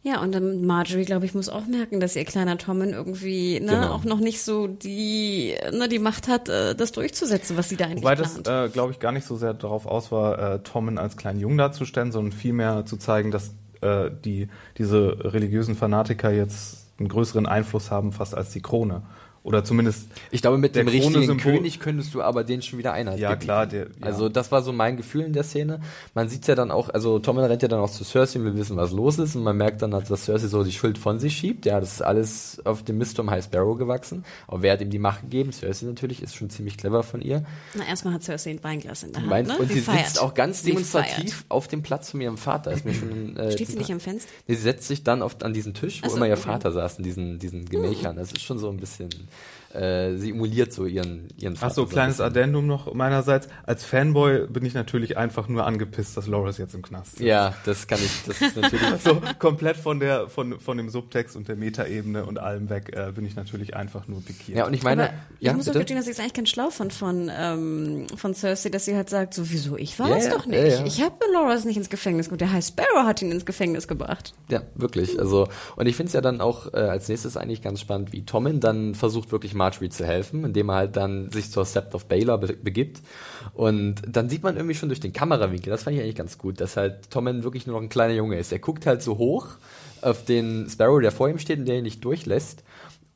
Ja, 0.07 0.21
und 0.21 0.31
dann 0.31 0.65
Marjorie, 0.65 1.03
glaube 1.03 1.25
ich, 1.25 1.33
muss 1.33 1.49
auch 1.49 1.65
merken, 1.65 1.99
dass 1.99 2.15
ihr 2.15 2.23
kleiner 2.23 2.57
Tommen 2.57 2.93
irgendwie 2.93 3.59
ne, 3.59 3.73
genau. 3.73 3.89
auch 3.89 4.05
noch 4.05 4.19
nicht 4.19 4.41
so 4.41 4.67
die, 4.67 5.53
ne, 5.73 5.89
die 5.89 5.99
Macht 5.99 6.29
hat, 6.29 6.47
äh, 6.47 6.75
das 6.75 6.93
durchzusetzen, 6.93 7.57
was 7.57 7.67
sie 7.67 7.75
da 7.75 7.85
eigentlich 7.85 8.03
Wobei 8.03 8.15
plant. 8.15 8.47
das, 8.47 8.69
äh, 8.69 8.71
glaube 8.71 8.93
ich, 8.93 8.99
gar 8.99 9.11
nicht 9.11 9.27
so 9.27 9.35
sehr 9.35 9.53
darauf 9.53 9.85
aus 9.85 10.09
war, 10.09 10.39
äh, 10.39 10.59
Tommen 10.59 10.97
als 10.97 11.17
kleinen 11.17 11.41
Jungen 11.41 11.57
darzustellen, 11.57 12.13
sondern 12.13 12.31
vielmehr 12.31 12.85
zu 12.85 12.95
zeigen, 12.95 13.31
dass 13.31 13.51
äh, 13.81 14.09
die, 14.23 14.47
diese 14.77 15.33
religiösen 15.33 15.75
Fanatiker 15.75 16.31
jetzt 16.31 16.85
einen 16.99 17.09
größeren 17.09 17.45
Einfluss 17.45 17.91
haben, 17.91 18.13
fast 18.13 18.33
als 18.33 18.51
die 18.51 18.61
Krone. 18.61 19.01
Oder 19.47 19.63
zumindest. 19.63 20.07
Ich 20.29 20.41
glaube, 20.41 20.57
mit 20.57 20.75
dem 20.75 20.89
richtigen 20.89 21.37
König 21.37 21.79
könntest 21.79 22.13
du 22.13 22.21
aber 22.21 22.43
den 22.43 22.61
schon 22.61 22.77
wieder 22.79 22.91
Einhalt 22.91 23.17
Ja, 23.17 23.29
gebieten. 23.29 23.45
klar, 23.45 23.65
der- 23.65 23.83
ja. 23.85 23.89
Also 24.01 24.27
das 24.27 24.51
war 24.51 24.61
so 24.61 24.73
mein 24.73 24.97
Gefühl 24.97 25.21
in 25.21 25.31
der 25.31 25.43
Szene. 25.43 25.79
Man 26.13 26.27
sieht 26.27 26.45
ja 26.47 26.55
dann 26.55 26.69
auch, 26.69 26.89
also 26.89 27.19
Tommen 27.19 27.45
rennt 27.45 27.61
ja 27.61 27.69
dann 27.69 27.79
auch 27.79 27.89
zu 27.89 28.03
Cersei 28.03 28.39
und 28.39 28.45
will 28.45 28.57
wissen, 28.57 28.75
was 28.75 28.91
los 28.91 29.17
ist. 29.19 29.37
Und 29.37 29.43
man 29.43 29.55
merkt 29.55 29.81
dann, 29.81 29.91
dass 29.91 30.07
Cersei 30.25 30.47
so 30.47 30.65
die 30.65 30.73
Schuld 30.73 30.97
von 30.97 31.19
sich 31.19 31.37
schiebt. 31.37 31.65
Ja, 31.65 31.79
das 31.79 31.93
ist 31.93 32.01
alles 32.01 32.61
auf 32.65 32.83
dem 32.83 32.97
Mist 32.97 33.17
um 33.21 33.29
High 33.31 33.41
Sparrow 33.45 33.77
gewachsen. 33.77 34.25
Aber 34.47 34.63
wer 34.63 34.73
hat 34.73 34.81
ihm 34.81 34.89
die 34.89 34.99
Macht 34.99 35.21
gegeben? 35.21 35.53
Cersei 35.53 35.85
natürlich, 35.85 36.21
ist 36.21 36.35
schon 36.35 36.49
ziemlich 36.49 36.77
clever 36.77 37.01
von 37.03 37.21
ihr. 37.21 37.45
Na, 37.73 37.85
erstmal 37.87 38.15
hat 38.15 38.23
Cersei 38.23 38.49
ein 38.51 38.61
Weinglas 38.65 39.03
in 39.03 39.13
der 39.13 39.21
Hand, 39.21 39.29
Meint, 39.29 39.47
ne? 39.47 39.57
und 39.59 39.71
sie, 39.71 39.79
feiert. 39.79 40.07
sitzt 40.07 40.21
auch 40.21 40.33
ganz 40.33 40.63
Sie 40.63 40.71
demonstrativ 40.71 41.33
feiert. 41.35 41.45
auf 41.47 41.69
dem 41.69 41.83
Platz 41.83 42.11
von 42.11 42.19
ihrem 42.19 42.37
Vater. 42.37 42.73
Ist 42.73 42.83
mir 42.83 42.93
schon, 42.93 43.37
äh, 43.37 43.53
Steht 43.53 43.69
sie 43.69 43.77
nicht 43.77 43.93
am 43.93 44.01
Fenster? 44.01 44.29
Nee, 44.45 44.55
sie 44.55 44.61
setzt 44.61 44.89
sich 44.89 45.05
dann 45.05 45.21
oft 45.21 45.41
an 45.45 45.53
diesen 45.53 45.73
Tisch, 45.73 46.01
wo 46.03 46.09
so, 46.09 46.17
immer 46.17 46.27
ihr 46.27 46.33
okay. 46.33 46.41
Vater 46.41 46.73
saß, 46.73 46.97
in 46.97 47.05
diesen, 47.05 47.39
diesen 47.39 47.63
Gemächern. 47.63 48.17
Das 48.17 48.33
ist 48.33 48.41
schon 48.41 48.59
so 48.59 48.69
ein 48.69 48.75
bisschen, 48.75 49.07
äh, 49.73 50.15
sie 50.15 50.31
emuliert 50.31 50.71
so 50.71 50.85
ihren, 50.85 51.27
ihren 51.37 51.55
Vater. 51.57 51.71
Ach 51.71 51.75
so, 51.75 51.81
ein 51.83 51.89
kleines. 51.89 52.21
Addendum 52.21 52.65
noch 52.67 52.93
meinerseits. 52.93 53.49
Als 53.65 53.83
Fanboy 53.83 54.47
bin 54.47 54.65
ich 54.65 54.73
natürlich 54.73 55.17
einfach 55.17 55.49
nur 55.49 55.65
angepisst, 55.67 56.15
dass 56.15 56.25
Loris 56.25 56.57
jetzt 56.57 56.73
im 56.73 56.81
Knast 56.81 57.11
sitzt. 57.17 57.21
Ja, 57.23 57.53
das 57.65 57.85
kann 57.85 57.99
ich, 57.99 58.11
das 58.25 58.41
ist 58.41 58.55
natürlich, 58.55 58.81
So 59.03 59.21
komplett 59.39 59.75
von 59.75 59.99
der 59.99 60.29
von 60.29 60.59
von 60.61 60.77
dem 60.77 60.89
Subtext 60.89 61.35
und 61.35 61.49
der 61.49 61.57
Metaebene 61.57 62.25
und 62.25 62.39
allem 62.39 62.69
weg 62.69 62.93
äh, 62.95 63.11
bin 63.11 63.25
ich 63.25 63.35
natürlich 63.35 63.75
einfach 63.75 64.07
nur 64.07 64.21
pikiert. 64.23 64.57
ja, 64.57 64.65
und 64.65 64.73
ich 64.73 64.83
meine, 64.83 65.03
Aber 65.09 65.13
ja, 65.41 65.51
ich 65.51 65.57
muss 65.57 65.67
auch 65.69 65.73
gestehen, 65.73 65.97
dass 65.97 66.07
ich 66.07 66.13
es 66.13 66.19
eigentlich 66.21 66.33
ganz 66.33 66.49
schlau 66.49 66.69
fand 66.69 66.93
von, 66.93 67.29
ähm, 67.37 68.07
von 68.15 68.33
Cersei, 68.33 68.69
dass 68.69 68.85
sie 68.85 68.95
halt 68.95 69.09
sagt, 69.09 69.33
so, 69.33 69.49
wieso, 69.51 69.75
ich 69.77 69.99
war 69.99 70.09
Ja, 70.09 70.15
es 70.15 70.25
ja, 70.25 70.31
doch 70.31 70.45
nicht. 70.45 70.59
ja, 70.59 70.67
ja. 70.79 70.85
Ich 70.85 71.01
habe 71.01 71.13
Loras 71.33 71.65
nicht 71.65 71.77
ins 71.77 71.89
Gefängnis 71.89 72.27
gebracht. 72.29 72.41
Der 72.41 72.53
High 72.53 72.65
Sparrow 72.65 73.05
hat 73.05 73.21
ihn 73.21 73.31
ins 73.31 73.45
Gefängnis 73.45 73.87
gebracht. 73.87 74.33
Ja, 74.49 74.61
wirklich. 74.75 75.19
Also, 75.19 75.49
und 75.75 75.87
ich 75.87 75.95
finde 75.97 76.07
es 76.07 76.13
ja 76.13 76.21
dann 76.21 76.39
auch 76.39 76.73
äh, 76.73 76.77
als 76.77 77.09
nächstes 77.09 77.35
eigentlich 77.35 77.61
ganz 77.61 77.81
spannend, 77.81 78.13
wie 78.13 78.23
Tommen 78.25 78.59
dann 78.61 78.95
versucht, 78.95 79.16
wirklich 79.31 79.53
Marjorie 79.53 79.89
zu 79.89 80.05
helfen, 80.05 80.43
indem 80.45 80.69
er 80.69 80.75
halt 80.75 80.95
dann 80.95 81.31
sich 81.31 81.51
zur 81.51 81.65
Sept 81.65 81.95
of 81.95 82.05
Baylor 82.05 82.37
be 82.37 82.53
begibt. 82.53 83.01
Und 83.53 84.01
dann 84.07 84.29
sieht 84.29 84.43
man 84.43 84.55
irgendwie 84.55 84.75
schon 84.75 84.89
durch 84.89 84.99
den 84.99 85.13
Kamerawinkel, 85.13 85.71
das 85.71 85.83
fand 85.83 85.95
ich 85.97 86.03
eigentlich 86.03 86.15
ganz 86.15 86.37
gut, 86.37 86.61
dass 86.61 86.77
halt 86.77 87.09
Tommen 87.09 87.43
wirklich 87.43 87.67
nur 87.67 87.75
noch 87.75 87.83
ein 87.83 87.89
kleiner 87.89 88.13
Junge 88.13 88.37
ist. 88.37 88.51
Er 88.51 88.59
guckt 88.59 88.85
halt 88.85 89.01
so 89.01 89.17
hoch 89.17 89.47
auf 90.01 90.25
den 90.25 90.69
Sparrow, 90.69 91.01
der 91.01 91.11
vor 91.11 91.29
ihm 91.29 91.39
steht 91.39 91.59
und 91.59 91.65
der 91.65 91.77
ihn 91.77 91.83
nicht 91.83 92.03
durchlässt. 92.03 92.63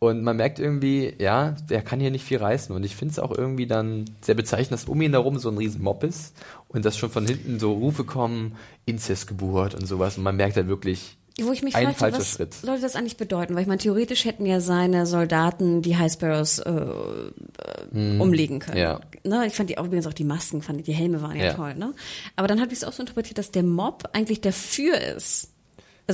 Und 0.04 0.24
man 0.24 0.36
merkt 0.36 0.58
irgendwie, 0.58 1.14
ja, 1.20 1.52
der 1.70 1.84
kann 1.84 2.00
hier 2.00 2.10
nicht 2.10 2.26
viel 2.26 2.40
reißen. 2.40 2.76
Und 2.76 2.84
ich 2.84 2.96
finde 2.96 3.12
es 3.12 3.20
auch 3.20 3.38
irgendwie 3.38 3.68
dann 3.68 4.06
sehr 4.22 4.34
bezeichnend, 4.34 4.72
dass 4.72 4.90
um 4.90 5.00
ihn 5.00 5.12
herum 5.12 5.38
so 5.38 5.50
ein 5.50 5.58
riesen 5.58 5.84
Mob 5.84 6.04
ist 6.04 6.36
und 6.70 6.86
dass 6.86 6.98
schon 6.98 7.12
von 7.12 7.28
hinten 7.28 7.60
so 7.60 7.74
Rufe 7.74 8.04
kommen, 8.04 8.56
Inzestgeburt 8.86 9.76
und 9.76 9.86
sowas. 9.86 10.18
Und 10.18 10.24
man 10.24 10.36
merkt 10.36 10.56
halt 10.56 10.68
wirklich, 10.68 11.18
Wo 11.40 11.52
ich 11.54 11.64
mich 11.64 11.76
ein 11.76 11.94
fragte, 11.96 12.18
was 12.20 12.32
Schritt. 12.34 12.54
sollte 12.54 12.82
das 12.82 12.96
eigentlich 12.96 13.18
bedeuten? 13.18 13.56
Weil 13.56 13.62
ich 13.62 13.68
meine, 13.68 13.80
theoretisch 13.80 14.26
hätten 14.26 14.46
ja 14.46 14.60
seine 14.60 15.06
Soldaten 15.06 15.82
die 15.82 15.96
High 15.98 16.12
Sparrows 16.12 16.60
äh, 16.60 16.70
äh, 16.72 18.20
umlegen 18.20 18.60
können. 18.60 18.76
Hm. 18.78 18.82
Ja. 18.84 19.00
Ne? 19.24 19.48
Ich 19.48 19.54
fand 19.54 19.70
die 19.70 19.78
auch 19.78 19.86
übrigens 19.86 20.08
auch 20.08 20.14
die 20.14 20.24
Masken, 20.26 20.62
fand 20.62 20.80
ich, 20.80 20.86
die 20.86 20.94
Helme 20.94 21.22
waren 21.22 21.38
ja, 21.38 21.46
Ja. 21.46 21.54
toll. 21.54 21.76
Ne? 21.76 21.94
Aber 22.36 22.48
dann 22.48 22.60
habe 22.60 22.72
ich 22.74 22.80
es 22.80 22.84
auch 22.84 22.94
so 22.94 23.02
interpretiert, 23.02 23.38
dass 23.38 23.52
der 23.52 23.64
Mob 23.64 24.10
eigentlich 24.14 24.42
dafür 24.42 25.00
ist. 25.00 25.51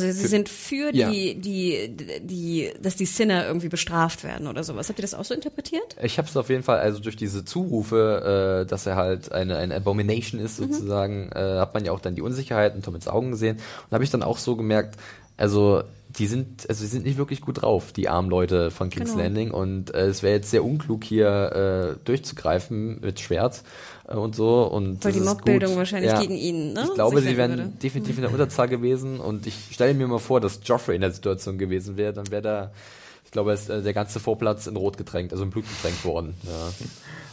Also 0.05 0.19
sie 0.21 0.27
sind 0.27 0.49
für 0.49 0.93
Ja. 0.95 1.09
die, 1.09 1.35
die, 1.35 1.95
die, 2.21 2.71
dass 2.81 2.95
die 2.95 3.05
Sinner 3.05 3.47
irgendwie 3.47 3.69
bestraft 3.69 4.23
werden 4.23 4.47
oder 4.47 4.63
sowas. 4.63 4.89
Habt 4.89 4.99
ihr 4.99 5.03
das 5.03 5.13
auch 5.13 5.25
so 5.25 5.33
interpretiert? 5.33 5.95
Ich 6.01 6.17
habe 6.17 6.27
es 6.27 6.35
auf 6.37 6.49
jeden 6.49 6.63
Fall, 6.63 6.79
also 6.79 6.99
durch 6.99 7.15
diese 7.15 7.45
Zurufe, 7.45 8.63
äh, 8.63 8.69
dass 8.69 8.85
er 8.85 8.95
halt 8.95 9.31
eine, 9.31 9.57
eine 9.57 9.75
Abomination 9.75 10.39
ist 10.41 10.57
sozusagen, 10.57 11.29
äh, 11.33 11.39
hat 11.59 11.73
man 11.73 11.85
ja 11.85 11.91
auch 11.91 11.99
dann 11.99 12.15
die 12.15 12.21
Unsicherheit 12.21 12.75
in 12.75 12.81
Tomins 12.81 13.07
Augen 13.07 13.31
gesehen. 13.31 13.57
Und 13.57 13.93
habe 13.93 14.03
ich 14.03 14.09
dann 14.09 14.23
auch 14.23 14.37
so 14.37 14.55
gemerkt, 14.55 14.95
also 15.37 15.83
die 16.17 16.25
sind, 16.25 16.67
also 16.67 16.83
die 16.83 16.89
sind 16.89 17.05
nicht 17.05 17.17
wirklich 17.17 17.41
gut 17.41 17.61
drauf, 17.61 17.91
die 17.91 18.09
armen 18.09 18.29
Leute 18.29 18.71
von 18.71 18.89
King's 18.89 19.11
Genau. 19.11 19.23
Landing. 19.23 19.51
Und 19.51 19.93
äh, 19.93 20.07
es 20.07 20.23
wäre 20.23 20.35
jetzt 20.35 20.49
sehr 20.49 20.63
unklug, 20.63 21.03
hier 21.03 21.95
äh, 21.97 22.05
durchzugreifen 22.05 23.01
mit 23.01 23.19
Schwert 23.19 23.61
und 24.07 24.35
so. 24.35 24.63
Und 24.63 25.03
Weil 25.03 25.11
die 25.11 25.19
Mobbildung 25.19 25.75
wahrscheinlich 25.75 26.17
gegen 26.19 26.35
ihn, 26.35 26.73
ne, 26.73 26.85
Ich 26.87 26.93
glaube, 26.93 27.21
sie 27.21 27.35
wären 27.37 27.57
würde. 27.57 27.71
definitiv 27.83 28.15
in 28.17 28.21
der 28.23 28.31
Unterzahl 28.31 28.67
gewesen. 28.67 29.19
Und 29.19 29.45
ich 29.47 29.55
stelle 29.71 29.93
mir 29.93 30.07
mal 30.07 30.19
vor, 30.19 30.39
dass 30.39 30.59
Joffrey 30.63 30.95
in 30.95 31.01
der 31.01 31.11
Situation 31.11 31.57
gewesen 31.57 31.97
wäre, 31.97 32.13
dann 32.13 32.31
wäre 32.31 32.41
da, 32.41 32.71
ich 33.25 33.31
glaube, 33.31 33.51
ist, 33.53 33.69
äh, 33.69 33.81
der 33.81 33.93
ganze 33.93 34.19
Vorplatz 34.19 34.67
in 34.67 34.75
Rot 34.77 34.97
getränkt, 34.97 35.33
also 35.33 35.43
in 35.43 35.49
Blut 35.49 35.65
getränkt 35.67 36.05
worden. 36.05 36.35
Ja. 36.43 36.85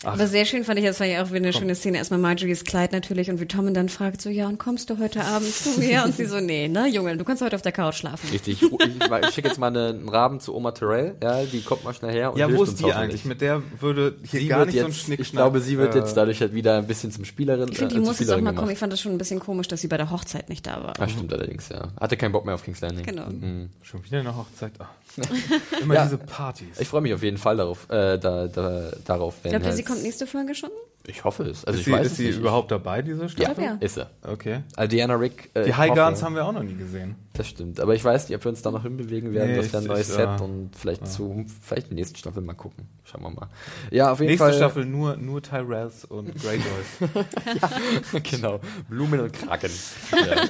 Aber 0.07 0.27
sehr 0.27 0.45
schön 0.45 0.65
fand 0.65 0.79
ich, 0.79 0.85
das 0.85 1.01
war 1.01 1.07
ja 1.07 1.23
auch 1.23 1.29
wieder 1.29 1.37
eine 1.39 1.53
schöne 1.53 1.75
Szene. 1.75 1.99
Erstmal 1.99 2.21
Marjorie's 2.21 2.65
Kleid 2.65 2.93
natürlich 2.93 3.31
und 3.31 3.41
wie 3.41 3.47
Tommen 3.47 3.75
dann 3.75 3.89
fragt 3.89 4.21
so, 4.23 4.31
ja, 4.31 4.47
und 4.49 4.59
kommst 4.59 4.91
du 4.91 4.99
heute 4.99 5.23
Abend 5.25 5.53
zu 5.55 5.79
mir? 5.81 6.03
Und 6.05 6.17
sie 6.17 6.27
so, 6.27 6.41
nee, 6.41 6.69
ne, 6.69 6.89
Junge, 6.89 7.17
du 7.17 7.25
kannst 7.25 7.43
heute 7.43 7.57
auf 7.57 7.63
der 7.63 7.73
Couch 7.73 7.97
schlafen. 7.97 8.29
Richtig, 8.31 8.63
ich, 8.63 8.73
ich, 8.73 8.79
ich 8.81 9.35
schicke 9.35 9.49
jetzt 9.49 9.59
mal 9.59 9.69
eine, 9.69 9.89
einen 9.89 10.09
Raben 10.09 10.41
zu 10.41 10.55
Oma 10.55 10.73
Terrell, 10.73 11.15
ja, 11.23 11.43
die 11.45 11.63
kommt 11.63 11.85
mal 11.85 11.95
schnell 11.95 12.13
her 12.13 12.33
und 12.33 12.39
ja, 12.39 12.47
hilft 12.47 12.59
wo 12.59 12.63
ist 12.65 12.71
uns 12.71 12.79
die 12.79 12.93
eigentlich? 12.93 13.25
Mit 13.25 13.41
der 13.41 13.63
würde 13.81 14.17
hier 14.29 14.41
Sie 14.41 14.49
gar 14.49 14.67
nicht 14.67 14.79
so 14.79 14.85
ein 14.85 14.91
jetzt, 14.91 15.01
Schnickschnack. 15.01 15.27
ich 15.27 15.33
glaube, 15.33 15.61
sie 15.61 15.79
wird 15.79 15.95
äh, 15.95 15.99
jetzt 15.99 16.15
dadurch 16.17 16.41
halt 16.41 16.55
wieder 16.55 16.77
ein 16.79 16.87
bisschen 16.87 17.11
zum 17.11 17.25
Spielerin. 17.25 17.69
Ich 17.71 17.79
finde, 17.79 17.95
äh, 17.95 17.99
die 17.99 18.03
zur 18.05 18.13
muss 18.13 18.21
jetzt 18.21 18.29
auch 18.31 18.37
mal 18.37 18.47
kommen. 18.47 18.57
gemacht. 18.57 18.73
Ich 18.73 18.79
fand 18.79 18.93
das 18.93 19.01
schon 19.01 19.13
ein 19.13 19.19
bisschen 19.19 19.41
komisch, 19.41 19.69
dass 19.69 19.81
sie 19.81 19.89
bei 19.89 19.97
der 19.97 20.11
Hochzeit 20.11 20.49
nicht 20.49 20.67
da 20.67 20.83
war. 20.83 20.93
Ah, 20.99 21.09
stimmt 21.09 21.33
allerdings, 21.33 21.69
ja. 21.69 21.89
Hatte 22.01 22.17
keinen 22.17 22.33
Bock 22.33 22.45
mehr 22.45 22.55
auf 22.55 22.63
King's 22.65 22.81
Landing. 22.81 23.05
Genau. 23.07 23.27
Mhm. 23.27 23.71
Schon 23.83 24.05
wieder 24.05 24.21
eine 24.21 24.37
Hochzeit. 24.37 24.73
Ah. 24.79 24.89
Immer 25.81 25.95
Ja. 25.95 26.05
diese 26.05 26.19
Partys. 26.19 26.81
Ich 26.81 26.89
freue 26.89 27.01
mich 27.01 27.15
auf 27.15 27.23
jeden 27.23 27.37
Fall 27.39 27.57
darauf, 27.57 27.85
äh, 27.89 28.19
da, 28.19 28.49
da, 28.49 28.91
darauf, 29.05 29.35
wenn 29.43 29.51
Glaubt 29.51 29.65
ihr, 29.65 29.69
halt, 29.69 29.77
sie 29.77 29.85
kommt 29.95 30.03
nächste 30.05 30.27
Folge 30.27 30.55
schon? 30.55 30.71
Ich 31.07 31.23
hoffe 31.25 31.43
es. 31.43 31.67
Also 31.67 31.75
ist 31.75 31.81
ich 31.81 31.85
sie, 31.85 31.93
weiß 31.93 32.07
ist 32.07 32.13
es 32.13 32.19
sie 32.19 32.27
nicht. 32.29 32.39
überhaupt 32.39 32.71
dabei, 32.71 33.03
diese 33.03 33.23
Ja, 33.25 33.29
Staffel? 33.29 33.63
ja. 33.65 33.77
ist 33.81 33.99
er. 33.99 34.11
Okay. 34.23 34.61
Also 34.75 34.89
Diana 34.89 35.15
Rick. 35.17 35.51
Äh, 35.53 35.65
Die 35.65 35.75
High 35.75 35.91
hoffe- 35.91 36.01
Guards 36.01 36.23
haben 36.23 36.35
wir 36.35 36.47
auch 36.47 36.53
noch 36.53 36.63
nie 36.63 36.77
gesehen. 36.77 37.17
Das 37.35 37.47
stimmt. 37.47 37.79
Aber 37.81 37.95
ich 37.95 38.03
weiß 38.03 38.29
nicht, 38.29 38.37
ob 38.39 38.45
wir 38.45 38.49
uns 38.49 38.63
da 38.63 38.71
noch 38.71 38.85
hinbewegen 38.85 39.35
werden. 39.35 39.51
Nee, 39.51 39.57
das 39.59 39.73
wäre 39.73 39.83
ein 39.83 39.87
neues 39.89 40.09
ich, 40.09 40.15
Set 40.15 40.25
ja. 40.25 40.37
und 40.37 40.71
vielleicht 40.75 41.07
zu, 41.07 41.45
vielleicht 41.63 41.89
in 41.91 41.97
der 41.97 41.97
nächsten 42.05 42.17
Staffel 42.17 42.41
mal 42.43 42.55
gucken. 42.55 42.89
Schauen 43.05 43.23
wir 43.23 43.31
mal. 43.31 43.49
Ja, 43.91 44.13
auf 44.13 44.21
jeden 44.21 44.31
Nächste 44.31 44.47
Fall. 44.47 44.55
Staffel 44.55 44.87
nur, 44.87 45.17
nur 45.19 45.43
Tyrells 45.43 46.07
und 46.07 46.33
Greyjoy. 46.43 48.23
genau. 48.23 48.61
Blumen 48.89 49.21
und 49.21 49.33
Kraken. 49.33 49.71
ja, 50.13 50.47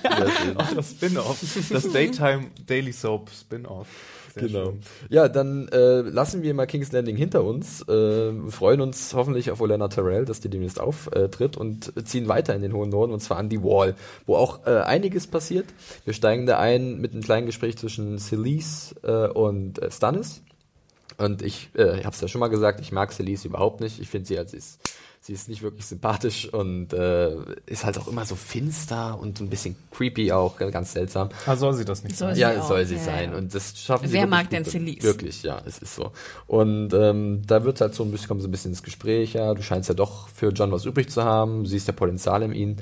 das 0.74 0.90
Spin-Off. 0.90 1.38
Das 1.70 1.90
Daytime 1.90 2.46
Daily 2.66 2.92
Soap 2.92 3.30
Spin-Off. 3.30 3.88
Sehr 4.34 4.48
Genau. 4.48 4.64
schön. 4.66 4.80
Ja, 5.10 5.28
dann 5.28 5.68
äh, 5.68 6.00
lassen 6.00 6.42
wir 6.42 6.52
mal 6.54 6.66
King's 6.66 6.92
Landing 6.92 7.16
hinter 7.16 7.44
uns, 7.44 7.86
äh, 7.88 8.32
freuen 8.50 8.80
uns 8.80 9.14
hoffentlich 9.14 9.50
auf 9.50 9.60
Olenna 9.60 9.88
Terrell, 9.88 10.24
dass 10.24 10.40
die 10.40 10.48
demnächst 10.48 10.80
auftritt 10.80 11.56
und 11.56 11.92
ziehen 12.06 12.28
weiter 12.28 12.54
in 12.54 12.62
den 12.62 12.72
hohen 12.72 12.90
Norden 12.90 13.12
und 13.12 13.20
zwar 13.20 13.38
an 13.38 13.48
die 13.48 13.62
Wall, 13.62 13.94
wo 14.26 14.36
auch 14.36 14.66
äh, 14.66 14.80
einiges 14.80 15.26
passiert. 15.26 15.66
Wir 16.04 16.14
steigen 16.14 16.46
da 16.46 16.58
ein 16.58 17.00
mit 17.00 17.12
einem 17.12 17.22
kleinen 17.22 17.46
Gespräch 17.46 17.76
zwischen 17.78 18.18
Celise 18.18 18.94
äh, 19.02 19.28
und 19.32 19.80
äh, 19.80 19.90
Stannis. 19.90 20.42
Und 21.18 21.42
ich 21.42 21.70
äh, 21.74 22.02
habe 22.02 22.10
es 22.10 22.20
ja 22.20 22.28
schon 22.28 22.40
mal 22.40 22.48
gesagt, 22.48 22.80
ich 22.80 22.92
mag 22.92 23.12
Celise 23.12 23.48
überhaupt 23.48 23.80
nicht. 23.80 24.00
Ich 24.00 24.08
finde 24.08 24.26
sie 24.26 24.38
als 24.38 24.50
sie 24.50 24.58
ist, 24.58 24.80
sie 25.20 25.32
ist 25.32 25.48
nicht 25.48 25.62
wirklich 25.62 25.86
sympathisch 25.86 26.52
und 26.52 26.92
äh, 26.92 27.36
ist 27.66 27.84
halt 27.84 27.98
auch 27.98 28.08
immer 28.08 28.26
so 28.26 28.34
finster 28.34 29.18
und 29.18 29.38
so 29.38 29.44
ein 29.44 29.48
bisschen 29.48 29.76
creepy 29.90 30.32
auch, 30.32 30.58
ganz 30.58 30.92
seltsam. 30.92 31.30
Ah, 31.46 31.56
soll 31.56 31.72
sie 31.74 31.84
das 31.84 32.04
nicht 32.04 32.16
Soll 32.16 32.34
sein? 32.34 32.38
Ja, 32.38 32.60
auch, 32.60 32.68
soll 32.68 32.84
sie 32.84 32.96
ja, 32.96 33.02
sein. 33.02 33.30
ja. 33.32 33.38
Und 33.38 33.54
das 33.54 33.78
schaffen 33.78 34.06
sie 34.06 34.12
Wer 34.12 34.22
wirklich 34.22 34.30
mag 34.30 34.50
denn 34.50 34.64
Celise? 34.64 35.02
Wirklich, 35.02 35.42
ja, 35.42 35.62
es 35.64 35.78
ist 35.78 35.94
so. 35.94 36.12
Und 36.46 36.92
ähm, 36.92 37.42
da 37.46 37.64
wird 37.64 37.80
halt 37.80 37.94
so 37.94 38.02
ein 38.02 38.10
bisschen, 38.10 38.28
kommen 38.28 38.40
so 38.40 38.48
ein 38.48 38.50
bisschen 38.50 38.72
ins 38.72 38.82
Gespräch, 38.82 39.34
ja, 39.34 39.54
du 39.54 39.62
scheinst 39.62 39.88
ja 39.88 39.94
doch 39.94 40.28
für 40.28 40.48
John 40.50 40.72
was 40.72 40.84
übrig 40.84 41.08
zu 41.10 41.24
haben, 41.24 41.64
siehst 41.64 41.86
ja 41.86 41.94
Potenzial 41.94 42.42
in 42.42 42.52
ihn. 42.52 42.76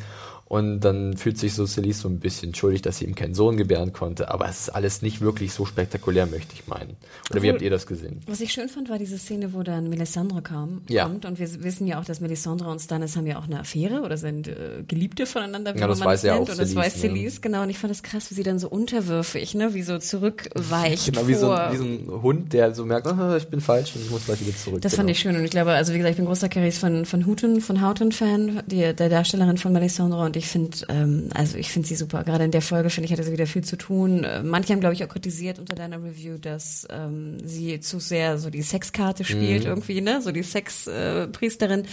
Und 0.53 0.81
dann 0.81 1.17
fühlt 1.17 1.39
sich 1.39 1.55
so 1.55 1.65
Celise 1.65 2.01
so 2.03 2.09
ein 2.11 2.19
bisschen 2.21 2.55
schuldig, 2.55 2.83
dass 2.83 2.99
sie 2.99 3.07
ihm 3.07 3.15
keinen 3.15 3.33
Sohn 3.33 3.57
gebären 3.57 3.95
konnte. 3.95 4.31
Aber 4.31 4.47
es 4.51 4.61
ist 4.61 4.69
alles 4.69 5.01
nicht 5.01 5.23
wirklich 5.23 5.55
so 5.55 5.65
spektakulär, 5.65 6.27
möchte 6.27 6.53
ich 6.53 6.67
meinen. 6.67 6.91
Oder 7.31 7.37
wie 7.41 7.47
Obwohl- 7.49 7.53
habt 7.53 7.63
ihr 7.63 7.71
das 7.71 7.87
gesehen? 7.87 8.21
Was 8.27 8.39
ich 8.43 8.53
schön 8.53 8.69
fand, 8.69 8.91
war 8.91 8.99
diese 8.99 9.17
Szene, 9.17 9.55
wo 9.55 9.63
dann 9.63 9.89
Melisandre 9.89 10.43
kam. 10.43 10.83
Ja. 10.91 11.05
Kommt. 11.05 11.25
Und 11.25 11.39
wir 11.39 11.65
wissen 11.65 11.87
ja 11.87 11.99
auch, 11.99 12.05
dass 12.05 12.21
Melisandre 12.21 12.69
und 12.69 12.81
Stannis 12.81 13.17
haben 13.17 13.27
ja 13.27 13.39
auch 13.39 13.45
eine 13.47 13.61
Affäre 13.61 14.03
oder 14.03 14.19
sind 14.19 14.47
äh, 14.47 14.83
Geliebte 14.87 15.25
voneinander, 15.25 15.75
wie 15.75 15.79
Ja, 15.79 15.87
man 15.87 15.97
das 15.97 16.05
weiß 16.07 16.19
es 16.19 16.25
ja 16.27 16.35
nennt. 16.35 16.49
auch 16.49 16.53
Und 16.53 16.59
das 16.61 16.69
Celise, 16.69 16.77
weiß 16.77 16.95
ne? 16.97 17.01
Celise, 17.01 17.41
genau. 17.41 17.63
Und 17.63 17.71
ich 17.71 17.79
fand 17.79 17.91
es 17.95 18.03
krass, 18.03 18.31
wie 18.31 18.35
sie 18.35 18.43
dann 18.43 18.59
so 18.59 18.69
unterwürfig, 18.69 19.55
ne, 19.55 19.73
wie 19.73 19.81
so 19.83 19.97
zurückweicht 19.97 21.07
Genau, 21.15 21.27
wie 21.29 21.35
so, 21.35 21.47
vor. 21.47 21.61
ein- 21.61 21.73
wie 21.73 21.77
so 21.79 21.85
ein 21.85 22.23
Hund, 22.23 22.53
der 22.53 22.75
so 22.75 22.85
merkt, 22.85 23.07
ah, 23.07 23.37
ich 23.39 23.49
bin 23.49 23.63
falsch 23.63 23.95
und 23.97 24.03
ich 24.05 24.11
muss 24.11 24.27
gleich 24.27 24.41
wieder 24.47 24.55
zurück. 24.57 24.83
Das 24.83 24.93
genau. 24.93 25.01
fand 25.01 25.11
ich 25.11 25.19
schön 25.19 25.35
und 25.35 25.45
ich 25.45 25.51
glaube, 25.51 25.71
also 25.73 25.93
wie 25.95 25.97
gesagt, 25.97 26.11
ich 26.13 26.17
bin 26.19 26.27
großer 26.27 26.49
Caris 26.51 26.77
von 26.79 27.07
von 27.07 27.27
Houghton, 27.27 27.61
von 27.63 27.81
Houghton-Fan, 27.81 28.65
der 28.67 28.93
Darstellerin 28.93 29.57
von 29.57 29.73
Melisandre 29.73 30.21
und 30.23 30.37
ich 30.37 30.42
finde, 30.49 30.79
ähm, 30.89 31.29
also 31.35 31.59
ich 31.59 31.71
finde 31.71 31.89
sie 31.89 31.97
super. 31.97 32.25
Gerade 32.25 32.45
in 32.45 32.51
der 32.51 32.63
Folge 32.63 32.91
finde 32.91 33.07
ich 33.07 33.13
hatte 33.13 33.25
sie 33.25 33.33
wieder 33.33 33.47
viel 33.47 33.65
zu 33.65 33.77
tun. 33.77 34.25
Äh, 34.25 34.43
Manche 34.43 34.73
haben 34.73 34.81
glaube 34.81 34.95
ich 34.95 35.05
auch 35.05 35.09
kritisiert 35.09 35.59
unter 35.59 35.75
deiner 35.75 36.03
Review, 36.03 36.39
dass 36.39 36.87
ähm, 36.91 37.39
sie 37.47 37.81
zu 37.81 37.99
sehr 37.99 38.39
so 38.39 38.51
die 38.51 38.63
Sexkarte 38.63 39.25
spielt 39.25 39.65
irgendwie, 39.65 40.01
ne, 40.01 40.21
so 40.23 40.33
die 40.33 40.43
Sexpriesterin. 40.43 41.85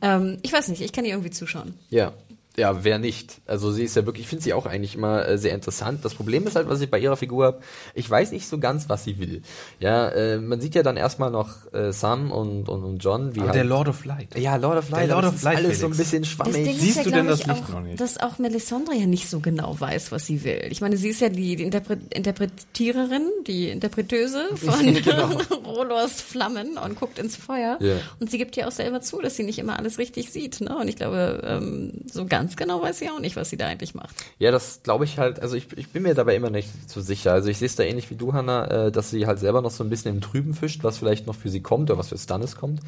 Äh, 0.00 0.14
ähm, 0.14 0.38
ich 0.42 0.52
weiß 0.52 0.68
nicht, 0.68 0.82
ich 0.82 0.92
kann 0.92 1.04
ihr 1.04 1.12
irgendwie 1.12 1.30
zuschauen. 1.30 1.74
Ja, 1.90 2.12
Ja, 2.56 2.84
wer 2.84 2.98
nicht? 2.98 3.40
Also 3.46 3.70
sie 3.70 3.84
ist 3.84 3.94
ja 3.96 4.04
wirklich, 4.06 4.24
ich 4.24 4.28
finde 4.28 4.42
sie 4.44 4.52
auch 4.54 4.66
eigentlich 4.66 4.96
immer 4.96 5.26
äh, 5.26 5.38
sehr 5.38 5.54
interessant. 5.54 6.04
Das 6.04 6.14
Problem 6.14 6.46
ist 6.46 6.56
halt, 6.56 6.68
was 6.68 6.80
ich 6.80 6.90
bei 6.90 6.98
ihrer 6.98 7.16
Figur 7.16 7.46
habe, 7.46 7.60
ich 7.94 8.10
weiß 8.10 8.32
nicht 8.32 8.46
so 8.48 8.58
ganz, 8.58 8.88
was 8.88 9.04
sie 9.04 9.18
will. 9.18 9.42
Ja, 9.78 10.08
äh, 10.08 10.38
man 10.38 10.60
sieht 10.60 10.74
ja 10.74 10.82
dann 10.82 10.96
erstmal 10.96 11.30
noch 11.30 11.72
äh, 11.72 11.92
Sam 11.92 12.32
und, 12.32 12.68
und, 12.68 12.82
und 12.84 12.98
John, 12.98 13.34
wie 13.34 13.38
Aber 13.40 13.48
halt, 13.50 13.56
der 13.56 13.64
Lord 13.64 13.88
of 13.88 14.04
Light. 14.04 14.36
Ja, 14.36 14.56
Lord 14.56 14.78
of 14.78 14.90
Light, 14.90 15.08
Der 15.08 15.14
Lord 15.14 15.26
of 15.26 15.42
Light, 15.42 15.60
ist 15.60 15.64
alles 15.64 15.80
so 15.80 15.86
ein 15.86 15.92
Felix. 15.94 16.10
bisschen 16.10 16.24
schwammig. 16.24 16.78
Siehst 16.80 16.96
ist 16.98 17.06
du 17.06 17.10
ja, 17.10 17.16
denn 17.16 17.26
das 17.28 17.40
ich, 17.40 17.46
Licht 17.46 17.62
auch, 17.62 17.68
noch 17.68 17.80
nicht? 17.82 18.00
dass 18.00 18.18
auch 18.18 18.38
Melisandre 18.38 18.94
ja 18.94 19.06
nicht 19.06 19.30
so 19.30 19.38
genau 19.40 19.78
weiß, 19.78 20.10
was 20.10 20.26
sie 20.26 20.42
will. 20.44 20.62
Ich 20.70 20.80
meine, 20.80 20.96
sie 20.96 21.08
ist 21.10 21.20
ja 21.20 21.28
die, 21.28 21.54
die 21.56 21.62
Interpre 21.62 21.98
Interpretiererin, 22.10 23.28
die 23.46 23.68
Interpretöse 23.68 24.48
von 24.56 24.94
Genau. 24.94 25.28
Rolors 25.64 26.20
Flammen 26.20 26.76
und 26.78 26.98
guckt 26.98 27.18
ins 27.18 27.36
Feuer. 27.36 27.78
Ja. 27.80 27.96
Und 28.18 28.30
sie 28.30 28.38
gibt 28.38 28.56
ja 28.56 28.66
auch 28.66 28.72
selber 28.72 29.00
zu, 29.00 29.20
dass 29.20 29.36
sie 29.36 29.44
nicht 29.44 29.58
immer 29.58 29.78
alles 29.78 29.98
richtig 29.98 30.30
sieht. 30.32 30.60
Ne? 30.60 30.76
Und 30.76 30.88
ich 30.88 30.96
glaube, 30.96 31.42
ähm, 31.44 31.92
so 32.10 32.26
ganz 32.26 32.39
genau 32.56 32.82
weiß 32.82 32.98
sie 32.98 33.10
auch 33.10 33.20
nicht, 33.20 33.36
was 33.36 33.50
sie 33.50 33.56
da 33.56 33.66
eigentlich 33.66 33.94
macht. 33.94 34.14
Ja, 34.38 34.50
das 34.50 34.82
glaube 34.82 35.04
ich 35.04 35.18
halt, 35.18 35.40
also 35.40 35.56
ich, 35.56 35.76
ich 35.76 35.88
bin 35.90 36.02
mir 36.02 36.14
dabei 36.14 36.36
immer 36.36 36.50
nicht 36.50 36.68
so 36.88 37.00
sicher. 37.00 37.32
Also 37.32 37.48
ich 37.48 37.58
sehe 37.58 37.66
es 37.66 37.76
da 37.76 37.82
ähnlich 37.82 38.10
wie 38.10 38.16
du, 38.16 38.32
Hanna, 38.32 38.86
äh, 38.86 38.92
dass 38.92 39.10
sie 39.10 39.26
halt 39.26 39.38
selber 39.38 39.62
noch 39.62 39.70
so 39.70 39.84
ein 39.84 39.90
bisschen 39.90 40.14
im 40.14 40.20
Trüben 40.20 40.54
fischt, 40.54 40.84
was 40.84 40.98
vielleicht 40.98 41.26
noch 41.26 41.34
für 41.34 41.48
sie 41.48 41.60
kommt 41.60 41.90
oder 41.90 41.98
was 41.98 42.08
für 42.08 42.18
Stannis 42.18 42.56
kommt. 42.56 42.80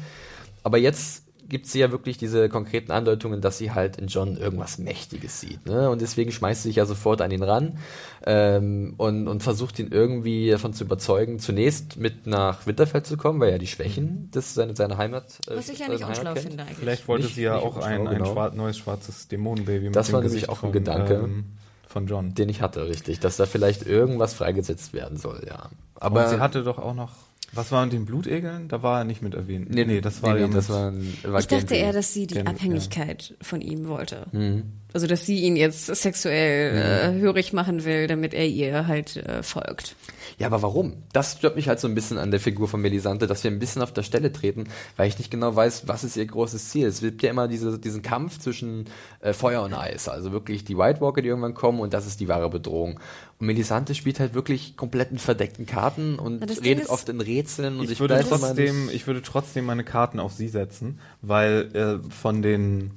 Aber 0.63 0.77
jetzt 0.77 1.23
gibt 1.49 1.67
sie 1.67 1.79
ja 1.79 1.91
wirklich 1.91 2.17
diese 2.17 2.49
konkreten 2.49 2.91
Andeutungen, 2.91 3.41
dass 3.41 3.57
sie 3.57 3.71
halt 3.71 3.97
in 3.97 4.07
John 4.07 4.37
irgendwas 4.37 4.77
Mächtiges 4.77 5.39
sieht. 5.39 5.65
Ne? 5.65 5.89
Und 5.89 6.01
deswegen 6.01 6.31
schmeißt 6.31 6.63
sie 6.63 6.69
sich 6.69 6.77
ja 6.77 6.85
sofort 6.85 7.21
an 7.21 7.31
ihn 7.31 7.43
ran 7.43 7.77
ähm, 8.25 8.93
und, 8.97 9.27
und 9.27 9.43
versucht 9.43 9.79
ihn 9.79 9.89
irgendwie 9.91 10.49
davon 10.49 10.73
zu 10.73 10.83
überzeugen, 10.83 11.39
zunächst 11.39 11.97
mit 11.97 12.27
nach 12.27 12.65
Winterfell 12.65 13.03
zu 13.03 13.17
kommen, 13.17 13.39
weil 13.39 13.49
er 13.51 13.59
die 13.59 13.67
Schwächen 13.67 14.31
des, 14.31 14.53
seine, 14.53 14.75
seine 14.75 14.97
Heimat 14.97 15.25
äh, 15.47 15.57
Was 15.57 15.69
ich 15.69 15.79
ja 15.79 15.87
nicht 15.89 16.03
unschlau 16.05 16.33
kennt. 16.33 16.47
finde 16.47 16.63
eigentlich. 16.63 16.77
Vielleicht 16.77 17.07
wollte 17.07 17.25
Nicht- 17.25 17.35
sie 17.35 17.43
ja 17.43 17.57
auch 17.57 17.77
ein, 17.77 18.07
ein 18.07 18.17
genau. 18.17 18.31
schwar 18.33 18.53
neues 18.53 18.77
schwarzes 18.77 19.27
Dämonenbaby 19.27 19.85
mit 19.85 19.95
Das 19.95 20.11
war 20.13 20.21
nämlich 20.21 20.49
auch 20.49 20.57
ein 20.57 20.59
von, 20.61 20.71
Gedanke. 20.71 21.13
Ähm, 21.15 21.45
von 21.87 22.07
John. 22.07 22.33
Den 22.33 22.49
ich 22.49 22.61
hatte, 22.61 22.87
richtig, 22.87 23.19
dass 23.19 23.37
da 23.37 23.45
vielleicht 23.45 23.85
irgendwas 23.85 24.33
freigesetzt 24.33 24.93
werden 24.93 25.17
soll, 25.17 25.43
ja. 25.47 25.69
Aber 25.99 26.23
Und 26.23 26.29
sie 26.31 26.39
hatte 26.39 26.63
doch 26.63 26.79
auch 26.79 26.95
noch, 26.95 27.11
was 27.53 27.71
war 27.71 27.83
mit 27.85 27.93
den 27.93 28.05
Blutegeln? 28.05 28.67
Da 28.67 28.81
war 28.83 28.99
er 28.99 29.03
nicht 29.03 29.21
mit 29.21 29.33
erwähnt. 29.33 29.69
Nee, 29.69 30.01
das 30.01 30.21
war 30.23 30.33
nee, 30.33 30.41
ja 30.41 30.47
nee, 30.47 30.53
das 30.53 30.69
war, 30.69 30.89
ein- 30.91 31.17
war 31.23 31.39
Ich 31.39 31.47
dachte 31.47 31.75
eher, 31.75 31.93
dass 31.93 32.13
sie 32.13 32.27
die 32.27 32.35
Gen- 32.35 32.47
Abhängigkeit 32.47 33.35
von 33.41 33.61
ihm 33.61 33.87
wollte. 33.87 34.25
Mhm. 34.31 34.63
Also, 34.93 35.07
dass 35.07 35.25
sie 35.25 35.39
ihn 35.41 35.55
jetzt 35.55 35.85
sexuell 35.87 36.75
äh, 37.15 37.19
hörig 37.19 37.53
machen 37.53 37.83
will, 37.85 38.07
damit 38.07 38.33
er 38.33 38.45
ihr 38.47 38.87
halt 38.87 39.17
äh, 39.17 39.41
folgt. 39.43 39.95
Ja, 40.39 40.47
aber 40.47 40.61
warum? 40.61 40.93
Das 41.13 41.33
stört 41.37 41.55
mich 41.55 41.67
halt 41.67 41.79
so 41.79 41.87
ein 41.87 41.95
bisschen 41.95 42.17
an 42.17 42.31
der 42.31 42.39
Figur 42.39 42.67
von 42.67 42.81
Melisante, 42.81 43.27
dass 43.27 43.43
wir 43.43 43.51
ein 43.51 43.59
bisschen 43.59 43.81
auf 43.81 43.93
der 43.93 44.03
Stelle 44.03 44.31
treten, 44.31 44.65
weil 44.97 45.07
ich 45.07 45.17
nicht 45.17 45.29
genau 45.31 45.55
weiß, 45.55 45.87
was 45.87 46.03
ist 46.03 46.17
ihr 46.17 46.25
großes 46.25 46.69
Ziel. 46.69 46.87
Es 46.87 47.01
gibt 47.01 47.21
ja 47.23 47.29
immer 47.29 47.47
diese, 47.47 47.77
diesen 47.79 48.01
Kampf 48.01 48.39
zwischen 48.39 48.85
äh, 49.21 49.33
Feuer 49.33 49.61
und 49.63 49.73
Eis, 49.73 50.09
also 50.09 50.31
wirklich 50.31 50.63
die 50.65 50.77
White 50.77 51.01
Walker, 51.01 51.21
die 51.21 51.27
irgendwann 51.29 51.53
kommen 51.53 51.79
und 51.79 51.93
das 51.93 52.07
ist 52.07 52.19
die 52.19 52.27
wahre 52.27 52.49
Bedrohung. 52.49 52.99
Und 53.39 53.47
Melisante 53.47 53.93
spielt 53.95 54.19
halt 54.19 54.33
wirklich 54.33 54.75
komplett 54.77 55.11
mit 55.11 55.21
verdeckten 55.21 55.65
Karten 55.65 56.17
und 56.19 56.39
Ja, 56.49 56.61
redet 56.63 56.85
ist- 56.85 56.89
oft 56.89 57.09
in 57.09 57.21
Rätseln 57.21 57.77
und 57.77 57.85
ich, 57.85 57.91
Ich 57.91 57.99
würde 57.99 58.19
trotzdem, 58.27 58.89
ich 58.91 59.05
würde 59.07 59.21
trotzdem 59.21 59.65
meine 59.65 59.83
Karten 59.83 60.19
auf 60.19 60.33
sie 60.33 60.47
setzen, 60.47 60.99
weil 61.21 61.69
äh, 62.03 62.11
von 62.11 62.41
den 62.41 62.91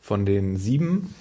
von 0.00 0.26
den 0.26 0.56
sieben 0.56 1.14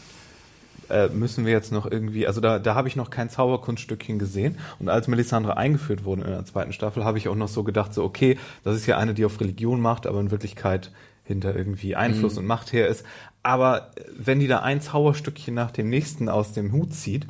äh, 0.90 1.10
müssen 1.10 1.46
wir 1.46 1.52
jetzt 1.52 1.72
noch 1.72 1.90
irgendwie, 1.90 2.28
also 2.28 2.42
da, 2.42 2.60
da 2.60 2.76
habe 2.76 2.88
ich 2.88 2.96
noch 2.96 3.10
kein 3.10 3.30
Zauberkunststückchen 3.30 4.20
gesehen. 4.20 4.58
Und 4.80 4.90
als 4.90 5.08
Melisandre 5.08 5.58
eingeführt 5.58 6.04
wurde 6.04 6.24
in 6.24 6.32
der 6.32 6.46
zweiten 6.46 6.74
Staffel, 6.74 7.04
habe 7.04 7.18
ich 7.18 7.28
auch 7.28 7.36
noch 7.36 7.48
so 7.48 7.64
gedacht, 7.64 7.94
so 7.94 8.04
okay, 8.04 8.38
das 8.64 8.76
ist 8.76 8.86
ja 8.86 8.98
eine, 8.98 9.14
die 9.14 9.26
auf 9.26 9.40
Religion 9.40 9.82
macht, 9.82 10.08
aber 10.08 10.20
in 10.20 10.32
Wirklichkeit 10.32 10.92
hinter 11.24 11.56
irgendwie 11.56 11.96
Einfluss 11.96 12.38
und 12.38 12.46
Macht 12.46 12.74
her 12.74 12.88
ist. 12.88 13.06
Aber 13.44 13.92
wenn 14.18 14.40
die 14.40 14.48
da 14.48 14.60
ein 14.60 14.82
Zauberstückchen 14.82 15.54
nach 15.54 15.72
dem 15.72 15.90
nächsten 15.90 16.28
aus 16.28 16.54
dem 16.54 16.72
Hut 16.72 16.94
zieht, 16.94 17.28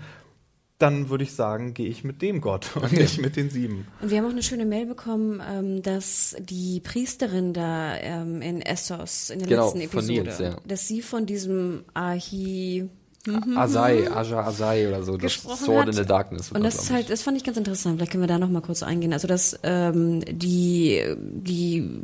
dann 0.79 1.09
würde 1.09 1.25
ich 1.25 1.33
sagen, 1.33 1.73
gehe 1.73 1.89
ich 1.89 2.05
mit 2.05 2.21
dem 2.21 2.39
Gott 2.39 2.75
und 2.81 2.93
nicht 2.93 3.21
mit 3.21 3.35
den 3.35 3.49
sieben. 3.49 3.85
Und 4.01 4.09
wir 4.09 4.17
haben 4.17 4.25
auch 4.25 4.31
eine 4.31 4.41
schöne 4.41 4.65
Mail 4.65 4.85
bekommen, 4.85 5.41
ähm, 5.45 5.83
dass 5.83 6.35
die 6.39 6.79
Priesterin 6.79 7.53
da 7.53 7.97
ähm, 7.97 8.41
in 8.41 8.61
Essos 8.61 9.29
in 9.29 9.39
der 9.39 9.47
Genau, 9.49 9.65
letzten 9.65 9.89
von 9.89 9.99
Episode, 9.99 10.21
Nils, 10.21 10.39
ja. 10.39 10.57
dass 10.65 10.87
sie 10.87 11.01
von 11.01 11.25
diesem 11.25 11.83
Ahi 11.93 12.89
Asai, 13.55 14.09
Aja 14.11 14.41
Asai 14.41 14.87
oder 14.87 15.03
so, 15.03 15.17
das 15.17 15.33
Sword 15.33 15.81
hat. 15.81 15.87
in 15.87 15.93
the 15.93 16.05
Darkness. 16.05 16.51
Und 16.51 16.63
das 16.63 16.75
ist 16.75 16.91
halt, 16.91 17.09
das 17.09 17.23
fand 17.23 17.37
ich 17.37 17.43
ganz 17.43 17.57
interessant. 17.57 17.97
Vielleicht 17.97 18.11
können 18.11 18.23
wir 18.23 18.27
da 18.27 18.37
noch 18.37 18.49
mal 18.49 18.61
kurz 18.61 18.83
eingehen. 18.83 19.13
Also 19.13 19.27
dass 19.27 19.59
ähm, 19.63 20.23
die 20.29 21.03
die 21.17 22.01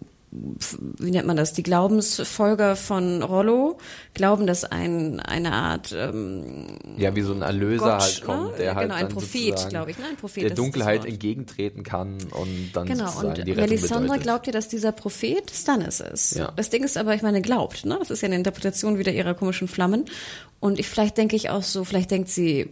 wie 0.99 1.11
nennt 1.11 1.27
man 1.27 1.37
das? 1.37 1.53
Die 1.53 1.63
Glaubensfolger 1.63 2.75
von 2.75 3.23
Rollo 3.23 3.77
glauben, 4.13 4.47
dass 4.47 4.63
ein 4.65 5.19
eine 5.19 5.51
Art 5.53 5.93
ähm, 5.97 6.77
ja, 6.97 7.15
wie 7.15 7.21
so 7.21 7.33
ein 7.33 7.41
Erlöser 7.41 7.85
Gott, 7.85 8.01
halt 8.01 8.21
kommt, 8.23 8.51
ne? 8.51 8.57
der 8.57 8.75
halt 8.75 8.87
Genau, 8.87 8.95
ein 8.95 9.05
dann 9.07 9.13
Prophet, 9.13 9.69
glaube 9.69 9.91
ich, 9.91 9.97
ne? 9.97 10.05
Ein 10.09 10.15
Prophet, 10.17 10.43
der 10.43 10.49
Dunkelheit 10.51 11.05
entgegentreten 11.05 11.83
kann 11.83 12.17
und 12.31 12.71
dann 12.73 12.85
Genau, 12.87 13.05
sozusagen 13.05 13.29
und 13.29 13.37
die 13.37 13.51
Rettung 13.51 13.61
Melisandre 13.69 14.01
bedeutet. 14.03 14.23
glaubt 14.23 14.47
ja, 14.47 14.53
dass 14.53 14.67
dieser 14.67 14.91
Prophet 14.91 15.51
Stannis 15.51 15.99
ist. 15.99 16.35
Ja. 16.35 16.51
Das 16.55 16.69
Ding 16.69 16.83
ist 16.83 16.97
aber, 16.97 17.15
ich 17.15 17.21
meine, 17.21 17.41
glaubt, 17.41 17.85
ne? 17.85 17.97
Das 17.99 18.11
ist 18.11 18.21
ja 18.21 18.27
eine 18.27 18.35
Interpretation 18.35 18.97
wieder 18.97 19.11
ihrer 19.11 19.33
komischen 19.33 19.67
Flammen. 19.67 20.05
Und 20.59 20.79
ich, 20.79 20.87
vielleicht 20.87 21.17
denke 21.17 21.35
ich 21.35 21.49
auch 21.49 21.63
so, 21.63 21.83
vielleicht 21.83 22.11
denkt 22.11 22.29
sie, 22.29 22.69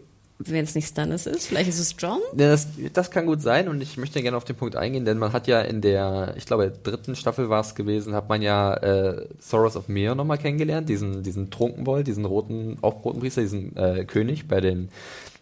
wenn 0.50 0.64
es 0.64 0.76
nicht 0.76 0.88
Stannis 0.88 1.26
ist, 1.26 1.48
vielleicht 1.48 1.70
ist 1.70 1.80
es 1.80 1.96
John. 1.98 2.20
Ja, 2.38 2.50
das, 2.50 2.68
das 2.94 3.12
kann 3.12 3.26
gut 3.26 3.42
sein 3.42 3.68
und 3.68 3.82
ich 3.82 3.98
möchte 3.98 4.22
gerne 4.22 4.38
auf 4.38 4.46
den 4.46 4.56
Punkt 4.56 4.76
eingehen, 4.76 5.06
denn 5.06 5.18
man 5.18 5.34
hat 5.34 5.48
ja 5.48 5.62
in 5.62 5.82
der, 5.82 6.34
ich 6.38 6.46
glaube, 6.46 6.72
dritten 6.84 7.16
Staffel 7.16 7.50
war 7.50 7.62
es 7.62 7.76
gewesen, 7.76 8.14
hat 8.14 8.30
man 8.30 8.42
ja 8.42 8.74
äh, 8.76 9.28
Thoros 9.50 9.76
of 9.76 9.88
Mir 9.88 10.16
nochmal 10.16 10.38
kennengelernt, 10.38 10.90
diesen, 10.90 11.24
diesen 11.24 11.50
Trunkenbold, 11.50 12.08
diesen 12.08 12.26
roten, 12.26 12.78
auch 12.82 13.04
roten 13.04 13.20
Priester, 13.20 13.42
diesen 13.42 13.76
äh, 13.76 14.06
König 14.06 14.48
bei 14.48 14.62
den 14.62 14.90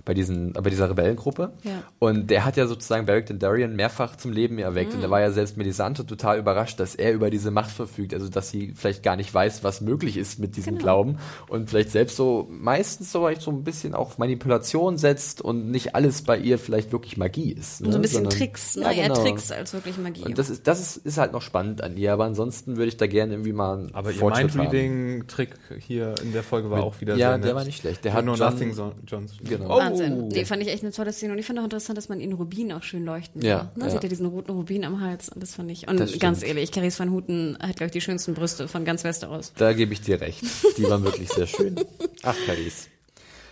bei 0.06 0.14
diesen, 0.14 0.54
bei 0.54 0.70
dieser 0.70 0.89
Rebellengruppe. 0.89 1.52
Ja. 1.64 1.84
Und 1.99 2.30
der 2.30 2.45
hat 2.45 2.58
ja 2.58 2.68
sozusagen 2.68 3.06
Beric 3.06 3.28
Dondarrion 3.28 3.76
mehrfach 3.76 4.16
zum 4.16 4.32
Leben 4.32 4.58
erweckt. 4.60 4.93
Und 4.93 5.02
da 5.02 5.10
war 5.10 5.20
ja 5.22 5.32
selbst 5.32 5.58
Melisante 5.58 6.06
total 6.06 6.39
überrascht, 6.39 6.80
dass 6.80 6.95
er 6.95 7.14
über 7.14 7.30
diese 7.30 7.52
Macht 7.52 7.72
verfügt. 7.72 8.14
Also, 8.14 8.30
dass 8.30 8.49
sie 8.49 8.74
vielleicht 8.76 9.04
gar 9.04 9.16
nicht 9.16 9.34
weiß, 9.34 9.64
was 9.64 9.82
möglich 9.82 10.18
ist 10.18 10.39
mit 10.39 10.56
diesem 10.58 10.74
Genau. 10.76 10.84
Glauben. 10.84 11.18
Und 11.49 11.70
vielleicht 11.70 11.91
selbst 11.91 12.16
so, 12.16 12.47
meistens 12.49 13.12
so, 13.12 13.30
so 13.39 13.52
ein 13.52 13.64
bisschen 13.64 13.93
auf 13.93 14.18
Manipulation 14.18 14.97
setzt 14.97 15.41
und 15.41 15.70
nicht 15.70 15.95
alles 15.95 16.22
bei 16.24 16.38
ihr 16.38 16.58
vielleicht 16.58 16.91
wirklich 16.91 17.18
Magie 17.18 17.52
ist. 17.52 17.82
Und 17.82 17.88
so 17.91 17.91
ein 17.91 17.93
ne? 17.95 17.99
bisschen 18.02 18.24
Sondern- 18.24 18.38
Tricks, 18.38 18.76
ne? 18.78 18.84
Ja, 18.84 18.91
Eher 18.91 19.08
genau. 19.10 19.22
Tricks 19.22 19.52
als 19.52 19.74
wirklich 19.74 19.97
Magie. 19.97 20.24
Und 20.24 20.38
das 20.38 20.49
ist, 20.49 20.68
das 20.68 20.80
ist, 20.80 20.97
ist 21.06 21.18
halt 21.18 21.32
noch 21.34 21.41
spannend 21.41 21.84
an 21.84 21.97
ihr, 21.97 22.14
aber 22.14 22.26
ansonsten 22.26 22.78
würde 22.78 22.88
ich 22.88 22.97
da 22.97 23.08
gerne 23.08 23.34
irgendwie 23.34 23.54
mal 23.54 23.78
einen 23.78 23.93
Aber 23.95 24.12
ihr 24.12 24.18
Fortschritt 24.18 24.52
haben. 24.52 24.58
Mindreading-Trick 24.62 25.49
hier 25.80 26.16
in 26.24 26.34
der 26.34 26.43
Folge 26.43 26.70
war 26.70 26.78
Mit- 26.78 26.86
auch 26.86 27.02
wieder 27.02 27.16
ja, 27.16 27.30
sehr 27.30 27.38
nett. 27.38 27.47
der 27.47 27.56
war 27.56 27.64
nicht 27.64 27.80
schlecht. 27.82 28.04
Der 28.04 28.12
You 28.12 28.18
hat 28.18 28.24
know 28.24 28.36
John- 28.36 28.54
nothing, 28.54 28.74
so, 28.74 28.93
Johnson. 29.06 29.38
Genau. 29.47 29.70
Wahnsinn. 29.92 30.28
Nee, 30.30 30.46
fand 30.46 30.62
ich 30.62 30.70
echt 30.70 30.84
eine 30.84 30.92
tolle 30.92 31.14
Szene. 31.14 31.34
Und 31.34 31.39
ich 31.39 31.46
fand 31.46 31.60
auch 31.60 31.64
interessant, 31.64 31.98
dass 31.98 32.10
man 32.10 32.20
ihn 32.20 32.34
Rubin 32.34 32.72
auch 32.74 32.84
schön 32.84 33.06
leuchten 33.06 33.42
Ja, 33.42 33.58
sah. 33.58 33.80
Ne? 33.80 33.86
ja. 33.86 33.89
Sie 33.89 33.96
hat 33.96 34.04
ja 34.04 34.10
diesen 34.10 34.26
roten 34.26 34.52
Rubin 34.52 34.84
am 34.86 35.02
Hals. 35.02 35.30
Und 35.30 35.42
das 35.42 35.56
fand 35.56 35.72
ich. 35.72 35.88
Und 35.88 36.20
ganz 36.20 36.44
ehrlich, 36.44 36.72
Caris 36.72 37.00
van 37.00 37.12
Houten 37.12 37.58
hat, 37.62 37.76
glaube 37.78 37.86
ich, 37.86 37.92
die 37.92 38.02
schönsten 38.02 38.34
Brüste 38.34 38.68
von 38.68 38.86
ganz 38.86 39.04
Westeros. 39.04 39.54
Da 39.58 39.74
gebe 39.74 39.94
ich 39.94 40.02
dir 40.02 40.20
recht. 40.22 40.42
Die 40.78 40.84
waren 40.84 41.04
wirklich 41.04 41.30
sehr 41.30 41.48
schön. 41.48 41.76
Ach, 42.24 42.36
Caris. 42.46 42.88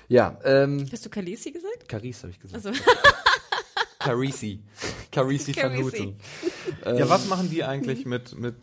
Ja, 0.08 0.40
ähm, 0.44 0.88
Hast 0.92 1.06
du 1.06 1.10
Khaleesi 1.10 1.52
gesagt? 1.52 1.88
Caris 1.88 2.24
habe 2.24 2.32
ich 2.32 2.40
gesagt. 2.40 2.66
Also, 2.66 2.72
Carisi. 4.00 4.60
Carisi 5.12 5.56
van 5.56 5.72
Carisi. 5.72 6.16
Houten. 6.86 6.98
Ja, 6.98 7.10
was 7.10 7.28
machen 7.28 7.50
die 7.52 7.64
eigentlich 7.64 8.06
mit, 8.06 8.38
mit, 8.38 8.56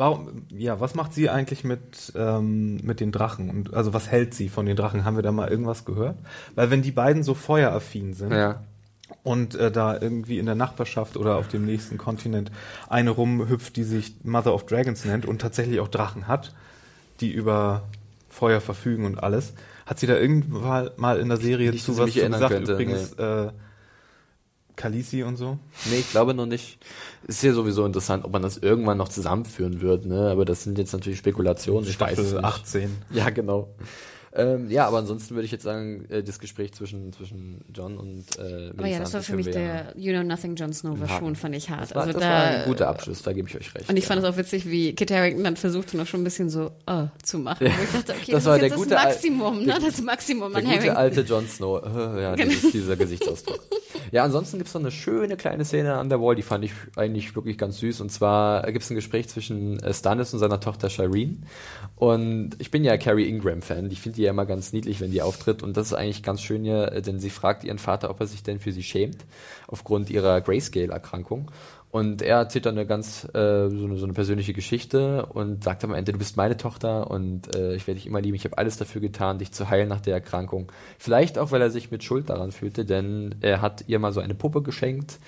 warum, 0.00 0.46
ja, 0.50 0.80
was 0.80 0.94
macht 0.96 1.14
sie 1.14 1.30
eigentlich 1.30 1.62
mit, 1.62 2.12
ähm, 2.16 2.78
mit 2.82 2.98
den 2.98 3.12
Drachen? 3.12 3.48
Und, 3.50 3.74
also, 3.74 3.92
was 3.94 4.08
hält 4.08 4.34
sie 4.34 4.48
von 4.48 4.66
den 4.66 4.74
Drachen? 4.74 5.04
Haben 5.04 5.14
wir 5.16 5.22
da 5.22 5.30
mal 5.30 5.48
irgendwas 5.48 5.84
gehört? 5.84 6.16
Weil, 6.56 6.70
wenn 6.70 6.82
die 6.82 6.90
beiden 6.90 7.22
so 7.22 7.34
feueraffin 7.34 8.14
sind 8.14 8.32
Ja. 8.32 8.62
und 9.22 9.54
äh, 9.54 9.70
da 9.70 9.96
irgendwie 10.00 10.38
in 10.38 10.46
der 10.46 10.54
Nachbarschaft 10.56 11.16
oder 11.16 11.36
auf 11.36 11.46
dem 11.48 11.64
nächsten 11.64 11.98
Kontinent 11.98 12.50
eine 12.88 13.10
rumhüpft, 13.10 13.76
die 13.76 13.84
sich 13.84 14.14
Mother 14.24 14.54
of 14.54 14.66
Dragons 14.66 15.04
nennt 15.04 15.26
und 15.26 15.40
tatsächlich 15.40 15.78
auch 15.80 15.88
Drachen 15.88 16.26
hat, 16.26 16.52
die 17.20 17.30
über 17.30 17.82
Feuer 18.28 18.60
verfügen 18.60 19.04
und 19.04 19.22
alles, 19.22 19.52
hat 19.86 19.98
sie 19.98 20.06
da 20.06 20.16
irgendwann 20.16 20.90
mal 20.96 21.18
in 21.20 21.28
der 21.28 21.36
Serie 21.38 21.70
Nicht, 21.72 21.84
zu 21.84 21.98
was 21.98 22.14
gesagt? 22.14 22.48
könnte, 22.52 22.72
Übrigens, 22.72 23.12
äh, 23.14 23.50
Khaleesi 24.76 25.24
und 25.24 25.36
so. 25.36 25.58
Nee, 25.90 25.96
ich 25.98 26.10
glaube 26.10 26.32
noch 26.32 26.46
nicht. 26.46 26.78
Ist 27.26 27.42
ja 27.42 27.52
sowieso 27.52 27.84
interessant, 27.84 28.24
ob 28.24 28.32
man 28.32 28.42
das 28.42 28.58
irgendwann 28.58 28.98
noch 28.98 29.08
zusammenführen 29.08 29.80
wird, 29.80 30.06
ne? 30.06 30.30
Aber 30.30 30.44
das 30.44 30.64
sind 30.64 30.78
jetzt 30.78 30.92
natürlich 30.92 31.18
Spekulationen. 31.18 31.88
Ich 31.88 32.00
weiß 32.00 32.18
es 32.18 32.30
Staffel 32.30 32.40
nicht. 32.40 32.44
18. 32.44 32.96
Ja, 33.10 33.30
genau. 33.30 33.68
Ähm, 34.32 34.70
ja, 34.70 34.86
aber 34.86 34.98
ansonsten 34.98 35.34
würde 35.34 35.44
ich 35.46 35.50
jetzt 35.50 35.64
sagen, 35.64 36.04
äh, 36.08 36.22
das 36.22 36.38
Gespräch 36.38 36.72
zwischen, 36.72 37.12
zwischen 37.12 37.62
John 37.74 37.96
und 37.98 38.24
äh, 38.38 38.70
aber 38.76 38.86
ja, 38.86 39.00
das 39.00 39.12
war 39.12 39.22
für 39.22 39.34
mich 39.34 39.50
der 39.50 39.92
You 39.96 40.12
Know 40.12 40.22
Nothing 40.22 40.54
Jon 40.54 40.72
Snow 40.72 41.00
war 41.00 41.08
schon, 41.08 41.34
fand 41.34 41.56
ich 41.56 41.68
hart. 41.68 41.82
Das 41.82 41.94
war, 41.96 42.02
also 42.02 42.12
das 42.12 42.22
da, 42.22 42.28
war 42.28 42.42
ein 42.44 42.64
guter 42.66 42.88
Abschluss, 42.88 43.22
da 43.22 43.32
gebe 43.32 43.48
ich 43.48 43.56
euch 43.56 43.74
recht. 43.74 43.90
Und 43.90 43.96
ich 43.96 44.04
ja. 44.04 44.08
fand 44.08 44.22
es 44.22 44.28
auch 44.28 44.36
witzig, 44.36 44.70
wie 44.70 44.94
Kit 44.94 45.10
Harington 45.10 45.42
dann 45.42 45.56
versuchte 45.56 45.96
noch 45.96 46.06
schon 46.06 46.20
ein 46.20 46.24
bisschen 46.24 46.48
so 46.48 46.70
äh, 46.86 47.06
zu 47.24 47.40
machen. 47.40 47.66
Wo 47.66 47.82
ich 47.82 47.90
dachte, 47.90 48.12
okay, 48.12 48.30
Das 48.32 48.44
das, 48.44 48.46
war 48.46 48.54
ist 48.54 48.60
der 48.60 48.68
jetzt 48.68 48.76
gute 48.76 48.90
das 48.90 48.98
Al- 49.00 49.08
Maximum, 49.08 49.64
ne? 49.64 49.78
Das 49.84 50.00
Maximum 50.02 50.52
Der 50.52 50.58
an 50.58 50.64
gute 50.64 50.76
Harington. 50.76 50.96
alte 50.96 51.20
Jon 51.22 51.48
Snow. 51.48 51.82
Ja, 52.20 52.34
Genau. 52.36 52.52
dieser 52.72 52.96
Gesichtsausdruck. 52.96 53.60
Ja, 54.12 54.24
ansonsten 54.24 54.58
gibt's 54.58 54.74
noch 54.74 54.80
eine 54.80 54.90
schöne 54.90 55.36
kleine 55.36 55.64
Szene 55.64 55.94
an 55.94 56.08
der 56.08 56.20
Wall, 56.20 56.34
die 56.36 56.42
fand 56.42 56.64
ich 56.64 56.72
eigentlich 56.96 57.34
wirklich 57.34 57.58
ganz 57.58 57.78
süß. 57.78 58.00
Und 58.00 58.10
zwar 58.10 58.70
gibt's 58.72 58.90
ein 58.90 58.94
Gespräch 58.94 59.28
zwischen 59.28 59.80
äh, 59.82 59.92
Stannis 59.92 60.32
und 60.32 60.38
seiner 60.38 60.60
Tochter 60.60 60.88
Shireen. 60.88 61.44
Und 61.96 62.50
ich 62.58 62.70
bin 62.70 62.84
ja 62.84 62.96
Carrie 62.96 63.28
Ingram-Fan. 63.28 63.90
Ich 63.90 64.00
finde 64.00 64.19
die 64.20 64.24
ja 64.24 64.30
immer 64.30 64.46
ganz 64.46 64.72
niedlich, 64.72 65.00
wenn 65.00 65.10
die 65.10 65.22
auftritt. 65.22 65.62
Und 65.62 65.76
das 65.76 65.88
ist 65.88 65.94
eigentlich 65.94 66.22
ganz 66.22 66.42
schön 66.42 66.62
hier, 66.62 66.92
äh, 66.92 67.02
denn 67.02 67.18
sie 67.18 67.30
fragt 67.30 67.64
ihren 67.64 67.78
Vater, 67.78 68.10
ob 68.10 68.20
er 68.20 68.26
sich 68.26 68.42
denn 68.42 68.60
für 68.60 68.70
sie 68.70 68.82
schämt, 68.82 69.24
aufgrund 69.66 70.10
ihrer 70.10 70.40
Grayscale-Erkrankung. 70.42 71.50
Und 71.90 72.22
er 72.22 72.36
erzählt 72.36 72.66
dann 72.66 72.76
eine 72.76 72.86
ganz 72.86 73.24
äh, 73.34 73.68
so, 73.68 73.84
eine, 73.84 73.96
so 73.96 74.04
eine 74.04 74.12
persönliche 74.12 74.52
Geschichte 74.52 75.26
und 75.26 75.64
sagt 75.64 75.82
am 75.82 75.92
Ende, 75.92 76.12
du 76.12 76.18
bist 76.18 76.36
meine 76.36 76.56
Tochter 76.56 77.10
und 77.10 77.56
äh, 77.56 77.74
ich 77.74 77.86
werde 77.88 77.98
dich 77.98 78.06
immer 78.06 78.20
lieben. 78.20 78.36
Ich 78.36 78.44
habe 78.44 78.58
alles 78.58 78.76
dafür 78.76 79.00
getan, 79.00 79.38
dich 79.38 79.50
zu 79.50 79.68
heilen 79.68 79.88
nach 79.88 80.00
der 80.00 80.14
Erkrankung. 80.14 80.70
Vielleicht 80.98 81.36
auch, 81.36 81.50
weil 81.50 81.62
er 81.62 81.70
sich 81.70 81.90
mit 81.90 82.04
Schuld 82.04 82.30
daran 82.30 82.52
fühlte, 82.52 82.84
denn 82.84 83.34
er 83.40 83.60
hat 83.60 83.84
ihr 83.88 83.98
mal 83.98 84.12
so 84.12 84.20
eine 84.20 84.34
Puppe 84.34 84.62
geschenkt, 84.62 85.18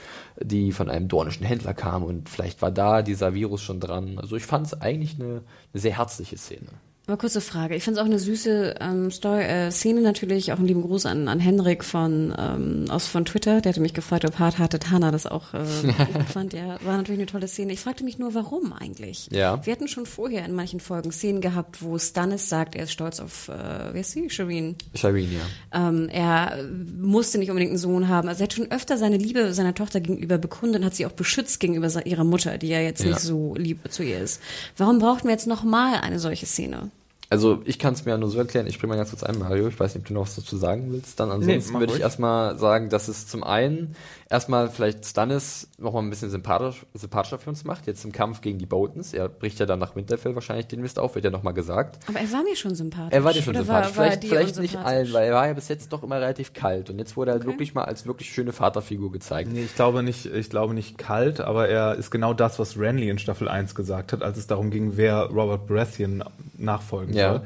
die 0.41 0.71
von 0.71 0.89
einem 0.89 1.09
dornischen 1.09 1.45
Händler 1.45 1.75
kam 1.75 2.05
und 2.05 2.29
vielleicht 2.29 2.63
war 2.63 2.71
da 2.71 3.03
dieser 3.03 3.35
Virus 3.35 3.63
schon 3.63 3.81
dran. 3.81 4.19
Also 4.19 4.37
ich 4.37 4.45
fand 4.45 4.67
es 4.67 4.81
eigentlich 4.81 5.19
eine, 5.19 5.43
eine 5.73 5.81
sehr 5.81 5.97
herzliche 5.97 6.37
Szene. 6.37 6.69
Aber 7.13 7.19
kurze 7.19 7.43
Frage. 7.43 7.77
Ich 7.77 7.85
finde 7.85 8.01
es 8.01 8.03
auch 8.03 8.09
eine 8.09 8.19
süße 8.19 8.77
ähm, 8.81 9.11
Story, 9.11 9.43
äh, 9.43 9.71
Szene 9.71 10.01
natürlich. 10.01 10.51
Auch 10.51 10.57
einen 10.57 10.67
lieben 10.67 10.81
Gruß 10.81 11.05
an, 11.05 11.29
an 11.29 11.41
Henrik 11.41 11.85
von, 11.85 12.35
ähm, 12.39 12.87
aus, 12.89 13.07
von 13.07 13.27
Twitter. 13.27 13.61
Der 13.61 13.69
hatte 13.69 13.83
mich 13.83 13.93
gefragt, 13.93 14.25
ob 14.25 14.39
Hard 14.39 14.59
Hearted 14.59 14.91
Hannah 14.91 15.11
das 15.11 15.27
auch 15.27 15.53
äh, 15.53 15.63
fand. 16.33 16.55
Ja, 16.55 16.79
war 16.83 16.97
natürlich 16.97 17.21
eine 17.21 17.27
tolle 17.27 17.49
Szene. 17.49 17.75
Ich 17.75 17.81
fragte 17.81 18.03
mich 18.03 18.19
nur, 18.19 18.33
warum 18.33 18.73
eigentlich? 18.73 19.29
Ja. 19.31 19.61
Wir 19.67 19.75
hatten 19.75 19.89
schon 19.89 20.07
vorher 20.07 20.43
in 20.47 20.55
manchen 20.55 20.81
Folgen 20.81 21.13
Szenen 21.13 21.43
gehabt, 21.43 21.83
wo 21.83 21.99
Stannis 21.99 22.49
sagt, 22.49 22.77
er 22.77 22.85
ist 22.85 22.93
stolz 22.93 23.21
auf, 23.21 23.49
äh, 23.51 23.93
wie 23.93 24.01
ist 24.01 24.13
sie? 24.13 24.31
Shireen. 24.31 24.77
Shireen, 24.95 25.33
ja. 25.35 25.89
Ähm, 25.89 26.09
er 26.09 26.65
musste 26.99 27.37
nicht 27.37 27.51
unbedingt 27.51 27.73
einen 27.73 27.79
Sohn 27.79 28.09
haben. 28.09 28.27
Also 28.29 28.41
er 28.41 28.45
hat 28.45 28.55
schon 28.55 28.71
öfter 28.71 28.97
seine 28.97 29.19
Liebe 29.19 29.53
seiner 29.53 29.75
Tochter 29.75 30.01
gegenüber 30.01 30.39
bekundet 30.39 30.81
und 30.81 30.87
hat 30.87 30.95
sie 30.95 31.05
auch 31.05 31.13
beschützt 31.13 31.61
gegenüber 31.61 31.91
ihrer 32.07 32.25
Mutter, 32.25 32.57
die 32.57 32.69
ja 32.69 32.81
jetzt 32.81 33.03
Ja. 33.03 33.11
nicht 33.11 33.21
so 33.21 33.55
lieb 33.55 33.81
zu 33.91 34.03
ihr 34.03 34.19
ist. 34.19 34.41
Warum 34.79 34.99
brauchten 34.99 35.25
wir 35.25 35.33
jetzt 35.33 35.47
nochmal 35.47 35.97
eine 36.01 36.19
solche 36.19 36.47
Szene? 36.47 36.91
Also 37.33 37.63
ich 37.65 37.79
kann 37.79 37.95
es 37.95 38.05
mir 38.05 38.11
ja 38.11 38.19
nur 38.19 38.29
so 38.29 38.37
erklären, 38.37 38.67
ich 38.67 38.75
springe 38.75 38.93
mal 38.93 38.99
ganz 38.99 39.09
kurz 39.09 39.23
ein, 39.23 39.39
Mario, 39.39 39.67
ich 39.67 39.81
weiß 39.81 39.95
nicht, 39.95 40.03
ob 40.03 40.09
du 40.09 40.13
noch 40.13 40.21
was 40.25 40.37
dazu 40.37 40.59
sagen 40.59 40.93
willst. 40.93 41.19
Dann 41.19 41.31
ansonsten 41.31 41.73
mach 41.73 41.81
würde 41.81 41.95
ich 41.95 42.01
erstmal 42.01 42.59
sagen, 42.59 42.91
dass 42.91 43.09
es 43.09 43.27
zum 43.27 43.43
einen 43.43 43.97
erstmal 44.33 44.71
vielleicht 44.71 45.05
Stannis 45.05 45.69
nochmal 45.77 46.03
ein 46.03 46.09
bisschen 46.09 46.31
sympathisch, 46.31 46.87
sympathischer 46.95 47.39
für 47.39 47.51
uns 47.51 47.65
macht, 47.65 47.87
jetzt 47.87 48.03
im 48.05 48.13
Kampf 48.13 48.41
gegen 48.41 48.59
die 48.59 48.65
Boltons. 48.65 49.13
Er 49.13 49.29
bricht 49.29 49.59
ja 49.61 49.67
dann 49.67 49.79
nach 49.79 49.95
Winterfell 49.95 50.35
wahrscheinlich 50.35 50.67
den 50.69 50.81
Mist 50.81 50.99
auf, 50.99 51.15
wird 51.15 51.27
ja 51.27 51.31
nochmal 51.31 51.53
gesagt. 51.53 51.99
Aber 52.09 52.19
er 52.19 52.33
war 52.33 52.43
mir 52.43 52.57
schon 52.57 52.75
sympathisch. 52.75 53.13
Er 53.13 53.25
war 53.25 53.35
dir 53.35 53.43
schon 53.43 53.55
Oder 53.55 53.65
sympathisch. 53.65 53.91
War, 53.91 53.97
war 53.99 54.05
vielleicht 54.05 54.23
dir 54.23 54.29
vielleicht 54.31 54.59
nicht 54.59 54.77
allen, 54.77 55.13
weil 55.13 55.29
er 55.29 55.35
war 55.35 55.47
ja 55.47 55.53
bis 55.53 55.69
jetzt 55.69 55.93
doch 55.93 56.03
immer 56.03 56.17
relativ 56.17 56.55
kalt. 56.55 56.89
Und 56.89 56.99
jetzt 56.99 57.15
wurde 57.17 57.33
er 57.33 57.35
halt 57.35 57.45
wirklich 57.45 57.75
mal 57.75 57.85
als 57.85 58.07
wirklich 58.07 58.33
schöne 58.33 58.53
Vaterfigur 58.55 59.13
gezeigt. 59.13 59.53
Nee, 59.53 59.65
ich 59.65 59.75
glaube 59.75 60.03
nicht, 60.03 60.25
ich 60.25 60.49
glaube 60.49 60.73
nicht 60.73 60.97
kalt, 60.97 61.41
aber 61.41 61.69
er 61.69 61.95
ist 61.97 62.11
genau 62.11 62.33
das, 62.33 62.59
was 62.59 62.79
Renly 62.79 63.11
in 63.11 63.19
Staffel 63.19 63.49
1 63.49 63.75
gesagt 63.75 64.13
hat, 64.15 64.23
als 64.23 64.39
es 64.39 64.47
darum 64.47 64.71
ging, 64.71 64.97
wer 64.97 65.25
Robert 65.27 65.67
Baratheon 65.67 66.25
nachfolgen 66.57 67.15
Ja. 67.15 67.33
soll. 67.33 67.43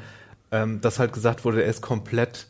Ähm, 0.49 0.79
dass 0.79 0.99
halt 0.99 1.11
gesagt 1.11 1.43
wurde, 1.43 1.61
er 1.63 1.69
ist 1.69 1.81
komplett 1.81 2.47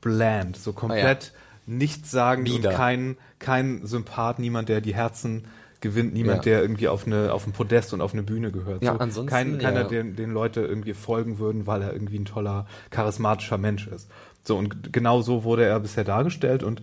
bland, 0.00 0.56
so 0.56 0.72
komplett 0.72 1.32
nichtssagend 1.66 2.48
und 2.48 2.56
Bieder. 2.56 2.72
kein, 2.72 3.16
kein 3.38 3.86
Sympath, 3.86 4.38
niemand, 4.38 4.68
der 4.68 4.80
die 4.80 4.94
Herzen 4.94 5.44
gewinnt, 5.80 6.12
niemand, 6.14 6.38
Ja. 6.38 6.52
der 6.52 6.62
irgendwie 6.62 6.88
auf 6.88 7.06
eine 7.06 7.32
auf 7.32 7.46
ein 7.46 7.52
Podest 7.52 7.92
und 7.92 8.00
auf 8.00 8.12
eine 8.12 8.22
Bühne 8.22 8.52
gehört. 8.52 8.82
Ja, 8.84 8.92
so, 8.92 8.98
ansonsten, 9.00 9.26
kein, 9.30 9.58
keiner, 9.58 9.82
ja. 9.82 9.88
den, 9.88 10.14
den 10.16 10.30
Leute 10.32 10.60
irgendwie 10.60 10.94
folgen 10.94 11.38
würden, 11.38 11.66
weil 11.66 11.82
er 11.82 11.92
irgendwie 11.92 12.18
ein 12.18 12.24
toller, 12.24 12.66
charismatischer 12.90 13.58
Mensch 13.58 13.86
ist. 13.88 14.08
So, 14.44 14.56
und 14.56 14.92
genau 14.92 15.22
so 15.22 15.44
wurde 15.44 15.64
er 15.64 15.78
bisher 15.80 16.04
dargestellt 16.04 16.62
und 16.62 16.82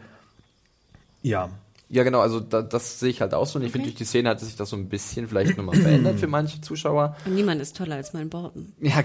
ja, 1.22 1.50
Ja, 1.92 2.04
genau, 2.04 2.20
also 2.20 2.40
da, 2.40 2.62
das 2.62 3.00
sehe 3.00 3.10
ich 3.10 3.20
halt 3.20 3.34
auch 3.34 3.48
so. 3.48 3.58
Und 3.58 3.66
ich 3.66 3.72
finde, 3.72 3.88
durch 3.88 3.96
die 3.98 4.06
Szene 4.06 4.30
hat 4.30 4.40
sich 4.40 4.56
das 4.56 4.70
so 4.70 4.76
ein 4.78 4.90
bisschen 4.90 5.28
vielleicht 5.28 5.58
nochmal 5.58 5.76
verändert 5.76 6.20
für 6.20 6.28
manche 6.28 6.62
Zuschauer. 6.62 7.16
Und 7.26 7.34
niemand 7.34 7.60
ist 7.62 7.76
toller 7.76 7.96
als 7.96 8.14
mein 8.14 8.30
Borten. 8.30 8.74
Ja, 8.80 9.02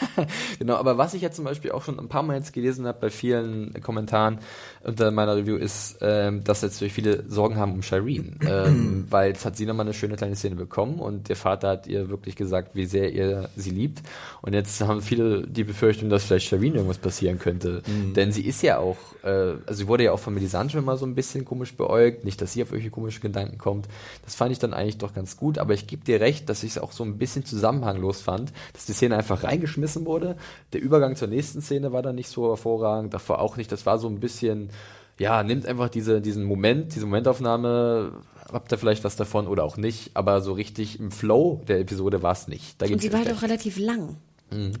genau. 0.58 0.76
Aber 0.76 0.96
was 0.96 1.12
ich 1.14 1.20
jetzt 1.20 1.36
zum 1.36 1.44
Beispiel 1.44 1.72
auch 1.72 1.84
schon 1.84 1.98
ein 2.00 2.08
paar 2.08 2.22
Mal 2.22 2.36
jetzt 2.36 2.52
gelesen 2.54 2.86
habe 2.86 2.98
bei 3.00 3.10
vielen 3.10 3.74
Kommentaren 3.82 4.38
unter 4.84 5.10
meiner 5.10 5.36
Review 5.36 5.56
ist, 5.56 5.98
ähm, 6.00 6.44
dass 6.44 6.62
jetzt 6.62 6.74
natürlich 6.74 6.92
viele 6.92 7.24
Sorgen 7.28 7.56
haben 7.56 7.72
um 7.72 7.82
Shireen. 7.82 8.38
ähm, 8.46 9.06
weil 9.10 9.28
jetzt 9.28 9.44
hat 9.44 9.56
sie 9.56 9.66
nochmal 9.66 9.86
eine 9.86 9.94
schöne 9.94 10.16
kleine 10.16 10.36
Szene 10.36 10.56
bekommen 10.56 10.98
und 10.98 11.28
der 11.28 11.36
Vater 11.36 11.68
hat 11.68 11.86
ihr 11.86 12.08
wirklich 12.08 12.36
gesagt, 12.36 12.74
wie 12.74 12.86
sehr 12.86 13.12
ihr 13.12 13.48
sie 13.56 13.70
liebt. 13.70 14.02
Und 14.40 14.54
jetzt 14.54 14.80
haben 14.80 15.02
viele 15.02 15.46
die 15.46 15.64
Befürchtung, 15.64 16.10
dass 16.10 16.24
vielleicht 16.24 16.46
Shireen 16.46 16.74
irgendwas 16.74 16.98
passieren 16.98 17.38
könnte. 17.38 17.82
Denn 18.16 18.32
sie 18.32 18.42
ist 18.42 18.62
ja 18.62 18.78
auch, 18.78 18.96
äh, 19.22 19.54
also 19.66 19.74
sie 19.74 19.88
wurde 19.88 20.04
ja 20.04 20.12
auch 20.12 20.18
von 20.18 20.34
Melisandre 20.34 20.78
immer 20.78 20.96
so 20.96 21.06
ein 21.06 21.14
bisschen 21.14 21.44
komisch 21.44 21.74
beäugt. 21.74 22.24
Nicht, 22.24 22.40
dass 22.40 22.52
sie 22.52 22.62
auf 22.62 22.68
irgendwelche 22.68 22.90
komischen 22.90 23.22
Gedanken 23.22 23.58
kommt. 23.58 23.86
Das 24.24 24.34
fand 24.34 24.52
ich 24.52 24.58
dann 24.58 24.74
eigentlich 24.74 24.98
doch 24.98 25.14
ganz 25.14 25.36
gut. 25.36 25.58
Aber 25.58 25.74
ich 25.74 25.86
gebe 25.86 26.04
dir 26.04 26.20
recht, 26.20 26.48
dass 26.48 26.62
ich 26.62 26.72
es 26.72 26.78
auch 26.78 26.92
so 26.92 27.04
ein 27.04 27.18
bisschen 27.18 27.44
zusammenhanglos 27.44 28.20
fand, 28.20 28.52
dass 28.72 28.86
die 28.86 28.92
Szene 28.92 29.16
einfach 29.16 29.44
reingeschmissen 29.44 30.06
wurde. 30.06 30.36
Der 30.72 30.82
Übergang 30.82 31.16
zur 31.16 31.28
nächsten 31.28 31.62
Szene 31.62 31.92
war 31.92 32.02
dann 32.02 32.16
nicht 32.16 32.28
so 32.28 32.48
hervorragend. 32.48 33.14
Davor 33.14 33.40
auch 33.40 33.56
nicht. 33.56 33.70
Das 33.70 33.86
war 33.86 33.98
so 33.98 34.08
ein 34.08 34.20
bisschen, 34.20 34.70
ja, 35.18 35.42
nimmt 35.42 35.66
einfach 35.66 35.88
diese, 35.88 36.20
diesen 36.20 36.44
Moment, 36.44 36.94
diese 36.94 37.06
Momentaufnahme, 37.06 38.12
habt 38.52 38.72
ihr 38.72 38.78
vielleicht 38.78 39.04
was 39.04 39.16
davon 39.16 39.46
oder 39.46 39.64
auch 39.64 39.76
nicht. 39.76 40.10
Aber 40.14 40.40
so 40.40 40.52
richtig 40.52 40.98
im 41.00 41.10
Flow 41.10 41.62
der 41.68 41.80
Episode 41.80 42.22
war 42.22 42.32
es 42.32 42.48
nicht. 42.48 42.80
Da 42.80 42.86
Und 42.86 43.00
sie 43.00 43.12
war 43.12 43.20
halt 43.20 43.32
auch 43.32 43.42
relativ 43.42 43.78
lang. 43.78 44.16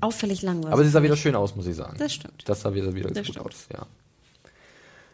Auffällig 0.00 0.42
lang 0.42 0.58
Mhm. 0.60 0.66
Aber 0.66 0.84
sie 0.84 0.90
sah 0.90 1.02
wieder 1.02 1.16
schön 1.16 1.34
aus, 1.34 1.56
muss 1.56 1.66
ich 1.66 1.76
sagen. 1.76 1.96
Das 1.98 2.12
stimmt. 2.12 2.46
Das 2.46 2.60
sah 2.60 2.74
wieder, 2.74 2.94
wieder 2.94 3.08
Das 3.08 3.26
gut 3.26 3.34
stimmt. 3.34 3.46
aus, 3.46 3.68
ja. 3.72 3.86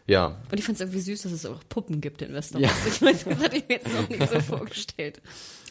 Ja, 0.09 0.35
Und 0.51 0.57
ich 0.59 0.65
fand 0.65 0.75
es 0.75 0.81
irgendwie 0.81 0.99
süß, 1.01 1.21
dass 1.21 1.31
es 1.31 1.45
auch 1.45 1.59
Puppen 1.69 2.01
gibt 2.01 2.21
in 2.21 2.33
Westeros. 2.33 2.63
Ja. 2.63 2.69
Ich 2.87 3.01
weiß, 3.01 3.25
das 3.25 3.39
hatte 3.39 3.57
ich 3.57 3.67
mir 3.67 3.75
jetzt 3.75 3.93
noch 3.93 4.09
nicht 4.09 4.29
so 4.29 4.39
vorgestellt. 4.55 5.21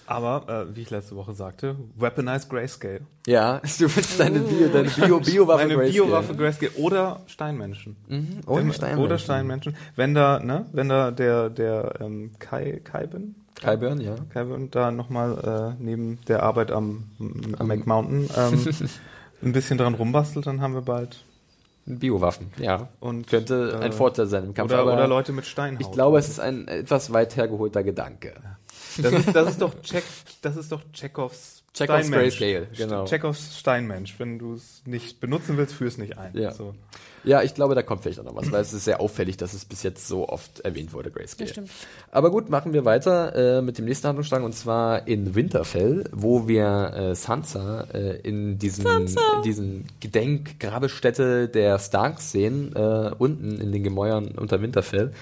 aber 0.06 0.66
äh, 0.70 0.76
wie 0.76 0.82
ich 0.82 0.90
letzte 0.90 1.16
Woche 1.16 1.34
sagte, 1.34 1.76
weaponized 1.96 2.48
Grayscale. 2.48 3.00
ja, 3.26 3.58
du 3.58 3.94
willst 3.96 4.18
deine 4.20 4.38
Bio, 4.40 4.68
deine 4.68 4.88
Bio, 4.90 5.20
Bio-Waffe 5.20 5.62
Meine 5.66 5.74
Grayscale. 5.76 6.04
Biowaffe 6.06 6.34
Grayscale 6.36 6.72
oder 6.76 7.20
Steinmenschen. 7.26 7.96
Mhm, 8.08 8.28
oder 8.46 8.62
Wenn- 8.62 8.72
Steinmenschen. 8.72 9.04
Oder 9.04 9.18
Steinmenschen. 9.18 9.76
Wenn 9.96 10.14
da, 10.14 10.38
ne, 10.40 10.66
wenn 10.72 10.88
da 10.88 11.10
der, 11.10 11.50
der 11.50 11.94
ähm, 12.00 12.30
Kai, 12.38 12.80
Kaiben, 12.84 13.34
Kyburn, 13.56 14.00
ja. 14.00 14.14
Kaiben 14.32 14.70
da 14.70 14.92
nochmal 14.92 15.74
äh, 15.78 15.82
neben 15.82 16.20
der 16.28 16.44
Arbeit 16.44 16.70
am, 16.70 17.04
am 17.58 17.66
McMountain 17.66 18.30
ähm, 18.36 18.68
ein 19.42 19.52
bisschen 19.52 19.78
dran 19.78 19.94
rumbastelt, 19.94 20.46
dann 20.46 20.60
haben 20.60 20.74
wir 20.74 20.82
bald 20.82 21.24
Biowaffen, 21.96 22.50
ja. 22.58 22.88
Und, 23.00 23.26
Könnte 23.28 23.78
ein 23.80 23.90
äh, 23.90 23.92
Vorteil 23.92 24.26
sein 24.26 24.44
im 24.44 24.54
Kampf. 24.54 24.70
oder, 24.72 24.82
aber 24.82 24.92
oder 24.94 25.08
Leute 25.08 25.32
mit 25.32 25.46
Steinhaut. 25.46 25.80
Ich 25.80 25.90
glaube, 25.90 26.18
es 26.18 26.28
ist 26.28 26.40
ein 26.40 26.68
etwas 26.68 27.12
weit 27.12 27.36
hergeholter 27.36 27.82
Gedanke. 27.82 28.34
Das 28.98 29.12
ist, 29.12 29.34
das 29.34 29.50
ist 29.50 29.62
doch 29.62 29.80
Check, 29.82 30.04
das 30.42 30.56
ist 30.56 30.72
doch 30.72 30.82
Chekhovs 30.92 31.62
Chekhovs 31.72 32.06
Steinmensch. 32.06 32.38
Grayscale, 32.38 32.68
genau. 32.76 33.04
Chekhovs 33.04 33.58
Steinmensch. 33.58 34.18
Wenn 34.18 34.38
du 34.38 34.54
es 34.54 34.82
nicht 34.84 35.20
benutzen 35.20 35.56
willst, 35.56 35.74
führ 35.74 35.88
es 35.88 35.98
nicht 35.98 36.18
ein. 36.18 36.36
Ja. 36.36 36.52
So. 36.52 36.74
Ja, 37.24 37.42
ich 37.42 37.54
glaube, 37.54 37.74
da 37.74 37.82
kommt 37.82 38.02
vielleicht 38.02 38.20
auch 38.20 38.24
noch 38.24 38.36
was, 38.36 38.50
weil 38.52 38.60
es 38.60 38.72
ist 38.72 38.84
sehr 38.84 39.00
auffällig, 39.00 39.36
dass 39.36 39.54
es 39.54 39.64
bis 39.64 39.82
jetzt 39.82 40.06
so 40.06 40.28
oft 40.28 40.60
erwähnt 40.60 40.92
wurde, 40.92 41.10
Grayscale. 41.10 41.46
Das 41.46 41.50
stimmt. 41.50 41.70
Aber 42.10 42.30
gut, 42.30 42.48
machen 42.48 42.72
wir 42.72 42.84
weiter 42.84 43.58
äh, 43.58 43.62
mit 43.62 43.78
dem 43.78 43.84
nächsten 43.84 44.06
Handlungsstrang 44.06 44.44
und 44.44 44.54
zwar 44.54 45.06
in 45.06 45.34
Winterfell, 45.34 46.04
wo 46.12 46.48
wir 46.48 46.92
äh, 46.94 47.14
Sansa 47.14 47.86
äh, 47.92 48.16
in 48.20 48.58
diesen, 48.58 48.86
in 48.86 49.42
diesen 49.44 49.86
Gedenkgrabestätte 50.00 51.48
der 51.48 51.78
Starks 51.78 52.32
sehen, 52.32 52.74
äh, 52.74 53.10
unten 53.18 53.60
in 53.60 53.72
den 53.72 53.82
Gemäuern 53.82 54.28
unter 54.36 54.62
Winterfell. 54.62 55.12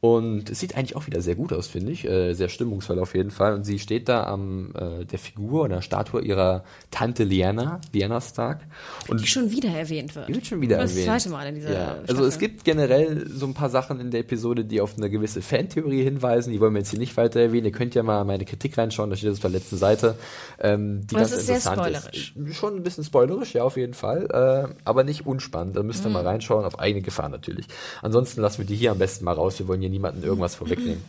Und 0.00 0.48
es 0.48 0.60
sieht 0.60 0.76
eigentlich 0.76 0.94
auch 0.94 1.08
wieder 1.08 1.20
sehr 1.20 1.34
gut 1.34 1.52
aus, 1.52 1.66
finde 1.66 1.90
ich. 1.90 2.04
Äh, 2.04 2.32
sehr 2.34 2.48
stimmungsvoll 2.48 3.00
auf 3.00 3.16
jeden 3.16 3.32
Fall. 3.32 3.54
Und 3.54 3.64
sie 3.64 3.80
steht 3.80 4.08
da 4.08 4.24
am 4.28 4.72
äh, 4.76 5.04
der 5.04 5.18
Figur 5.18 5.64
oder 5.64 5.82
Statue 5.82 6.22
ihrer 6.22 6.62
Tante 6.92 7.24
Lyanna, 7.24 7.80
Lyanna 7.92 8.20
Stark. 8.20 8.60
Und 9.08 9.20
Die 9.20 9.26
schon 9.26 9.50
wieder 9.50 9.70
erwähnt 9.70 10.14
wird. 10.14 10.28
die 10.28 10.34
wird 10.34 10.46
schon 10.46 10.60
wieder 10.60 10.78
das 10.78 10.92
erwähnt. 10.92 11.06
zweite 11.06 11.28
Mal 11.30 11.48
in 11.48 11.54
dieser 11.56 11.72
ja. 11.72 11.84
Staffel. 11.84 12.04
Also 12.10 12.24
es 12.26 12.38
gibt 12.38 12.64
generell 12.64 13.28
so 13.28 13.46
ein 13.46 13.54
paar 13.54 13.70
Sachen 13.70 13.98
in 13.98 14.12
der 14.12 14.20
Episode, 14.20 14.64
die 14.64 14.80
auf 14.80 14.96
eine 14.96 15.10
gewisse 15.10 15.42
Fantheorie 15.42 16.04
hinweisen. 16.04 16.52
Die 16.52 16.60
wollen 16.60 16.74
wir 16.74 16.78
jetzt 16.78 16.90
hier 16.90 17.00
nicht 17.00 17.16
weiter 17.16 17.40
erwähnen. 17.40 17.66
Ihr 17.66 17.72
könnt 17.72 17.96
ja 17.96 18.04
mal 18.04 18.24
meine 18.24 18.44
Kritik 18.44 18.78
reinschauen, 18.78 19.10
da 19.10 19.16
steht 19.16 19.30
das 19.30 19.38
auf 19.38 19.42
der 19.42 19.50
letzten 19.50 19.78
Seite. 19.78 20.14
Ähm, 20.60 21.08
die 21.08 21.14
Aber 21.16 21.24
ganz 21.24 21.32
ist 21.32 21.46
sehr 21.46 21.56
interessant 21.56 21.78
spoilerisch. 21.80 22.34
Ist. 22.36 22.54
Schon 22.54 22.76
ein 22.76 22.82
bisschen 22.84 23.02
spoilerisch, 23.02 23.54
ja, 23.54 23.64
auf 23.64 23.76
jeden 23.76 23.94
Fall. 23.94 24.68
Äh, 24.70 24.74
aber 24.84 25.02
nicht 25.02 25.26
unspannend. 25.26 25.76
Da 25.76 25.82
müsst 25.82 26.04
ihr 26.04 26.08
Mhm. 26.08 26.14
mal 26.14 26.24
reinschauen, 26.26 26.64
auf 26.64 26.78
eigene 26.78 27.02
Gefahr 27.02 27.28
natürlich. 27.28 27.66
Ansonsten 28.00 28.40
lassen 28.42 28.58
wir 28.58 28.64
die 28.66 28.76
hier 28.76 28.92
am 28.92 28.98
besten 28.98 29.24
mal 29.24 29.32
raus. 29.32 29.58
Wir 29.58 29.66
wollen 29.66 29.80
hier 29.80 29.87
niemanden 29.90 30.22
irgendwas 30.22 30.54
vorwegnehmen. 30.54 31.02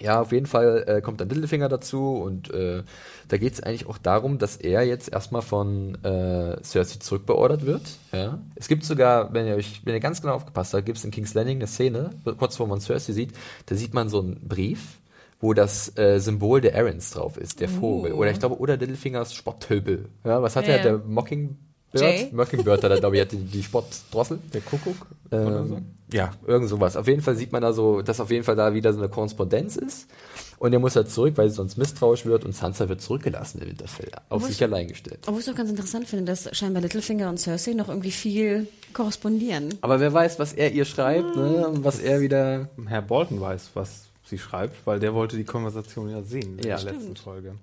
Ja, 0.00 0.20
auf 0.20 0.32
jeden 0.32 0.46
Fall 0.46 0.84
äh, 0.88 1.00
kommt 1.00 1.20
dann 1.20 1.28
Littlefinger 1.28 1.68
dazu 1.68 2.16
und 2.16 2.50
äh, 2.52 2.82
da 3.28 3.36
geht 3.36 3.52
es 3.52 3.62
eigentlich 3.62 3.86
auch 3.86 3.96
darum, 3.96 4.38
dass 4.38 4.56
er 4.56 4.82
jetzt 4.82 5.12
erstmal 5.12 5.40
von 5.42 5.94
äh, 6.04 6.60
Cersei 6.64 6.98
zurückbeordert 6.98 7.64
wird. 7.64 7.82
Ja. 8.12 8.40
Es 8.56 8.66
gibt 8.66 8.84
sogar, 8.84 9.32
wenn 9.32 9.46
ihr 9.46 9.54
euch, 9.54 9.82
wenn 9.84 9.94
ihr 9.94 10.00
ganz 10.00 10.20
genau 10.20 10.34
aufgepasst 10.34 10.74
habt, 10.74 10.84
gibt 10.84 10.98
es 10.98 11.04
in 11.04 11.12
King's 11.12 11.32
Landing 11.34 11.58
eine 11.58 11.68
Szene, 11.68 12.10
kurz 12.38 12.56
vor 12.56 12.66
man 12.66 12.80
Cersei 12.80 13.12
sieht, 13.12 13.34
da 13.66 13.76
sieht 13.76 13.94
man 13.94 14.08
so 14.08 14.18
einen 14.18 14.40
Brief, 14.48 14.98
wo 15.40 15.54
das 15.54 15.96
äh, 15.96 16.18
Symbol 16.18 16.60
der 16.60 16.74
Arryns 16.76 17.12
drauf 17.12 17.36
ist, 17.36 17.60
der 17.60 17.68
Vogel. 17.68 18.14
Oder 18.14 18.32
ich 18.32 18.40
glaube, 18.40 18.58
oder 18.58 18.76
Littlefingers 18.76 19.32
Spotthöbel. 19.32 20.08
Ja, 20.24 20.42
was 20.42 20.56
hat 20.56 20.66
Ja, 20.66 20.72
er? 20.72 20.76
ja. 20.78 20.82
Der 20.82 20.98
Mocking 21.06 21.56
Jay? 22.00 22.28
Mockingbird 22.32 22.82
hat 22.82 22.90
er, 22.90 23.00
glaube 23.00 23.16
ich, 23.16 23.22
hatte 23.22 23.36
die 23.36 23.62
Spottdrossel. 23.62 24.38
Der 24.52 24.60
Kuckuck? 24.60 25.06
Ähm, 25.30 25.84
Ja, 26.12 26.32
irgend 26.46 26.68
sowas. 26.68 26.96
Auf 26.96 27.06
jeden 27.08 27.22
Fall 27.22 27.34
sieht 27.36 27.50
man 27.52 27.62
da 27.62 27.72
so, 27.72 28.02
dass 28.02 28.20
auf 28.20 28.30
jeden 28.30 28.44
Fall 28.44 28.56
da 28.56 28.72
wieder 28.74 28.92
so 28.92 28.98
eine 29.00 29.08
Korrespondenz 29.08 29.76
ist. 29.76 30.06
Und 30.58 30.72
er 30.72 30.78
muss 30.78 30.94
halt 30.96 31.10
zurück, 31.10 31.32
weil 31.36 31.48
sie 31.48 31.56
sonst 31.56 31.76
misstrauisch 31.76 32.24
wird 32.24 32.44
und 32.44 32.54
Sansa 32.54 32.88
wird 32.88 33.00
zurückgelassen 33.00 33.60
in 33.60 33.68
Winterfell. 33.70 34.10
Auf 34.28 34.42
Wo 34.42 34.46
sich 34.46 34.56
ist- 34.56 34.62
allein 34.62 34.86
gestellt. 34.88 35.18
Obwohl 35.26 35.40
ich 35.40 35.46
es 35.46 35.52
auch 35.52 35.56
ganz 35.56 35.70
interessant 35.70 36.06
finde, 36.06 36.24
dass 36.26 36.48
scheinbar 36.56 36.82
Littlefinger 36.82 37.28
und 37.28 37.38
Cersei 37.38 37.72
noch 37.72 37.88
irgendwie 37.88 38.12
viel 38.12 38.68
korrespondieren. 38.92 39.74
Aber 39.80 39.98
wer 40.00 40.12
weiß, 40.12 40.38
was 40.38 40.52
er 40.52 40.72
ihr 40.72 40.84
schreibt, 40.84 41.36
ne? 41.36 41.66
Und 41.68 41.84
was 41.84 41.98
er 41.98 42.20
wieder. 42.20 42.68
Herr 42.86 43.02
Bolton 43.02 43.40
weiß, 43.40 43.70
was 43.74 44.04
sie 44.24 44.38
schreibt, 44.38 44.86
weil 44.86 45.00
der 45.00 45.12
wollte 45.14 45.36
die 45.36 45.44
Konversation 45.44 46.08
ja 46.10 46.22
sehen 46.22 46.58
in 46.58 46.68
Ja. 46.68 46.76
der 46.78 46.92
letzten 46.92 47.16
Folge. 47.16 47.54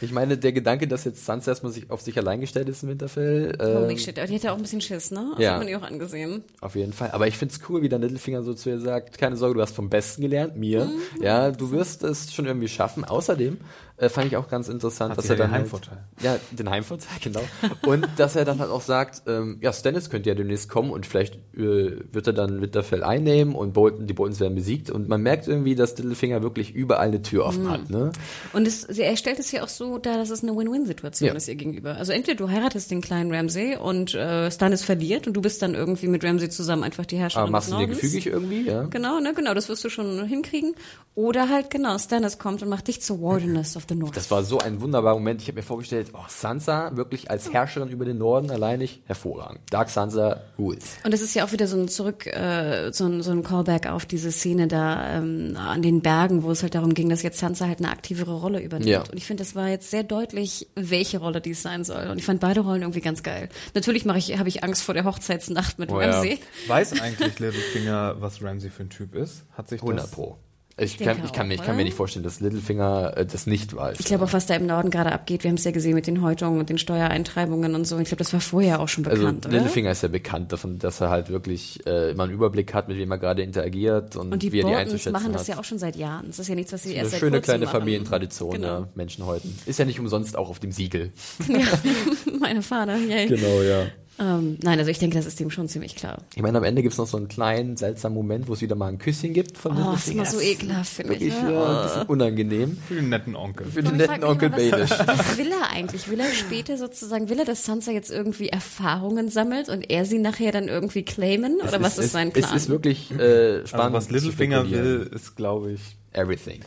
Ich 0.00 0.12
meine, 0.12 0.36
der 0.36 0.52
Gedanke, 0.52 0.86
dass 0.88 1.04
jetzt 1.04 1.24
Sansa 1.24 1.52
erstmal 1.52 1.72
sich 1.72 1.90
auf 1.90 2.00
sich 2.00 2.16
allein 2.18 2.40
gestellt 2.40 2.68
ist 2.68 2.82
in 2.82 2.88
Winterfell. 2.90 3.56
ähm, 3.60 3.78
Holy 3.84 3.98
shit, 3.98 4.18
aber 4.18 4.26
die 4.28 4.34
hätte 4.34 4.52
auch 4.52 4.56
ein 4.56 4.62
bisschen 4.62 4.80
Schiss, 4.80 5.10
ne? 5.10 5.32
Das 5.36 5.42
Ja. 5.44 5.52
hat 5.52 5.58
man 5.60 5.68
ihr 5.68 5.78
auch 5.78 5.82
angesehen. 5.82 6.42
Auf 6.60 6.74
jeden 6.74 6.92
Fall. 6.92 7.10
Aber 7.12 7.26
ich 7.26 7.38
find's 7.38 7.60
cool, 7.68 7.82
wie 7.82 7.88
dann 7.88 8.02
Littlefinger 8.02 8.42
so 8.42 8.54
zu 8.54 8.68
ihr 8.70 8.80
sagt, 8.80 9.18
keine 9.18 9.36
Sorge, 9.36 9.54
du 9.54 9.62
hast 9.62 9.74
vom 9.74 9.88
Besten 9.90 10.22
gelernt, 10.22 10.56
mir. 10.56 10.84
Mhm. 10.86 11.22
Ja, 11.22 11.50
du 11.50 11.70
wirst 11.70 12.02
es 12.02 12.32
schon 12.34 12.46
irgendwie 12.46 12.68
schaffen. 12.68 13.04
Außerdem 13.04 13.58
äh, 13.96 14.08
fand 14.08 14.26
ich 14.26 14.36
auch 14.36 14.48
ganz 14.48 14.68
interessant, 14.68 15.12
Hat 15.12 15.18
dass 15.18 15.30
er 15.30 15.36
dann 15.36 15.48
den 15.48 15.52
halt- 15.52 15.62
Heimvorteil. 15.62 15.98
ja, 16.22 16.36
den 16.50 16.68
Heimvorteil, 16.70 17.08
genau. 17.22 17.40
und 17.86 18.06
dass 18.16 18.34
er 18.36 18.44
dann 18.44 18.58
halt 18.58 18.70
auch 18.70 18.80
sagt, 18.80 19.22
ähm, 19.26 19.58
ja, 19.60 19.72
Stannis 19.72 20.10
könnte 20.10 20.28
ja 20.28 20.34
demnächst 20.34 20.68
kommen 20.68 20.90
und 20.90 21.06
vielleicht 21.06 21.36
äh, 21.56 21.96
wird 22.12 22.26
er 22.26 22.32
dann 22.32 22.60
Winterfell 22.60 23.04
einnehmen 23.04 23.54
und 23.54 23.72
Bolton, 23.72 24.06
die 24.06 24.12
Boltons 24.14 24.40
werden 24.40 24.54
besiegt. 24.54 24.90
Und 24.90 25.08
man 25.08 25.22
merkt 25.22 25.46
irgendwie, 25.48 25.74
dass 25.74 25.96
Littlefinger 25.96 26.42
wirklich 26.42 26.74
überall 26.74 27.08
eine 27.08 27.22
Tür 27.22 27.42
Mhm. 27.44 27.48
offen 27.48 27.70
hat, 27.70 27.90
ne? 27.90 28.10
Und 28.52 28.66
es, 28.66 28.84
er 28.84 29.16
stellt 29.16 29.38
es 29.38 29.52
ja 29.52 29.62
auch 29.62 29.68
so 29.68 29.98
dar, 29.98 30.16
dass 30.18 30.30
es 30.30 30.42
eine 30.42 30.56
Win-Win-Situation 30.56 31.28
Ja. 31.28 31.34
ist 31.34 31.48
ihr 31.48 31.54
gegenüber. 31.54 31.96
Also 31.96 32.12
entweder 32.12 32.36
du 32.36 32.50
heiratest 32.50 32.90
den 32.90 33.00
kleinen 33.00 33.32
Ramsay 33.32 33.76
und 33.76 34.14
äh, 34.14 34.50
Stannis 34.50 34.82
verliert 34.82 35.26
und 35.26 35.34
du 35.34 35.40
bist 35.40 35.62
dann 35.62 35.74
irgendwie 35.74 36.08
mit 36.08 36.24
Ramsay 36.24 36.48
zusammen 36.50 36.82
einfach 36.82 37.06
die 37.06 37.16
Herrscherin 37.18 37.42
Aber 37.44 37.52
machst 37.52 37.70
du 37.70 37.76
dir 37.78 37.86
gefügig 37.86 38.26
irgendwie, 38.26 38.62
ja? 38.66 38.82
Genau, 38.84 39.20
ne, 39.20 39.34
genau, 39.34 39.54
das 39.54 39.68
wirst 39.68 39.84
du 39.84 39.88
schon 39.88 40.24
hinkriegen. 40.26 40.74
Oder 41.14 41.48
halt, 41.48 41.70
genau, 41.70 41.96
Stannis 41.98 42.38
kommt 42.38 42.62
und 42.62 42.68
macht 42.68 42.88
dich 42.88 43.00
zur 43.00 43.20
Wardeness 43.22 43.76
of 43.76 43.83
the 43.88 43.94
North. 43.94 44.16
Das 44.16 44.30
war 44.30 44.42
so 44.44 44.58
ein 44.58 44.80
wunderbarer 44.80 45.14
Moment. 45.14 45.42
Ich 45.42 45.48
habe 45.48 45.56
mir 45.56 45.62
vorgestellt, 45.62 46.10
oh, 46.14 46.24
Sansa 46.28 46.96
wirklich 46.96 47.30
als 47.30 47.52
Herrscherin 47.52 47.88
über 47.88 48.04
den 48.04 48.18
Norden 48.18 48.50
alleinig, 48.50 49.02
hervorragend. 49.06 49.60
Dark 49.70 49.90
Sansa 49.90 50.42
rules. 50.58 50.96
Und 51.04 51.12
es 51.12 51.22
ist 51.22 51.34
ja 51.34 51.44
auch 51.44 51.52
wieder 51.52 51.66
so 51.66 51.76
ein 51.76 51.88
Zurück, 51.88 52.26
äh, 52.26 52.92
so, 52.92 53.06
ein, 53.06 53.22
so 53.22 53.30
ein 53.30 53.42
Callback 53.42 53.86
auf 53.86 54.06
diese 54.06 54.32
Szene 54.32 54.68
da 54.68 55.18
ähm, 55.18 55.56
an 55.56 55.82
den 55.82 56.00
Bergen, 56.00 56.42
wo 56.42 56.50
es 56.50 56.62
halt 56.62 56.74
darum 56.74 56.94
ging, 56.94 57.08
dass 57.08 57.22
jetzt 57.22 57.38
Sansa 57.38 57.66
halt 57.66 57.78
eine 57.78 57.90
aktivere 57.90 58.34
Rolle 58.34 58.60
übernimmt. 58.60 58.88
Ja. 58.88 59.00
Und 59.00 59.16
ich 59.16 59.26
finde, 59.26 59.42
das 59.42 59.54
war 59.54 59.68
jetzt 59.68 59.90
sehr 59.90 60.02
deutlich, 60.02 60.68
welche 60.74 61.18
Rolle 61.18 61.40
dies 61.40 61.62
sein 61.62 61.84
soll. 61.84 62.08
Und 62.08 62.18
ich 62.18 62.24
fand 62.24 62.40
beide 62.40 62.60
Rollen 62.60 62.82
irgendwie 62.82 63.00
ganz 63.00 63.22
geil. 63.22 63.48
Natürlich 63.74 64.04
mache 64.04 64.18
ich, 64.18 64.38
habe 64.38 64.48
ich 64.48 64.64
Angst 64.64 64.82
vor 64.82 64.94
der 64.94 65.04
Hochzeitsnacht 65.04 65.78
mit 65.78 65.90
Oh 65.90 66.00
ja. 66.00 66.10
Ramsay. 66.10 66.38
Weiß 66.66 67.00
eigentlich 67.00 67.38
Littlefinger, 67.38 68.16
was 68.20 68.42
Ramsey 68.42 68.70
für 68.70 68.84
ein 68.84 68.90
Typ 68.90 69.14
ist? 69.14 69.44
Hat 69.52 69.68
sich 69.68 69.80
100 69.80 70.04
das... 70.04 70.10
Pro. 70.10 70.38
Ich, 70.76 70.96
denke 70.96 71.14
kann, 71.14 71.24
ich, 71.24 71.32
kann, 71.32 71.46
mir- 71.48 71.54
ich 71.54 71.60
auch, 71.60 71.66
kann 71.66 71.76
mir 71.76 71.84
nicht 71.84 71.96
vorstellen, 71.96 72.24
dass 72.24 72.40
Littlefinger 72.40 73.16
äh, 73.16 73.24
das 73.24 73.46
nicht 73.46 73.76
weiß. 73.76 74.00
Ich 74.00 74.06
glaube 74.06 74.24
auch, 74.24 74.32
was 74.32 74.46
da 74.46 74.56
im 74.56 74.66
Norden 74.66 74.90
gerade 74.90 75.12
abgeht, 75.12 75.44
wir 75.44 75.48
haben 75.50 75.56
es 75.56 75.62
ja 75.62 75.70
gesehen 75.70 75.94
mit 75.94 76.08
den 76.08 76.20
Häutungen 76.20 76.58
und 76.58 76.68
den 76.68 76.78
Steuereintreibungen 76.78 77.76
und 77.76 77.86
so. 77.86 77.96
Ich 78.00 78.08
glaube, 78.08 78.24
das 78.24 78.32
war 78.32 78.40
vorher 78.40 78.80
auch 78.80 78.88
schon 78.88 79.06
also 79.06 79.20
bekannt, 79.22 79.46
oder? 79.46 79.54
Littlefinger 79.54 79.92
ist 79.92 80.02
ja 80.02 80.08
bekannt 80.08 80.50
davon, 80.52 80.80
dass 80.80 81.00
er 81.00 81.10
halt 81.10 81.28
wirklich 81.30 81.86
äh, 81.86 82.10
immer 82.10 82.24
einen 82.24 82.32
Überblick 82.32 82.74
hat, 82.74 82.88
mit 82.88 82.96
wem 82.98 83.08
er 83.12 83.18
gerade 83.18 83.42
interagiert 83.42 84.16
und, 84.16 84.32
Und 84.32 84.42
die 84.42 84.50
wie 84.50 84.62
er 84.62 84.68
die 84.68 84.74
einzuschätzen 84.74 85.12
machen 85.12 85.32
das 85.32 85.42
hat. 85.42 85.48
ja 85.48 85.58
auch 85.60 85.64
schon 85.64 85.78
seit 85.78 85.94
Jahren. 85.94 86.26
Das 86.26 86.40
ist 86.40 86.48
ja 86.48 86.56
nichts, 86.56 86.72
was 86.72 86.82
sie 86.82 86.94
erst 86.94 87.12
seit 87.12 87.20
schöne 87.20 87.40
kleine 87.40 87.66
machen. 87.66 87.78
Familientradition 87.78 88.50
Genau. 88.54 88.80
der 88.80 88.88
Menschen 88.96 89.26
heute. 89.26 89.46
Ist 89.66 89.78
ja 89.78 89.84
nicht 89.84 90.00
umsonst 90.00 90.36
auch 90.36 90.50
auf 90.50 90.58
dem 90.58 90.72
Siegel. 90.72 91.12
Meine 92.40 92.62
Vater, 92.62 92.96
yay. 92.96 93.26
Genau, 93.28 93.62
ja. 93.62 93.86
Ähm, 94.18 94.58
nein, 94.62 94.78
also 94.78 94.90
ich 94.90 94.98
denke, 95.00 95.16
das 95.16 95.26
ist 95.26 95.40
dem 95.40 95.50
schon 95.50 95.68
ziemlich 95.68 95.96
klar. 95.96 96.18
Ich 96.36 96.42
meine, 96.42 96.56
am 96.58 96.64
Ende 96.64 96.82
gibt's 96.82 96.98
noch 96.98 97.06
so 97.08 97.16
einen 97.16 97.26
kleinen, 97.26 97.76
seltsamen 97.76 98.14
Moment, 98.16 98.46
wo 98.46 98.52
es 98.52 98.60
wieder 98.60 98.76
mal 98.76 98.86
ein 98.86 98.98
Küsschen 98.98 99.32
gibt 99.32 99.58
von 99.58 99.72
Oh, 99.72 99.94
ist 99.94 100.06
Littlefinger. 100.06 100.22
immer 100.22 100.30
so 100.30 100.38
Das 100.38 100.46
ekelhaft, 100.46 100.92
finde 100.92 101.14
ich. 101.14 101.20
Wirklich 101.20 101.42
Ne? 101.42 101.52
ja, 101.52 101.76
ein 101.78 101.82
bisschen 101.88 102.02
unangenehm. 102.06 102.78
Für 102.86 102.94
den 102.94 103.08
netten 103.08 103.34
Onkel. 103.34 103.66
Für 103.66 103.82
den 103.82 103.96
netten 103.96 104.22
Onkel 104.22 104.50
Baelish. 104.50 104.90
was 104.90 105.36
will 105.36 105.50
er 105.50 105.70
eigentlich? 105.70 106.08
Will 106.08 106.20
er 106.20 106.30
später 106.32 106.78
sozusagen, 106.78 107.28
will 107.28 107.38
er, 107.40 107.44
dass 107.44 107.64
Sansa 107.64 107.90
jetzt 107.90 108.10
irgendwie 108.12 108.48
Erfahrungen 108.50 109.30
sammelt 109.30 109.68
und 109.68 109.90
er 109.90 110.04
sie 110.04 110.18
nachher 110.18 110.52
dann 110.52 110.68
irgendwie 110.68 111.02
claimen? 111.04 111.56
Oder 111.60 111.82
was 111.82 111.98
ist, 111.98 112.06
es, 112.06 112.12
sein 112.12 112.32
Plan? 112.32 112.44
Es 112.44 112.62
ist 112.62 112.68
wirklich 112.68 113.10
äh, 113.12 113.66
spannend. 113.66 113.96
Also 113.96 113.96
was 113.96 114.10
Littlefinger 114.10 114.70
will, 114.70 115.10
ist, 115.12 115.34
glaube 115.36 115.72
ich... 115.72 115.80
Everything. 116.12 116.60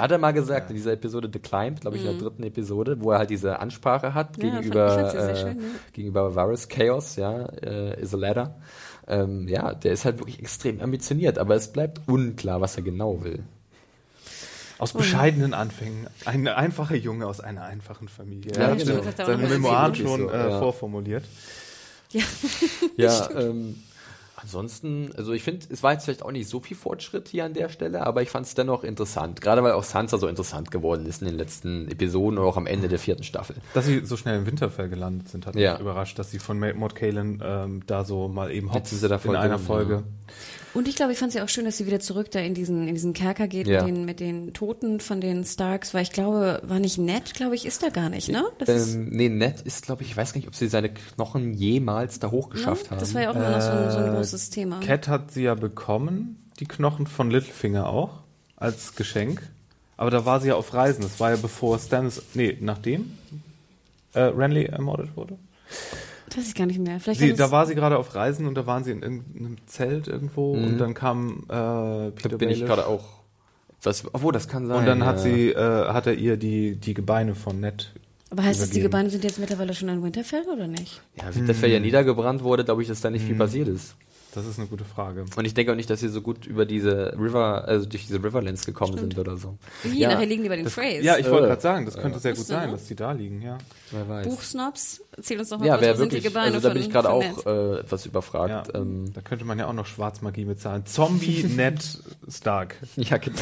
Er 0.00 0.04
hat 0.04 0.12
er 0.12 0.18
mal 0.18 0.32
gesagt 0.32 0.70
in 0.70 0.76
dieser 0.76 0.92
Episode 0.92 1.28
The 1.30 1.38
Climb, 1.40 1.78
glaube 1.82 1.98
ich, 1.98 2.04
in 2.06 2.10
der 2.12 2.18
dritten 2.18 2.42
Episode, 2.42 2.96
wo 3.02 3.10
er 3.10 3.18
halt 3.18 3.28
diese 3.28 3.58
Ansprache 3.58 4.14
hat 4.14 4.38
Mhm. 4.38 4.44
Ja, 4.44 4.54
gegenüber, 4.56 5.14
äh, 5.14 5.36
schön, 5.36 5.60
ja. 5.60 5.66
gegenüber 5.92 6.34
Varys 6.34 6.68
Chaos, 6.70 7.16
ja, 7.16 7.44
äh, 7.62 8.00
is 8.00 8.14
a 8.14 8.16
ladder. 8.16 8.56
Ähm, 9.06 9.46
ja, 9.46 9.74
der 9.74 9.92
ist 9.92 10.06
halt 10.06 10.18
wirklich 10.18 10.38
extrem 10.38 10.80
ambitioniert, 10.80 11.36
aber 11.38 11.54
es 11.54 11.70
bleibt 11.70 12.00
unklar, 12.08 12.62
was 12.62 12.76
er 12.78 12.82
genau 12.82 13.22
will. 13.22 13.42
Aus 14.78 14.94
bescheidenen 14.94 15.52
Anfängen. 15.52 16.06
Ein 16.24 16.48
einfacher 16.48 16.96
Junge 16.96 17.26
aus 17.26 17.40
einer 17.40 17.64
einfachen 17.64 18.08
Familie. 18.08 18.52
Ja, 18.56 18.62
Er 18.62 18.70
hat 18.70 18.78
genau. 18.78 19.02
seine- 19.26 19.48
Memoiren 19.48 19.94
schon 19.96 20.20
So, 20.22 20.30
äh, 20.30 20.48
ja. 20.50 20.58
vorformuliert. 20.58 21.24
ja. 22.12 22.22
Ja, 22.96 23.28
ähm, 23.38 23.76
ansonsten, 24.42 25.10
also 25.16 25.32
ich 25.32 25.42
finde, 25.42 25.66
es 25.70 25.82
war 25.82 25.92
jetzt 25.92 26.04
vielleicht 26.04 26.22
auch 26.22 26.32
nicht 26.32 26.48
so 26.48 26.60
viel 26.60 26.76
Fortschritt 26.76 27.28
hier 27.28 27.44
an 27.44 27.54
der 27.54 27.68
Stelle, 27.68 28.06
aber 28.06 28.22
ich 28.22 28.30
fand 28.30 28.46
es 28.46 28.54
dennoch 28.54 28.84
interessant. 28.84 29.40
Gerade 29.40 29.62
weil 29.62 29.72
auch 29.72 29.84
Sansa 29.84 30.18
so 30.18 30.26
interessant 30.26 30.70
geworden 30.70 31.06
ist 31.06 31.22
in 31.22 31.28
den 31.28 31.36
letzten 31.36 31.88
Episoden 31.88 32.38
oder 32.38 32.48
auch 32.48 32.56
am 32.56 32.66
Ende 32.66 32.88
der 32.88 32.98
vierten 32.98 33.22
Staffel. 33.22 33.56
Dass 33.74 33.86
sie 33.86 34.04
so 34.04 34.16
schnell 34.16 34.38
im 34.38 34.46
Winterfell 34.46 34.88
gelandet 34.88 35.28
sind, 35.28 35.46
hat 35.46 35.54
mich 35.54 35.64
Ja. 35.64 35.78
überrascht, 35.78 36.18
dass 36.18 36.30
sie 36.30 36.38
von 36.38 36.58
Ma- 36.58 36.72
Maud 36.74 36.94
Kalen 36.94 37.42
ähm, 37.44 37.82
da 37.86 38.04
so 38.04 38.28
mal 38.28 38.50
eben 38.50 38.72
hops 38.72 38.92
in 39.02 39.36
einer 39.36 39.58
Folge. 39.58 40.02
Und 40.72 40.86
ich 40.86 40.94
glaube, 40.94 41.12
ich 41.12 41.18
fand 41.18 41.30
es 41.30 41.34
ja 41.34 41.42
auch 41.44 41.48
schön, 41.48 41.64
dass 41.64 41.78
sie 41.78 41.86
wieder 41.86 41.98
zurück 41.98 42.30
da 42.30 42.38
in 42.38 42.54
diesen, 42.54 42.86
in 42.86 42.94
diesen 42.94 43.12
Kerker 43.12 43.48
geht 43.48 43.66
Ja. 43.66 43.82
mit, 43.82 43.88
den, 43.96 44.04
mit 44.04 44.20
den 44.20 44.52
Toten 44.52 45.00
von 45.00 45.20
den 45.20 45.44
Starks, 45.44 45.94
weil 45.94 46.02
ich 46.02 46.12
glaube, 46.12 46.60
war 46.62 46.78
nicht 46.78 46.96
nett, 46.98 47.34
glaube 47.34 47.56
ich, 47.56 47.66
ist 47.66 47.82
er 47.82 47.90
gar 47.90 48.08
nicht, 48.08 48.28
ne? 48.28 48.44
Das 48.58 48.68
ist, 48.68 48.94
Ähm, 48.94 49.08
nee, 49.10 49.28
Ned 49.28 49.62
ist, 49.62 49.84
glaube 49.84 50.02
ich, 50.02 50.10
ich 50.10 50.16
weiß 50.16 50.32
gar 50.32 50.38
nicht, 50.38 50.46
ob 50.48 50.54
sie 50.54 50.68
seine 50.68 50.90
Knochen 50.92 51.54
jemals 51.54 52.20
da 52.20 52.30
hochgeschafft 52.30 52.84
ne? 52.84 52.90
haben. 52.92 53.00
Das 53.00 53.14
war 53.14 53.22
ja 53.22 53.30
auch 53.30 53.34
immer 53.34 53.50
noch 53.50 53.60
so 53.60 53.72
ein, 53.72 53.90
so 53.90 53.98
ein 53.98 54.06
Äh, 54.06 54.10
großes 54.16 54.50
Thema. 54.50 54.78
Cat 54.80 55.08
hat 55.08 55.32
sie 55.32 55.42
ja 55.42 55.54
bekommen, 55.56 56.36
die 56.60 56.66
Knochen 56.66 57.06
von 57.08 57.30
Littlefinger 57.30 57.88
auch, 57.88 58.20
als 58.56 58.94
Geschenk. 58.94 59.42
Aber 59.96 60.10
da 60.10 60.24
war 60.24 60.40
sie 60.40 60.48
ja 60.48 60.54
auf 60.54 60.72
Reisen. 60.72 61.02
Das 61.02 61.18
war 61.20 61.30
ja 61.30 61.36
bevor 61.36 61.78
Stannis, 61.78 62.22
nee, 62.34 62.56
nachdem 62.60 63.18
äh, 64.14 64.20
Renly 64.20 64.64
ermordet 64.66 65.16
wurde. 65.16 65.36
Das 66.30 66.38
weiß 66.38 66.48
ich 66.48 66.54
gar 66.54 66.66
nicht 66.66 66.78
mehr. 66.80 66.98
Vielleicht 67.00 67.20
Sie, 67.20 67.30
da 67.30 67.36
das- 67.36 67.50
war 67.52 67.66
sie 67.66 67.74
gerade 67.74 67.98
auf 67.98 68.14
Reisen 68.14 68.46
und 68.46 68.54
da 68.54 68.66
waren 68.66 68.82
sie 68.84 68.92
in 68.92 69.02
irgendeinem 69.02 69.56
Zelt 69.66 70.08
irgendwo 70.08 70.52
und 70.52 70.78
dann 70.78 70.94
kam 70.94 71.44
äh, 71.44 71.52
da 71.52 72.10
Peter 72.14 72.38
bin 72.38 72.48
ich 72.50 72.60
Baelish. 72.60 72.68
gerade 72.68 72.86
auch. 72.86 73.04
Was, 73.82 74.04
obwohl, 74.12 74.32
das 74.32 74.46
kann 74.48 74.66
sein. 74.66 74.78
Und 74.78 74.86
dann 74.86 75.04
hat 75.06 75.16
ja. 75.16 75.22
sie, 75.22 75.48
äh, 75.50 75.88
hat 75.88 76.06
er 76.06 76.14
ihr 76.14 76.36
die, 76.36 76.76
die 76.76 76.94
Gebeine 76.94 77.34
von 77.34 77.60
Ned. 77.60 77.92
Aber 78.30 78.44
heißt 78.44 78.60
das, 78.60 78.70
die. 78.70 78.80
Gebeine 78.80 79.10
sind 79.10 79.24
jetzt 79.24 79.38
mittlerweile 79.38 79.74
schon 79.74 79.88
in 79.88 80.02
Winterfell 80.02 80.44
oder 80.54 80.66
nicht? 80.66 81.00
Ja, 81.16 81.34
Winterfell 81.34 81.70
ja 81.72 81.80
niedergebrannt 81.80 82.42
wurde, 82.44 82.64
glaube 82.64 82.82
ich, 82.82 82.88
dass 82.88 83.00
da 83.00 83.10
nicht 83.10 83.22
Hm. 83.22 83.28
viel 83.28 83.36
passiert 83.36 83.68
ist. 83.68 83.96
Das 84.34 84.46
ist 84.46 84.58
eine 84.58 84.68
gute 84.68 84.84
Frage. 84.84 85.24
Und 85.34 85.44
ich 85.44 85.54
denke 85.54 85.72
auch 85.72 85.76
nicht, 85.76 85.90
dass 85.90 86.00
sie 86.00 86.08
so 86.08 86.20
gut 86.22 86.46
über 86.46 86.64
diese 86.64 87.14
River, 87.18 87.64
also 87.66 87.86
durch 87.86 88.06
diese 88.06 88.22
Riverlands 88.22 88.64
gekommen 88.64 88.96
sind 88.96 89.18
oder 89.18 89.36
so. 89.36 89.58
Wie, 89.82 89.98
Ja, 89.98 90.10
nachher 90.12 90.26
liegen 90.26 90.42
die 90.44 90.48
bei 90.48 90.56
den 90.56 90.66
das- 90.66 90.74
Freys. 90.74 91.04
Ja, 91.04 91.16
ich 91.18 91.28
wollte 91.28 91.46
Äh, 91.46 91.48
gerade 91.48 91.62
sagen, 91.62 91.84
das 91.86 91.96
könnte 91.96 92.18
sehr 92.20 92.34
gut 92.34 92.46
sein, 92.46 92.66
ne? 92.66 92.72
dass 92.76 92.84
die 92.86 92.94
da 92.94 93.10
liegen, 93.12 93.42
ja. 93.42 93.58
Wer 93.90 94.08
weiß. 94.08 94.26
Buchsnobs, 94.28 95.02
erzähl 95.16 95.40
uns 95.40 95.48
doch 95.48 95.58
mal 95.58 95.66
Ja, 95.66 95.80
was, 95.80 95.98
sind 95.98 96.12
die 96.12 96.20
Gebeine 96.20 96.54
also 96.54 96.68
da 96.68 96.72
bin 96.72 96.82
ich 96.82 96.90
gerade 96.90 97.10
auch 97.10 97.46
äh, 97.46 97.80
etwas 97.80 98.04
ja 98.04 98.10
überfragt. 98.10 98.70
Ähm, 98.74 99.12
da 99.12 99.20
könnte 99.20 99.44
man 99.44 99.58
ja 99.58 99.66
auch 99.66 99.72
noch 99.72 99.86
Schwarzmagie 99.86 100.44
bezahlen. 100.44 100.86
Zombie 100.86 101.42
Ned 101.44 101.80
Stark. 102.28 102.76
ja, 102.96 103.16
genau. 103.16 103.36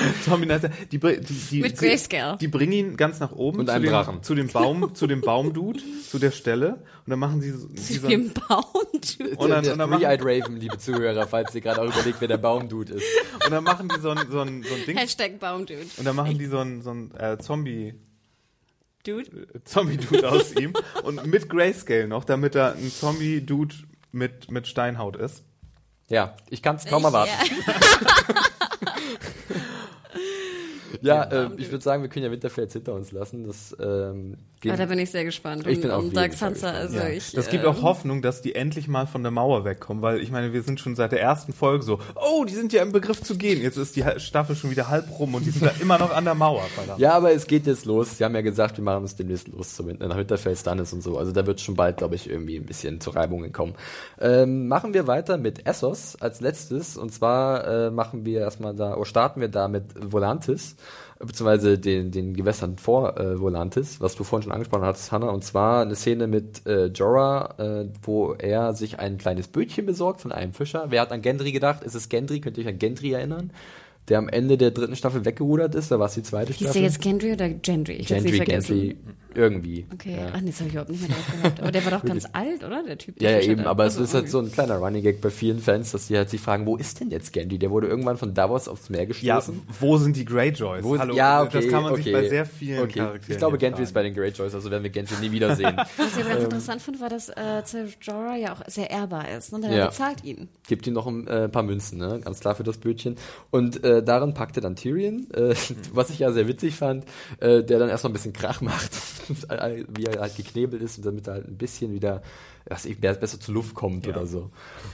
Zombie 0.24 0.46
Stark. 0.46 0.72
Die, 0.90 0.98
die, 0.98 1.20
die, 1.50 1.60
Mit 1.60 1.76
Grayscale. 1.78 2.36
Die 2.38 2.48
bringen 2.48 2.72
ihn 2.72 2.96
ganz 2.96 3.20
nach 3.20 3.32
oben 3.32 3.60
Und 3.60 3.66
zu, 3.66 3.72
einem 3.72 3.84
dem, 3.84 3.90
Drachen. 3.92 4.22
zu 4.22 4.34
dem 4.34 4.48
Baum, 4.48 4.94
zu 4.94 5.06
dem 5.06 5.20
Baumdude, 5.20 5.80
zu 6.08 6.18
der 6.18 6.30
Stelle. 6.30 6.74
Und 7.04 7.10
dann 7.10 7.18
machen 7.18 7.40
sie 7.40 7.50
so, 7.50 7.66
Zu 7.74 8.00
dem 8.08 8.32
Baum. 8.32 8.64
und 8.74 9.50
dann, 9.50 9.66
und 9.68 9.78
dann 9.78 9.90
machen, 9.90 10.02
Three-Eyed 10.02 10.20
Raven, 10.22 10.56
liebe 10.56 10.78
Zuhörer, 10.78 11.26
falls 11.26 11.54
ihr 11.54 11.60
gerade 11.60 11.80
auch 11.82 11.86
überlegt, 11.86 12.20
wer 12.20 12.28
der 12.28 12.38
Baumdude 12.38 12.94
ist. 12.94 13.04
und 13.44 13.50
dann 13.50 13.64
machen 13.64 13.88
die 13.88 14.00
so 14.00 14.10
ein, 14.10 14.18
so 14.30 14.40
ein, 14.40 14.62
so 14.62 14.74
ein 14.74 14.84
Ding. 14.86 14.96
Hashtag 14.96 15.38
Baumdude. 15.40 15.80
Und 15.96 16.04
dann 16.04 16.16
machen 16.16 16.38
die 16.38 16.46
so 16.46 16.58
ein, 16.58 16.82
so 16.82 16.90
ein 16.90 17.14
äh, 17.18 17.38
Zombie, 17.38 17.94
Dude. 19.04 19.48
Zombie-Dude 19.64 20.30
aus 20.30 20.54
ihm. 20.54 20.72
Und 21.02 21.26
mit 21.26 21.48
Grayscale 21.48 22.06
noch, 22.06 22.24
damit 22.24 22.54
er 22.54 22.74
ein 22.74 22.90
Zombie-Dude 22.92 23.74
mit, 24.12 24.50
mit 24.50 24.68
Steinhaut 24.68 25.16
ist. 25.16 25.42
Ja, 26.08 26.36
ich 26.50 26.62
kann 26.62 26.76
es 26.76 26.84
kaum 26.84 27.00
Ich- 27.00 27.06
erwarten. 27.06 27.32
ja. 27.66 28.34
ja, 31.02 31.22
äh, 31.24 31.48
ich 31.56 31.70
würde 31.70 31.82
sagen, 31.82 32.02
wir 32.02 32.10
können 32.10 32.24
ja 32.24 32.30
Winterfell 32.30 32.64
jetzt 32.64 32.74
hinter 32.74 32.94
uns 32.94 33.12
lassen. 33.12 33.46
Das, 33.46 33.76
ähm, 33.80 34.36
ja, 34.64 34.76
da 34.76 34.86
bin 34.86 34.98
ich 34.98 35.10
sehr 35.10 35.24
gespannt. 35.24 35.66
Ich 35.66 35.80
bin 35.80 35.90
auch 35.90 36.02
um 36.02 36.12
Dark 36.12 36.34
Sansa, 36.34 36.70
also 36.70 36.96
ja. 36.96 37.08
ich. 37.08 37.32
Das 37.32 37.48
gibt 37.48 37.64
auch 37.64 37.82
Hoffnung, 37.82 38.22
dass 38.22 38.42
die 38.42 38.54
endlich 38.54 38.86
mal 38.86 39.06
von 39.06 39.22
der 39.22 39.32
Mauer 39.32 39.64
wegkommen, 39.64 40.02
weil 40.02 40.20
ich 40.20 40.30
meine, 40.30 40.52
wir 40.52 40.62
sind 40.62 40.78
schon 40.78 40.94
seit 40.94 41.12
der 41.12 41.20
ersten 41.20 41.52
Folge 41.52 41.82
so, 41.82 41.98
oh, 42.14 42.44
die 42.44 42.54
sind 42.54 42.72
ja 42.72 42.82
im 42.82 42.92
Begriff 42.92 43.22
zu 43.22 43.36
gehen. 43.36 43.60
Jetzt 43.60 43.76
ist 43.76 43.96
die 43.96 44.04
Staffel 44.18 44.54
schon 44.54 44.70
wieder 44.70 44.88
halb 44.88 45.18
rum 45.18 45.34
und 45.34 45.44
die 45.44 45.50
sind 45.50 45.64
da 45.64 45.72
immer 45.80 45.98
noch 45.98 46.14
an 46.14 46.24
der 46.24 46.34
Mauer. 46.34 46.62
Verdammt. 46.62 47.00
Ja, 47.00 47.14
aber 47.14 47.32
es 47.32 47.46
geht 47.46 47.66
jetzt 47.66 47.86
los. 47.86 48.18
Sie 48.18 48.24
haben 48.24 48.34
ja 48.34 48.40
gesagt, 48.40 48.76
wir 48.76 48.84
machen 48.84 49.02
uns 49.02 49.16
demnächst 49.16 49.48
los 49.48 49.74
zum 49.74 49.88
nach 49.88 50.16
Winterfell 50.16 50.56
Stannis 50.56 50.92
und 50.92 51.02
so. 51.02 51.18
Also 51.18 51.32
da 51.32 51.46
wird 51.46 51.60
schon 51.60 51.74
bald, 51.74 51.96
glaube 51.96 52.14
ich, 52.14 52.30
irgendwie 52.30 52.56
ein 52.56 52.66
bisschen 52.66 53.00
zu 53.00 53.10
Reibungen 53.10 53.52
kommen. 53.52 53.74
Ähm, 54.20 54.68
machen 54.68 54.94
wir 54.94 55.06
weiter 55.06 55.38
mit 55.38 55.66
Essos 55.66 56.16
als 56.20 56.40
letztes. 56.40 56.96
Und 56.96 57.12
zwar 57.12 57.66
äh, 57.66 57.90
machen 57.90 58.24
wir 58.24 58.40
erstmal 58.40 58.74
da, 58.74 58.94
oder 58.94 59.06
starten 59.06 59.40
wir 59.40 59.48
da 59.48 59.68
mit 59.68 59.84
Volantis 60.12 60.76
beziehungsweise 61.26 61.78
den, 61.78 62.10
den 62.10 62.34
Gewässern 62.34 62.76
vor 62.76 63.18
äh, 63.18 63.40
Volantis, 63.40 64.00
was 64.00 64.14
du 64.14 64.24
vorhin 64.24 64.44
schon 64.44 64.52
angesprochen 64.52 64.84
hattest, 64.84 65.12
Hannah, 65.12 65.30
und 65.30 65.44
zwar 65.44 65.82
eine 65.82 65.94
Szene 65.94 66.26
mit 66.26 66.66
äh, 66.66 66.86
Jorah, 66.86 67.54
äh, 67.58 67.88
wo 68.02 68.34
er 68.34 68.74
sich 68.74 68.98
ein 68.98 69.18
kleines 69.18 69.48
Bötchen 69.48 69.86
besorgt 69.86 70.20
von 70.20 70.32
einem 70.32 70.52
Fischer. 70.52 70.86
Wer 70.88 71.02
hat 71.02 71.12
an 71.12 71.22
Gendry 71.22 71.52
gedacht? 71.52 71.84
Ist 71.84 71.94
es 71.94 72.08
Gendry? 72.08 72.40
Könnt 72.40 72.58
ihr 72.58 72.64
euch 72.64 72.70
an 72.70 72.78
Gendry 72.78 73.12
erinnern? 73.12 73.50
Der 74.08 74.18
am 74.18 74.28
Ende 74.28 74.58
der 74.58 74.72
dritten 74.72 74.96
Staffel 74.96 75.24
weggerudert 75.24 75.74
ist, 75.76 75.92
da 75.92 75.98
war 75.98 76.06
es 76.06 76.14
die 76.14 76.24
zweite 76.24 76.52
Hieß 76.52 76.56
Staffel. 76.56 76.72
der 76.72 76.82
jetzt 76.82 77.00
Gendry 77.00 77.32
oder 77.32 77.48
Gendry? 77.48 77.92
Ich 77.94 78.08
Gendry. 78.08 78.38
Gendry, 78.40 78.96
irgendwie. 79.36 79.86
Okay, 79.92 80.16
Ja. 80.16 80.32
ach 80.34 80.40
nee, 80.40 80.50
das 80.50 80.58
habe 80.60 80.68
ich 80.68 80.74
überhaupt 80.74 80.90
nicht 80.90 81.00
mehr 81.08 81.10
drauf 81.16 81.26
gehabt. 81.40 81.60
Aber 81.60 81.72
der 81.72 81.84
war 81.84 81.92
doch 81.92 82.04
ganz 82.04 82.26
alt, 82.32 82.64
oder? 82.64 82.82
Der 82.82 82.98
Typ. 82.98 83.20
Ja, 83.20 83.28
der 83.28 83.30
ja, 83.32 83.38
Fischer 83.40 83.52
eben, 83.52 83.66
aber 83.66 83.84
es 83.86 83.94
Also 83.94 84.04
ist 84.04 84.14
halt 84.14 84.28
so 84.30 84.38
ein 84.40 84.50
kleiner 84.52 84.76
Running 84.76 85.02
Gag 85.02 85.20
bei 85.20 85.30
vielen 85.30 85.58
Fans, 85.60 85.92
dass 85.92 86.06
die 86.08 86.16
halt 86.16 86.30
sich 86.30 86.40
fragen, 86.40 86.66
wo 86.66 86.76
ist 86.76 87.00
denn 87.00 87.10
jetzt 87.10 87.32
Gendry? 87.32 87.58
Der 87.58 87.70
wurde 87.70 87.86
irgendwann 87.88 88.16
von 88.16 88.34
Davos 88.34 88.68
aufs 88.68 88.90
Meer 88.90 89.00
Ja, 89.02 89.06
gestoßen. 89.36 89.60
wo 89.80 89.96
sind 89.96 90.16
die 90.16 90.24
Greyjoys? 90.24 90.84
Wo, 90.84 90.98
Hallo, 90.98 91.14
ja, 91.14 91.42
okay, 91.42 91.50
das 91.60 91.68
kann 91.68 91.82
man 91.82 91.92
okay, 91.92 92.02
sich 92.02 92.12
bei 92.12 92.28
sehr 92.28 92.46
vielen 92.46 92.80
okay. 92.82 92.98
Charakteren 93.00 93.32
Ich 93.32 93.38
glaube, 93.38 93.58
Gendry 93.58 93.82
ist 93.82 93.94
bei 93.94 94.02
den 94.02 94.14
Greyjoys, 94.14 94.54
also 94.54 94.70
werden 94.70 94.82
wir 94.82 94.90
Gendry 94.90 95.14
nie 95.20 95.32
wiedersehen. 95.32 95.76
Was 95.96 96.16
ich 96.16 96.20
aber 96.24 96.30
ganz 96.30 96.44
interessant 96.44 96.82
fand, 96.82 97.00
war, 97.00 97.08
dass 97.08 97.28
äh, 97.28 97.62
Jorah 98.00 98.36
ja 98.36 98.52
auch 98.52 98.60
sehr 98.66 98.90
ehrbar 98.90 99.28
ist. 99.30 99.52
Ne? 99.52 99.60
Der 99.60 99.72
Ja. 99.72 99.86
bezahlt 99.86 100.24
ihn. 100.24 100.48
Gibt 100.68 100.86
ihm 100.86 100.94
noch 100.94 101.06
ein 101.06 101.26
äh, 101.26 101.48
paar 101.48 101.62
Münzen, 101.62 101.98
ne? 101.98 102.20
ganz 102.22 102.40
klar 102.40 102.54
für 102.54 102.64
das 102.64 102.78
Bötchen. 102.78 103.16
Und 103.50 103.82
äh, 103.84 104.02
darin 104.02 104.34
packte 104.34 104.60
dann 104.60 104.76
Tyrion, 104.76 105.26
äh, 105.34 105.54
was 105.92 106.10
ich 106.10 106.18
ja 106.18 106.32
sehr 106.32 106.48
witzig 106.48 106.74
fand, 106.76 107.04
äh, 107.40 107.62
der 107.62 107.78
dann 107.78 107.88
erstmal 107.88 108.10
ein 108.10 108.14
bisschen 108.14 108.32
Krach 108.32 108.60
macht, 108.60 108.90
wie 109.96 110.04
er 110.04 110.20
halt 110.20 110.36
geknebelt 110.36 110.82
ist 110.82 110.98
und 110.98 111.06
damit 111.06 111.26
er 111.26 111.34
halt 111.34 111.48
ein 111.48 111.56
bisschen 111.56 111.92
wieder, 111.92 112.22
was 112.66 112.84
ich, 112.84 112.98
besser 113.00 113.40
zur 113.40 113.54
Luft 113.54 113.74
kommt 113.74 114.06
Ja. 114.06 114.12
oder 114.16 114.26
so. 114.26 114.50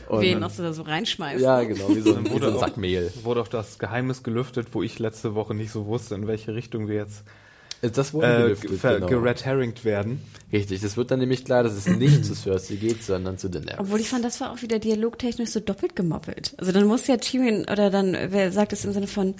Und, 0.08 0.20
Wen 0.22 0.38
noch 0.40 0.50
so 0.50 0.62
da 0.62 0.72
so 0.72 0.82
reinschmeißt. 0.82 1.40
Ja, 1.42 1.62
genau, 1.62 1.88
wie 1.94 2.00
so 2.00 2.14
ein, 2.14 2.24
wie 2.26 2.30
wurde 2.32 2.46
so 2.46 2.50
ein 2.52 2.56
auch- 2.56 2.60
Sack 2.60 2.76
Mehl. 2.76 3.12
Wurde 3.22 3.40
auch 3.40 3.48
das 3.48 3.78
Geheimnis 3.78 4.22
gelüftet, 4.22 4.68
wo 4.72 4.82
ich 4.82 4.98
letzte 4.98 5.34
Woche 5.34 5.54
nicht 5.54 5.70
so 5.70 5.86
wusste, 5.86 6.14
in 6.14 6.26
welche 6.26 6.54
Richtung 6.54 6.88
wir 6.88 6.96
jetzt 6.96 7.22
Das 7.80 8.12
wurde 8.12 8.56
äh, 8.60 8.66
genau. 8.66 9.06
geredherringt 9.06 9.84
werden. 9.84 10.20
Richtig, 10.52 10.82
es 10.82 10.96
wird 10.96 11.10
dann 11.10 11.20
nämlich 11.20 11.44
klar, 11.44 11.62
dass 11.62 11.74
es 11.74 11.86
nicht 11.86 12.24
zu 12.24 12.34
Cersei 12.34 12.74
geht, 12.76 13.02
sondern 13.04 13.38
zu 13.38 13.48
Daenerys. 13.50 13.78
Obwohl 13.78 14.00
ich 14.00 14.08
fand, 14.08 14.24
das 14.24 14.40
war 14.40 14.50
auch 14.52 14.62
wieder 14.62 14.78
dialogtechnisch 14.78 15.50
so 15.50 15.60
doppelt 15.60 15.94
gemoppelt. 15.94 16.54
Also 16.58 16.72
dann 16.72 16.86
muss 16.86 17.06
ja 17.06 17.18
Tyrion, 17.18 17.66
oder 17.70 17.90
dann, 17.90 18.16
wer 18.30 18.50
sagt 18.50 18.72
es 18.72 18.84
im 18.84 18.92
Sinne 18.92 19.06
von, 19.06 19.34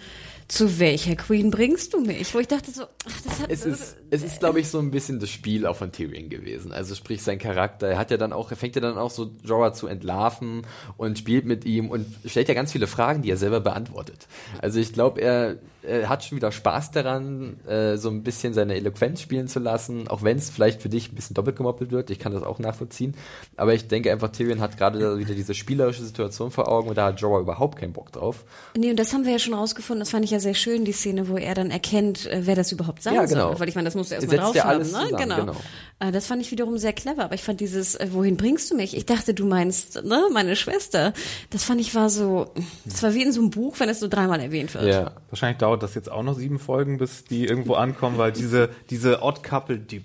zu 0.48 0.78
welcher 0.78 1.14
Queen 1.14 1.50
bringst 1.50 1.92
du 1.92 2.00
mich? 2.00 2.34
Wo 2.34 2.38
ich 2.38 2.48
dachte 2.48 2.70
so, 2.70 2.84
ach, 2.84 3.20
das 3.22 3.40
hat... 3.40 3.50
Es 3.50 3.66
ist, 3.66 3.96
es 4.10 4.22
ist, 4.22 4.40
glaube 4.40 4.60
ich, 4.60 4.68
so 4.68 4.78
ein 4.78 4.90
bisschen 4.90 5.20
das 5.20 5.28
Spiel 5.28 5.66
auch 5.66 5.76
von 5.76 5.92
Tyrion 5.92 6.30
gewesen. 6.30 6.72
Also 6.72 6.94
sprich 6.94 7.22
sein 7.22 7.38
Charakter. 7.38 7.88
Er 7.88 7.98
hat 7.98 8.10
ja 8.10 8.16
dann 8.16 8.32
auch, 8.32 8.50
er 8.50 8.56
fängt 8.56 8.74
ja 8.74 8.80
dann 8.80 8.96
auch 8.96 9.10
so 9.10 9.30
Jorah 9.44 9.74
zu 9.74 9.86
entlarven 9.86 10.62
und 10.96 11.18
spielt 11.18 11.44
mit 11.44 11.66
ihm 11.66 11.90
und 11.90 12.06
stellt 12.24 12.48
ja 12.48 12.54
ganz 12.54 12.72
viele 12.72 12.86
Fragen, 12.86 13.20
die 13.20 13.30
er 13.30 13.36
selber 13.36 13.60
beantwortet. 13.60 14.26
Also 14.62 14.80
ich 14.80 14.94
glaube, 14.94 15.20
er, 15.20 15.56
er 15.82 16.08
hat 16.08 16.24
schon 16.24 16.36
wieder 16.36 16.50
Spaß 16.52 16.90
daran, 16.90 17.60
äh, 17.66 17.96
so 17.96 18.10
ein 18.10 18.22
bisschen 18.22 18.52
seine 18.54 18.74
Eloquenz 18.74 19.20
spielen 19.20 19.48
zu 19.48 19.58
lassen, 19.60 20.08
auch 20.08 20.22
wenn 20.22 20.36
es 20.36 20.50
vielleicht 20.50 20.82
für 20.82 20.88
dich 20.88 21.12
ein 21.12 21.14
bisschen 21.14 21.34
doppelt 21.34 21.56
gemoppelt 21.56 21.90
wird. 21.92 22.10
Ich 22.10 22.18
kann 22.18 22.32
das 22.32 22.42
auch 22.42 22.58
nachvollziehen. 22.58 23.14
Aber 23.56 23.74
ich 23.74 23.88
denke 23.88 24.10
einfach, 24.10 24.28
Tyrion 24.30 24.60
hat 24.60 24.76
gerade 24.76 24.98
wieder 25.18 25.34
diese 25.34 25.54
spielerische 25.54 26.02
Situation 26.04 26.50
vor 26.50 26.68
Augen 26.68 26.88
und 26.88 26.98
da 26.98 27.06
hat 27.06 27.20
Jorah 27.20 27.40
überhaupt 27.40 27.78
keinen 27.78 27.92
Bock 27.92 28.12
drauf. 28.12 28.44
Nee, 28.76 28.90
und 28.90 28.98
das 28.98 29.12
haben 29.12 29.24
wir 29.24 29.32
ja 29.32 29.38
schon 29.38 29.54
rausgefunden. 29.54 30.00
Das 30.00 30.10
fand 30.10 30.24
ich 30.24 30.30
ja 30.32 30.40
sehr 30.40 30.54
schön, 30.54 30.84
die 30.84 30.92
Szene, 30.92 31.28
wo 31.28 31.36
er 31.36 31.54
dann 31.54 31.70
erkennt, 31.70 32.26
äh, 32.26 32.42
wer 32.44 32.56
das 32.56 32.72
überhaupt 32.72 33.02
sein 33.02 33.14
Ja, 33.14 33.24
genau. 33.24 33.50
soll. 33.50 33.60
Weil 33.60 33.68
ich 33.68 33.74
meine, 33.74 33.86
das 33.86 33.94
musst 33.94 34.10
du 34.10 34.16
Er 34.16 34.20
erstmal 34.22 34.38
drauf 34.38 34.54
ja 34.56 34.64
haben. 34.64 34.78
Ne? 34.78 34.84
zusammen, 34.84 35.16
Genau. 35.16 35.36
genau. 35.36 35.56
Äh, 36.00 36.12
Das 36.12 36.26
fand 36.26 36.40
ich 36.42 36.50
wiederum 36.50 36.78
sehr 36.78 36.92
clever. 36.92 37.24
Aber 37.24 37.34
ich 37.34 37.42
fand 37.42 37.60
dieses, 37.60 37.94
äh, 37.96 38.08
wohin 38.12 38.36
bringst 38.36 38.70
du 38.70 38.76
mich? 38.76 38.96
Ich 38.96 39.04
dachte, 39.06 39.34
du 39.34 39.46
meinst, 39.46 40.04
ne, 40.04 40.22
meine 40.32 40.54
Schwester. 40.56 41.12
Das 41.50 41.64
fand 41.64 41.80
ich 41.80 41.94
war 41.94 42.08
so, 42.10 42.52
das 42.84 43.02
war 43.02 43.14
wie 43.14 43.22
in 43.22 43.32
so 43.32 43.40
einem 43.40 43.50
Buch, 43.50 43.74
wenn 43.80 43.88
es 43.88 44.00
so 44.00 44.08
dreimal 44.08 44.40
erwähnt 44.40 44.74
wird. 44.74 44.84
Ja. 44.84 45.12
Wahrscheinlich 45.30 45.58
dauert 45.58 45.82
das 45.82 45.94
jetzt 45.94 46.10
auch 46.10 46.22
noch 46.22 46.34
sieben 46.38 46.58
Folgen, 46.58 46.98
bis 46.98 47.24
die 47.24 47.44
irgendwo 47.46 47.74
ankommen, 47.74 48.16
weil 48.18 48.32
diese, 48.32 48.70
diese 48.90 49.22
Odd 49.22 49.42
Couple, 49.42 49.78
die 49.78 50.02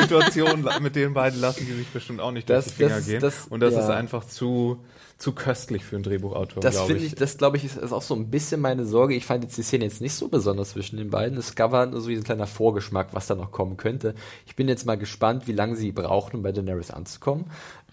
Situation 0.00 0.68
mit 0.80 0.96
den 0.96 1.14
beiden 1.14 1.40
lassen 1.40 1.66
die 1.66 1.72
sich 1.74 1.88
bestimmt 1.88 2.20
auch 2.20 2.32
nicht 2.32 2.48
Das- 2.48 2.64
durch 2.66 2.76
die 2.76 2.82
Finger 2.84 2.96
das- 2.96 3.06
gehen. 3.06 3.20
das- 3.20 3.46
Und 3.48 3.60
das 3.60 3.74
ja. 3.74 3.80
ist 3.80 3.88
einfach 3.90 4.24
zu, 4.26 4.78
zu 5.22 5.32
köstlich 5.32 5.84
für 5.84 5.94
einen 5.96 6.02
Drehbuchautor, 6.02 6.60
Das 6.62 6.74
glaube 6.74 6.88
finde 6.88 7.04
ich. 7.04 7.12
ich, 7.12 7.18
das 7.18 7.38
glaube 7.38 7.56
ich, 7.56 7.64
ist, 7.64 7.76
ist 7.76 7.92
auch 7.92 8.02
so 8.02 8.14
ein 8.14 8.28
bisschen 8.28 8.60
meine 8.60 8.84
Sorge. 8.84 9.14
Ich 9.14 9.24
fand 9.24 9.44
jetzt 9.44 9.56
die 9.56 9.62
Szene 9.62 9.84
jetzt 9.84 10.00
nicht 10.00 10.14
so 10.14 10.26
besonders 10.28 10.70
zwischen 10.70 10.96
den 10.96 11.10
beiden. 11.10 11.38
Es 11.38 11.54
gab 11.54 11.70
halt 11.72 11.92
nur 11.92 12.00
so 12.00 12.08
wie 12.08 12.16
ein 12.16 12.24
kleiner 12.24 12.48
Vorgeschmack, 12.48 13.08
was 13.12 13.28
da 13.28 13.36
noch 13.36 13.52
kommen 13.52 13.76
könnte. 13.76 14.16
Ich 14.46 14.56
bin 14.56 14.68
jetzt 14.68 14.84
mal 14.84 14.98
gespannt, 14.98 15.46
wie 15.46 15.52
lange 15.52 15.76
sie 15.76 15.92
brauchen, 15.92 16.38
um 16.38 16.42
bei 16.42 16.50
Daenerys 16.50 16.90
anzukommen. 16.90 17.44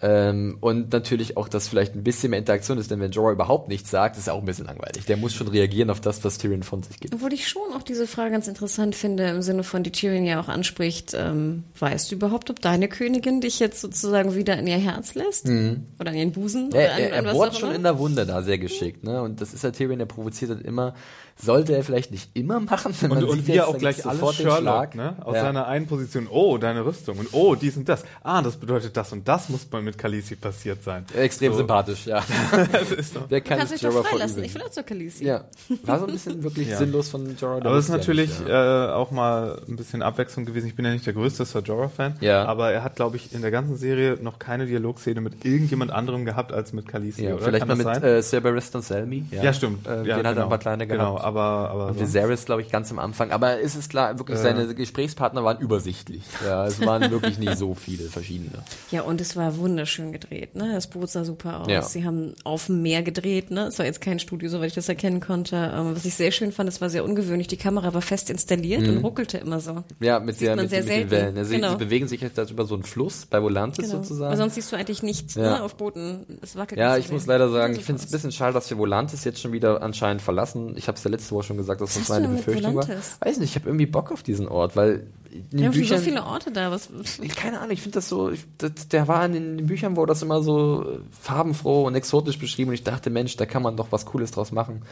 Ähm, 0.02 0.56
und 0.60 0.92
natürlich 0.92 1.36
auch, 1.36 1.48
dass 1.48 1.68
vielleicht 1.68 1.94
ein 1.94 2.02
bisschen 2.02 2.30
mehr 2.30 2.38
Interaktion 2.38 2.78
ist, 2.78 2.90
denn 2.90 3.00
wenn 3.00 3.10
Jorah 3.10 3.32
überhaupt 3.32 3.68
nichts 3.68 3.90
sagt, 3.90 4.16
ist 4.16 4.28
er 4.28 4.34
auch 4.34 4.40
ein 4.40 4.46
bisschen 4.46 4.64
langweilig. 4.64 5.04
Der 5.04 5.18
muss 5.18 5.34
schon 5.34 5.48
reagieren 5.48 5.90
auf 5.90 6.00
das, 6.00 6.24
was 6.24 6.38
Tyrion 6.38 6.62
von 6.62 6.82
sich 6.82 6.98
gibt. 7.00 7.14
Obwohl 7.14 7.32
ich 7.34 7.48
schon 7.48 7.72
auch 7.76 7.82
diese 7.82 8.06
Frage 8.06 8.30
ganz 8.30 8.48
interessant 8.48 8.94
finde, 8.94 9.28
im 9.28 9.42
Sinne 9.42 9.62
von, 9.62 9.82
die 9.82 9.92
Tyrion 9.92 10.24
ja 10.24 10.40
auch 10.40 10.48
anspricht, 10.48 11.14
ähm, 11.14 11.64
weißt 11.78 12.10
du 12.10 12.14
überhaupt, 12.14 12.48
ob 12.48 12.60
deine 12.60 12.88
Königin 12.88 13.42
dich 13.42 13.60
jetzt 13.60 13.80
sozusagen 13.80 14.34
wieder 14.34 14.58
in 14.58 14.66
ihr 14.66 14.78
Herz 14.78 15.14
lässt? 15.14 15.46
Oder 15.46 16.12
in 16.12 16.16
ihren 16.16 16.32
Busen? 16.32 16.68
Mhm. 16.68 16.74
Er, 16.74 16.80
oder 16.80 16.94
an, 16.94 17.00
er, 17.00 17.12
er 17.12 17.32
bohrt 17.34 17.56
schon 17.56 17.74
in 17.74 17.82
der 17.82 17.98
Wunde 17.98 18.24
da 18.24 18.42
sehr 18.42 18.58
geschickt, 18.58 19.04
ne? 19.04 19.22
Und 19.22 19.40
das 19.40 19.52
ist 19.52 19.64
ja 19.64 19.70
Tyrion, 19.70 19.98
der 19.98 20.06
provoziert 20.06 20.50
halt 20.50 20.62
immer. 20.62 20.94
Sollte 21.42 21.74
er 21.74 21.82
vielleicht 21.84 22.10
nicht 22.10 22.30
immer 22.34 22.60
machen, 22.60 22.94
wenn 23.00 23.10
Und, 23.12 23.20
man 23.20 23.28
und 23.30 23.36
sieht 23.46 23.54
jetzt, 23.54 23.64
auch 23.64 23.78
gleich 23.78 24.04
alles 24.06 24.18
sofort 24.20 24.38
den 24.38 24.46
Sherlock, 24.46 24.60
Schlag. 24.62 24.94
ne? 24.94 25.16
Aus 25.24 25.34
Ja. 25.36 25.42
seiner 25.42 25.66
einen 25.66 25.86
Position, 25.86 26.26
oh, 26.30 26.58
deine 26.58 26.84
Rüstung 26.84 27.18
und 27.18 27.28
oh, 27.32 27.54
dies 27.54 27.76
und 27.76 27.88
das. 27.88 28.04
Ah, 28.22 28.42
das 28.42 28.56
bedeutet 28.56 28.96
das 28.96 29.12
und 29.12 29.26
das 29.26 29.48
muss 29.48 29.66
mal 29.70 29.80
mit 29.82 29.96
Khaleesi 29.98 30.36
passiert 30.36 30.82
sein. 30.82 31.04
Extrem 31.16 31.52
So. 31.52 31.58
sympathisch, 31.58 32.06
ja. 32.06 32.22
Das 32.72 32.92
ist 32.92 33.16
doch- 33.16 33.28
Der 33.28 33.40
Du 33.40 33.48
kann 33.48 33.58
kannst 33.58 33.72
sich 33.72 33.82
doch 33.82 33.92
Jorah 33.92 34.04
freilassen. 34.08 34.44
Ich 34.44 34.54
will 34.54 34.62
auch 34.62 34.70
zur 34.70 34.82
Khaleesi. 34.82 35.24
Ja, 35.24 35.44
war 35.84 35.98
so 35.98 36.06
ein 36.06 36.12
bisschen 36.12 36.42
wirklich 36.42 36.68
Ja. 36.68 36.76
sinnlos 36.76 37.08
von 37.08 37.36
Jorah. 37.36 37.56
Aber 37.56 37.72
es 37.76 37.84
ist 37.86 37.90
ja 37.90 37.96
natürlich 37.96 38.30
ja. 38.46 38.88
äh, 38.88 38.92
auch 38.92 39.10
mal 39.10 39.60
ein 39.68 39.76
bisschen 39.76 40.02
Abwechslung 40.02 40.44
gewesen. 40.44 40.66
Ich 40.66 40.76
bin 40.76 40.84
ja 40.84 40.92
nicht 40.92 41.06
der 41.06 41.14
größte 41.14 41.44
Sir 41.44 41.60
Jorah-Fan, 41.62 42.16
Ja. 42.20 42.44
aber 42.44 42.70
er 42.72 42.84
hat, 42.84 42.96
glaube 42.96 43.16
ich, 43.16 43.32
in 43.34 43.40
der 43.42 43.50
ganzen 43.50 43.76
Serie 43.76 44.18
noch 44.20 44.38
keine 44.38 44.66
Dialogszene 44.66 45.20
mit 45.20 45.44
irgendjemand 45.44 45.90
anderem 45.90 46.24
gehabt 46.24 46.52
als 46.52 46.72
mit 46.72 46.86
Khaleesi, 46.88 47.24
Ja, 47.24 47.34
oder? 47.34 47.44
vielleicht 47.44 47.66
Kann 47.66 47.68
mal 47.68 47.76
mit 47.76 47.86
sein? 47.86 48.02
äh, 48.02 48.22
Cerberus 48.22 48.70
und 48.74 48.82
Selmy. 48.82 49.24
ja, 49.30 49.52
stimmt. 49.52 49.86
Äh, 49.86 49.90
ja, 49.90 50.02
den 50.02 50.16
hat 50.18 50.24
er 50.24 50.32
genau. 50.34 50.42
ein 50.44 50.48
paar 50.50 50.58
kleine 50.58 50.86
Genau, 50.86 51.14
gehabt. 51.14 51.29
Aber, 51.30 51.70
aber 51.70 51.86
Und 51.88 52.00
Viserys, 52.00 52.44
glaube 52.44 52.62
ich, 52.62 52.70
ganz 52.70 52.90
am 52.90 52.98
Anfang. 52.98 53.30
Aber 53.30 53.60
es 53.60 53.74
ist 53.74 53.88
klar, 53.90 54.18
wirklich, 54.18 54.38
seine 54.38 54.74
Gesprächspartner 54.74 55.42
waren 55.44 55.58
übersichtlich. 55.58 56.22
Ja, 56.44 56.66
es 56.66 56.80
waren 56.84 57.10
wirklich 57.10 57.38
nie 57.38 57.54
so 57.56 57.74
viele 57.74 58.04
verschiedene. 58.04 58.50
Ja, 58.90 59.02
und 59.02 59.20
es 59.20 59.36
war 59.36 59.56
wunderschön 59.56 60.12
gedreht, 60.12 60.54
ne? 60.56 60.72
Das 60.74 60.88
Boot 60.88 61.08
sah 61.10 61.24
super 61.24 61.60
aus. 61.60 61.68
Ja. 61.68 61.82
Sie 61.82 62.04
haben 62.04 62.34
auf 62.44 62.66
dem 62.66 62.82
Meer 62.82 63.02
gedreht, 63.02 63.50
ne? 63.50 63.66
Es 63.68 63.78
war 63.78 63.86
jetzt 63.86 64.00
kein 64.00 64.18
Studio, 64.18 64.48
soweit 64.50 64.68
ich 64.68 64.74
das 64.74 64.88
erkennen 64.88 65.20
konnte. 65.20 65.56
Ähm, 65.74 65.94
was 65.96 66.04
ich 66.04 66.14
sehr 66.14 66.30
schön 66.32 66.52
fand, 66.52 66.68
es 66.68 66.80
war 66.80 66.90
sehr 66.90 67.04
ungewöhnlich. 67.04 67.46
Die 67.48 67.56
Kamera 67.56 67.94
war 67.94 68.02
fest 68.02 68.28
installiert 68.30 68.86
und 68.86 68.98
ruckelte 68.98 69.38
immer 69.38 69.60
so. 69.60 69.84
Ja, 70.00 70.20
mit, 70.20 70.36
Sieht 70.36 70.48
der, 70.48 70.56
mit, 70.56 70.70
sehr 70.70 70.80
den- 70.82 70.86
mit 70.88 70.90
den 70.90 71.08
selten. 71.08 71.10
Wellen. 71.10 71.38
Also 71.38 71.54
Genau. 71.54 71.70
Sie 71.70 71.76
bewegen 71.76 72.08
sich 72.08 72.20
jetzt 72.20 72.38
also 72.38 72.52
über 72.54 72.64
so 72.64 72.74
einen 72.74 72.82
Fluss 72.84 73.26
bei 73.26 73.42
Volantis 73.42 73.86
Genau. 73.86 74.02
sozusagen. 74.02 74.30
Weil 74.30 74.36
sonst 74.36 74.54
siehst 74.54 74.72
du 74.72 74.76
eigentlich 74.76 75.02
nichts 75.02 75.34
Ja. 75.34 75.42
ne? 75.42 75.62
auf 75.62 75.76
Booten. 75.76 76.26
Es 76.42 76.56
wackelt 76.56 76.78
Ja, 76.80 76.96
nicht 76.96 77.06
ich 77.06 77.12
muss 77.12 77.26
leider 77.26 77.48
sagen, 77.50 77.74
ich 77.74 77.84
finde 77.84 78.00
es 78.02 78.08
ein 78.08 78.12
bisschen 78.12 78.32
schade, 78.32 78.52
dass 78.54 78.68
wir 78.70 78.78
Volantis 78.78 79.24
jetzt 79.24 79.40
schon 79.40 79.52
wieder 79.52 79.82
anscheinend 79.82 80.22
verlassen. 80.22 80.74
Ich 80.76 80.88
habe 80.88 80.96
es 80.98 81.04
ja 81.04 81.09
letzte 81.10 81.34
Woche 81.34 81.44
schon 81.44 81.56
gesagt, 81.56 81.80
dass 81.80 81.94
das 81.94 82.08
meine 82.08 82.28
Befürchtung 82.28 82.76
war. 82.76 82.88
Weiß 83.20 83.38
nicht, 83.38 83.50
ich 83.50 83.56
habe 83.56 83.68
irgendwie 83.68 83.86
Bock 83.86 84.10
auf 84.12 84.22
diesen 84.22 84.48
Ort, 84.48 84.76
weil 84.76 85.06
in 85.30 85.48
den 85.50 85.58
Wir 85.58 85.66
haben 85.66 85.74
schon 85.74 85.84
so 85.84 85.88
Büchern, 85.88 86.04
viele 86.04 86.24
Orte 86.24 86.50
da. 86.50 86.70
Was, 86.70 86.88
keine 87.36 87.58
Ahnung, 87.58 87.72
ich 87.72 87.82
finde 87.82 87.94
das 87.96 88.08
so, 88.08 88.30
ich, 88.30 88.44
das, 88.58 88.88
der 88.88 89.06
war 89.08 89.24
in 89.26 89.32
den 89.32 89.66
Büchern, 89.66 89.96
wo 89.96 90.06
das 90.06 90.22
immer 90.22 90.42
so 90.42 90.84
äh, 90.84 90.98
farbenfroh 91.10 91.86
und 91.86 91.94
exotisch 91.94 92.38
beschrieben 92.38 92.70
und 92.70 92.74
ich 92.74 92.84
dachte, 92.84 93.10
Mensch, 93.10 93.36
da 93.36 93.46
kann 93.46 93.62
man 93.62 93.76
doch 93.76 93.88
was 93.90 94.06
Cooles 94.06 94.32
draus 94.32 94.52
machen. 94.52 94.82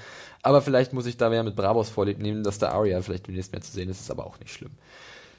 Aber 0.43 0.63
vielleicht 0.63 0.93
muss 0.93 1.07
ich 1.07 1.17
da 1.17 1.31
mehr 1.31 1.43
mit 1.43 1.57
Bravos 1.57 1.89
vorlieb 1.89 2.19
nehmen, 2.21 2.45
dass 2.45 2.59
der 2.59 2.73
Arya 2.73 3.03
vielleicht 3.03 3.27
demnächst 3.27 3.53
mehr 3.53 3.61
zu 3.61 3.73
sehen 3.73 3.89
ist, 3.89 4.01
ist 4.01 4.11
aber 4.11 4.27
auch 4.27 4.39
nicht 4.39 4.53
schlimm. 4.53 4.71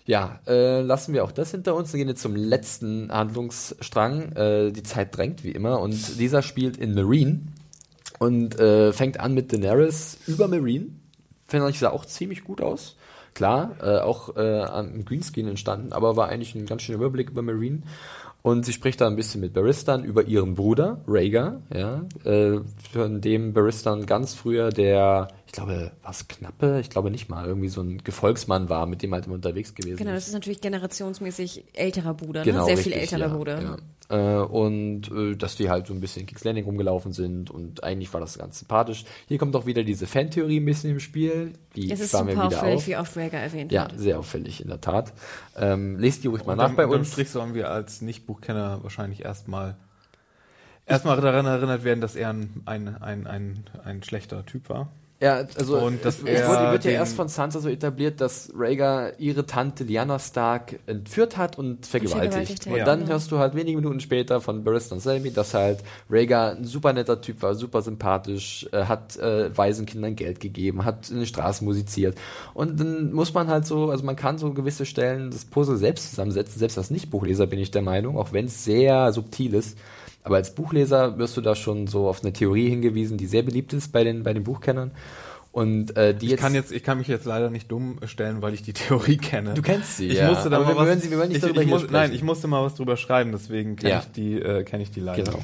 Ja, 0.05 0.39
äh, 0.47 0.81
lassen 0.81 1.13
wir 1.13 1.23
auch 1.23 1.31
das 1.31 1.51
hinter 1.51 1.75
uns. 1.75 1.93
Wir 1.93 1.99
gehen 1.99 2.07
jetzt 2.07 2.21
zum 2.21 2.35
letzten 2.35 3.11
Handlungsstrang. 3.11 4.31
Äh, 4.33 4.71
die 4.71 4.83
Zeit 4.83 5.15
drängt 5.15 5.43
wie 5.43 5.51
immer 5.51 5.79
und 5.79 6.19
dieser 6.19 6.41
spielt 6.41 6.77
in 6.77 6.95
Marine 6.95 7.41
und 8.19 8.59
äh, 8.59 8.93
fängt 8.93 9.19
an 9.19 9.33
mit 9.33 9.51
Daenerys 9.51 10.17
über 10.27 10.47
Marine. 10.47 10.87
Finde 11.47 11.69
ich, 11.69 11.79
sah 11.79 11.89
auch 11.89 12.05
ziemlich 12.05 12.43
gut 12.43 12.61
aus. 12.61 12.95
Klar, 13.33 13.75
äh, 13.81 13.99
auch 13.99 14.35
äh, 14.35 14.61
am 14.61 15.05
Greenscreen 15.05 15.47
entstanden, 15.47 15.93
aber 15.93 16.15
war 16.15 16.29
eigentlich 16.29 16.53
ein 16.55 16.65
ganz 16.65 16.83
schöner 16.83 16.97
Überblick 16.99 17.29
über 17.29 17.41
Marine. 17.41 17.81
Und 18.41 18.65
sie 18.65 18.73
spricht 18.73 19.01
da 19.01 19.07
ein 19.07 19.15
bisschen 19.15 19.41
mit 19.41 19.53
Baristan 19.53 20.03
über 20.03 20.23
ihren 20.23 20.55
Bruder, 20.55 21.01
Rhaegar, 21.07 21.61
ja, 21.73 22.05
äh, 22.23 22.59
von 22.93 23.21
dem 23.21 23.53
Baristan 23.53 24.05
ganz 24.05 24.33
früher 24.33 24.69
der, 24.69 25.27
ich 25.49 25.53
glaube, 25.53 25.91
was 26.03 26.27
Knappe, 26.27 26.79
ich 26.79 26.91
glaube 26.91 27.09
nicht 27.09 27.27
mal, 27.27 27.47
irgendwie 27.47 27.69
so 27.69 27.81
ein 27.81 28.03
Gefolgsmann 28.03 28.69
war, 28.69 28.85
mit 28.85 29.01
dem 29.01 29.11
halt 29.15 29.25
immer 29.25 29.33
unterwegs 29.33 29.73
gewesen 29.73 29.97
Genau, 29.97 30.11
das 30.11 30.27
ist 30.27 30.33
natürlich 30.33 30.61
generationsmäßig 30.61 31.63
älterer 31.73 32.13
Bruder, 32.13 32.43
Genau, 32.43 32.59
ne? 32.59 32.65
sehr 32.65 32.77
richtig, 32.77 32.93
viel 32.93 33.01
älterer 33.01 33.19
ja, 33.31 33.35
Bruder. 33.35 33.61
Ja. 34.11 34.41
Äh, 34.41 34.45
und 34.45 35.11
äh, 35.11 35.35
dass 35.35 35.55
die 35.55 35.71
halt 35.71 35.87
so 35.87 35.93
ein 35.95 36.01
bisschen 36.01 36.21
in 36.21 36.27
King's 36.27 36.43
Landing 36.43 36.65
rumgelaufen 36.65 37.13
sind 37.13 37.49
und 37.49 37.83
eigentlich 37.83 38.13
war 38.13 38.21
das 38.21 38.37
ganz 38.37 38.59
sympathisch. 38.59 39.05
Hier 39.27 39.39
kommt 39.39 39.55
auch 39.55 39.65
wieder 39.65 39.83
diese 39.83 40.05
Fantheorie 40.05 40.59
ein 40.59 40.65
bisschen 40.65 40.91
im 40.91 40.99
Spiel. 40.99 41.53
Die 41.75 41.89
Es 41.91 41.99
ist 41.99 42.11
super 42.11 42.27
wieder 42.27 42.45
auffällig, 42.45 42.75
auf. 42.77 42.87
wie 42.87 42.97
oft 42.97 43.17
Rhaegar 43.17 43.41
erwähnt 43.41 43.71
Ja, 43.71 43.89
wird. 43.89 43.99
sehr 43.99 44.19
auffällig, 44.19 44.61
in 44.61 44.67
der 44.67 44.81
Tat. 44.81 45.13
Ähm, 45.57 45.97
lest 45.97 46.23
die 46.23 46.27
ruhig 46.27 46.45
mal 46.45 46.55
nach 46.57 46.65
Unterm- 46.69 46.75
bei 46.75 46.85
uns. 46.85 47.11
Strich 47.13 47.31
sollen 47.31 47.55
wir 47.55 47.71
als 47.71 48.01
Nicht-Buchkenner 48.03 48.83
wahrscheinlich 48.83 49.25
erstmal 49.25 49.77
erstmal 50.85 51.19
daran 51.19 51.47
erinnert 51.47 51.83
werden, 51.83 52.01
dass 52.01 52.15
er 52.15 52.29
ein, 52.29 52.61
ein, 52.65 52.87
ein, 53.01 53.25
ein, 53.25 53.63
ein 53.83 54.03
schlechter 54.03 54.45
Typ 54.45 54.69
war. 54.69 54.91
Ja, 55.21 55.45
also 55.57 55.77
Und 55.79 56.05
dass 56.05 56.19
es 56.19 56.23
er 56.23 56.47
wurde, 56.47 56.71
wird 56.71 56.85
ja 56.85 56.91
erst 56.91 57.17
von 57.17 57.27
Sansa 57.27 57.59
so 57.59 57.67
etabliert, 57.67 58.21
dass 58.21 58.53
Rhaegar 58.55 59.19
ihre 59.19 59.45
Tante 59.45 59.83
Lyanna 59.83 60.17
Stark 60.17 60.79
entführt 60.85 61.35
hat 61.35 61.57
und 61.57 61.85
vergewaltigt. 61.85 62.33
vergewaltigt 62.33 62.65
hat, 62.65 62.71
und 62.71 62.79
ja. 62.79 62.85
dann 62.85 62.99
genau. 62.99 63.11
hörst 63.11 63.29
du 63.29 63.37
halt 63.37 63.53
wenige 63.53 63.75
Minuten 63.75 63.99
später 63.99 64.39
von 64.39 64.63
Barristan 64.63 64.97
und 64.97 65.01
Selmy, 65.01 65.31
dass 65.31 65.53
halt 65.53 65.79
Rhaegar 66.09 66.55
ein 66.55 66.63
super 66.63 66.93
netter 66.93 67.19
Typ 67.19 67.41
war, 67.41 67.53
super 67.53 67.81
sympathisch, 67.81 68.65
äh, 68.71 68.85
hat 68.85 69.17
äh, 69.17 69.55
Waisenkindern 69.57 70.15
Geld 70.15 70.39
gegeben, 70.39 70.85
hat 70.85 71.09
in 71.09 71.17
den 71.17 71.25
Straßen 71.25 71.67
musiziert. 71.67 72.17
Und 72.53 72.79
dann 72.79 73.11
muss 73.11 73.33
man 73.33 73.49
halt 73.49 73.65
so, 73.65 73.89
also 73.89 74.05
man 74.05 74.15
kann 74.15 74.37
so 74.37 74.53
gewisse 74.53 74.85
Stellen 74.85 75.31
das 75.31 75.43
Puzzle 75.43 75.75
selbst 75.75 76.11
zusammensetzen, 76.11 76.59
selbst 76.59 76.77
als 76.77 76.91
Nicht-Buchleser 76.91 77.45
bin 77.45 77.59
ich 77.59 77.71
der 77.71 77.81
Meinung, 77.81 78.17
auch 78.17 78.31
wenn 78.31 78.45
es 78.45 78.63
sehr 78.63 79.11
subtil 79.11 79.53
ist. 79.53 79.77
Aber 80.23 80.35
als 80.35 80.53
Buchleser 80.53 81.17
wirst 81.17 81.37
du 81.37 81.41
da 81.41 81.55
schon 81.55 81.87
so 81.87 82.07
auf 82.09 82.21
eine 82.23 82.33
Theorie 82.33 82.69
hingewiesen, 82.69 83.17
die 83.17 83.25
sehr 83.27 83.43
beliebt 83.43 83.73
ist 83.73 83.91
bei 83.91 84.03
den, 84.03 84.23
bei 84.23 84.33
den 84.33 84.43
Buchkennern. 84.43 84.91
Und 85.51 85.97
äh, 85.97 86.13
die 86.13 86.25
Ich 86.27 86.31
jetzt, 86.33 86.41
kann 86.41 86.53
jetzt, 86.53 86.71
ich 86.71 86.83
kann 86.83 86.99
mich 86.99 87.07
jetzt 87.07 87.25
leider 87.25 87.49
nicht 87.49 87.71
dumm 87.71 87.97
stellen, 88.05 88.41
weil 88.43 88.53
ich 88.53 88.61
die 88.61 88.73
Theorie 88.73 89.17
kenne. 89.17 89.53
Du 89.55 89.61
kennst 89.63 89.97
sie, 89.97 90.07
ich 90.09 90.17
ja. 90.19 90.29
musste 90.29 90.49
da 90.49 90.57
Aber 90.57 90.65
mal 90.65 90.71
wir 90.73 90.77
was, 90.81 90.87
wollen 90.87 90.99
sie- 91.01 91.09
wir 91.11 91.17
wollen 91.17 91.29
nicht 91.29 91.37
ich, 91.37 91.41
darüber 91.43 91.61
ich 91.61 91.67
muss, 91.67 91.89
Nein, 91.89 92.13
ich 92.13 92.21
musste 92.21 92.47
mal 92.47 92.63
was 92.63 92.75
drüber 92.75 92.97
schreiben, 92.97 93.31
deswegen 93.31 93.75
kenne 93.75 93.89
Ja. 93.93 93.99
ich 93.99 94.11
die, 94.11 94.33
äh, 94.39 94.63
kenne 94.63 94.83
ich 94.83 94.91
die 94.91 94.99
leider. 94.99 95.23
Genau. 95.23 95.39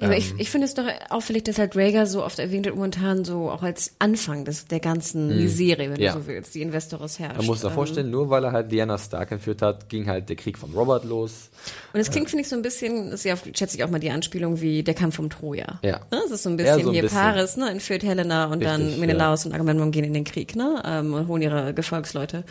Ja, 0.00 0.06
aber 0.06 0.14
Ähm. 0.16 0.22
ich, 0.22 0.34
ich 0.40 0.48
finde 0.50 0.66
es 0.66 0.74
doch 0.74 0.84
auffällig, 1.10 1.42
dass 1.44 1.58
halt 1.58 1.74
Rhaegar 1.76 2.06
so 2.06 2.24
oft 2.24 2.38
erwähnt 2.38 2.66
wird, 2.66 2.76
momentan 2.76 3.24
so 3.24 3.50
auch 3.50 3.62
als 3.64 3.94
Anfang 3.98 4.44
des, 4.44 4.66
der 4.66 4.78
ganzen 4.78 5.36
Miserie, 5.36 5.90
wenn 5.90 5.96
Mhm. 5.96 6.02
Ja. 6.02 6.12
du 6.14 6.20
so 6.20 6.26
willst, 6.28 6.54
die 6.54 6.62
Investoros 6.62 7.18
herrscht. 7.18 7.36
Man 7.38 7.46
muss 7.46 7.60
sich 7.62 7.68
Ähm, 7.68 7.74
vorstellen, 7.74 8.10
nur 8.10 8.30
weil 8.30 8.44
er 8.44 8.52
halt 8.52 8.70
Lyanna 8.70 8.96
Stark 8.96 9.32
entführt 9.32 9.60
hat, 9.60 9.88
ging 9.88 10.06
halt 10.06 10.28
der 10.28 10.36
Krieg 10.36 10.56
von 10.56 10.72
Robert 10.72 11.04
los. 11.04 11.50
Und 11.92 11.98
es 11.98 12.10
klingt, 12.12 12.30
finde 12.30 12.42
ich, 12.42 12.48
so 12.48 12.54
ein 12.54 12.62
bisschen, 12.62 13.10
das 13.10 13.20
ist 13.20 13.24
ja, 13.24 13.36
schätze 13.36 13.76
ich 13.76 13.82
auch 13.82 13.90
mal 13.90 13.98
die 13.98 14.10
Anspielung 14.10 14.60
wie 14.60 14.84
der 14.84 14.94
Kampf 14.94 15.18
um 15.18 15.30
Troja. 15.30 15.80
Ja. 15.82 16.00
Ne? 16.12 16.20
Es 16.26 16.30
ist 16.30 16.44
so 16.44 16.50
ein 16.50 16.58
Ja, 16.58 16.64
bisschen 16.76 16.82
so 16.84 16.88
ein 16.90 16.92
hier 16.94 17.02
bisschen. 17.02 17.18
Paris, 17.18 17.56
ne, 17.56 17.68
entführt 17.70 18.04
Helena 18.04 18.46
und 18.52 18.62
dann 18.62 18.82
Richtig, 18.82 19.00
Menelaus 19.00 19.46
und 19.46 19.52
Agamemnon 19.52 19.90
gehen 19.90 20.04
in 20.04 20.14
den 20.14 20.22
Krieg, 20.24 20.54
ne, 20.54 20.80
ähm, 20.86 21.12
und 21.12 21.26
holen 21.26 21.42
ihre 21.42 21.74
Gefolgsleute. 21.74 22.44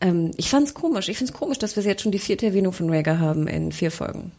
Ähm, 0.00 0.30
ich 0.36 0.48
fand's 0.50 0.72
komisch. 0.72 1.08
Ich 1.08 1.18
find's 1.18 1.32
komisch, 1.32 1.58
dass 1.58 1.74
wir 1.74 1.82
jetzt 1.82 2.02
schon 2.02 2.12
die 2.12 2.20
vierte 2.20 2.46
Erwähnung 2.46 2.72
von 2.72 2.88
Rhaegar 2.90 3.18
haben 3.18 3.48
in 3.48 3.72
vier 3.72 3.90
Folgen. 3.90 4.30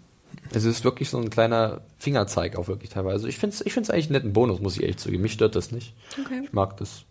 Es 0.55 0.65
ist 0.65 0.83
wirklich 0.83 1.09
so 1.09 1.17
ein 1.17 1.29
kleiner 1.29 1.81
Fingerzeig 1.97 2.55
auch 2.57 2.67
wirklich 2.67 2.91
teilweise. 2.91 3.27
Ich 3.27 3.37
finde 3.37 3.55
es 3.55 3.65
ich 3.65 3.73
find's 3.73 3.89
eigentlich 3.89 4.05
einen 4.05 4.13
netten 4.13 4.33
Bonus, 4.33 4.59
muss 4.59 4.75
ich 4.75 4.83
ehrlich 4.83 4.97
zugeben. 4.97 5.23
Mich 5.23 5.33
stört 5.33 5.55
das 5.55 5.71
nicht. 5.71 5.93
Okay. 6.19 6.41
Ich 6.43 6.53
mag 6.53 6.77
das. 6.77 7.05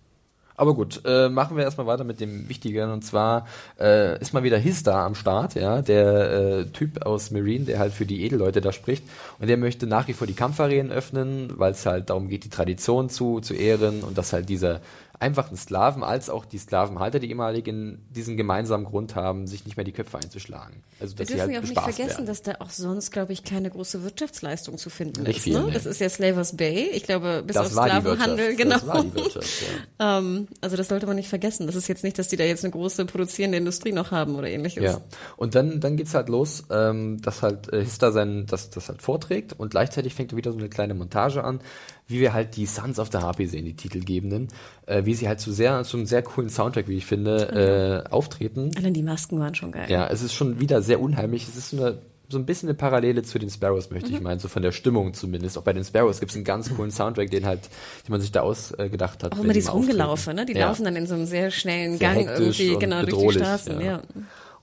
Aber 0.54 0.74
gut, 0.74 1.00
äh, 1.04 1.28
machen 1.28 1.56
wir 1.56 1.64
erstmal 1.64 1.86
weiter 1.86 2.04
mit 2.04 2.20
dem 2.20 2.48
Wichtigeren. 2.48 2.90
Und 2.92 3.02
zwar 3.02 3.46
äh, 3.80 4.20
ist 4.20 4.32
mal 4.34 4.42
wieder 4.42 4.58
His 4.58 4.82
da 4.82 5.04
am 5.04 5.14
Start, 5.14 5.54
ja, 5.54 5.82
der 5.82 6.32
äh, 6.32 6.64
Typ 6.66 7.04
aus 7.04 7.30
Marine, 7.30 7.64
der 7.64 7.78
halt 7.78 7.92
für 7.92 8.06
die 8.06 8.24
Edelleute 8.24 8.60
da 8.60 8.72
spricht. 8.72 9.04
Und 9.38 9.48
der 9.48 9.56
möchte 9.56 9.86
nach 9.86 10.08
wie 10.08 10.12
vor 10.12 10.26
die 10.26 10.34
Kampfarenen 10.34 10.92
öffnen, 10.92 11.52
weil 11.56 11.72
es 11.72 11.86
halt 11.86 12.10
darum 12.10 12.28
geht, 12.28 12.44
die 12.44 12.50
Tradition 12.50 13.08
zu, 13.08 13.40
zu 13.40 13.54
ehren 13.54 14.02
und 14.02 14.18
dass 14.18 14.32
halt 14.32 14.48
diese 14.48 14.80
einfachen 15.22 15.56
Sklaven 15.56 16.02
als 16.02 16.28
auch 16.28 16.44
die 16.44 16.58
Sklavenhalter, 16.58 17.20
die 17.20 17.30
ehemaligen, 17.30 18.04
diesen 18.10 18.36
gemeinsamen 18.36 18.84
Grund 18.84 19.14
haben, 19.14 19.46
sich 19.46 19.64
nicht 19.64 19.76
mehr 19.76 19.84
die 19.84 19.92
Köpfe 19.92 20.18
einzuschlagen. 20.18 20.82
Also 21.00 21.16
Wir 21.16 21.24
dass 21.24 21.28
dürfen 21.28 21.40
halt 21.40 21.52
ja 21.52 21.58
auch 21.60 21.62
nicht 21.62 21.80
vergessen, 21.80 22.08
werden. 22.08 22.26
dass 22.26 22.42
da 22.42 22.52
auch 22.58 22.70
sonst, 22.70 23.12
glaube 23.12 23.32
ich, 23.32 23.44
keine 23.44 23.70
große 23.70 24.02
Wirtschaftsleistung 24.02 24.78
zu 24.78 24.90
finden 24.90 25.22
Nicht 25.22 25.38
ist. 25.38 25.42
viel, 25.44 25.54
ne? 25.54 25.66
nee. 25.66 25.72
Das 25.72 25.86
ist 25.86 26.00
ja 26.00 26.08
Slavers 26.08 26.56
Bay. 26.56 26.90
Ich 26.92 27.04
glaube, 27.04 27.42
bis 27.46 27.56
auf 27.56 27.72
das 27.72 27.72
die 27.72 27.80
Sklavenhandel, 27.80 28.56
genau. 28.56 28.74
Das 28.74 28.86
war 28.86 29.02
die 29.02 29.14
Wirtschaft, 29.14 29.62
ja. 30.00 30.18
ähm, 30.18 30.48
also 30.60 30.76
das 30.76 30.88
sollte 30.88 31.06
man 31.06 31.16
nicht 31.16 31.28
vergessen. 31.28 31.66
Das 31.66 31.76
ist 31.76 31.88
jetzt 31.88 32.02
nicht, 32.02 32.18
dass 32.18 32.28
die 32.28 32.36
da 32.36 32.44
jetzt 32.44 32.64
eine 32.64 32.72
große 32.72 33.04
produzierende 33.06 33.58
Industrie 33.58 33.92
noch 33.92 34.10
haben 34.10 34.34
oder 34.34 34.48
ähnliches. 34.48 34.82
Ja. 34.82 35.00
Und 35.36 35.54
dann, 35.54 35.80
dann 35.80 35.96
geht's 35.96 36.14
halt 36.14 36.28
los, 36.28 36.64
ähm, 36.70 37.22
dass 37.22 37.42
halt 37.42 37.72
äh, 37.72 37.84
Hista 37.84 38.10
sein, 38.10 38.46
das, 38.46 38.70
das 38.70 38.88
halt 38.88 39.02
vorträgt 39.02 39.52
und 39.56 39.70
gleichzeitig 39.70 40.14
fängt 40.14 40.34
wieder 40.34 40.50
so 40.52 40.58
eine 40.58 40.68
kleine 40.68 40.94
Montage 40.94 41.44
an, 41.44 41.60
wie 42.08 42.20
wir 42.20 42.32
halt 42.32 42.56
die 42.56 42.66
Sons 42.66 42.98
of 42.98 43.08
the 43.12 43.18
Harpy 43.18 43.46
sehen, 43.46 43.64
die 43.64 43.74
Titelgebenden, 43.74 44.48
äh, 44.86 45.04
wie 45.04 45.14
sie 45.14 45.28
halt 45.28 45.40
zu 45.40 45.52
sehr, 45.52 45.82
zu 45.84 45.96
einem 45.96 46.06
sehr 46.06 46.22
coolen 46.22 46.50
Soundtrack, 46.50 46.88
wie 46.88 46.96
ich 46.96 47.06
finde, 47.06 48.04
äh, 48.06 48.10
auftreten. 48.10 48.70
Allein 48.76 48.92
die 48.94 49.02
Masken 49.02 49.38
waren 49.38 49.54
schon 49.54 49.72
geil. 49.72 49.86
Ja, 49.88 50.08
es 50.08 50.22
ist 50.22 50.34
schon 50.34 50.60
wieder 50.60 50.82
sehr 50.82 51.00
unheimlich. 51.00 51.48
Es 51.48 51.56
ist 51.56 51.70
so 51.70 51.76
eine 51.78 51.98
so 52.28 52.38
ein 52.38 52.46
bisschen 52.46 52.70
eine 52.70 52.74
Parallele 52.78 53.22
zu 53.24 53.38
den 53.38 53.50
Sparrows, 53.50 53.90
möchte 53.90 54.08
Mhm. 54.08 54.14
ich 54.16 54.20
meinen, 54.22 54.38
so 54.38 54.48
von 54.48 54.62
der 54.62 54.72
Stimmung 54.72 55.12
zumindest. 55.12 55.58
Auch 55.58 55.62
bei 55.64 55.74
den 55.74 55.84
Sparrows 55.84 56.18
gibt 56.18 56.30
es 56.30 56.36
einen 56.36 56.46
ganz 56.46 56.74
coolen 56.74 56.90
Soundtrack, 56.90 57.30
den 57.30 57.44
halt, 57.44 57.60
den 58.06 58.10
man 58.10 58.22
sich 58.22 58.32
da 58.32 58.40
ausgedacht 58.40 59.22
hat. 59.22 59.32
Auch 59.32 59.36
immer 59.38 59.48
die 59.48 59.58
dieses. 59.58 59.74
Rumgelaufe, 59.74 60.32
ne? 60.32 60.46
Die 60.46 60.54
Ja. 60.54 60.68
laufen 60.68 60.84
dann 60.86 60.96
in 60.96 61.06
so 61.06 61.12
einem 61.14 61.26
sehr 61.26 61.50
schnellen 61.50 61.98
Sehr 61.98 62.14
Gang 62.14 62.26
irgendwie 62.26 62.78
genau 62.78 63.04
durch 63.04 63.34
die 63.34 63.38
Straßen, 63.38 63.80
ja. 63.80 63.86
ja. 63.86 64.02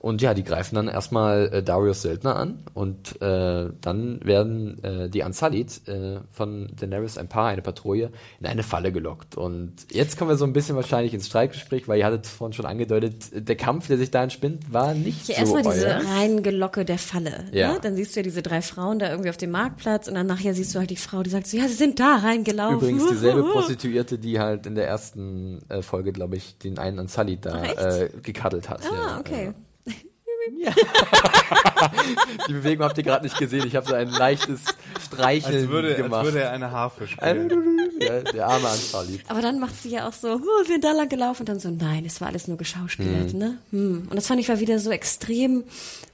Und 0.00 0.22
ja, 0.22 0.32
die 0.32 0.44
greifen 0.44 0.76
dann 0.76 0.88
erstmal 0.88 1.52
äh, 1.52 1.62
Darius 1.62 2.00
Söldner 2.00 2.34
an 2.34 2.60
und 2.72 3.20
äh, 3.20 3.68
dann 3.82 4.24
werden 4.24 4.82
äh, 4.82 5.10
die 5.10 5.20
Unsullied 5.20 5.86
äh, 5.88 6.20
von 6.32 6.70
Daenerys 6.74 7.18
ein 7.18 7.28
Paar, 7.28 7.48
eine 7.48 7.60
Patrouille, 7.60 8.10
in 8.40 8.46
eine 8.46 8.62
Falle 8.62 8.92
gelockt. 8.92 9.36
Und 9.36 9.74
jetzt 9.92 10.18
kommen 10.18 10.30
wir 10.30 10.38
so 10.38 10.46
ein 10.46 10.54
bisschen 10.54 10.74
wahrscheinlich 10.74 11.12
ins 11.12 11.26
Streitgespräch, 11.26 11.86
weil 11.86 11.98
ihr 11.98 12.06
hattet 12.06 12.26
vorhin 12.26 12.54
schon 12.54 12.64
angedeutet, 12.64 13.26
der 13.34 13.56
Kampf, 13.56 13.88
der 13.88 13.98
sich 13.98 14.10
da 14.10 14.22
entspinnt, 14.22 14.72
war 14.72 14.94
nicht 14.94 15.28
Ja, 15.28 15.44
so 15.44 15.54
erstmal 15.56 15.74
diese. 15.74 16.00
Reingelocke 16.16 16.86
der 16.86 16.98
Falle. 16.98 17.44
Ja. 17.52 17.74
Ne? 17.74 17.78
Dann 17.82 17.94
siehst 17.94 18.16
du 18.16 18.20
ja 18.20 18.24
diese 18.24 18.40
drei 18.40 18.62
Frauen 18.62 19.00
da 19.00 19.10
irgendwie 19.10 19.28
auf 19.28 19.36
dem 19.36 19.50
Marktplatz 19.50 20.08
und 20.08 20.14
dann 20.14 20.26
nachher 20.26 20.54
siehst 20.54 20.74
du 20.74 20.78
halt 20.78 20.88
die 20.88 20.96
Frau, 20.96 21.22
die 21.22 21.28
sagt 21.28 21.46
so, 21.46 21.58
ja, 21.58 21.68
sie 21.68 21.74
sind 21.74 22.00
da 22.00 22.16
reingelaufen. 22.16 22.78
Übrigens 22.78 23.06
dieselbe 23.06 23.42
Prostituierte, 23.42 24.16
die 24.16 24.40
halt 24.40 24.64
in 24.64 24.76
der 24.76 24.88
ersten 24.88 25.58
äh, 25.68 25.82
Folge, 25.82 26.12
glaube 26.12 26.36
ich, 26.36 26.56
den 26.56 26.78
einen 26.78 26.98
Unsullied 26.98 27.44
da 27.44 27.62
Ach, 27.62 27.84
äh, 27.84 28.08
gekaddelt 28.22 28.70
hat. 28.70 28.80
Ah, 28.90 28.94
ja, 28.94 29.20
okay. 29.20 29.52
Die 32.48 32.52
Bewegung 32.52 32.84
habt 32.84 32.98
ihr 32.98 33.04
gerade 33.04 33.24
nicht 33.24 33.38
gesehen. 33.38 33.66
Ich 33.66 33.76
habe 33.76 33.86
so 33.86 33.94
ein 33.94 34.08
leichtes 34.08 34.60
Streicheln 35.04 35.62
Als 35.62 35.68
würde, 35.68 35.94
gemacht. 35.94 36.14
als 36.14 36.24
würde 36.24 36.40
er 36.40 36.52
eine 36.52 36.70
Harfe 36.70 37.06
spielen. 37.06 37.90
ja, 38.00 38.20
der 38.20 38.46
arme 38.46 38.68
Unsullied. 38.68 39.22
Aber 39.28 39.42
dann 39.42 39.58
macht 39.58 39.80
sie 39.80 39.90
ja 39.90 40.08
auch 40.08 40.12
so, 40.12 40.28
oh, 40.28 40.38
wir 40.38 40.66
sind 40.66 40.84
da 40.84 40.92
lang 40.92 41.08
gelaufen 41.08 41.42
und 41.42 41.48
dann 41.48 41.60
so, 41.60 41.70
nein, 41.70 42.04
es 42.04 42.20
war 42.20 42.28
alles 42.28 42.48
nur 42.48 42.56
geschauspielert, 42.56 43.34
ne? 43.34 43.58
Hm. 43.70 44.06
Und 44.08 44.16
das 44.16 44.26
fand 44.26 44.40
ich 44.40 44.48
war 44.48 44.60
wieder 44.60 44.78
so 44.78 44.90
extrem 44.90 45.64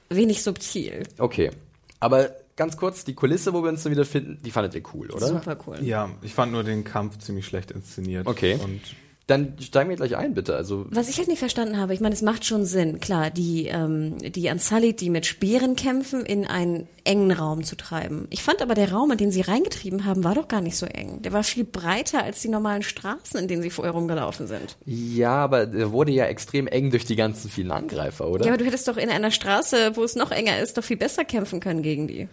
wenig 0.09 0.43
subtil. 0.43 1.03
Okay. 1.17 1.51
Aber 1.99 2.29
ganz 2.55 2.77
kurz, 2.77 3.05
die 3.05 3.13
Kulisse, 3.13 3.53
wo 3.53 3.63
wir 3.63 3.69
uns 3.69 3.83
dann 3.83 3.91
wieder 3.91 4.05
finden, 4.05 4.39
die 4.43 4.51
fandet 4.51 4.75
ihr 4.75 4.83
cool, 4.93 5.09
oder? 5.11 5.27
Super 5.27 5.57
cool. 5.65 5.77
Ja, 5.81 6.09
ich 6.21 6.33
fand 6.33 6.51
nur 6.51 6.63
den 6.63 6.83
Kampf 6.83 7.17
ziemlich 7.19 7.45
schlecht 7.45 7.71
inszeniert. 7.71 8.27
Okay. 8.27 8.59
Und 8.61 8.81
Dann 9.27 9.55
steigen 9.59 9.89
wir 9.89 9.97
gleich 9.97 10.15
ein, 10.15 10.33
bitte. 10.33 10.55
Also, 10.55 10.85
Was 10.89 11.09
ich 11.09 11.17
halt 11.17 11.27
nicht 11.27 11.39
verstanden 11.39 11.77
habe, 11.77 11.93
ich 11.93 11.99
meine, 11.99 12.15
es 12.15 12.21
macht 12.21 12.45
schon 12.45 12.65
Sinn, 12.65 13.01
klar, 13.01 13.29
die, 13.29 13.65
ähm, 13.65 14.17
die 14.19 14.47
Unsullied, 14.49 15.01
die 15.01 15.09
mit 15.09 15.25
Speeren 15.25 15.75
kämpfen, 15.75 16.25
in 16.25 16.45
einen 16.47 16.87
engen 17.03 17.31
Raum 17.33 17.65
zu 17.65 17.75
treiben. 17.75 18.27
Ich 18.29 18.41
fand 18.41 18.61
aber, 18.61 18.73
der 18.73 18.93
Raum, 18.93 19.11
in 19.11 19.17
den 19.17 19.31
sie 19.31 19.41
reingetrieben 19.41 20.05
haben, 20.05 20.23
war 20.23 20.33
doch 20.33 20.47
gar 20.47 20.61
nicht 20.61 20.77
so 20.77 20.85
eng. 20.85 21.21
Der 21.23 21.33
war 21.33 21.43
viel 21.43 21.65
breiter 21.65 22.23
als 22.23 22.41
die 22.41 22.47
normalen 22.47 22.83
Straßen, 22.83 23.37
in 23.37 23.49
denen 23.49 23.61
sie 23.61 23.69
vorher 23.69 23.93
rumgelaufen 23.93 24.47
sind. 24.47 24.77
ja, 24.85 25.35
aber 25.35 25.65
der 25.65 25.91
wurde 25.91 26.13
ja 26.13 26.25
extrem 26.25 26.67
eng 26.67 26.91
durch 26.91 27.03
die 27.03 27.17
ganzen 27.17 27.49
vielen 27.49 27.71
Angreifer, 27.71 28.29
oder? 28.29 28.45
Ja, 28.45 28.53
aber 28.53 28.57
du 28.57 28.65
hättest 28.65 28.87
doch 28.87 28.97
in 28.97 29.09
einer 29.09 29.31
Straße, 29.31 29.91
wo 29.95 30.03
es 30.05 30.15
noch 30.15 30.31
enger 30.31 30.59
ist, 30.59 30.77
doch 30.77 30.83
viel 30.85 30.97
besser 30.97 31.25
kämpfen 31.25 31.59
können 31.59 31.81
gegen 31.81 32.07
die. 32.07 32.29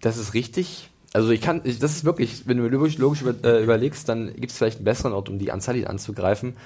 Das 0.00 0.16
ist 0.16 0.32
richtig. 0.32 0.88
Also 1.12 1.30
ich 1.30 1.40
kann, 1.40 1.62
ich, 1.64 1.78
das 1.78 1.92
ist 1.92 2.04
wirklich, 2.04 2.46
wenn 2.46 2.58
du 2.58 2.68
logisch, 2.68 2.98
logisch 2.98 3.22
über, 3.22 3.34
äh, 3.42 3.62
überlegst, 3.62 4.08
dann 4.08 4.34
gibt 4.34 4.50
es 4.50 4.58
vielleicht 4.58 4.78
einen 4.78 4.84
besseren 4.84 5.12
Ort, 5.12 5.28
um 5.28 5.38
die 5.38 5.50
Unsullied 5.50 5.86
anzugreifen. 5.86 6.56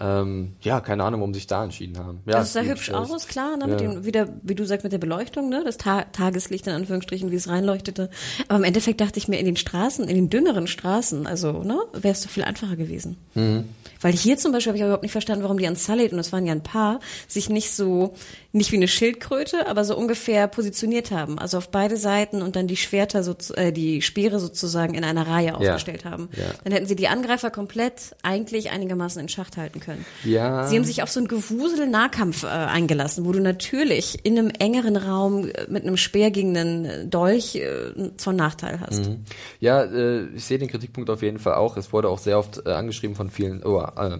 Ähm, 0.00 0.56
ja, 0.62 0.80
keine 0.80 1.04
Ahnung, 1.04 1.20
warum 1.20 1.34
sie 1.34 1.40
sich 1.40 1.46
da 1.46 1.62
entschieden 1.62 1.98
haben. 1.98 2.20
Ja, 2.26 2.38
das 2.38 2.54
sah 2.54 2.60
gebe 2.62 2.72
hübsch 2.72 2.88
ich 2.88 2.94
recht. 2.94 3.10
aus, 3.12 3.26
klar, 3.28 3.56
ne, 3.58 3.66
mit 3.66 3.80
Ja. 3.80 3.88
dem, 3.92 4.04
wieder, 4.06 4.28
wie 4.42 4.54
du 4.54 4.64
sagst, 4.64 4.82
mit 4.84 4.92
der 4.92 4.98
Beleuchtung, 4.98 5.48
ne, 5.50 5.62
das 5.64 5.76
Ta 5.76 6.02
Tageslicht 6.04 6.66
in 6.66 6.72
Anführungsstrichen, 6.72 7.30
wie 7.30 7.36
es 7.36 7.48
reinleuchtete. 7.48 8.08
Aber 8.48 8.58
im 8.58 8.64
Endeffekt 8.64 9.00
dachte 9.00 9.18
ich 9.18 9.28
mir, 9.28 9.38
in 9.38 9.44
den 9.46 9.56
Straßen, 9.56 10.08
in 10.08 10.16
den 10.16 10.30
dünneren 10.30 10.66
Straßen, 10.66 11.26
also, 11.26 11.62
ne, 11.62 11.78
wäre 11.92 12.12
es 12.14 12.22
doch 12.22 12.30
viel 12.30 12.44
einfacher 12.44 12.76
gewesen. 12.76 13.18
Mhm. 13.34 13.64
Weil 14.02 14.12
hier 14.14 14.38
zum 14.38 14.52
Beispiel 14.52 14.70
habe 14.70 14.78
ich 14.78 14.82
überhaupt 14.82 15.02
nicht 15.02 15.12
verstanden, 15.12 15.42
warum 15.42 15.58
die 15.58 15.66
Unsullied, 15.68 16.14
und 16.14 16.18
es 16.18 16.32
waren 16.32 16.46
ja 16.46 16.52
ein 16.54 16.62
paar, 16.62 17.00
sich 17.28 17.50
nicht 17.50 17.70
so, 17.70 18.14
nicht 18.52 18.72
wie 18.72 18.76
eine 18.76 18.88
Schildkröte, 18.88 19.66
aber 19.66 19.84
so 19.84 19.94
ungefähr 19.94 20.48
positioniert 20.48 21.10
haben. 21.10 21.38
Also 21.38 21.58
auf 21.58 21.68
beide 21.68 21.98
Seiten 21.98 22.40
und 22.40 22.56
dann 22.56 22.66
die 22.66 22.78
Schwerter, 22.78 23.22
so, 23.22 23.34
äh, 23.56 23.72
die 23.72 24.00
Speere 24.00 24.40
sozusagen 24.40 24.94
in 24.94 25.04
einer 25.04 25.26
Reihe 25.26 25.54
aufgestellt 25.54 26.06
haben. 26.06 26.30
Ja. 26.34 26.44
Dann 26.64 26.72
hätten 26.72 26.86
sie 26.86 26.96
die 26.96 27.08
Angreifer 27.08 27.50
komplett 27.50 28.16
eigentlich 28.22 28.70
einigermaßen 28.70 29.20
in 29.20 29.28
Schacht 29.28 29.58
halten 29.58 29.80
können. 29.80 29.89
Können. 29.90 30.04
Ja. 30.24 30.66
Sie 30.66 30.76
haben 30.76 30.84
sich 30.84 31.02
auf 31.02 31.10
so 31.10 31.20
einen 31.20 31.28
Gewusel-Nahkampf 31.28 32.44
äh, 32.44 32.46
eingelassen, 32.46 33.24
wo 33.24 33.32
du 33.32 33.40
natürlich 33.40 34.24
in 34.24 34.38
einem 34.38 34.50
engeren 34.50 34.96
Raum 34.96 35.48
äh, 35.48 35.66
mit 35.68 35.84
einem 35.84 35.96
Speer 35.96 36.30
gegen 36.30 36.56
einen 36.56 37.10
Dolch 37.10 37.56
äh, 37.56 38.16
zwar 38.16 38.32
Nachteil 38.32 38.80
hast. 38.80 39.06
Mhm. 39.06 39.24
Ja, 39.60 39.82
äh, 39.82 40.26
ich 40.34 40.44
sehe 40.44 40.58
den 40.58 40.68
Kritikpunkt 40.68 41.10
auf 41.10 41.22
jeden 41.22 41.38
Fall 41.38 41.54
auch. 41.54 41.76
Es 41.76 41.92
wurde 41.92 42.08
auch 42.08 42.18
sehr 42.18 42.38
oft 42.38 42.66
äh, 42.66 42.70
angeschrieben 42.70 43.16
von 43.16 43.30
vielen, 43.30 43.62
oh, 43.64 43.80
äh, 43.80 44.18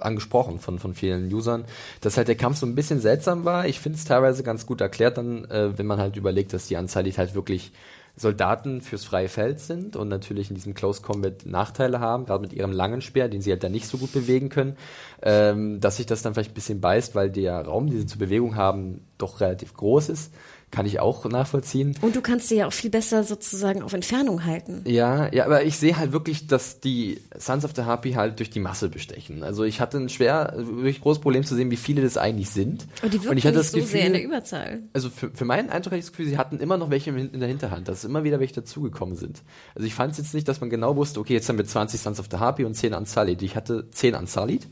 angesprochen 0.00 0.58
von, 0.58 0.78
von 0.78 0.94
vielen 0.94 1.32
Usern, 1.32 1.64
dass 2.00 2.16
halt 2.16 2.28
der 2.28 2.34
Kampf 2.34 2.58
so 2.58 2.66
ein 2.66 2.74
bisschen 2.74 3.00
seltsam 3.00 3.44
war. 3.44 3.66
Ich 3.66 3.80
finde 3.80 3.98
es 3.98 4.04
teilweise 4.04 4.42
ganz 4.42 4.66
gut 4.66 4.80
erklärt 4.80 5.18
dann, 5.18 5.44
äh, 5.46 5.78
wenn 5.78 5.86
man 5.86 5.98
halt 5.98 6.16
überlegt, 6.16 6.52
dass 6.52 6.66
die 6.66 6.76
Anzahl 6.76 7.04
halt 7.04 7.34
wirklich 7.34 7.72
Soldaten 8.16 8.80
fürs 8.80 9.04
freie 9.04 9.28
Feld 9.28 9.58
sind 9.58 9.96
und 9.96 10.08
natürlich 10.08 10.48
in 10.48 10.54
diesem 10.54 10.74
Close 10.74 11.02
Combat 11.02 11.46
Nachteile 11.46 11.98
haben, 11.98 12.26
gerade 12.26 12.42
mit 12.42 12.52
ihrem 12.52 12.70
langen 12.70 13.00
Speer, 13.00 13.28
den 13.28 13.42
sie 13.42 13.50
halt 13.50 13.64
dann 13.64 13.72
nicht 13.72 13.88
so 13.88 13.98
gut 13.98 14.12
bewegen 14.12 14.50
können, 14.50 14.76
ähm, 15.22 15.80
dass 15.80 15.96
sich 15.96 16.06
das 16.06 16.22
dann 16.22 16.34
vielleicht 16.34 16.52
ein 16.52 16.54
bisschen 16.54 16.80
beißt, 16.80 17.14
weil 17.16 17.30
der 17.30 17.62
Raum, 17.62 17.88
den 17.88 17.98
sie 17.98 18.06
zur 18.06 18.20
Bewegung 18.20 18.54
haben, 18.54 19.04
doch 19.18 19.40
relativ 19.40 19.74
groß 19.74 20.10
ist 20.10 20.32
kann 20.74 20.86
ich 20.86 20.98
auch 20.98 21.24
nachvollziehen. 21.24 21.96
Und 22.00 22.16
du 22.16 22.20
kannst 22.20 22.48
sie 22.48 22.56
ja 22.56 22.66
auch 22.66 22.72
viel 22.72 22.90
besser 22.90 23.22
sozusagen 23.22 23.82
auf 23.82 23.92
Entfernung 23.92 24.44
halten. 24.44 24.82
Ja, 24.86 25.32
ja, 25.32 25.44
aber 25.44 25.62
ich 25.62 25.78
sehe 25.78 25.96
halt 25.96 26.12
wirklich, 26.12 26.48
dass 26.48 26.80
die 26.80 27.20
Sons 27.38 27.64
of 27.64 27.72
the 27.76 27.82
Harpy 27.82 28.12
halt 28.12 28.40
durch 28.40 28.50
die 28.50 28.58
Masse 28.58 28.88
bestechen. 28.88 29.44
Also 29.44 29.62
ich 29.62 29.80
hatte 29.80 29.98
ein 29.98 30.08
schwer, 30.08 30.52
wirklich 30.56 31.00
großes 31.00 31.20
Problem 31.20 31.44
zu 31.44 31.54
sehen, 31.54 31.70
wie 31.70 31.76
viele 31.76 32.02
das 32.02 32.16
eigentlich 32.16 32.50
sind. 32.50 32.86
Und 33.02 33.14
die 33.14 33.18
und 33.18 33.36
ich 33.36 33.46
hatte 33.46 33.58
das 33.58 33.70
so 33.70 33.78
Gefühl, 33.78 33.92
sehr 33.92 34.06
in 34.06 34.12
der 34.14 34.24
Überzahl. 34.24 34.82
Also 34.92 35.10
für, 35.10 35.30
für 35.30 35.44
meinen 35.44 35.70
Eindruck 35.70 35.92
hatte 35.92 35.98
ich 35.98 36.06
das 36.06 36.12
Gefühl, 36.12 36.26
sie 36.26 36.38
hatten 36.38 36.58
immer 36.58 36.76
noch 36.76 36.90
welche 36.90 37.10
in 37.10 37.38
der 37.38 37.48
Hinterhand, 37.48 37.86
dass 37.86 38.04
immer 38.04 38.24
wieder 38.24 38.40
welche 38.40 38.54
dazugekommen 38.54 39.14
sind. 39.14 39.42
Also 39.76 39.86
ich 39.86 39.94
fand 39.94 40.12
es 40.12 40.18
jetzt 40.18 40.34
nicht, 40.34 40.48
dass 40.48 40.60
man 40.60 40.70
genau 40.70 40.96
wusste, 40.96 41.20
okay, 41.20 41.34
jetzt 41.34 41.48
haben 41.48 41.58
wir 41.58 41.64
20 41.64 42.00
Sons 42.00 42.18
of 42.18 42.26
the 42.30 42.38
Harpy 42.38 42.64
und 42.64 42.74
10 42.74 42.94
Unsullied. 42.94 43.42
Ich 43.42 43.54
hatte 43.54 43.88
10 43.90 44.14
Unsullied 44.14 44.66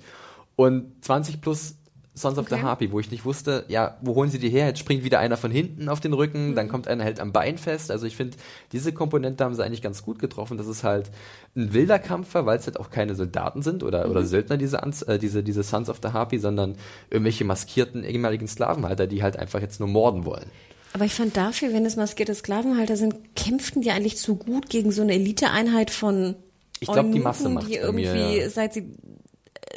und 0.57 1.05
20 1.05 1.41
plus 1.41 1.77
Sons 2.15 2.37
of 2.37 2.45
Okay. 2.47 2.57
the 2.57 2.63
Harpy, 2.63 2.93
wo 2.93 3.01
ich 3.01 3.11
nicht 3.11 3.25
wusste, 3.25 3.65
ja, 3.69 3.97
wo 4.03 4.15
holen 4.15 4.31
sie 4.31 4.39
die 4.39 4.51
her? 4.51 4.67
Jetzt 4.67 4.81
springt 4.81 5.03
wieder 5.03 5.19
einer 5.19 5.39
von 5.39 5.51
hinten 5.51 5.89
auf 5.89 5.99
den 6.01 6.13
Rücken, 6.13 6.51
Mhm. 6.51 6.55
dann 6.57 6.69
kommt 6.69 6.87
einer 6.87 7.05
hält 7.05 7.21
am 7.21 7.33
Bein 7.33 7.57
fest. 7.57 7.91
Also 7.91 8.07
ich 8.07 8.17
finde, 8.17 8.37
diese 8.73 8.93
Komponente 8.93 9.43
haben 9.43 9.55
sie 9.55 9.65
eigentlich 9.65 9.81
ganz 9.81 10.03
gut 10.03 10.19
getroffen. 10.19 10.59
Das 10.59 10.67
ist 10.67 10.85
halt 10.85 11.11
ein 11.57 11.73
wilder 11.73 11.99
Kampf 11.99 12.35
war, 12.35 12.45
weil 12.45 12.59
es 12.59 12.67
halt 12.67 12.79
auch 12.79 12.91
keine 12.91 13.15
Soldaten 13.15 13.63
sind 13.63 13.83
oder, 13.83 14.05
Mhm. 14.05 14.11
oder 14.11 14.25
Söldner, 14.27 14.59
diese, 14.59 14.77
äh, 15.07 15.19
diese, 15.19 15.43
diese 15.43 15.63
Sons 15.63 15.89
of 15.89 16.01
the 16.03 16.09
Harpy, 16.11 16.39
sondern 16.39 16.77
irgendwelche 17.09 17.45
maskierten 17.47 18.05
ehemaligen 18.05 18.47
Sklavenhalter, 18.47 19.07
die 19.07 19.23
halt 19.23 19.39
einfach 19.39 19.63
jetzt 19.63 19.81
nur 19.81 19.89
morden 19.89 20.27
wollen. 20.27 20.47
Aber 20.93 21.07
ich 21.07 21.15
fand 21.15 21.35
dafür, 21.39 21.73
wenn 21.73 21.87
es 21.87 21.97
maskierte 21.97 22.35
Sklavenhalter 22.35 22.99
sind, 22.99 23.35
kämpften 23.35 23.81
die 23.81 23.91
eigentlich 23.91 24.19
zu 24.19 24.37
gut 24.37 24.69
gegen 24.69 24.93
so 24.93 25.01
eine 25.01 25.15
Eliteeinheit 25.15 25.91
von 25.91 26.35
Ich 26.81 26.89
glaub, 26.93 27.11
die 27.11 27.21
Masse 27.21 27.49
macht's 27.49 27.69
die 27.69 27.77
irgendwie, 27.77 28.03
mir, 28.03 28.43
ja. 28.43 28.51
seit 28.51 28.75
sie 28.75 28.93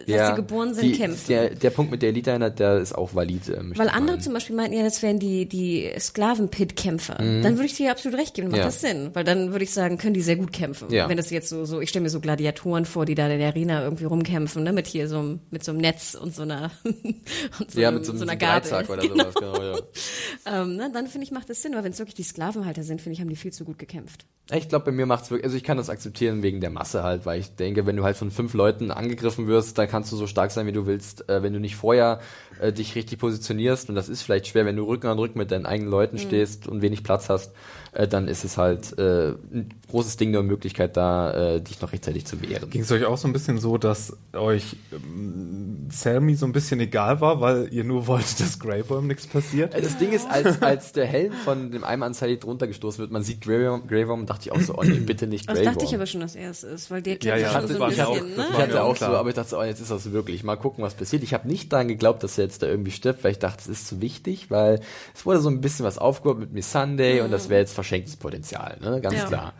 seit 0.08 0.28
sie 0.30 0.36
geboren 0.36 0.74
sind, 0.74 0.84
die, 0.86 0.92
kämpfen. 0.94 1.28
Der, 1.28 1.50
der 1.52 1.70
Punkt 1.70 1.92
mit 1.92 2.02
der 2.02 2.10
Elite-Einheit, 2.10 2.60
der 2.60 2.78
ist 2.78 2.94
auch 2.94 3.14
valid. 3.16 3.50
Äh, 3.50 3.58
Weil 3.78 3.90
andere 3.90 4.16
meinen. 4.18 4.22
zum 4.22 4.34
Beispiel 4.34 4.56
meinten 4.56 4.78
ja, 4.78 4.84
das 4.84 5.02
wären 5.02 5.20
die, 5.20 5.48
die 5.48 5.90
Sklaven-Pit-Kämpfer. 5.98 7.16
Dann 7.16 7.44
würde 7.56 7.66
ich 7.66 7.76
dir 7.76 7.92
absolut 7.92 8.20
recht 8.20 8.34
geben, 8.34 8.48
macht 8.50 8.56
Mhm. 8.56 8.60
Ja. 8.60 8.66
das 8.66 8.82
Sinn. 8.82 9.10
Weil 9.14 9.24
dann 9.24 9.52
würde 9.52 9.64
ich 9.64 9.72
sagen, 9.72 9.98
können 9.98 10.14
die 10.14 10.22
sehr 10.22 10.36
gut 10.36 10.52
kämpfen. 10.54 10.92
Ja. 10.92 11.08
Wenn 11.10 11.18
das 11.18 11.30
jetzt 11.30 11.50
so, 11.50 11.66
so, 11.66 11.82
ich 11.82 11.90
stelle 11.90 12.04
mir 12.04 12.10
so 12.10 12.20
Gladiatoren 12.20 12.86
vor, 12.86 13.06
die 13.06 13.16
da 13.16 13.28
in 13.28 13.40
der 13.40 13.48
Arena 13.50 13.84
irgendwie 13.84 14.06
rumkämpfen, 14.06 14.64
ne, 14.64 14.74
mit 14.74 14.88
hier 14.88 15.08
so, 15.08 15.20
einem- 15.20 15.40
mit 15.52 15.64
so 15.64 15.72
einem 15.72 15.82
Netz 15.82 16.16
und 16.16 16.34
so 16.36 16.42
einer, 16.44 16.72
und 16.84 17.72
so, 17.72 17.80
ja, 17.80 17.90
einem- 17.90 17.98
mit 17.98 18.06
so, 18.06 18.16
so 18.16 18.24
einer 18.24 18.36
Gabel. 18.36 18.72
Oder 18.90 19.02
Genau. 19.02 19.24
sowas, 19.32 19.34
genau, 19.36 19.62
ja. 19.64 20.62
Ähm, 20.62 20.76
ne, 20.76 20.90
dann 20.94 21.08
finde 21.08 21.26
ich, 21.26 21.32
macht 21.32 21.50
das 21.50 21.62
Sinn. 21.62 21.74
Aber 21.74 21.84
wenn 21.84 21.92
es 21.92 22.00
wirklich 22.00 22.16
die 22.16 22.24
Sklavenhalter 22.24 22.84
sind, 22.84 23.02
finde 23.02 23.14
ich, 23.16 23.22
haben 23.22 23.30
die 23.30 23.36
viel 23.36 23.54
zu 23.54 23.66
gut 23.66 23.78
gekämpft. 23.80 24.26
Ich 24.54 24.70
glaube, 24.70 24.86
bei 24.86 24.92
mir 24.92 25.08
macht's 25.08 25.32
wirklich, 25.32 25.46
also 25.46 25.58
ich 25.58 25.64
kann 25.64 25.78
das 25.78 25.90
akzeptieren 25.90 26.44
wegen 26.44 26.62
der 26.62 26.70
Masse 26.70 27.02
halt, 27.04 27.26
weil 27.26 27.40
ich 27.40 27.56
denke, 27.56 27.88
wenn 27.88 27.96
du 27.98 28.04
halt 28.04 28.16
von 28.16 28.30
fünf 28.30 28.54
Leuten 28.54 28.92
angegriffen 28.92 29.48
wirst, 29.48 29.76
dann 29.80 29.85
kannst 29.88 30.12
du 30.12 30.16
so 30.18 30.28
stark 30.28 30.52
sein, 30.52 30.66
wie 30.68 30.72
du 30.72 30.86
willst. 30.86 31.30
Äh, 31.30 31.44
wenn 31.44 31.54
du 31.54 31.60
nicht 31.60 31.76
vorher 31.76 32.20
äh, 32.60 32.72
dich 32.74 32.96
richtig 32.96 33.20
positionierst, 33.20 33.90
und 33.90 33.96
das 33.96 34.10
ist 34.10 34.22
vielleicht 34.22 34.48
schwer, 34.48 34.66
wenn 34.66 34.76
du 34.76 34.84
Rücken 34.86 35.08
an 35.08 35.18
Rücken 35.20 35.38
mit 35.40 35.52
deinen 35.52 35.66
eigenen 35.66 35.92
Leuten 35.92 36.18
stehst 36.18 36.68
und 36.68 36.82
wenig 36.82 37.04
Platz 37.04 37.30
hast, 37.30 37.52
äh, 37.94 38.08
dann 38.08 38.28
ist 38.28 38.44
es 38.44 38.58
halt 38.58 38.98
äh, 39.00 39.30
ein 39.30 39.70
großes 39.90 40.18
Ding 40.18 40.32
der 40.34 40.44
Möglichkeit 40.44 40.98
da, 40.98 41.56
äh, 41.56 41.62
dich 41.62 41.82
noch 41.82 41.94
rechtzeitig 41.94 42.26
zu 42.26 42.42
wehren. 42.42 42.70
Ging 42.70 42.82
es 42.82 42.92
euch 42.92 43.06
auch 43.06 43.18
so 43.18 43.28
ein 43.28 43.34
bisschen 43.34 43.58
so, 43.60 43.78
dass 43.78 44.18
euch 44.34 44.76
ähm, 44.92 45.88
Selmy 45.92 46.36
so 46.36 46.46
ein 46.46 46.52
bisschen 46.52 46.80
egal 46.80 47.22
war, 47.22 47.40
weil 47.42 47.70
ihr 47.72 47.84
nur 47.84 48.08
wolltet, 48.08 48.40
dass 48.42 48.60
Grey 48.60 48.88
Worm 48.90 49.08
nichts 49.08 49.28
passiert? 49.28 49.74
Äh, 49.74 49.82
Das 49.82 49.98
Ding 49.98 50.12
ist, 50.12 50.30
als, 50.30 50.62
als 50.62 50.92
der 50.92 51.06
Helm 51.06 51.34
von 51.34 51.72
dem 51.72 51.84
einen 51.84 52.04
Anzahl 52.04 52.26
runtergestoßen 52.44 53.00
wird, 53.00 53.12
man 53.12 53.24
sieht 53.24 53.42
Grey 53.42 53.66
Worm, 53.70 53.88
Grey 53.88 54.08
Worm, 54.08 54.26
dachte 54.26 54.42
ich 54.44 54.52
auch 54.52 54.60
so, 54.62 54.76
oh 54.78 54.84
nee, 54.84 55.00
bitte 55.00 55.28
nicht 55.28 55.48
Das 55.48 55.56
Grey 55.56 55.66
dachte 55.66 55.86
ich 55.86 55.94
aber 55.96 56.06
schon, 56.06 56.22
dass 56.22 56.36
er 56.36 56.50
es 56.50 56.64
ist, 56.64 56.92
weil 56.92 57.02
der 57.02 57.14
Ja, 57.14 57.36
kämpft 57.38 57.42
ja, 57.42 57.52
schon 57.52 57.62
das 57.62 57.78
so 57.78 57.84
ein 57.84 57.92
ich 57.92 58.04
auch- 58.04 58.14
bisschen, 58.14 58.36
das 58.36 58.46
ne? 58.50 58.52
Ich 58.54 58.58
hatte 58.62 58.84
auch 58.84 58.90
auch 58.90 58.96
so, 58.98 59.06
aber 59.06 59.30
ich 59.30 59.36
dachte 59.36 59.50
so, 59.50 59.60
oh, 59.60 59.64
jetzt 59.76 59.82
ist 59.82 59.92
das 59.92 60.12
wirklich. 60.12 60.44
Mal 60.44 60.56
gucken, 60.56 60.84
was 60.84 60.94
passiert. 60.96 61.22
Ich 61.24 61.34
habe 61.34 61.48
nicht 61.48 61.72
daran 61.74 61.88
geglaubt, 61.88 62.24
dass 62.24 62.38
er 62.38 62.46
jetzt 62.46 62.62
da 62.64 62.68
irgendwie 62.68 62.92
stirbt, 62.92 63.24
weil 63.24 63.32
ich 63.32 63.40
dachte, 63.40 63.60
es 63.62 63.68
ist 63.68 63.88
zu 63.88 64.02
wichtig, 64.02 64.50
weil 64.50 64.80
es 65.14 65.26
wurde 65.26 65.40
so 65.42 65.50
ein 65.50 65.62
bisschen 65.62 65.86
was 65.86 65.98
aufgehoben 65.98 66.40
mit 66.42 66.54
Miss 66.54 66.72
Sunday 66.72 67.22
und 67.22 67.32
das 67.32 67.50
wäre 67.50 67.60
jetzt 67.62 67.74
verschenktes 67.74 68.16
Potenzial, 68.16 68.78
ne? 68.82 69.02
Ganz 69.02 69.16
Ja. 69.18 69.26
klar. 69.26 69.54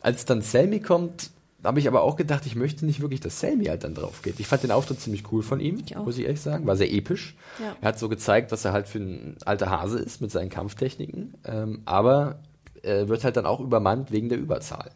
Als 0.00 0.24
dann 0.24 0.42
Selmy 0.42 0.80
kommt, 0.80 1.30
habe 1.62 1.78
ich 1.78 1.86
aber 1.86 2.02
auch 2.02 2.16
gedacht, 2.16 2.44
ich 2.46 2.56
möchte 2.56 2.84
nicht 2.84 3.00
wirklich, 3.00 3.20
dass 3.20 3.38
Selmy 3.38 3.66
halt 3.66 3.84
dann 3.84 3.94
drauf 3.94 4.22
geht. 4.22 4.40
Ich 4.40 4.48
fand 4.48 4.64
den 4.64 4.72
Auftritt 4.72 5.00
ziemlich 5.00 5.30
cool 5.30 5.42
von 5.42 5.60
ihm, 5.60 5.82
Ich 5.86 5.94
muss 5.94 6.18
ich 6.18 6.24
ehrlich 6.24 6.40
sagen. 6.40 6.66
War 6.66 6.76
sehr 6.76 6.92
episch. 6.92 7.36
Ja. 7.60 7.76
Er 7.80 7.88
hat 7.88 7.98
so 8.00 8.08
gezeigt, 8.08 8.50
dass 8.50 8.64
er 8.64 8.72
halt 8.72 8.88
für 8.88 8.98
ein 8.98 9.36
alter 9.44 9.70
Hase 9.70 9.98
ist 10.00 10.20
mit 10.20 10.32
seinen 10.32 10.48
Kampftechniken. 10.50 11.34
Ähm, 11.44 11.82
aber 11.84 12.40
er 12.82 13.08
wird 13.08 13.22
halt 13.22 13.36
dann 13.36 13.46
auch 13.46 13.60
übermannt 13.60 14.10
wegen 14.10 14.28
der 14.28 14.38
Überzahl. 14.38 14.90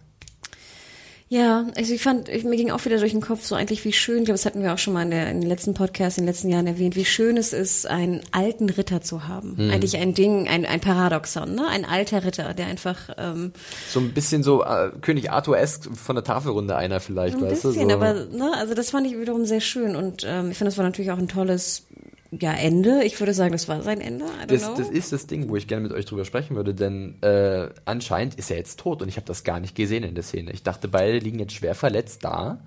Ja, 1.29 1.67
also 1.77 1.93
ich 1.93 2.03
fand, 2.03 2.29
ich, 2.29 2.45
mir 2.45 2.57
ging 2.57 2.71
auch 2.71 2.85
wieder 2.85 2.99
durch 2.99 3.11
den 3.11 3.21
Kopf 3.21 3.45
so 3.45 3.57
eigentlich, 3.57 3.85
wie 3.85 3.93
schön, 3.93 4.19
ich 4.19 4.25
glaube, 4.27 4.35
das 4.35 4.47
hatten 4.47 4.63
wir 4.63 4.73
auch 4.73 4.79
schon 4.79 4.95
mal 4.95 5.03
in, 5.03 5.11
der, 5.11 5.29
in 5.29 5.41
den 5.41 5.49
letzten 5.49 5.75
Podcasts 5.75 6.19
in 6.19 6.23
den 6.23 6.29
letzten 6.29 6.51
Jahren 6.51 6.69
erwähnt, 6.69 6.95
wie 6.95 7.05
schön 7.05 7.37
es 7.37 7.53
ist, 7.53 7.85
einen 7.85 8.21
alten 8.31 8.71
Ritter 8.71 9.01
zu 9.01 9.27
haben. 9.27 9.57
Mhm. 9.57 9.71
Eigentlich 9.73 9.97
ein 9.97 10.15
Ding, 10.15 10.47
ein, 10.47 10.65
ein 10.65 10.81
Paradoxon, 10.81 11.53
ne? 11.53 11.67
Ein 11.67 11.85
alter 11.85 12.25
Ritter, 12.25 12.55
der 12.55 12.67
einfach 12.67 13.11
ähm, 13.19 13.53
So 13.89 13.99
ein 13.99 14.13
bisschen 14.13 14.45
so 14.45 14.63
äh, 14.63 14.93
König 15.01 15.33
Arthur-esque 15.33 15.97
von 15.97 16.15
der 16.15 16.23
Tafelrunde 16.23 16.77
einer 16.77 17.01
vielleicht, 17.01 17.37
ein 17.37 17.43
weißt 17.43 17.63
bisschen, 17.63 17.89
du? 17.89 17.95
So. 17.95 18.01
aber 18.01 18.15
ne, 18.27 18.53
also 18.57 18.75
das 18.75 18.91
fand 18.91 19.09
ich 19.09 19.19
wiederum 19.19 19.47
sehr 19.47 19.61
schön 19.61 19.97
und 19.97 20.25
ähm, 20.25 20.53
ich 20.53 20.59
finde, 20.59 20.71
das 20.71 20.79
war 20.79 20.85
natürlich 20.85 21.11
auch 21.11 21.19
ein 21.19 21.29
tolles 21.29 21.87
ja, 22.31 22.53
Ende. 22.53 23.03
Ich 23.05 23.19
würde 23.21 23.35
sagen, 23.35 23.53
das 23.53 23.69
war 23.69 23.83
sein 23.83 24.01
Ende. 24.01 24.25
Das, 24.49 24.75
das 24.75 24.89
ist 24.89 25.13
das 25.13 25.27
Ding, 25.27 25.49
wo 25.49 25.57
ich 25.57 25.67
gerne 25.67 25.83
mit 25.83 25.93
euch 25.93 26.07
drüber 26.07 26.25
sprechen 26.25 26.57
würde, 26.57 26.75
denn 26.75 27.21
äh, 27.23 27.69
anscheinend 27.85 28.35
ist 28.35 28.51
er 28.51 28.57
jetzt 28.57 28.81
tot 28.81 29.03
und 29.03 29.09
ich 29.09 29.17
habe 29.17 29.27
das 29.27 29.45
gar 29.45 29.61
nicht 29.61 29.75
gesehen 29.75 30.05
in 30.05 30.15
der 30.15 30.25
Szene. 30.25 30.53
Ich 30.53 30.63
dachte, 30.63 30.89
beide 30.89 31.19
liegen 31.19 31.39
jetzt 31.39 31.53
schwer 31.53 31.75
verletzt 31.75 32.25
da 32.25 32.59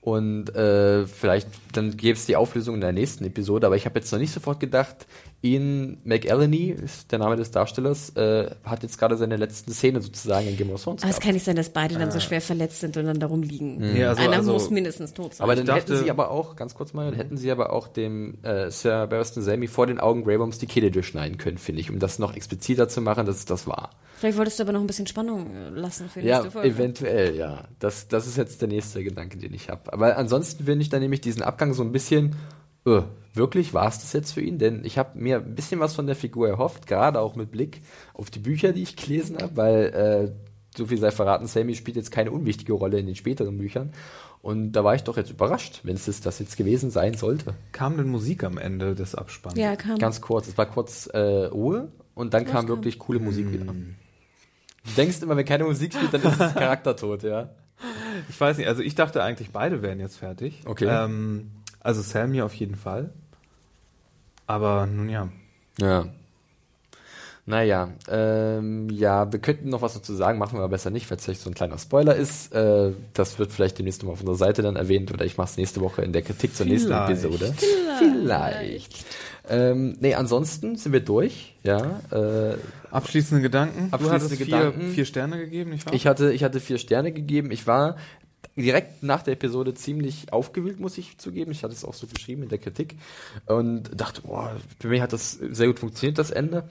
und 0.00 0.54
äh, 0.54 1.06
vielleicht 1.06 1.48
dann 1.72 1.96
gäbe 1.96 2.16
es 2.16 2.26
die 2.26 2.36
Auflösung 2.36 2.76
in 2.76 2.80
der 2.80 2.92
nächsten 2.92 3.24
Episode, 3.24 3.66
aber 3.66 3.76
ich 3.76 3.84
habe 3.84 3.98
jetzt 3.98 4.12
noch 4.12 4.18
nicht 4.18 4.32
sofort 4.32 4.60
gedacht, 4.60 5.06
Ian 5.40 5.98
McElhenney 6.02 6.70
ist 6.70 7.12
der 7.12 7.20
Name 7.20 7.36
des 7.36 7.52
Darstellers, 7.52 8.10
äh, 8.16 8.50
hat 8.64 8.82
jetzt 8.82 8.98
gerade 8.98 9.16
seine 9.16 9.36
letzten 9.36 9.70
Szene 9.72 10.00
sozusagen 10.00 10.48
in 10.48 10.56
Game 10.56 10.70
of 10.70 10.82
Thrones 10.82 11.02
aber 11.04 11.12
es 11.12 11.20
kann 11.20 11.32
nicht 11.34 11.44
sein, 11.44 11.54
dass 11.54 11.68
beide 11.68 11.94
dann 11.96 12.10
so 12.10 12.18
schwer 12.18 12.40
verletzt 12.40 12.80
sind 12.80 12.96
und 12.96 13.04
dann 13.06 13.20
darum 13.20 13.42
liegen. 13.44 13.76
Nee, 13.78 14.04
also- 14.04 14.20
Einer 14.20 14.38
also- 14.38 14.52
muss 14.54 14.68
mindestens 14.70 15.14
tot 15.14 15.34
sein. 15.34 15.44
Aber 15.44 15.54
dann 15.54 15.64
dachte- 15.66 15.92
hätten 15.94 16.04
sie 16.04 16.10
aber 16.10 16.32
auch, 16.32 16.56
ganz 16.56 16.74
kurz 16.74 16.92
mal, 16.92 17.14
hätten 17.14 17.36
sie 17.36 17.52
aber 17.52 17.72
auch 17.72 17.86
dem 17.86 18.38
äh, 18.42 18.68
Sir 18.72 19.06
Barristan 19.06 19.44
Selmy 19.44 19.68
vor 19.68 19.86
den 19.86 20.00
Augen 20.00 20.24
Grey 20.24 20.40
Worms 20.40 20.58
die 20.58 20.66
Kehle 20.66 20.90
durchschneiden 20.90 21.38
können, 21.38 21.58
finde 21.58 21.82
ich, 21.82 21.90
um 21.90 22.00
das 22.00 22.18
noch 22.18 22.34
expliziter 22.34 22.88
zu 22.88 23.00
machen, 23.00 23.24
dass 23.24 23.36
es 23.36 23.44
das 23.44 23.68
war. 23.68 23.90
Vielleicht 24.16 24.36
wolltest 24.38 24.58
du 24.58 24.64
aber 24.64 24.72
noch 24.72 24.80
ein 24.80 24.88
bisschen 24.88 25.06
Spannung 25.06 25.46
äh, 25.54 25.68
lassen 25.70 26.08
für 26.08 26.20
die 26.20 26.26
Ja, 26.26 26.38
nächste 26.38 26.50
Folge. 26.50 26.68
eventuell, 26.68 27.36
ja. 27.36 27.62
Das, 27.78 28.08
das 28.08 28.26
ist 28.26 28.36
jetzt 28.36 28.60
der 28.60 28.66
nächste 28.66 29.04
Gedanke, 29.04 29.38
den 29.38 29.54
ich 29.54 29.68
habe. 29.70 29.92
Aber 29.92 30.16
ansonsten 30.16 30.64
finde 30.64 30.82
ich 30.82 30.88
dann 30.88 31.00
nämlich 31.00 31.20
diesen 31.20 31.42
Abgang 31.42 31.74
so 31.74 31.84
ein 31.84 31.92
bisschen, 31.92 32.34
äh, 32.96 33.02
wirklich, 33.34 33.74
war 33.74 33.88
es 33.88 34.00
das 34.00 34.12
jetzt 34.12 34.32
für 34.32 34.40
ihn? 34.40 34.58
Denn 34.58 34.84
ich 34.84 34.98
habe 34.98 35.18
mir 35.18 35.36
ein 35.36 35.54
bisschen 35.54 35.80
was 35.80 35.94
von 35.94 36.06
der 36.06 36.16
Figur 36.16 36.48
erhofft, 36.48 36.86
gerade 36.86 37.20
auch 37.20 37.36
mit 37.36 37.50
Blick 37.50 37.82
auf 38.14 38.30
die 38.30 38.40
Bücher, 38.40 38.72
die 38.72 38.82
ich 38.82 38.96
gelesen 38.96 39.38
habe, 39.40 39.56
weil, 39.56 39.84
äh, 39.84 40.32
so 40.76 40.86
viel 40.86 40.98
sei 40.98 41.10
verraten, 41.10 41.46
Sammy 41.46 41.74
spielt 41.74 41.96
jetzt 41.96 42.10
keine 42.10 42.30
unwichtige 42.30 42.72
Rolle 42.72 42.98
in 42.98 43.06
den 43.06 43.16
späteren 43.16 43.58
Büchern. 43.58 43.92
Und 44.40 44.72
da 44.72 44.84
war 44.84 44.94
ich 44.94 45.02
doch 45.02 45.16
jetzt 45.16 45.30
überrascht, 45.30 45.80
wenn 45.82 45.96
es 45.96 46.20
das, 46.20 46.38
jetzt 46.38 46.56
gewesen 46.56 46.90
sein 46.90 47.14
sollte. 47.14 47.54
Kam 47.72 47.96
denn 47.96 48.08
Musik 48.08 48.44
am 48.44 48.56
Ende 48.56 48.94
des 48.94 49.14
Abspanns? 49.14 49.58
Ja, 49.58 49.74
kam. 49.74 49.98
Ganz 49.98 50.20
kurz, 50.20 50.46
es 50.46 50.56
war 50.56 50.66
kurz 50.66 51.06
äh, 51.06 51.18
Ruhe 51.46 51.88
und 52.14 52.34
dann 52.34 52.44
kam 52.44 52.68
wirklich 52.68 52.98
coole 52.98 53.18
Musik 53.18 53.50
wieder. 53.52 53.66
Du 53.66 54.90
denkst 54.96 55.20
immer, 55.22 55.36
wenn 55.36 55.44
keine 55.44 55.64
Musik 55.64 55.92
spielt, 55.92 56.14
dann 56.14 56.22
ist 56.22 56.40
es 56.40 56.54
Charaktertod, 56.54 57.24
ja. 57.24 57.50
Ich 58.28 58.40
weiß 58.40 58.58
nicht, 58.58 58.68
also 58.68 58.82
ich 58.82 58.94
dachte 58.94 59.22
eigentlich, 59.22 59.50
beide 59.50 59.82
wären 59.82 60.00
jetzt 60.00 60.16
fertig. 60.16 60.62
Okay. 60.64 60.86
Ähm, 60.88 61.50
also 61.88 62.02
Selmy 62.02 62.42
auf 62.42 62.52
jeden 62.52 62.74
Fall. 62.74 63.08
Aber 64.46 64.86
nun 64.86 65.08
ja. 65.08 65.30
Ja. 65.80 66.04
Naja, 67.46 67.88
ähm, 68.10 68.90
ja, 68.90 69.32
wir 69.32 69.38
könnten 69.38 69.70
noch 69.70 69.80
was 69.80 69.94
dazu 69.94 70.14
sagen, 70.14 70.38
machen 70.38 70.58
wir 70.58 70.58
aber 70.58 70.72
besser 70.72 70.90
nicht, 70.90 71.10
weil 71.10 71.16
es 71.16 71.24
vielleicht 71.24 71.40
so 71.40 71.48
ein 71.48 71.54
kleiner 71.54 71.78
Spoiler 71.78 72.14
ist. 72.14 72.52
Äh, 72.52 72.92
das 73.14 73.38
wird 73.38 73.52
vielleicht 73.52 73.78
demnächst 73.78 74.02
mal 74.02 74.10
auf 74.12 74.20
unserer 74.20 74.36
Seite 74.36 74.60
dann 74.60 74.76
erwähnt 74.76 75.10
oder 75.10 75.24
ich 75.24 75.38
mache 75.38 75.48
es 75.48 75.56
nächste 75.56 75.80
Woche 75.80 76.02
in 76.02 76.12
der 76.12 76.20
Kritik 76.20 76.54
zur 76.54 76.66
nächsten 76.66 76.88
Vielleicht. 76.88 77.24
Episode. 77.24 77.54
Vielleicht. 77.98 79.06
Ähm, 79.48 79.96
nee, 80.00 80.14
ansonsten 80.14 80.76
sind 80.76 80.92
wir 80.92 81.00
durch, 81.00 81.54
ja. 81.62 82.02
Äh, 82.10 82.58
Abschließende 82.90 83.40
Gedanken. 83.40 83.88
Abschließende 83.92 84.04
du 84.04 84.10
hattest 84.10 84.36
vier, 84.36 84.44
Gedanken. 84.46 84.90
vier 84.90 85.04
Sterne 85.06 85.38
gegeben, 85.38 85.70
nicht 85.70 85.86
wahr? 85.86 85.94
ich 85.94 86.06
hatte, 86.06 86.32
ich 86.34 86.44
hatte 86.44 86.60
vier 86.60 86.76
Sterne 86.76 87.12
gegeben. 87.12 87.50
Ich 87.50 87.66
war 87.66 87.96
direkt 88.56 89.02
nach 89.02 89.22
der 89.22 89.34
Episode 89.34 89.74
ziemlich 89.74 90.32
aufgewühlt, 90.32 90.80
muss 90.80 90.98
ich 90.98 91.18
zugeben. 91.18 91.52
Ich 91.52 91.62
hatte 91.62 91.74
es 91.74 91.84
auch 91.84 91.94
so 91.94 92.06
geschrieben 92.06 92.42
in 92.42 92.48
der 92.48 92.58
Kritik 92.58 92.96
und 93.46 93.90
dachte, 93.94 94.22
boah, 94.22 94.56
für 94.80 94.88
mich 94.88 95.00
hat 95.00 95.12
das 95.12 95.32
sehr 95.32 95.68
gut 95.68 95.78
funktioniert, 95.78 96.18
das 96.18 96.30
Ende 96.30 96.68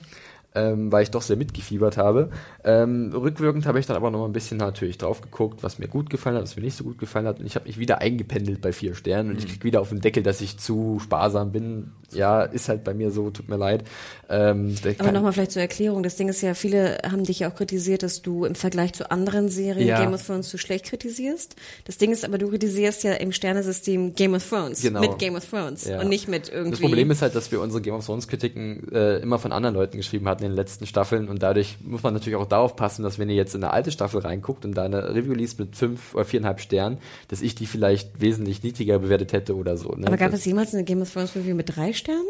ähm, 0.55 0.91
weil 0.91 1.03
ich 1.03 1.11
doch 1.11 1.21
sehr 1.21 1.37
mitgefiebert 1.37 1.97
habe. 1.97 2.29
Ähm, 2.63 3.11
rückwirkend 3.13 3.65
habe 3.65 3.79
ich 3.79 3.85
dann 3.85 3.95
aber 3.95 4.09
noch 4.11 4.19
mal 4.19 4.25
ein 4.25 4.33
bisschen 4.33 4.57
natürlich 4.57 4.97
drauf 4.97 5.21
geguckt, 5.21 5.61
was 5.61 5.77
mir 5.77 5.87
gut 5.87 6.09
gefallen 6.09 6.35
hat, 6.35 6.43
was 6.43 6.55
mir 6.55 6.63
nicht 6.63 6.77
so 6.77 6.83
gut 6.83 6.97
gefallen 6.97 7.27
hat. 7.27 7.39
Und 7.39 7.45
ich 7.45 7.55
habe 7.55 7.67
mich 7.67 7.77
wieder 7.77 7.99
eingependelt 7.99 8.61
bei 8.61 8.73
vier 8.73 8.95
Sternen 8.95 9.29
und 9.29 9.35
mhm. 9.35 9.39
ich 9.39 9.47
krieg 9.47 9.63
wieder 9.63 9.81
auf 9.81 9.89
den 9.89 10.01
Deckel, 10.01 10.23
dass 10.23 10.41
ich 10.41 10.57
zu 10.57 10.99
sparsam 11.03 11.51
bin. 11.51 11.91
Ja, 12.11 12.43
ist 12.43 12.69
halt 12.69 12.85
bei 12.85 12.93
mir 12.93 13.11
so, 13.11 13.29
tut 13.29 13.49
mir 13.49 13.57
leid. 13.57 13.83
Ähm, 14.29 14.75
aber 14.97 15.11
nochmal 15.11 15.33
vielleicht 15.33 15.51
zur 15.51 15.61
Erklärung. 15.61 16.03
Das 16.03 16.15
Ding 16.15 16.29
ist 16.29 16.41
ja, 16.41 16.53
viele 16.53 16.97
haben 17.03 17.25
dich 17.25 17.39
ja 17.39 17.51
auch 17.51 17.55
kritisiert, 17.55 18.01
dass 18.01 18.21
du 18.21 18.45
im 18.45 18.55
Vergleich 18.55 18.93
zu 18.93 19.11
anderen 19.11 19.49
Serien 19.49 19.87
ja. 19.87 19.99
Game 19.99 20.13
of 20.13 20.25
Thrones 20.25 20.47
zu 20.47 20.57
schlecht 20.57 20.85
kritisierst. 20.85 21.55
Das 21.83 21.97
Ding 21.97 22.11
ist 22.11 22.23
aber, 22.23 22.37
du 22.37 22.49
kritisierst 22.49 23.03
ja 23.03 23.13
im 23.13 23.33
Sternesystem 23.33 24.15
Game 24.15 24.33
of 24.33 24.47
Thrones. 24.47 24.81
Genau. 24.81 25.01
Mit 25.01 25.19
Game 25.19 25.35
of 25.35 25.45
Thrones 25.45 25.85
ja. 25.85 25.99
und 25.99 26.07
nicht 26.07 26.29
mit 26.29 26.49
irgendwie. 26.49 26.71
Das 26.71 26.79
Problem 26.79 27.11
ist 27.11 27.21
halt, 27.21 27.35
dass 27.35 27.51
wir 27.51 27.59
unsere 27.59 27.81
Game 27.81 27.93
of 27.93 28.05
Thrones 28.05 28.27
Kritiken 28.27 28.89
äh, 28.91 29.17
immer 29.17 29.37
von 29.37 29.51
anderen 29.51 29.75
Leuten 29.75 29.97
geschrieben 29.97 30.27
hatten 30.29 30.36
in 30.41 30.49
den 30.49 30.55
letzten 30.55 30.85
Staffeln 30.85 31.30
und 31.30 31.43
dadurch 31.43 31.77
muss 31.81 32.03
man 32.03 32.14
natürlich 32.14 32.35
auch 32.35 32.45
darauf 32.45 32.76
passen, 32.76 33.03
dass 33.03 33.19
wenn 33.19 33.30
ihr 33.30 33.35
jetzt 33.35 33.55
in 33.55 33.64
eine 33.64 33.73
alte 33.73 33.91
Staffel 33.91 34.22
reinguckt 34.22 34.65
und 34.65 34.73
da 34.73 34.84
eine 34.84 35.14
Review 35.15 35.34
liest 35.34 35.59
mit 35.59 35.76
fünf 35.76 36.15
oder 36.15 36.26
viereinhalb 36.26 36.59
Sternen, 36.59 36.97
dass 37.27 37.41
ich 37.41 37.55
die 37.55 37.65
vielleicht 37.65 38.22
wesentlich 38.22 38.64
niedriger 38.64 38.99
bewertet 38.99 39.34
hätte 39.34 39.55
oder 39.55 39.77
so. 39.77 39.89
Ne? 39.89 40.07
Aber 40.07 40.18
gab 40.18 40.34
es 40.34 40.45
jemals 40.45 40.73
eine 40.73 40.84
Game 40.84 41.01
of 41.01 41.11
Thrones 41.11 41.35
Review 41.35 41.55
mit 41.55 41.76
drei 41.76 41.93
Sternen? 41.93 42.26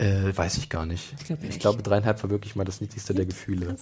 Äh, 0.00 0.34
weiß 0.34 0.56
ich 0.56 0.70
gar 0.70 0.86
nicht. 0.86 1.14
Ich, 1.18 1.26
glaub 1.26 1.44
ich 1.44 1.58
glaube, 1.58 1.82
dreieinhalb 1.82 2.22
war 2.22 2.30
wirklich 2.30 2.56
mal 2.56 2.64
das 2.64 2.80
niedrigste 2.80 3.12
der 3.12 3.26
Gefühle. 3.26 3.76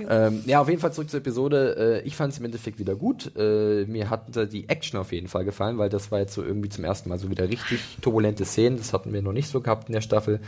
Ähm, 0.00 0.42
ja, 0.44 0.60
auf 0.60 0.68
jeden 0.68 0.80
Fall 0.80 0.92
zurück 0.92 1.08
zur 1.08 1.20
Episode. 1.20 2.02
Äh, 2.02 2.06
ich 2.08 2.16
fand 2.16 2.32
es 2.32 2.40
im 2.40 2.44
Endeffekt 2.44 2.80
wieder 2.80 2.96
gut. 2.96 3.30
Äh, 3.36 3.84
mir 3.84 4.10
hat 4.10 4.34
die 4.52 4.68
Action 4.68 4.98
auf 4.98 5.12
jeden 5.12 5.28
Fall 5.28 5.44
gefallen, 5.44 5.78
weil 5.78 5.88
das 5.88 6.10
war 6.10 6.18
jetzt 6.18 6.34
so 6.34 6.42
irgendwie 6.42 6.70
zum 6.70 6.82
ersten 6.82 7.08
Mal 7.08 7.20
so 7.20 7.30
wieder 7.30 7.48
richtig 7.48 7.78
turbulente 8.00 8.44
Szenen. 8.44 8.78
Das 8.78 8.92
hatten 8.92 9.12
wir 9.12 9.22
noch 9.22 9.32
nicht 9.32 9.48
so 9.48 9.60
gehabt 9.60 9.88
in 9.88 9.92
der 9.92 10.00
Staffel. 10.00 10.40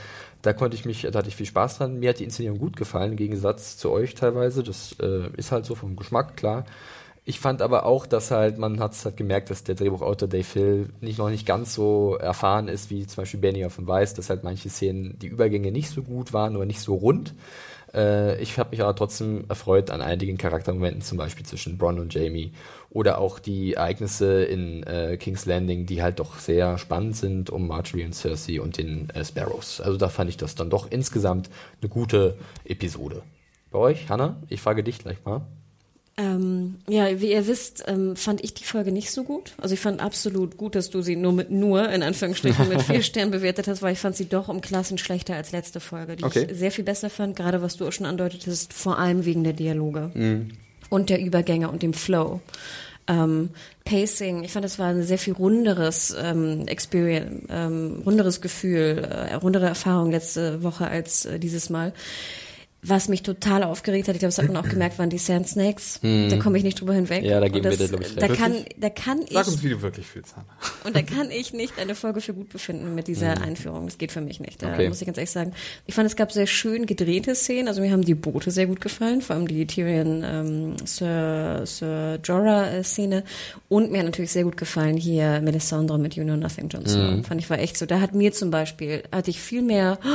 Da 0.43 0.53
konnte 0.53 0.77
ich 0.77 0.85
mich, 0.85 1.03
da 1.03 1.17
hatte 1.17 1.29
ich 1.29 1.37
viel 1.37 1.47
Spaß 1.47 1.79
dran. 1.79 2.01
Mir 2.01 2.09
hat 2.09 2.19
die 2.19 2.25
Inszenierung 2.25 2.59
gut 2.59 2.77
gefallen, 2.77 3.13
im 3.13 3.17
Gegensatz 3.17 3.77
zu 3.77 3.93
euch 3.93 4.17
teilweise. 4.17 4.65
Das 4.65 4.97
äh, 5.01 5.29
ist 5.37 5.53
halt 5.53 5.67
so 5.67 5.77
vom 5.77 5.95
Geschmack, 5.95 6.37
klar. 6.37 6.65
Ich 7.25 7.39
fand 7.39 7.63
aber 7.63 7.87
auch, 7.87 8.07
dass 8.07 8.33
halt, 8.33 8.59
man 8.59 8.81
hat 8.81 8.97
halt 9.05 9.17
gemerkt, 9.17 9.51
dass 9.51 9.63
der 9.63 9.77
Drehbuchautor 9.77 10.29
Dave 10.29 10.47
Hill 10.53 10.89
nicht 11.01 11.19
noch 11.19 11.31
nicht 11.31 11.47
ganz 11.47 11.73
so 11.73 12.17
erfahren 12.17 12.67
ist, 12.67 12.91
wie 12.91 13.07
zum 13.07 13.23
Beispiel 13.23 13.39
Benioff 13.39 13.79
und 13.79 13.87
Weiss, 13.87 14.15
dass 14.15 14.29
halt 14.29 14.43
manche 14.43 14.69
Szenen, 14.69 15.17
die 15.21 15.29
Übergänge 15.29 15.71
nicht 15.71 15.91
so 15.91 16.03
gut 16.03 16.33
waren 16.33 16.57
oder 16.57 16.67
nicht 16.67 16.81
so 16.81 16.95
rund. 16.95 17.35
Äh, 17.95 18.43
ich 18.43 18.59
habe 18.59 18.71
mich 18.71 18.83
aber 18.83 18.97
trotzdem 18.97 19.45
erfreut 19.49 19.91
an 19.91 20.01
einigen 20.01 20.37
Charaktermomenten, 20.37 21.03
zum 21.03 21.17
Beispiel 21.17 21.47
zwischen 21.47 21.79
Bron 21.79 22.01
und 22.01 22.13
Jamie 22.13 22.53
oder 22.91 23.19
auch 23.19 23.39
die 23.39 23.75
Ereignisse 23.75 24.43
in 24.43 24.83
äh, 24.83 25.17
King's 25.17 25.47
Landing, 25.47 25.87
die 25.87 26.03
halt 26.03 26.19
doch 26.19 26.41
sehr 26.41 26.77
spannend 26.79 27.17
sind 27.17 27.51
um 27.51 27.69
Marjorie 27.69 28.05
und 28.05 28.15
Cersei 28.15 28.61
und 28.61 28.79
den 28.79 29.11
äh, 29.11 29.25
Sparrows. 29.25 29.81
Also 29.81 29.97
da 29.97 30.09
fand 30.09 30.29
ich 30.29 30.39
das 30.39 30.57
dann 30.57 30.71
doch 30.71 30.91
insgesamt 30.91 31.51
eine 31.81 31.89
gute 31.89 32.37
Episode. 32.65 33.23
Bei 33.71 33.79
euch, 33.79 34.09
Hannah? 34.09 34.43
Ich 34.49 34.61
frage 34.61 34.83
dich 34.83 34.99
gleich 34.99 35.25
mal. 35.25 35.47
Ähm, 36.19 36.77
ja, 36.89 37.21
wie 37.21 37.33
ihr 37.33 37.47
wisst, 37.47 37.85
ähm, 37.87 38.17
fand 38.17 38.45
ich 38.45 38.53
die 38.53 38.65
Folge 38.65 38.93
nicht 38.93 39.11
so 39.11 39.25
gut. 39.25 39.53
Also 39.57 39.73
ich 39.73 39.81
fand 39.81 40.03
absolut 40.03 40.59
gut, 40.59 40.75
dass 40.75 40.91
du 40.91 41.01
sie 41.01 41.17
nur 41.17 41.33
mit 41.33 41.51
nur, 41.51 41.89
in 41.89 42.03
Anführungsstrichen, 42.03 42.69
mit 42.69 42.83
vier 42.83 43.03
Sternen 43.03 43.31
bewertet 43.31 43.67
hast, 43.67 43.81
weil 43.81 43.95
ich 43.95 43.99
fand 43.99 44.15
sie 44.15 44.29
doch 44.29 44.49
um 44.49 44.61
Klassen 44.61 44.99
schlechter 44.99 45.35
als 45.35 45.53
letzte 45.53 45.81
Folge, 45.81 46.17
die 46.17 46.25
okay. 46.25 46.49
ich 46.51 46.59
sehr 46.59 46.71
viel 46.71 46.85
besser 46.85 47.09
fand, 47.09 47.35
gerade 47.35 47.63
was 47.63 47.77
du 47.79 47.87
auch 47.87 47.93
schon 47.93 48.05
andeutetest, 48.05 48.75
vor 48.75 48.99
allem 48.99 49.25
wegen 49.25 49.43
der 49.43 49.55
Dialoge 49.55 50.11
mhm. 50.13 50.51
und 50.91 51.09
der 51.09 51.19
Übergänge 51.21 51.71
und 51.71 51.83
dem 51.83 51.95
Flow. 51.95 52.41
Ähm, 53.09 53.51
Pacing, 53.85 54.45
ich 54.45 54.53
fand, 54.53 54.65
das 54.65 54.79
war 54.79 54.89
ein 54.89 55.03
sehr 55.03 55.19
viel 55.19 55.33
runderes 55.33 56.15
ähm, 56.23 56.69
Experience, 56.69 57.47
ähm, 57.49 58.03
runderes 58.05 58.41
Gefühl, 58.41 59.09
äh, 59.11 59.35
rundere 59.35 59.67
Erfahrung 59.67 60.11
letzte 60.13 60.63
Woche 60.63 60.87
als 60.87 61.25
äh, 61.25 61.39
dieses 61.39 61.69
Mal. 61.69 61.95
Was 62.85 63.09
mich 63.09 63.23
total 63.23 63.63
aufgeregt 63.63 64.09
hat, 64.09 64.17
ich 64.17 64.19
glaube, 64.19 64.35
das 64.35 64.39
hat 64.39 64.53
man 64.53 64.57
auch 64.57 64.69
gemerkt, 64.69 64.99
waren 64.99 65.09
die 65.09 65.19
Sand 65.19 65.47
Snakes. 65.47 66.01
Hm. 66.03 66.29
Da 66.31 66.39
komme 66.39 66.59
ich 66.59 66.65
nicht 66.65 66.81
drüber 66.81 66.95
hinweg. 66.95 67.23
Ja, 67.23 67.39
da 67.39 67.47
geben 67.47 67.63
das, 67.63 67.79
wir 67.79 67.87
dir, 67.87 67.91
glaube 67.91 68.05
ich, 68.05 68.17
Da 68.17 68.27
kann, 68.27 68.57
da 68.77 68.91
kann 68.91 69.23
ich. 69.23 69.35
Sag 69.35 69.47
uns, 69.47 69.63
wie 69.63 69.69
du 69.69 69.83
wirklich 69.83 70.05
fühlst, 70.05 70.35
Hanna. 70.35 70.49
Und 70.83 70.97
da 70.97 71.03
kann 71.03 71.31
ich 71.31 71.53
nicht 71.53 71.79
eine 71.79 71.95
Folge 71.95 72.21
für 72.21 72.35
gut 72.35 72.49
befinden 72.49 72.97
mit 72.97 73.07
dieser 73.07 73.37
hm. 73.37 73.43
Einführung. 73.43 73.87
Das 73.87 73.99
geht 73.99 74.11
für 74.11 74.21
mich 74.21 74.41
nicht. 74.41 74.63
Da 74.63 74.73
okay. 74.73 74.89
muss 74.89 75.01
ich 75.01 75.07
ganz 75.07 75.17
ehrlich 75.17 75.31
sagen. 75.31 75.53
Ich 75.87 75.95
fand, 75.95 76.09
es 76.09 76.17
gab 76.17 76.33
sehr 76.33 76.49
schön 76.49 76.87
gedrehte 76.87 77.37
Szenen. 77.37 77.69
Also 77.69 77.83
mir 77.83 77.93
haben 77.93 78.05
die 78.05 78.17
Boote 78.17 78.51
sehr 78.51 78.67
gut 78.67 78.81
gefallen, 78.81 79.23
vor 79.23 79.37
allem 79.37 79.47
die 79.47 79.65
Tyrion 79.65 80.25
ähm, 80.25 80.75
Sir, 80.85 81.63
Sir 81.65 82.19
Jorah 82.25 82.83
Szene. 82.83 83.23
Und 83.69 83.93
mir 83.93 83.99
hat 83.99 84.07
natürlich 84.07 84.33
sehr 84.33 84.43
gut 84.43 84.57
gefallen 84.57 84.97
hier 84.97 85.41
Melisandre 85.41 86.01
mit 86.01 86.17
You 86.17 86.25
Know 86.25 86.35
Nothing 86.35 86.69
Johnson. 86.69 87.01
Hm. 87.01 87.25
Fand 87.25 87.41
ich 87.41 87.49
war 87.49 87.61
echt 87.61 87.79
so. 87.79 87.87
Da 87.87 88.01
hat 88.01 88.13
mir 88.13 88.33
zum 88.33 88.51
Beispiel, 88.51 89.05
hatte 89.13 89.31
ich 89.31 89.41
viel 89.41 89.63
mehr, 89.63 90.01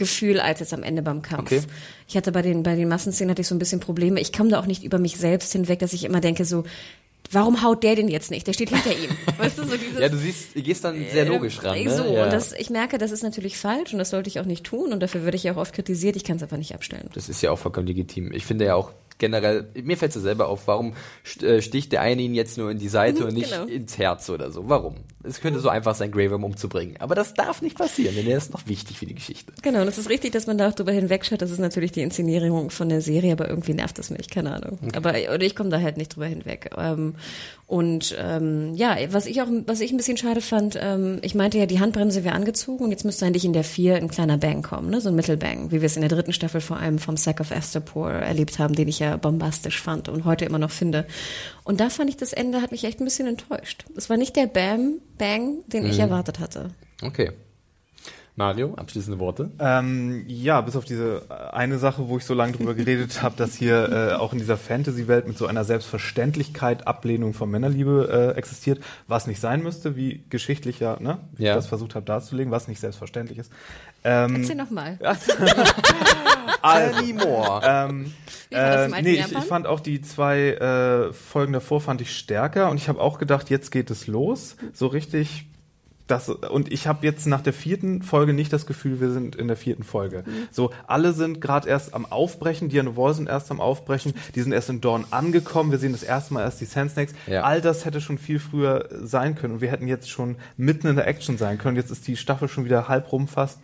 Gefühl 0.00 0.40
als 0.40 0.60
jetzt 0.60 0.72
am 0.72 0.82
Ende 0.82 1.02
beim 1.02 1.22
Kampf. 1.22 1.52
Okay. 1.52 1.62
Ich 2.10 2.16
hatte 2.16 2.32
bei 2.32 2.42
den, 2.42 2.64
bei 2.64 2.74
den 2.74 2.88
Massenszenen 2.88 3.30
hatte 3.30 3.42
ich 3.42 3.46
so 3.46 3.54
ein 3.54 3.60
bisschen 3.60 3.78
Probleme. 3.78 4.20
Ich 4.20 4.32
komme 4.32 4.50
da 4.50 4.58
auch 4.58 4.66
nicht 4.66 4.82
über 4.82 4.98
mich 4.98 5.16
selbst 5.16 5.52
hinweg, 5.52 5.78
dass 5.78 5.92
ich 5.92 6.02
immer 6.02 6.20
denke 6.20 6.44
so, 6.44 6.64
warum 7.30 7.62
haut 7.62 7.84
der 7.84 7.94
denn 7.94 8.08
jetzt 8.08 8.32
nicht? 8.32 8.48
Der 8.48 8.52
steht 8.52 8.70
hinter 8.70 8.90
ihm. 8.90 9.10
Weißt 9.38 9.58
du, 9.58 9.64
so 9.64 9.76
dieses, 9.76 10.00
ja, 10.00 10.08
du 10.08 10.16
siehst, 10.16 10.56
du 10.56 10.60
gehst 10.60 10.84
dann 10.84 11.04
sehr 11.12 11.24
logisch 11.24 11.62
ran. 11.62 11.80
Ne? 11.80 11.88
So, 11.88 12.02
ja. 12.02 12.24
und 12.24 12.32
das, 12.32 12.52
ich 12.52 12.68
merke, 12.68 12.98
das 12.98 13.12
ist 13.12 13.22
natürlich 13.22 13.56
falsch 13.56 13.92
und 13.92 14.00
das 14.00 14.10
sollte 14.10 14.28
ich 14.28 14.40
auch 14.40 14.44
nicht 14.44 14.64
tun 14.64 14.92
und 14.92 14.98
dafür 14.98 15.22
würde 15.22 15.36
ich 15.36 15.44
ja 15.44 15.52
auch 15.52 15.58
oft 15.58 15.72
kritisiert. 15.72 16.16
Ich 16.16 16.24
kann 16.24 16.38
es 16.38 16.42
einfach 16.42 16.56
nicht 16.56 16.74
abstellen. 16.74 17.08
Das 17.14 17.28
ist 17.28 17.42
ja 17.42 17.52
auch 17.52 17.60
vollkommen 17.60 17.86
legitim. 17.86 18.32
Ich 18.32 18.44
finde 18.44 18.64
ja 18.64 18.74
auch, 18.74 18.90
generell, 19.20 19.68
mir 19.80 19.96
fällt 19.96 20.16
es 20.16 20.20
selber 20.20 20.48
auf, 20.48 20.66
warum 20.66 20.94
äh, 21.42 21.62
sticht 21.62 21.92
der 21.92 22.00
eine 22.00 22.22
ihn 22.22 22.34
jetzt 22.34 22.58
nur 22.58 22.72
in 22.72 22.78
die 22.78 22.88
Seite 22.88 23.20
mhm, 23.20 23.28
und 23.28 23.34
nicht 23.34 23.52
genau. 23.52 23.66
ins 23.66 23.98
Herz 23.98 24.28
oder 24.30 24.50
so? 24.50 24.68
Warum? 24.68 24.96
Es 25.22 25.40
könnte 25.40 25.60
so 25.60 25.68
einfach 25.68 25.94
sein, 25.94 26.10
Graham 26.10 26.44
umzubringen. 26.44 26.96
Aber 26.98 27.14
das 27.14 27.34
darf 27.34 27.60
nicht 27.60 27.76
passieren, 27.76 28.14
denn 28.14 28.26
er 28.26 28.38
ist 28.38 28.52
noch 28.52 28.66
wichtig 28.66 28.98
für 28.98 29.06
die 29.06 29.14
Geschichte. 29.14 29.52
Genau, 29.62 29.82
und 29.82 29.88
es 29.88 29.98
ist 29.98 30.08
richtig, 30.08 30.32
dass 30.32 30.46
man 30.46 30.56
da 30.56 30.68
auch 30.68 30.74
drüber 30.74 30.92
hinwegschaut. 30.92 31.42
Das 31.42 31.50
ist 31.50 31.58
natürlich 31.58 31.92
die 31.92 32.00
Inszenierung 32.00 32.70
von 32.70 32.88
der 32.88 33.02
Serie, 33.02 33.32
aber 33.32 33.48
irgendwie 33.48 33.74
nervt 33.74 33.98
es 33.98 34.10
mich, 34.10 34.30
keine 34.30 34.54
Ahnung. 34.54 34.78
Okay. 34.82 34.96
Aber 34.96 35.10
oder 35.10 35.42
ich 35.42 35.54
komme 35.54 35.70
da 35.70 35.80
halt 35.80 35.98
nicht 35.98 36.14
drüber 36.14 36.26
hinweg. 36.26 36.70
Ähm, 36.76 37.14
und 37.66 38.16
ähm, 38.18 38.74
ja, 38.74 38.96
was 39.10 39.26
ich 39.26 39.40
auch, 39.42 39.46
was 39.66 39.80
ich 39.80 39.92
ein 39.92 39.96
bisschen 39.96 40.16
schade 40.16 40.40
fand, 40.40 40.76
ähm, 40.80 41.18
ich 41.22 41.36
meinte 41.36 41.56
ja, 41.56 41.66
die 41.66 41.78
Handbremse 41.78 42.24
wäre 42.24 42.34
angezogen 42.34 42.82
und 42.82 42.90
jetzt 42.90 43.04
müsste 43.04 43.26
eigentlich 43.26 43.44
in 43.44 43.52
der 43.52 43.62
vier 43.62 43.94
ein 43.94 44.08
kleiner 44.08 44.38
Bang 44.38 44.62
kommen, 44.62 44.90
ne? 44.90 45.00
so 45.00 45.08
ein 45.08 45.14
Mittelbang, 45.14 45.70
wie 45.70 45.80
wir 45.80 45.86
es 45.86 45.94
in 45.94 46.02
der 46.02 46.08
dritten 46.08 46.32
Staffel 46.32 46.60
vor 46.60 46.78
allem 46.78 46.98
vom 46.98 47.16
Sack 47.16 47.38
of 47.40 47.52
Astapor 47.52 48.10
erlebt 48.10 48.58
haben, 48.58 48.74
den 48.74 48.88
ich 48.88 48.98
ja 48.98 49.16
bombastisch 49.16 49.80
fand 49.80 50.08
und 50.08 50.24
heute 50.24 50.46
immer 50.46 50.58
noch 50.58 50.72
finde. 50.72 51.06
Und 51.70 51.78
da 51.78 51.88
fand 51.88 52.10
ich, 52.10 52.16
das 52.16 52.32
Ende 52.32 52.62
hat 52.62 52.72
mich 52.72 52.82
echt 52.82 52.98
ein 52.98 53.04
bisschen 53.04 53.28
enttäuscht. 53.28 53.84
Es 53.94 54.10
war 54.10 54.16
nicht 54.16 54.34
der 54.34 54.48
Bam, 54.48 54.94
Bang, 55.18 55.58
den 55.68 55.84
mhm. 55.84 55.90
ich 55.90 56.00
erwartet 56.00 56.40
hatte. 56.40 56.70
Okay. 57.00 57.30
Mario, 58.34 58.74
abschließende 58.74 59.20
Worte? 59.20 59.52
Ähm, 59.60 60.24
ja, 60.26 60.62
bis 60.62 60.74
auf 60.74 60.84
diese 60.84 61.26
eine 61.52 61.78
Sache, 61.78 62.08
wo 62.08 62.16
ich 62.16 62.24
so 62.24 62.34
lange 62.34 62.54
drüber 62.54 62.74
geredet 62.74 63.22
habe, 63.22 63.36
dass 63.36 63.54
hier 63.54 63.88
äh, 63.88 64.14
auch 64.14 64.32
in 64.32 64.40
dieser 64.40 64.56
Fantasy-Welt 64.56 65.28
mit 65.28 65.38
so 65.38 65.46
einer 65.46 65.62
Selbstverständlichkeit 65.62 66.88
Ablehnung 66.88 67.34
von 67.34 67.48
Männerliebe 67.48 68.32
äh, 68.34 68.36
existiert, 68.36 68.80
was 69.06 69.28
nicht 69.28 69.40
sein 69.40 69.62
müsste, 69.62 69.94
wie 69.94 70.24
geschichtlich 70.28 70.80
ja, 70.80 70.98
ne, 70.98 71.18
wie 71.36 71.44
ja. 71.44 71.50
ich 71.50 71.56
das 71.56 71.68
versucht 71.68 71.94
habe 71.94 72.04
darzulegen, 72.04 72.50
was 72.50 72.66
nicht 72.66 72.80
selbstverständlich 72.80 73.38
ist. 73.38 73.52
Ähm, 74.02 74.36
Erzähl 74.36 74.56
nochmal. 74.56 74.98
also, 76.62 77.04
ähm, 77.62 78.12
äh, 78.50 79.02
nee, 79.02 79.14
ich, 79.14 79.32
ich, 79.32 79.44
fand 79.44 79.66
auch 79.66 79.80
die 79.80 80.00
zwei 80.00 80.52
äh, 80.52 81.12
Folgen 81.12 81.52
davor 81.52 81.80
fand 81.80 82.00
ich 82.00 82.16
stärker 82.16 82.70
und 82.70 82.78
ich 82.78 82.88
habe 82.88 83.00
auch 83.00 83.18
gedacht, 83.18 83.50
jetzt 83.50 83.70
geht 83.70 83.90
es 83.90 84.06
los. 84.06 84.56
So 84.72 84.86
richtig 84.86 85.46
das, 86.10 86.28
und 86.28 86.72
ich 86.72 86.86
habe 86.86 87.06
jetzt 87.06 87.26
nach 87.26 87.40
der 87.40 87.52
vierten 87.52 88.02
Folge 88.02 88.32
nicht 88.32 88.52
das 88.52 88.66
Gefühl, 88.66 89.00
wir 89.00 89.10
sind 89.10 89.36
in 89.36 89.46
der 89.46 89.56
vierten 89.56 89.84
Folge. 89.84 90.24
Mhm. 90.26 90.48
So, 90.50 90.72
alle 90.86 91.12
sind 91.12 91.40
gerade 91.40 91.68
erst 91.68 91.94
am 91.94 92.04
Aufbrechen, 92.04 92.68
Diana 92.68 92.96
Wall 92.96 93.14
sind 93.14 93.28
erst 93.28 93.50
am 93.50 93.60
Aufbrechen, 93.60 94.14
die 94.34 94.42
sind 94.42 94.52
erst 94.52 94.70
in 94.70 94.80
Dawn 94.80 95.04
angekommen, 95.10 95.70
wir 95.70 95.78
sehen 95.78 95.92
das 95.92 96.02
erste 96.02 96.34
Mal 96.34 96.42
erst 96.42 96.60
die 96.60 96.64
Sand 96.64 96.92
Snakes. 96.92 97.14
Ja. 97.26 97.42
All 97.42 97.60
das 97.60 97.84
hätte 97.84 98.00
schon 98.00 98.18
viel 98.18 98.40
früher 98.40 98.88
sein 99.02 99.36
können 99.36 99.54
und 99.54 99.60
wir 99.60 99.70
hätten 99.70 99.86
jetzt 99.86 100.10
schon 100.10 100.36
mitten 100.56 100.88
in 100.88 100.96
der 100.96 101.06
Action 101.06 101.38
sein 101.38 101.58
können. 101.58 101.76
Jetzt 101.76 101.90
ist 101.90 102.06
die 102.08 102.16
Staffel 102.16 102.48
schon 102.48 102.64
wieder 102.64 102.88
halb 102.88 103.12
rum 103.12 103.28
fast 103.28 103.60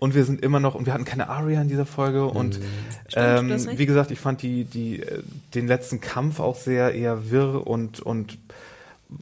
und 0.00 0.14
wir 0.16 0.24
sind 0.24 0.42
immer 0.42 0.58
noch 0.58 0.74
und 0.74 0.86
wir 0.86 0.92
hatten 0.92 1.04
keine 1.04 1.28
Aria 1.28 1.62
in 1.62 1.68
dieser 1.68 1.86
Folge 1.86 2.26
und 2.26 2.58
mhm. 2.58 2.64
Stimmt, 3.06 3.68
ähm, 3.68 3.78
wie 3.78 3.86
gesagt, 3.86 4.10
ich 4.10 4.18
fand 4.18 4.42
die 4.42 4.64
die 4.64 5.02
äh, 5.02 5.22
den 5.54 5.68
letzten 5.68 6.00
Kampf 6.00 6.40
auch 6.40 6.56
sehr 6.56 6.94
eher 6.94 7.30
wirr 7.30 7.66
und 7.66 8.00
und 8.00 8.38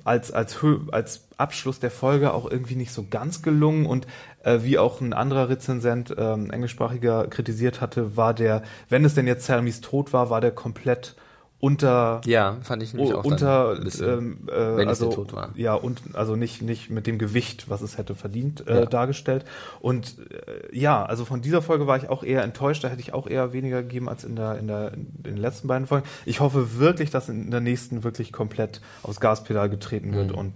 als, 0.05 0.32
als, 0.32 0.59
als 0.90 1.24
Abschluss 1.36 1.80
der 1.80 1.90
Folge 1.90 2.32
auch 2.32 2.50
irgendwie 2.50 2.76
nicht 2.76 2.92
so 2.92 3.06
ganz 3.09 3.42
gelungen 3.42 3.86
und 3.86 4.06
äh, 4.44 4.59
wie 4.62 4.78
auch 4.78 5.00
ein 5.00 5.12
anderer 5.12 5.48
Rezensent, 5.48 6.14
ähm, 6.16 6.50
englischsprachiger, 6.50 7.26
kritisiert 7.28 7.80
hatte, 7.80 8.16
war 8.16 8.34
der, 8.34 8.62
wenn 8.88 9.05
es 9.05 9.14
denn 9.14 9.26
jetzt 9.26 9.46
Salmis 9.46 9.80
Tod 9.80 10.12
war, 10.12 10.30
war 10.30 10.40
der 10.40 10.50
komplett 10.50 11.14
unter 11.60 12.20
ja 12.24 12.56
fand 12.62 12.82
ich 12.85 12.94
nämlich 12.94 13.12
auch 13.14 13.24
unter 13.24 13.74
dann 13.74 13.85
bisschen, 13.85 14.09
ähm, 14.09 14.48
äh, 14.48 14.76
wenn 14.76 14.89
also 14.89 15.10
tot 15.10 15.32
war. 15.32 15.51
ja 15.56 15.74
und 15.74 16.01
also 16.14 16.36
nicht 16.36 16.62
nicht 16.62 16.89
mit 16.89 17.06
dem 17.09 17.18
Gewicht 17.18 17.68
was 17.68 17.80
es 17.82 17.98
hätte 17.98 18.14
verdient 18.14 18.66
äh, 18.68 18.80
Ja. 18.80 18.86
dargestellt 18.86 19.44
und 19.80 20.16
äh, 20.47 20.76
ja 20.76 21.05
also 21.05 21.24
von 21.24 21.43
dieser 21.43 21.60
Folge 21.60 21.86
war 21.89 21.97
ich 21.97 22.09
auch 22.09 22.22
eher 22.22 22.44
enttäuscht 22.44 22.85
da 22.85 22.89
hätte 22.89 23.01
ich 23.01 23.12
auch 23.12 23.26
eher 23.26 23.52
weniger 23.52 23.82
gegeben 23.82 24.09
als 24.09 24.22
in 24.22 24.36
der 24.36 24.59
in 24.59 24.68
der 24.68 24.93
in 24.94 25.09
den 25.24 25.36
letzten 25.36 25.66
beiden 25.66 25.89
Folgen 25.89 26.06
ich 26.26 26.39
hoffe 26.39 26.78
wirklich 26.78 27.10
dass 27.10 27.28
in 27.28 27.51
der 27.51 27.60
nächsten 27.60 28.05
wirklich 28.05 28.32
komplett 28.32 28.80
aufs 29.02 29.18
Gaspedal 29.18 29.68
getreten 29.68 30.14
wird 30.14 30.30
und 30.30 30.52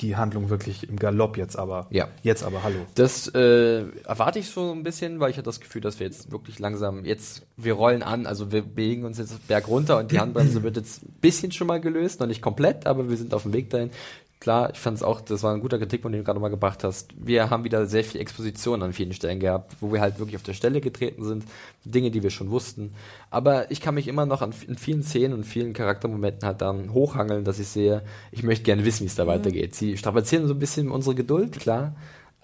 die 0.00 0.16
Handlung 0.16 0.50
wirklich 0.50 0.88
im 0.88 0.96
Galopp 0.96 1.36
jetzt 1.36 1.56
aber. 1.56 1.86
Ja. 1.90 2.08
jetzt 2.22 2.42
aber 2.42 2.62
hallo 2.62 2.78
Das 2.94 3.28
äh, 3.28 3.84
erwarte 4.04 4.38
ich 4.38 4.50
so 4.50 4.72
ein 4.72 4.82
bisschen, 4.82 5.20
weil 5.20 5.30
ich 5.30 5.36
hatte 5.36 5.46
das 5.46 5.60
Gefühl, 5.60 5.80
dass 5.80 5.98
wir 5.98 6.06
jetzt 6.06 6.30
wirklich 6.30 6.58
langsam, 6.58 7.04
jetzt, 7.04 7.46
wir 7.56 7.74
rollen 7.74 8.02
an, 8.02 8.26
also 8.26 8.52
wir 8.52 8.62
bewegen 8.62 9.04
uns 9.04 9.18
jetzt 9.18 9.46
berg 9.48 9.68
runter 9.68 9.98
und 9.98 10.12
die 10.12 10.20
Handbremse 10.20 10.62
wird 10.62 10.76
jetzt 10.76 11.02
ein 11.02 11.14
bisschen 11.20 11.52
schon 11.52 11.66
mal 11.66 11.80
gelöst, 11.80 12.20
noch 12.20 12.26
nicht 12.26 12.42
komplett, 12.42 12.86
aber 12.86 13.08
wir 13.08 13.16
sind 13.16 13.32
auf 13.32 13.42
dem 13.44 13.52
Weg 13.52 13.70
dahin. 13.70 13.90
Klar, 14.38 14.70
ich 14.70 14.78
fand 14.78 14.98
es 14.98 15.02
auch, 15.02 15.22
das 15.22 15.42
war 15.42 15.54
ein 15.54 15.60
guter 15.60 15.78
Kritikpunkt, 15.78 16.14
den 16.14 16.20
du 16.20 16.24
gerade 16.24 16.38
mal 16.38 16.50
gebracht 16.50 16.84
hast. 16.84 17.14
Wir 17.16 17.48
haben 17.48 17.64
wieder 17.64 17.86
sehr 17.86 18.04
viel 18.04 18.20
Exposition 18.20 18.82
an 18.82 18.92
vielen 18.92 19.14
Stellen 19.14 19.40
gehabt, 19.40 19.76
wo 19.80 19.92
wir 19.92 20.02
halt 20.02 20.18
wirklich 20.18 20.36
auf 20.36 20.42
der 20.42 20.52
Stelle 20.52 20.82
getreten 20.82 21.24
sind, 21.24 21.44
Dinge, 21.84 22.10
die 22.10 22.22
wir 22.22 22.28
schon 22.28 22.50
wussten. 22.50 22.92
Aber 23.30 23.70
ich 23.70 23.80
kann 23.80 23.94
mich 23.94 24.08
immer 24.08 24.26
noch 24.26 24.42
an 24.42 24.52
in 24.68 24.76
vielen 24.76 25.02
Szenen 25.02 25.32
und 25.32 25.44
vielen 25.44 25.72
Charaktermomenten 25.72 26.46
halt 26.46 26.60
dann 26.60 26.92
hochhangeln, 26.92 27.44
dass 27.44 27.58
ich 27.58 27.68
sehe, 27.68 28.02
ich 28.30 28.42
möchte 28.42 28.64
gerne 28.64 28.84
wissen, 28.84 29.04
wie 29.04 29.08
es 29.08 29.14
da 29.14 29.26
weitergeht. 29.26 29.74
Sie 29.74 29.96
strapazieren 29.96 30.46
so 30.46 30.54
ein 30.54 30.60
bisschen 30.60 30.90
unsere 30.90 31.14
Geduld, 31.14 31.58
klar, 31.58 31.94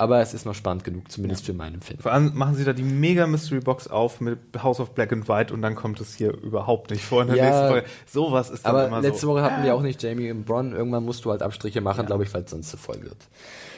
aber 0.02 0.20
es 0.20 0.34
ist 0.34 0.44
noch 0.44 0.54
spannend 0.54 0.84
genug, 0.84 1.10
zumindest 1.10 1.46
für 1.46 1.52
mein 1.54 1.74
Empfinden. 1.74 2.02
vor 2.02 2.12
allem 2.12 2.32
machen 2.34 2.56
sie 2.56 2.64
da 2.64 2.72
die 2.72 2.82
mega 2.82 3.26
Mystery 3.26 3.60
Box 3.60 3.86
auf 3.86 4.20
mit 4.20 4.38
House 4.62 4.80
of 4.80 4.90
Black 4.90 5.12
and 5.12 5.28
White 5.28 5.54
und 5.54 5.62
dann 5.62 5.76
kommt 5.76 6.00
es 6.00 6.14
hier 6.14 6.32
überhaupt 6.42 6.90
nicht 6.90 7.04
vor 7.04 7.22
in 7.22 7.28
der 7.28 7.36
Ja, 7.36 7.44
nächsten 7.44 7.68
Folge 7.68 7.86
sowas 8.06 8.50
ist 8.50 8.66
dann 8.66 8.74
Aber 8.74 8.86
immer 8.88 9.00
letzte 9.00 9.20
so 9.22 9.28
Woche 9.28 9.42
hatten 9.42 9.64
wir 9.64 9.74
auch 9.74 9.82
nicht 9.82 10.02
Jamie 10.02 10.30
und 10.30 10.44
Bronn. 10.44 10.72
Irgendwann 10.72 11.04
musst 11.04 11.24
du 11.24 11.30
halt 11.30 11.42
Abstriche 11.42 11.80
machen, 11.80 12.04
glaube 12.06 12.24
ich, 12.24 12.34
weil 12.34 12.42
es 12.42 12.50
sonst 12.50 12.70
zu 12.70 12.76
voll 12.76 13.00
wird. 13.02 13.16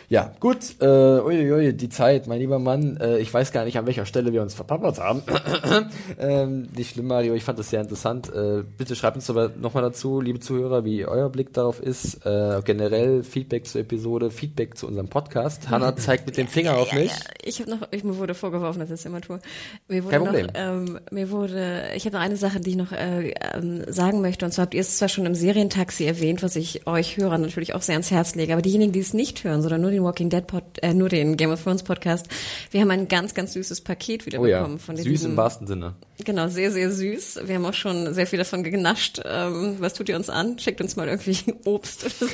Ja, 0.08 0.32
gut. 0.40 0.80
Äh, 0.80 0.86
uiuiui, 0.86 1.72
die 1.72 1.88
Zeit, 1.88 2.26
mein 2.26 2.38
lieber 2.38 2.58
Mann. 2.58 2.98
Äh, 2.98 3.18
ich 3.18 3.32
weiß 3.32 3.52
gar 3.52 3.64
nicht, 3.64 3.78
an 3.78 3.86
welcher 3.86 4.06
Stelle 4.06 4.32
wir 4.32 4.42
uns 4.42 4.54
verpappert 4.54 4.98
haben. 4.98 5.22
ähm, 6.18 6.68
nicht 6.76 6.92
schlimm, 6.92 7.06
Mario. 7.06 7.34
Ich 7.34 7.44
fand 7.44 7.58
das 7.58 7.70
sehr 7.70 7.80
interessant. 7.80 8.32
Äh, 8.32 8.62
bitte 8.76 8.96
schreibt 8.96 9.16
uns 9.16 9.28
aber 9.30 9.50
nochmal 9.58 9.82
dazu, 9.82 10.20
liebe 10.20 10.40
Zuhörer, 10.40 10.84
wie 10.84 11.06
euer 11.06 11.30
Blick 11.30 11.52
darauf 11.52 11.80
ist. 11.80 12.24
Äh, 12.26 12.60
generell 12.64 13.22
Feedback 13.22 13.66
zur 13.66 13.80
Episode, 13.80 14.30
Feedback 14.30 14.76
zu 14.76 14.86
unserem 14.86 15.08
Podcast. 15.08 15.70
Hanna 15.70 15.96
zeigt 15.96 16.26
mit 16.26 16.36
dem 16.36 16.48
Finger 16.48 16.76
auf 16.76 16.92
mich. 16.92 17.10
Ja, 17.10 17.16
ich 17.42 17.60
habe 17.60 17.70
noch, 17.70 17.88
ich, 17.90 18.04
mir 18.04 18.16
wurde 18.18 18.34
vorgeworfen, 18.34 18.80
dass 18.80 18.90
ich 18.90 18.96
das 18.96 19.06
immer 19.06 19.20
tue. 19.20 19.40
Mir 19.88 20.04
wurde 20.04 20.10
Kein 20.10 20.24
noch, 20.24 20.32
Problem. 20.32 20.48
ähm, 20.54 21.00
mir 21.10 21.30
wurde, 21.30 21.84
ich 21.96 22.04
habe 22.04 22.16
noch 22.16 22.22
eine 22.22 22.36
Sache, 22.36 22.60
die 22.60 22.70
ich 22.70 22.76
noch 22.76 22.92
äh, 22.92 23.34
ähm, 23.54 23.82
sagen 23.88 24.20
möchte. 24.20 24.44
Und 24.44 24.52
zwar 24.52 24.64
habt 24.64 24.74
ihr 24.74 24.80
es 24.80 24.98
zwar 24.98 25.08
schon 25.08 25.26
im 25.26 25.34
Serientaxi 25.34 26.04
erwähnt, 26.04 26.42
was 26.42 26.56
ich 26.56 26.86
euch 26.86 27.16
Hörern 27.16 27.40
natürlich 27.40 27.74
auch 27.74 27.82
sehr 27.82 27.94
ans 27.94 28.10
Herz 28.10 28.34
lege. 28.34 28.52
Aber 28.52 28.62
diejenigen, 28.62 28.92
die 28.92 29.00
es 29.00 29.14
nicht 29.14 29.44
hören, 29.44 29.62
sondern 29.62 29.80
nur 29.80 29.90
den 29.90 30.03
Walking 30.04 30.30
Dead 30.30 30.46
Pod, 30.46 30.62
äh, 30.82 30.94
nur 30.94 31.08
den 31.08 31.36
Game 31.36 31.50
of 31.50 31.62
Thrones 31.62 31.82
Podcast, 31.82 32.26
wir 32.70 32.80
haben 32.80 32.90
ein 32.90 33.08
ganz, 33.08 33.34
ganz 33.34 33.54
süßes 33.54 33.80
Paket 33.80 34.26
wieder 34.26 34.40
Oh 34.40 34.46
ja, 34.46 34.58
bekommen 34.60 34.78
von 34.78 34.96
süß 34.96 35.04
diesem, 35.04 35.32
im 35.32 35.36
wahrsten 35.36 35.66
Sinne. 35.66 35.94
Genau, 36.24 36.46
sehr, 36.48 36.70
sehr 36.70 36.90
süß. 36.92 37.40
Wir 37.46 37.56
haben 37.56 37.66
auch 37.66 37.74
schon 37.74 38.14
sehr 38.14 38.26
viel 38.28 38.38
davon 38.38 38.62
genascht. 38.62 39.20
Ähm, 39.24 39.76
was 39.80 39.94
tut 39.94 40.08
ihr 40.08 40.14
uns 40.16 40.30
an? 40.30 40.58
Schickt 40.60 40.80
uns 40.80 40.94
mal 40.94 41.08
irgendwie 41.08 41.38
Obst 41.64 42.04
oder 42.04 42.30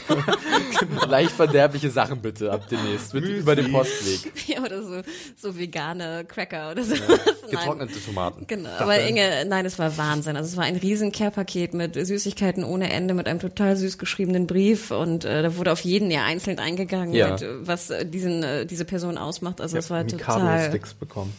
so. 1.00 1.06
Leicht 1.08 1.30
verderbliche 1.32 1.90
Sachen 1.90 2.20
bitte 2.20 2.52
ab 2.52 2.68
demnächst. 2.70 3.14
Mit, 3.14 3.24
über 3.24 3.56
den 3.56 3.72
Postweg. 3.72 4.32
ja, 4.48 4.60
oder 4.62 4.82
so, 4.82 5.00
so 5.36 5.58
vegane 5.58 6.24
Cracker 6.28 6.72
oder 6.72 6.82
so. 6.84 6.94
Getrocknete 7.50 8.04
Tomaten. 8.04 8.44
Genau, 8.46 8.68
aber 8.78 9.00
Inge, 9.00 9.44
nein, 9.46 9.64
es 9.64 9.78
war 9.78 9.96
Wahnsinn. 9.96 10.36
Also 10.36 10.48
es 10.50 10.56
war 10.56 10.64
ein 10.64 10.76
riesen 10.76 11.10
Care-Paket 11.12 11.72
mit 11.74 11.94
Süßigkeiten 11.94 12.64
ohne 12.64 12.92
Ende, 12.92 13.14
mit 13.14 13.28
einem 13.28 13.40
total 13.40 13.76
süß 13.76 13.96
geschriebenen 13.98 14.46
Brief 14.46 14.90
und 14.90 15.24
äh, 15.24 15.42
da 15.42 15.56
wurde 15.56 15.72
auf 15.72 15.80
jeden 15.80 16.10
ja 16.10 16.24
einzeln 16.24 16.58
eingegangen, 16.58 17.14
Ja. 17.14 17.32
mit, 17.32 17.42
äh, 17.42 17.49
was 17.62 17.90
äh, 17.90 18.06
diesen 18.06 18.42
äh, 18.42 18.66
diese 18.66 18.84
Person 18.84 19.18
ausmacht. 19.18 19.60
Also 19.60 19.76
es 19.78 19.90
war 19.90 20.06
total, 20.06 20.40
Mikado-Sticks 20.42 20.94
bekommen. 20.94 21.32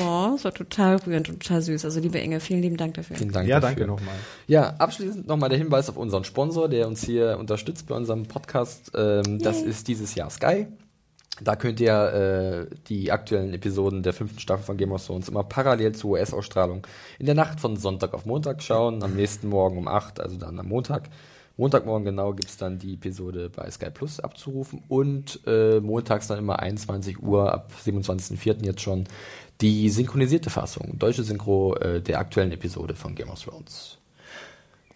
ja, 0.00 0.34
es 0.34 0.44
war 0.44 0.52
total 0.54 0.96
rührend 0.96 1.28
und 1.28 1.42
total 1.42 1.62
süß. 1.62 1.84
Also 1.84 2.00
liebe 2.00 2.18
Inge, 2.18 2.40
vielen 2.40 2.62
lieben 2.62 2.76
Dank 2.76 2.94
dafür. 2.94 3.16
Vielen 3.16 3.32
Dank 3.32 3.48
Ja, 3.48 3.60
dafür. 3.60 3.76
danke 3.76 3.90
nochmal. 3.92 4.14
Ja, 4.46 4.74
abschließend 4.78 5.26
nochmal 5.26 5.48
der 5.48 5.58
Hinweis 5.58 5.88
auf 5.88 5.96
unseren 5.96 6.24
Sponsor, 6.24 6.68
der 6.68 6.86
uns 6.86 7.02
hier 7.04 7.36
unterstützt 7.38 7.86
bei 7.86 7.94
unserem 7.94 8.26
Podcast. 8.26 8.92
Ähm, 8.94 9.38
das 9.40 9.62
ist 9.62 9.88
dieses 9.88 10.14
Jahr 10.14 10.30
Sky. 10.30 10.66
Da 11.42 11.54
könnt 11.54 11.80
ihr 11.80 12.68
äh, 12.70 12.74
die 12.88 13.12
aktuellen 13.12 13.52
Episoden 13.52 14.02
der 14.02 14.14
fünften 14.14 14.38
Staffel 14.40 14.64
von 14.64 14.76
Game 14.78 14.92
of 14.92 15.04
Thrones 15.06 15.28
immer 15.28 15.44
parallel 15.44 15.92
zur 15.94 16.12
US-Ausstrahlung 16.12 16.86
in 17.18 17.26
der 17.26 17.34
Nacht 17.34 17.60
von 17.60 17.76
Sonntag 17.76 18.14
auf 18.14 18.24
Montag 18.24 18.62
schauen. 18.62 19.02
Am 19.02 19.14
nächsten 19.14 19.48
Morgen 19.48 19.76
um 19.76 19.86
8, 19.86 20.18
also 20.20 20.36
dann 20.38 20.58
am 20.58 20.66
Montag. 20.68 21.10
Montagmorgen 21.56 22.04
genau 22.04 22.34
gibt's 22.34 22.56
dann 22.58 22.78
die 22.78 22.94
Episode 22.94 23.48
bei 23.48 23.70
Sky 23.70 23.90
Plus 23.90 24.20
abzurufen 24.20 24.82
und 24.88 25.40
äh, 25.46 25.80
montags 25.80 26.26
dann 26.26 26.38
immer 26.38 26.58
21 26.58 27.22
Uhr 27.22 27.52
ab 27.52 27.72
27.04. 27.84 28.64
jetzt 28.64 28.82
schon 28.82 29.04
die 29.62 29.88
synchronisierte 29.88 30.50
Fassung, 30.50 30.98
deutsche 30.98 31.22
Synchro 31.22 31.74
äh, 31.76 32.02
der 32.02 32.18
aktuellen 32.18 32.52
Episode 32.52 32.94
von 32.94 33.14
Game 33.14 33.30
of 33.30 33.42
Thrones. 33.42 33.96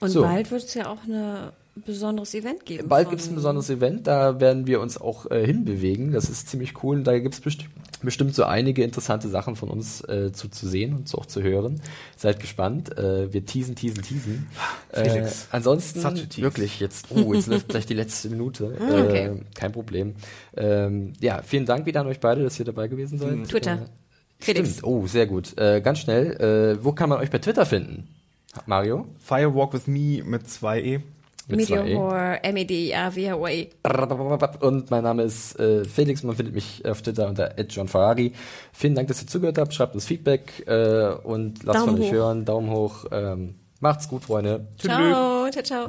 Und 0.01 0.11
So. 0.11 0.23
bald 0.23 0.51
wird 0.51 0.65
es 0.65 0.74
ja 0.74 0.91
auch 0.91 1.03
ein 1.05 1.51
besonderes 1.77 2.35
Event 2.35 2.67
geben. 2.67 2.89
Bald 2.89 3.09
gibt 3.11 3.23
es 3.23 3.29
ein 3.29 3.35
besonderes 3.35 3.71
Event, 3.71 4.07
da 4.07 4.41
werden 4.41 4.67
wir 4.67 4.81
uns 4.81 5.01
auch 5.01 5.31
äh, 5.31 5.45
hinbewegen. 5.47 6.13
Das 6.13 6.29
ist 6.29 6.49
ziemlich 6.49 6.83
cool. 6.83 6.97
Und 6.99 7.05
da 7.05 7.19
gibt 7.19 7.35
es 7.35 7.41
besti 7.41 7.67
bestimmt 8.03 8.35
so 8.35 8.45
einige 8.45 8.83
interessante 8.83 9.29
Sachen 9.29 9.57
von 9.57 9.69
uns 9.69 10.01
äh, 10.09 10.33
zu, 10.33 10.49
zu 10.49 10.67
sehen 10.67 10.95
und 10.97 11.09
so 11.09 11.19
auch 11.19 11.27
zu 11.27 11.43
hören. 11.43 11.83
Seid 12.17 12.41
gespannt. 12.41 12.97
Äh, 12.99 13.33
wir 13.33 13.45
teasen, 13.45 13.77
teasen, 13.77 14.03
teasen. 14.03 14.47
Felix, 14.91 15.45
Äh, 15.45 15.47
ansonsten 15.53 16.01
such 16.01 16.09
a 16.09 16.13
tease. 16.15 16.41
wirklich 16.43 16.81
jetzt. 16.81 17.07
Oh, 17.11 17.35
jetzt 17.35 17.47
läuft 17.47 17.69
gleich 17.69 17.85
die 17.87 17.95
letzte 17.95 18.31
Minute. 18.31 18.75
okay. 18.81 19.27
Äh, 19.27 19.41
kein 19.55 19.73
Problem. 19.73 20.15
Ähm, 20.57 21.13
ja, 21.21 21.43
vielen 21.43 21.67
Dank 21.67 21.85
wieder 21.87 22.01
an 22.01 22.07
euch 22.07 22.21
beide, 22.21 22.43
dass 22.43 22.59
ihr 22.59 22.65
dabei 22.65 22.89
gewesen 22.89 23.19
seid. 23.19 23.47
Twitter. 23.49 23.73
Äh, 23.75 23.87
Felix. 24.39 24.71
Stimmt. 24.71 24.85
Oh, 24.85 25.07
sehr 25.07 25.27
gut. 25.27 25.57
Äh, 25.59 25.83
ganz 25.83 25.99
schnell. 25.99 26.77
Äh, 26.81 26.83
wo 26.85 26.93
kann 26.93 27.11
man 27.11 27.19
euch 27.19 27.31
bei 27.31 27.39
Twitter 27.39 27.67
finden? 27.67 28.09
Mario? 28.67 29.07
Firewalk 29.19 29.75
with 29.75 29.87
me 29.87 30.23
mit 30.25 30.49
zwei 30.49 30.81
E. 30.81 31.01
Mit 31.57 31.67
zwei 31.67 31.79
E. 31.79 31.83
Meteor, 31.85 32.39
M-E-D-I-A-W-H-O-A. 32.43 34.67
Und 34.67 34.91
mein 34.91 35.03
Name 35.03 35.23
ist 35.23 35.59
äh, 35.59 35.85
Felix, 35.85 36.23
man 36.23 36.37
findet 36.37 36.55
mich 36.55 36.85
auf 36.85 37.03
Twitter 37.03 37.29
unter 37.29 37.59
@johnferrari. 37.59 38.33
Vielen 38.73 38.95
Dank, 38.95 39.09
dass 39.09 39.23
ihr 39.23 39.29
zugehört 39.29 39.59
habt. 39.59 39.75
Schreibt 39.75 39.95
uns 39.95 40.07
Feedback 40.07 40.65
äh, 40.67 41.13
und 41.23 41.63
lasst 41.65 41.81
Daumen 41.81 41.97
von 41.97 42.01
euch 42.01 42.09
hoch. 42.09 42.13
hören. 42.13 42.45
Daumen 42.45 42.71
hoch. 42.71 43.05
Ähm, 43.13 43.55
macht's 43.81 44.09
gut, 44.09 44.25
Freunde. 44.25 44.67
Ciao, 44.79 45.51
ciao, 45.51 45.63
ciao. 45.63 45.89